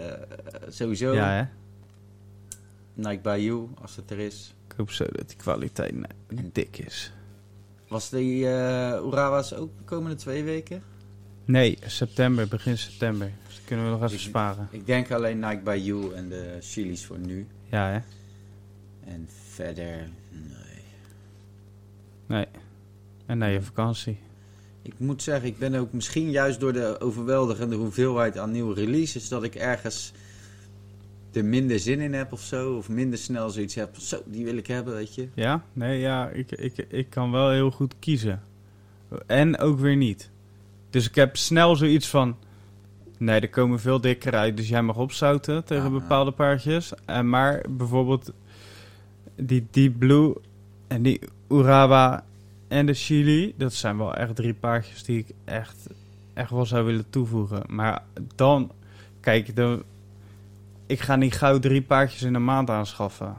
sowieso. 0.69 1.15
Ja, 1.15 1.31
hè? 1.31 1.43
Nike 2.95 3.21
by 3.23 3.39
You, 3.41 3.69
als 3.81 3.97
het 3.97 4.11
er 4.11 4.19
is. 4.19 4.55
Ik 4.69 4.75
hoop 4.77 4.91
zo 4.91 5.05
dat 5.13 5.29
die 5.29 5.37
kwaliteit 5.37 5.95
ne- 5.97 6.51
dik 6.53 6.79
is. 6.79 7.13
Was 7.89 8.11
die 8.11 8.45
eh 8.47 9.01
Urawa's 9.07 9.53
ook 9.53 9.71
de 9.79 9.85
komende 9.85 10.17
twee 10.17 10.43
weken? 10.45 10.83
Nee, 11.45 11.79
september, 11.87 12.49
begin 12.49 12.79
september. 12.79 13.31
Dus 13.47 13.61
kunnen 13.65 13.85
we 13.85 13.91
nog 13.91 14.03
even 14.03 14.15
Ik- 14.15 14.21
sparen. 14.21 14.69
Ik 14.71 14.87
denk 14.87 15.11
alleen 15.11 15.39
Nike 15.39 15.61
by 15.65 15.81
You 15.85 16.15
en 16.15 16.29
de 16.29 16.57
Chili's 16.61 17.05
voor 17.07 17.19
nu. 17.19 17.47
Ja, 17.71 17.91
hè? 17.91 17.99
En 19.11 19.29
verder, 19.49 20.09
nee. 20.31 20.83
Nee. 22.27 22.47
En 23.27 23.39
naar 23.39 23.51
je 23.51 23.63
vakantie. 23.63 24.19
Ik 24.83 24.95
moet 24.99 25.23
zeggen, 25.23 25.49
ik 25.49 25.59
ben 25.59 25.75
ook 25.75 25.93
misschien 25.93 26.31
juist 26.31 26.61
door 26.61 26.73
de 26.73 27.01
overweldigende 27.01 27.77
hoeveelheid 27.77 28.39
aan 28.39 28.51
nieuwe 28.51 28.75
releases... 28.75 29.29
dat 29.29 29.43
ik 29.43 29.55
ergens 29.55 30.13
er 31.33 31.45
minder 31.45 31.79
zin 31.79 32.01
in 32.01 32.15
heb 32.15 32.33
of 32.33 32.41
zo. 32.41 32.77
Of 32.77 32.89
minder 32.89 33.19
snel 33.19 33.51
zoiets 33.51 33.75
heb 33.75 33.97
zo, 33.97 34.23
die 34.27 34.45
wil 34.45 34.57
ik 34.57 34.67
hebben, 34.67 34.95
weet 34.95 35.15
je. 35.15 35.29
Ja? 35.35 35.65
Nee, 35.73 36.01
ja, 36.01 36.29
ik, 36.29 36.53
ik, 36.53 36.87
ik 36.89 37.11
kan 37.11 37.31
wel 37.31 37.51
heel 37.51 37.71
goed 37.71 37.95
kiezen. 37.99 38.43
En 39.27 39.59
ook 39.59 39.79
weer 39.79 39.97
niet. 39.97 40.31
Dus 40.91 41.09
ik 41.09 41.15
heb 41.15 41.37
snel 41.37 41.77
zoiets 41.77 42.09
van... 42.09 42.37
Nee, 43.19 43.41
er 43.41 43.49
komen 43.49 43.81
veel 43.81 44.01
dikker 44.01 44.35
uit, 44.35 44.57
dus 44.57 44.69
jij 44.69 44.83
mag 44.83 44.97
opzouten 44.97 45.65
tegen 45.65 45.85
ja. 45.85 45.91
bepaalde 45.91 46.31
paardjes. 46.31 46.93
En 47.05 47.29
maar 47.29 47.65
bijvoorbeeld 47.69 48.33
die 49.37 49.67
Deep 49.71 49.99
Blue 49.99 50.35
en 50.87 51.03
die 51.03 51.21
Urawa 51.49 52.25
en 52.69 52.87
de 52.87 52.95
Chili... 52.95 53.55
dat 53.57 53.73
zijn 53.73 53.99
wel 53.99 54.15
echt 54.15 54.37
drie 54.37 54.55
paardjes 54.55 55.05
die 55.05 55.19
ik 55.19 55.35
echt, 55.45 55.87
echt 56.35 56.51
wel 56.51 56.67
zou 56.67 56.85
willen 56.85 57.11
toevoegen. 57.11 57.63
Maar 57.67 58.03
dan... 58.35 58.71
Kijk, 59.21 59.57
de, 59.57 59.83
ik 60.87 61.01
ga 61.01 61.17
niet 61.17 61.35
gauw 61.35 61.59
drie 61.59 61.83
paardjes 61.83 62.23
in 62.23 62.35
een 62.35 62.45
maand 62.45 62.71
aanschaffen. 62.71 63.37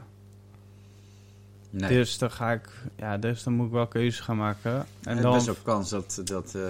Nee, 1.70 1.88
Dus 1.88 2.18
dan 2.18 2.30
ga 2.30 2.52
ik, 2.52 2.68
ja, 2.96 3.18
dus 3.18 3.42
dan 3.42 3.52
moet 3.52 3.66
ik 3.66 3.72
wel 3.72 3.86
keuzes 3.86 4.20
gaan 4.20 4.36
maken. 4.36 4.72
En 4.72 5.16
en 5.16 5.22
dan 5.22 5.36
is 5.36 5.44
best 5.44 5.64
wel 5.64 5.74
kans 5.74 5.90
dat, 5.90 6.20
dat, 6.24 6.54
eh, 6.54 6.62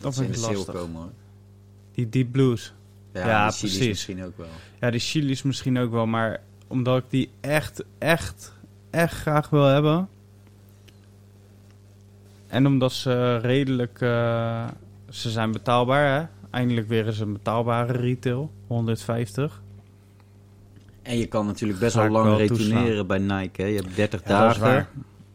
dat 0.00 0.14
ze 0.14 0.24
in 0.24 0.30
de 0.30 0.38
sale 0.38 0.64
komen, 0.64 1.00
hoor. 1.00 1.10
Die 1.98 2.08
Deep 2.08 2.32
Blues. 2.32 2.74
Ja, 3.12 3.26
Ja, 3.26 3.48
die 3.48 3.56
Chili's 3.56 3.58
precies. 3.76 3.88
misschien 3.88 4.24
ook 4.24 4.36
wel. 4.36 4.46
Ja, 4.80 4.90
die 4.90 5.00
Chili's 5.00 5.42
misschien 5.42 5.78
ook 5.78 5.90
wel, 5.90 6.06
maar 6.06 6.40
omdat 6.66 6.98
ik 6.98 7.04
die 7.08 7.30
echt, 7.40 7.84
echt, 7.98 8.52
echt 8.90 9.14
graag 9.14 9.50
wil 9.50 9.64
hebben. 9.64 10.08
En 12.46 12.66
omdat 12.66 12.92
ze 12.92 13.36
redelijk, 13.36 14.00
eh, 14.00 14.68
ze 15.10 15.30
zijn 15.30 15.52
betaalbaar, 15.52 16.20
hè. 16.20 16.26
Eindelijk 16.50 16.88
weer 16.88 17.06
eens 17.06 17.18
een 17.18 17.32
betaalbare 17.32 17.92
retail, 17.92 18.50
150. 18.66 19.62
En 21.02 21.18
je 21.18 21.26
kan 21.26 21.46
natuurlijk 21.46 21.78
best 21.78 21.94
wel 21.94 22.08
lang 22.08 22.36
retourneren 22.36 23.06
toeslaan. 23.06 23.06
bij 23.06 23.18
Nike. 23.18 23.62
Hè? 23.62 23.68
Je 23.68 23.76
hebt 23.76 23.96
30 23.96 24.20
Ja, 24.26 24.42
dat 24.42 24.54
is 24.54 24.58
dagen. 24.60 24.88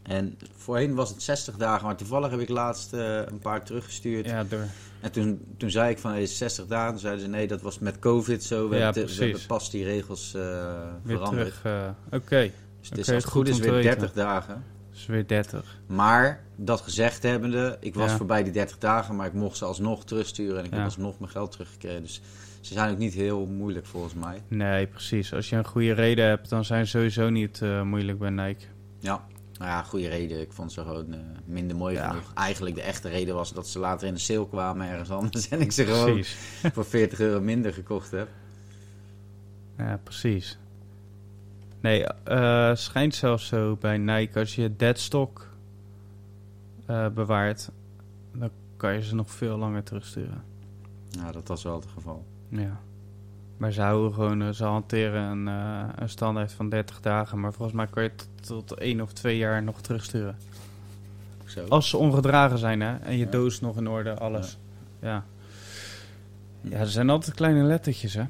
En 0.03 0.37
voorheen 0.55 0.93
was 0.93 1.09
het 1.09 1.21
60 1.23 1.55
dagen, 1.55 1.85
maar 1.85 1.95
toevallig 1.95 2.31
heb 2.31 2.39
ik 2.39 2.49
laatst 2.49 2.93
eh, 2.93 3.17
een 3.25 3.39
paar 3.39 3.63
teruggestuurd. 3.63 4.25
Ja, 4.25 4.43
door. 4.43 4.65
En 5.03 5.11
toen, 5.11 5.45
toen 5.57 5.69
zei 5.71 5.89
ik 5.91 5.97
van, 5.97 6.11
hey, 6.11 6.25
60 6.25 6.65
dagen. 6.65 6.91
Toen 6.91 6.99
zeiden 6.99 7.23
ze, 7.23 7.29
nee, 7.29 7.47
dat 7.47 7.61
was 7.61 7.79
met 7.79 7.99
COVID 7.99 8.43
zo. 8.43 8.69
We, 8.69 8.75
Ja, 8.75 8.83
hebben, 8.83 8.93
te- 8.93 8.99
we 9.09 9.15
precies. 9.15 9.31
hebben 9.31 9.47
pas 9.57 9.71
die 9.71 9.83
regels 9.83 10.33
eh, 10.33 10.41
veranderd. 11.05 11.53
eh, 11.63 11.89
Oké, 12.11 12.51
Dus 12.79 12.89
het 12.89 12.97
is 12.97 13.05
Oké, 13.05 13.13
als 13.15 13.23
het 13.23 13.23
goed 13.23 13.31
goed 13.31 13.47
is 13.47 13.59
weer 13.59 13.71
weten. 13.71 13.89
30 13.99 14.13
dagen. 14.13 14.63
dus 14.91 15.05
weer 15.05 15.27
30. 15.27 15.79
Maar, 15.87 16.43
dat 16.55 16.81
gezegd 16.81 17.23
hebbende, 17.23 17.77
ik 17.79 17.95
was 17.95 18.11
Ja. 18.11 18.17
voorbij 18.17 18.43
die 18.43 18.51
30 18.51 18.77
dagen, 18.77 19.15
maar 19.15 19.27
ik 19.27 19.33
mocht 19.33 19.57
ze 19.57 19.65
alsnog 19.65 20.05
terugsturen. 20.05 20.57
En 20.57 20.63
ik 20.65 20.69
Ja. 20.71 20.75
heb 20.77 20.85
alsnog 20.85 21.19
mijn 21.19 21.31
geld 21.31 21.51
teruggekregen. 21.51 22.01
Dus 22.01 22.21
ze 22.61 22.73
zijn 22.73 22.91
ook 22.91 22.97
niet 22.97 23.13
heel 23.13 23.45
moeilijk 23.45 23.85
volgens 23.85 24.13
mij. 24.13 24.41
Nee, 24.47 24.87
precies. 24.87 25.33
Als 25.33 25.49
je 25.49 25.55
een 25.55 25.65
goede 25.65 25.93
reden 25.93 26.25
hebt, 26.25 26.49
dan 26.49 26.65
zijn 26.65 26.85
ze 26.85 26.91
sowieso 26.97 27.29
niet 27.29 27.61
eh, 27.61 27.81
moeilijk 27.81 28.19
bij 28.19 28.29
Nike. 28.29 28.65
Ja, 28.99 29.25
nou 29.63 29.75
ja, 29.75 29.83
goede 29.83 30.07
reden. 30.07 30.41
Ik 30.41 30.51
vond 30.53 30.71
ze 30.71 30.81
gewoon 30.81 31.13
eh, 31.13 31.19
minder 31.45 31.77
mooi 31.77 31.95
Ja. 31.95 32.09
genoeg. 32.09 32.31
Eigenlijk 32.33 32.75
de 32.75 32.81
echte 32.81 33.09
reden 33.09 33.35
was 33.35 33.53
dat 33.53 33.67
ze 33.67 33.79
later 33.79 34.07
in 34.07 34.13
de 34.13 34.19
sale 34.19 34.47
kwamen 34.47 34.87
ergens 34.87 35.09
anders. 35.11 35.49
En 35.49 35.61
ik 35.61 35.71
ze 35.71 35.85
gewoon 35.85 36.13
Precies. 36.13 36.35
voor 36.73 36.85
40 36.85 37.19
euro 37.19 37.41
minder 37.41 37.73
gekocht 37.73 38.11
heb. 38.11 38.27
Ja, 39.77 39.99
precies. 40.03 40.57
Nee, 41.81 42.05
eh 42.23 42.75
schijnt 42.75 43.15
zelfs 43.15 43.47
zo 43.47 43.75
bij 43.79 43.97
Nike, 43.97 44.39
als 44.39 44.55
je 44.55 44.75
deadstock 44.75 45.47
eh 46.85 47.07
bewaart, 47.09 47.69
dan 48.33 48.49
kan 48.77 48.93
je 48.93 49.01
ze 49.03 49.15
nog 49.15 49.31
veel 49.31 49.57
langer 49.57 49.83
terugsturen. 49.83 50.43
Nou, 51.17 51.31
dat 51.31 51.47
was 51.47 51.63
wel 51.63 51.75
het 51.75 51.85
geval. 51.93 52.25
Ja. 52.49 52.79
Maar 53.63 53.71
ze 53.71 53.81
houden 53.81 54.13
gewoon, 54.13 54.41
eh, 54.41 54.49
ze 54.49 54.63
hanteren 54.63 55.21
een, 55.21 55.47
eh, 55.47 55.83
een 55.95 56.09
standaard 56.09 56.51
van 56.51 56.69
30 56.69 57.01
dagen, 57.01 57.39
maar 57.39 57.53
volgens 57.53 57.77
mij 57.77 57.87
kan 57.87 58.03
je 58.03 58.11
tot, 58.15 58.67
tot 58.67 58.79
één 58.79 59.01
of 59.01 59.13
twee 59.13 59.37
jaar 59.37 59.63
nog 59.63 59.81
terugsturen. 59.81 60.37
Zo. 61.45 61.65
Als 61.69 61.89
ze 61.89 61.97
ongedragen 61.97 62.57
zijn, 62.57 62.81
hè, 62.81 62.95
en 62.97 63.17
je 63.17 63.25
Ja. 63.25 63.31
doos 63.31 63.59
nog 63.61 63.77
in 63.77 63.87
orde, 63.87 64.13
alles. 64.17 64.57
Ja. 65.01 65.23
Ja, 66.61 66.77
er 66.77 66.87
zijn 66.87 67.09
altijd 67.09 67.35
kleine 67.35 67.63
lettertjes, 67.63 68.13
hè. 68.13 68.23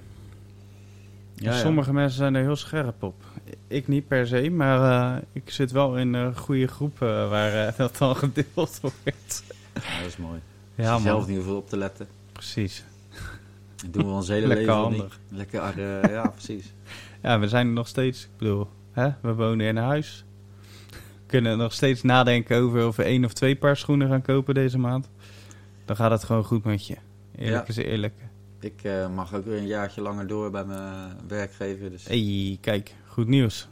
Ja. 1.34 1.54
Sommige 1.58 1.94
mensen 1.94 2.18
zijn 2.18 2.36
er 2.36 2.42
heel 2.42 2.56
scherp 2.56 3.04
op. 3.04 3.24
Ik 3.68 3.88
niet 3.88 4.08
per 4.08 4.28
se, 4.28 4.50
maar 4.50 5.14
eh, 5.16 5.22
ik 5.32 5.50
zit 5.50 5.72
wel 5.72 5.98
in 5.98 6.36
goede 6.36 6.68
groepen 6.68 7.30
waar 7.30 7.74
dat 7.78 7.98
dan 7.98 8.16
gedeeld 8.16 8.80
wordt. 8.82 9.44
Ja, 9.74 9.98
dat 10.00 10.08
is 10.08 10.18
mooi. 10.18 10.40
Ja, 10.76 11.00
zelf 11.00 11.28
niet 11.28 11.36
hoeveel 11.36 11.58
op 11.58 11.70
te 11.70 11.78
letten. 11.78 12.08
Precies. 12.32 12.84
Dat 13.84 13.94
doen 13.94 14.06
we 14.06 14.12
ons 14.12 14.28
hele 14.28 14.48
Lekker 14.48 14.58
leven 14.66 14.74
al 14.74 14.84
handig. 14.84 15.20
niet. 15.30 15.38
Lekker, 15.38 15.62
eh, 16.02 16.12
ja, 16.12 16.28
precies. 16.38 16.74
Ja, 17.22 17.40
we 17.40 17.48
zijn 17.48 17.68
er 17.68 17.74
nog 17.74 17.88
steeds. 17.88 18.24
Ik 18.24 18.30
bedoel, 18.38 18.68
hè, 18.92 19.10
we 19.22 19.34
wonen 19.34 19.66
in 19.68 19.76
een 19.78 19.84
huis. 19.84 20.26
We 20.90 21.40
kunnen 21.40 21.58
nog 21.58 21.74
steeds 21.74 22.02
nadenken 22.02 22.58
over 22.62 22.88
of 22.88 22.96
we 22.96 23.04
één 23.04 23.26
of 23.26 23.34
twee 23.34 23.56
paar 23.56 23.78
schoenen 23.78 24.10
gaan 24.10 24.22
kopen 24.22 24.54
deze 24.54 24.78
maand. 24.78 25.10
Dan 25.86 25.96
gaat 25.96 26.12
het 26.12 26.24
gewoon 26.24 26.44
goed 26.44 26.64
met 26.64 26.88
je. 26.88 26.96
Eerlijk 27.36 27.68
Ja. 27.68 27.70
is 27.70 27.76
eerlijk. 27.78 28.14
Ik 28.60 28.84
eh, 28.84 29.10
mag 29.16 29.34
ook 29.34 29.46
weer 29.46 29.58
een 29.58 29.68
jaartje 29.68 30.02
langer 30.02 30.28
door 30.28 30.52
bij 30.52 30.66
mijn 30.66 31.12
werkgever. 31.28 31.90
Dus 31.90 32.06
hey, 32.08 32.58
kijk, 32.62 32.96
goed 33.08 33.28
nieuws. 33.28 33.68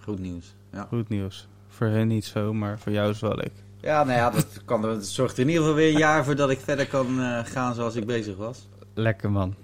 goed 0.00 0.18
nieuws. 0.18 0.54
Ja. 0.72 0.86
Goed 0.88 1.08
nieuws. 1.08 1.48
Voor 1.68 1.86
hen 1.86 2.08
niet 2.08 2.24
zo, 2.24 2.52
maar 2.54 2.78
voor 2.78 2.92
jou 2.92 3.10
is 3.10 3.20
wel 3.20 3.34
leuk. 3.34 3.52
ja, 3.80 4.04
nou 4.04 4.18
ja, 4.18 4.30
dat, 4.30 4.46
kan, 4.64 4.82
dat 4.82 5.06
zorgt 5.06 5.34
er 5.36 5.42
in 5.42 5.48
ieder 5.48 5.62
geval 5.62 5.76
weer 5.78 5.92
een 5.92 5.98
jaar 5.98 6.24
voor 6.24 6.36
dat 6.36 6.50
ik 6.50 6.58
verder 6.60 6.86
kan 6.86 7.20
eh, 7.20 7.44
gaan 7.44 7.74
zoals 7.74 7.94
ik 7.96 8.06
bezig 8.06 8.36
was. 8.36 8.68
Lekker 9.00 9.30
man. 9.30 9.54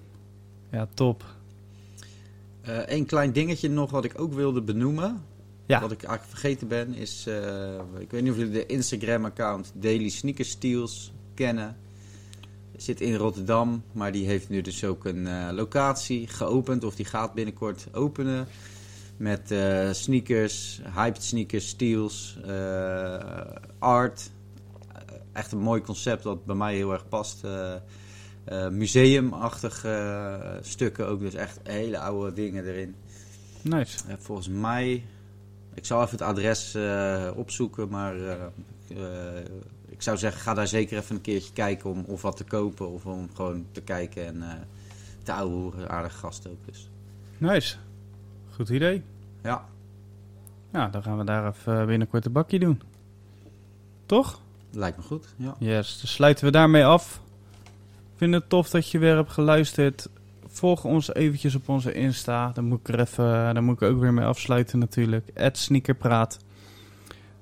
Ja, 0.71 0.89
top. 0.95 1.25
Eén 2.63 3.07
klein 3.07 3.33
dingetje 3.33 3.69
nog 3.69 3.91
wat 3.91 4.05
ik 4.05 4.21
ook 4.21 4.33
wilde 4.33 4.63
benoemen. 4.63 5.23
Ja. 5.67 5.81
Wat 5.81 5.91
ik 5.91 6.03
eigenlijk 6.03 6.39
vergeten 6.39 6.69
ben 6.69 6.95
is, 6.95 7.27
eh, 7.27 7.75
ik 7.99 8.11
weet 8.11 8.23
niet 8.23 8.31
of 8.31 8.39
jullie 8.39 8.53
de 8.53 8.67
Instagram-account 8.67 9.73
Daily 9.75 10.09
Sneaker 10.09 10.45
Steals 10.45 11.13
kennen. 11.35 11.77
Zit 12.77 13.01
in 13.01 13.15
Rotterdam, 13.15 13.83
maar 13.93 14.13
die 14.13 14.27
heeft 14.27 14.49
nu 14.49 14.61
dus 14.61 14.85
ook 14.85 15.05
een 15.05 15.27
eh, 15.27 15.49
locatie 15.53 16.27
geopend, 16.27 16.85
of 16.85 16.95
die 16.95 17.07
gaat 17.07 17.35
binnenkort 17.35 17.87
openen. 17.93 18.47
Met 19.17 19.51
eh, 19.51 19.93
sneakers, 19.93 20.81
hyped 20.95 21.23
sneakers, 21.23 21.69
steals, 21.69 22.39
eh, 22.47 23.19
art. 23.79 24.31
Eh, 24.93 25.01
echt 25.33 25.53
een 25.53 25.59
mooi 25.59 25.81
concept 25.81 26.25
wat 26.25 26.45
bij 26.45 26.57
mij 26.57 26.75
heel 26.75 26.93
erg 26.93 27.09
past. 27.09 27.41
Eh, 28.47 28.65
eh, 28.65 28.73
museumachtige 28.73 29.89
eh, 29.89 30.63
stukken 30.63 31.07
ook, 31.07 31.21
dus 31.21 31.35
echt 31.35 31.61
hele 31.63 31.99
oude 31.99 32.33
dingen 32.33 32.65
erin. 32.65 32.95
Nice. 33.63 33.99
Ja, 34.09 34.17
volgens 34.19 34.49
mij, 34.49 35.05
ik 35.75 35.85
zal 35.85 36.03
even 36.03 36.19
het 36.19 36.27
adres 36.27 36.75
eh, 36.75 37.31
opzoeken, 37.35 37.89
maar 37.89 38.17
eh, 38.17 38.33
eh, 38.89 39.45
ik 39.89 40.03
zou 40.03 40.17
zeggen, 40.17 40.41
ga 40.41 40.55
daar 40.55 40.69
zeker 40.69 40.99
even 40.99 41.17
een 41.17 41.23
keertje 41.23 41.53
kijken 41.53 41.91
om 41.91 42.05
of 42.07 42.23
wat 42.23 42.37
te 42.37 42.45
kopen 42.45 42.89
of 42.91 43.07
om 43.07 43.29
gewoon 43.35 43.67
te 43.73 43.81
kijken 43.81 44.27
en 44.27 44.43
eh 44.43 44.55
te 45.23 45.33
ouwe 45.33 45.55
hoeren. 45.55 45.91
Aardige 45.91 46.19
gast 46.19 46.49
ook 46.49 46.67
dus. 46.67 46.91
Nice. 47.39 47.77
Goed 48.55 48.69
idee. 48.69 49.03
Ja, 49.43 49.65
Nou, 50.71 50.91
dan 50.91 51.03
gaan 51.03 51.19
we 51.19 51.25
daar 51.25 51.49
even 51.49 51.87
binnenkort 51.87 52.27
een 52.27 52.33
bakje 52.33 52.59
doen. 52.59 52.81
Toch? 54.07 54.41
lijkt 54.73 54.97
me 54.97 55.03
goed. 55.03 55.35
Ja. 55.37 55.57
Yes, 55.59 56.01
dus 56.01 56.13
sluiten 56.13 56.45
we 56.45 56.51
daarmee 56.51 56.85
af. 56.85 57.21
Vind 58.17 58.35
het 58.35 58.49
tof 58.49 58.71
dat 58.71 58.91
je 58.91 58.99
weer 58.99 59.15
hebt 59.15 59.33
geluisterd. 59.33 60.09
Volg 60.47 60.85
ons 60.85 61.15
eventjes 61.15 61.55
op 61.55 61.69
onze 61.69 61.93
Insta. 61.93 62.51
Dan 62.55 62.65
moet 62.65 62.81
ik 62.81 62.89
er 62.89 63.01
even, 63.01 63.25
daar 63.25 63.63
moet 63.63 63.83
ik 63.83 63.89
ook 63.89 64.01
weer 64.01 64.13
mee 64.13 64.25
afsluiten 64.25 64.79
natuurlijk. 64.79 65.31
Sneakerpraat. 65.53 66.39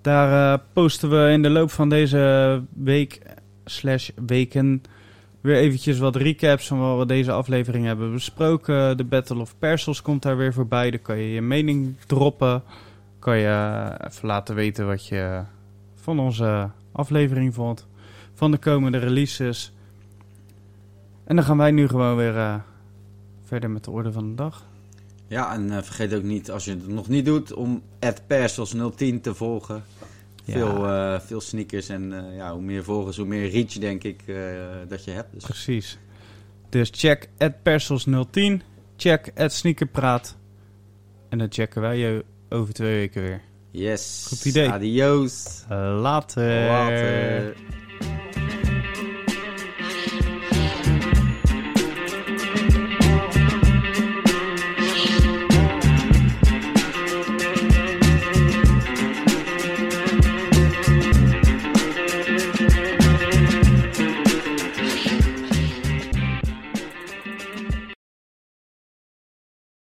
Daar 0.00 0.52
eh, 0.52 0.64
posten 0.72 1.10
we 1.10 1.30
in 1.32 1.42
de 1.42 1.50
loop 1.50 1.70
van 1.70 1.88
deze 1.88 2.62
week 2.72 3.20
slash 3.64 4.10
weken 4.26 4.82
weer 5.40 5.56
eventjes 5.56 5.98
wat 5.98 6.16
recaps 6.16 6.66
van 6.66 6.78
wat 6.78 6.98
we 6.98 7.06
deze 7.06 7.32
aflevering 7.32 7.84
hebben 7.84 8.12
besproken. 8.12 8.96
De 8.96 9.04
Battle 9.04 9.40
of 9.40 9.54
Persels 9.58 10.02
komt 10.02 10.22
daar 10.22 10.36
weer 10.36 10.52
voorbij. 10.52 10.90
Dan 10.90 11.02
kan 11.02 11.18
je 11.18 11.32
je 11.32 11.40
mening 11.40 11.94
droppen. 12.06 12.62
Kan 13.18 13.38
je 13.38 13.46
eh, 13.46 14.06
even 14.10 14.26
laten 14.26 14.54
weten 14.54 14.86
wat 14.86 15.06
je 15.06 15.42
van 15.94 16.18
onze 16.18 16.70
aflevering 16.92 17.54
vond. 17.54 17.86
Van 18.34 18.50
de 18.50 18.58
komende 18.58 18.98
releases. 18.98 19.72
En 21.24 21.36
dan 21.36 21.44
gaan 21.44 21.56
wij 21.56 21.70
nu 21.70 21.88
gewoon 21.88 22.16
weer 22.16 22.36
eh, 22.36 22.54
verder 23.44 23.70
met 23.70 23.84
de 23.84 23.90
orde 23.90 24.12
van 24.12 24.28
de 24.28 24.34
dag. 24.34 24.66
Ja, 25.26 25.54
en 25.54 25.70
eh, 25.70 25.82
vergeet 25.82 26.14
ook 26.14 26.22
niet, 26.22 26.50
als 26.50 26.64
je 26.64 26.70
het 26.70 26.88
nog 26.88 27.08
niet 27.08 27.24
doet, 27.24 27.52
om 27.52 27.82
@persels010 28.00 29.20
te 29.20 29.34
volgen. 29.34 29.82
Ja. 30.44 30.52
Veel, 30.52 30.86
eh, 30.86 31.20
veel 31.20 31.40
sneakers 31.40 31.88
en 31.88 32.14
ja, 32.36 32.52
hoe 32.52 32.62
meer 32.62 32.84
volgers, 32.84 33.16
hoe 33.16 33.26
meer 33.26 33.50
reach 33.50 33.72
denk 33.72 34.04
ik 34.04 34.22
dat 34.88 35.04
je 35.04 35.10
hebt. 35.10 35.32
Dus 35.32 35.44
Precies. 35.44 35.98
Dus 36.68 36.90
check 36.92 37.28
persels010. 37.62 38.62
Check 38.96 39.32
sneakerpraat. 39.36 40.36
En 41.28 41.38
dan 41.38 41.46
checken 41.50 41.80
wij 41.80 41.98
je 41.98 42.24
over 42.48 42.74
twee 42.74 42.94
weken 42.94 43.22
weer. 43.22 43.40
yes. 43.70 44.26
Goed 44.28 44.44
idee. 44.44 44.70
Adios. 44.70 45.64
Later. 45.68 46.66
Later. 46.66 47.54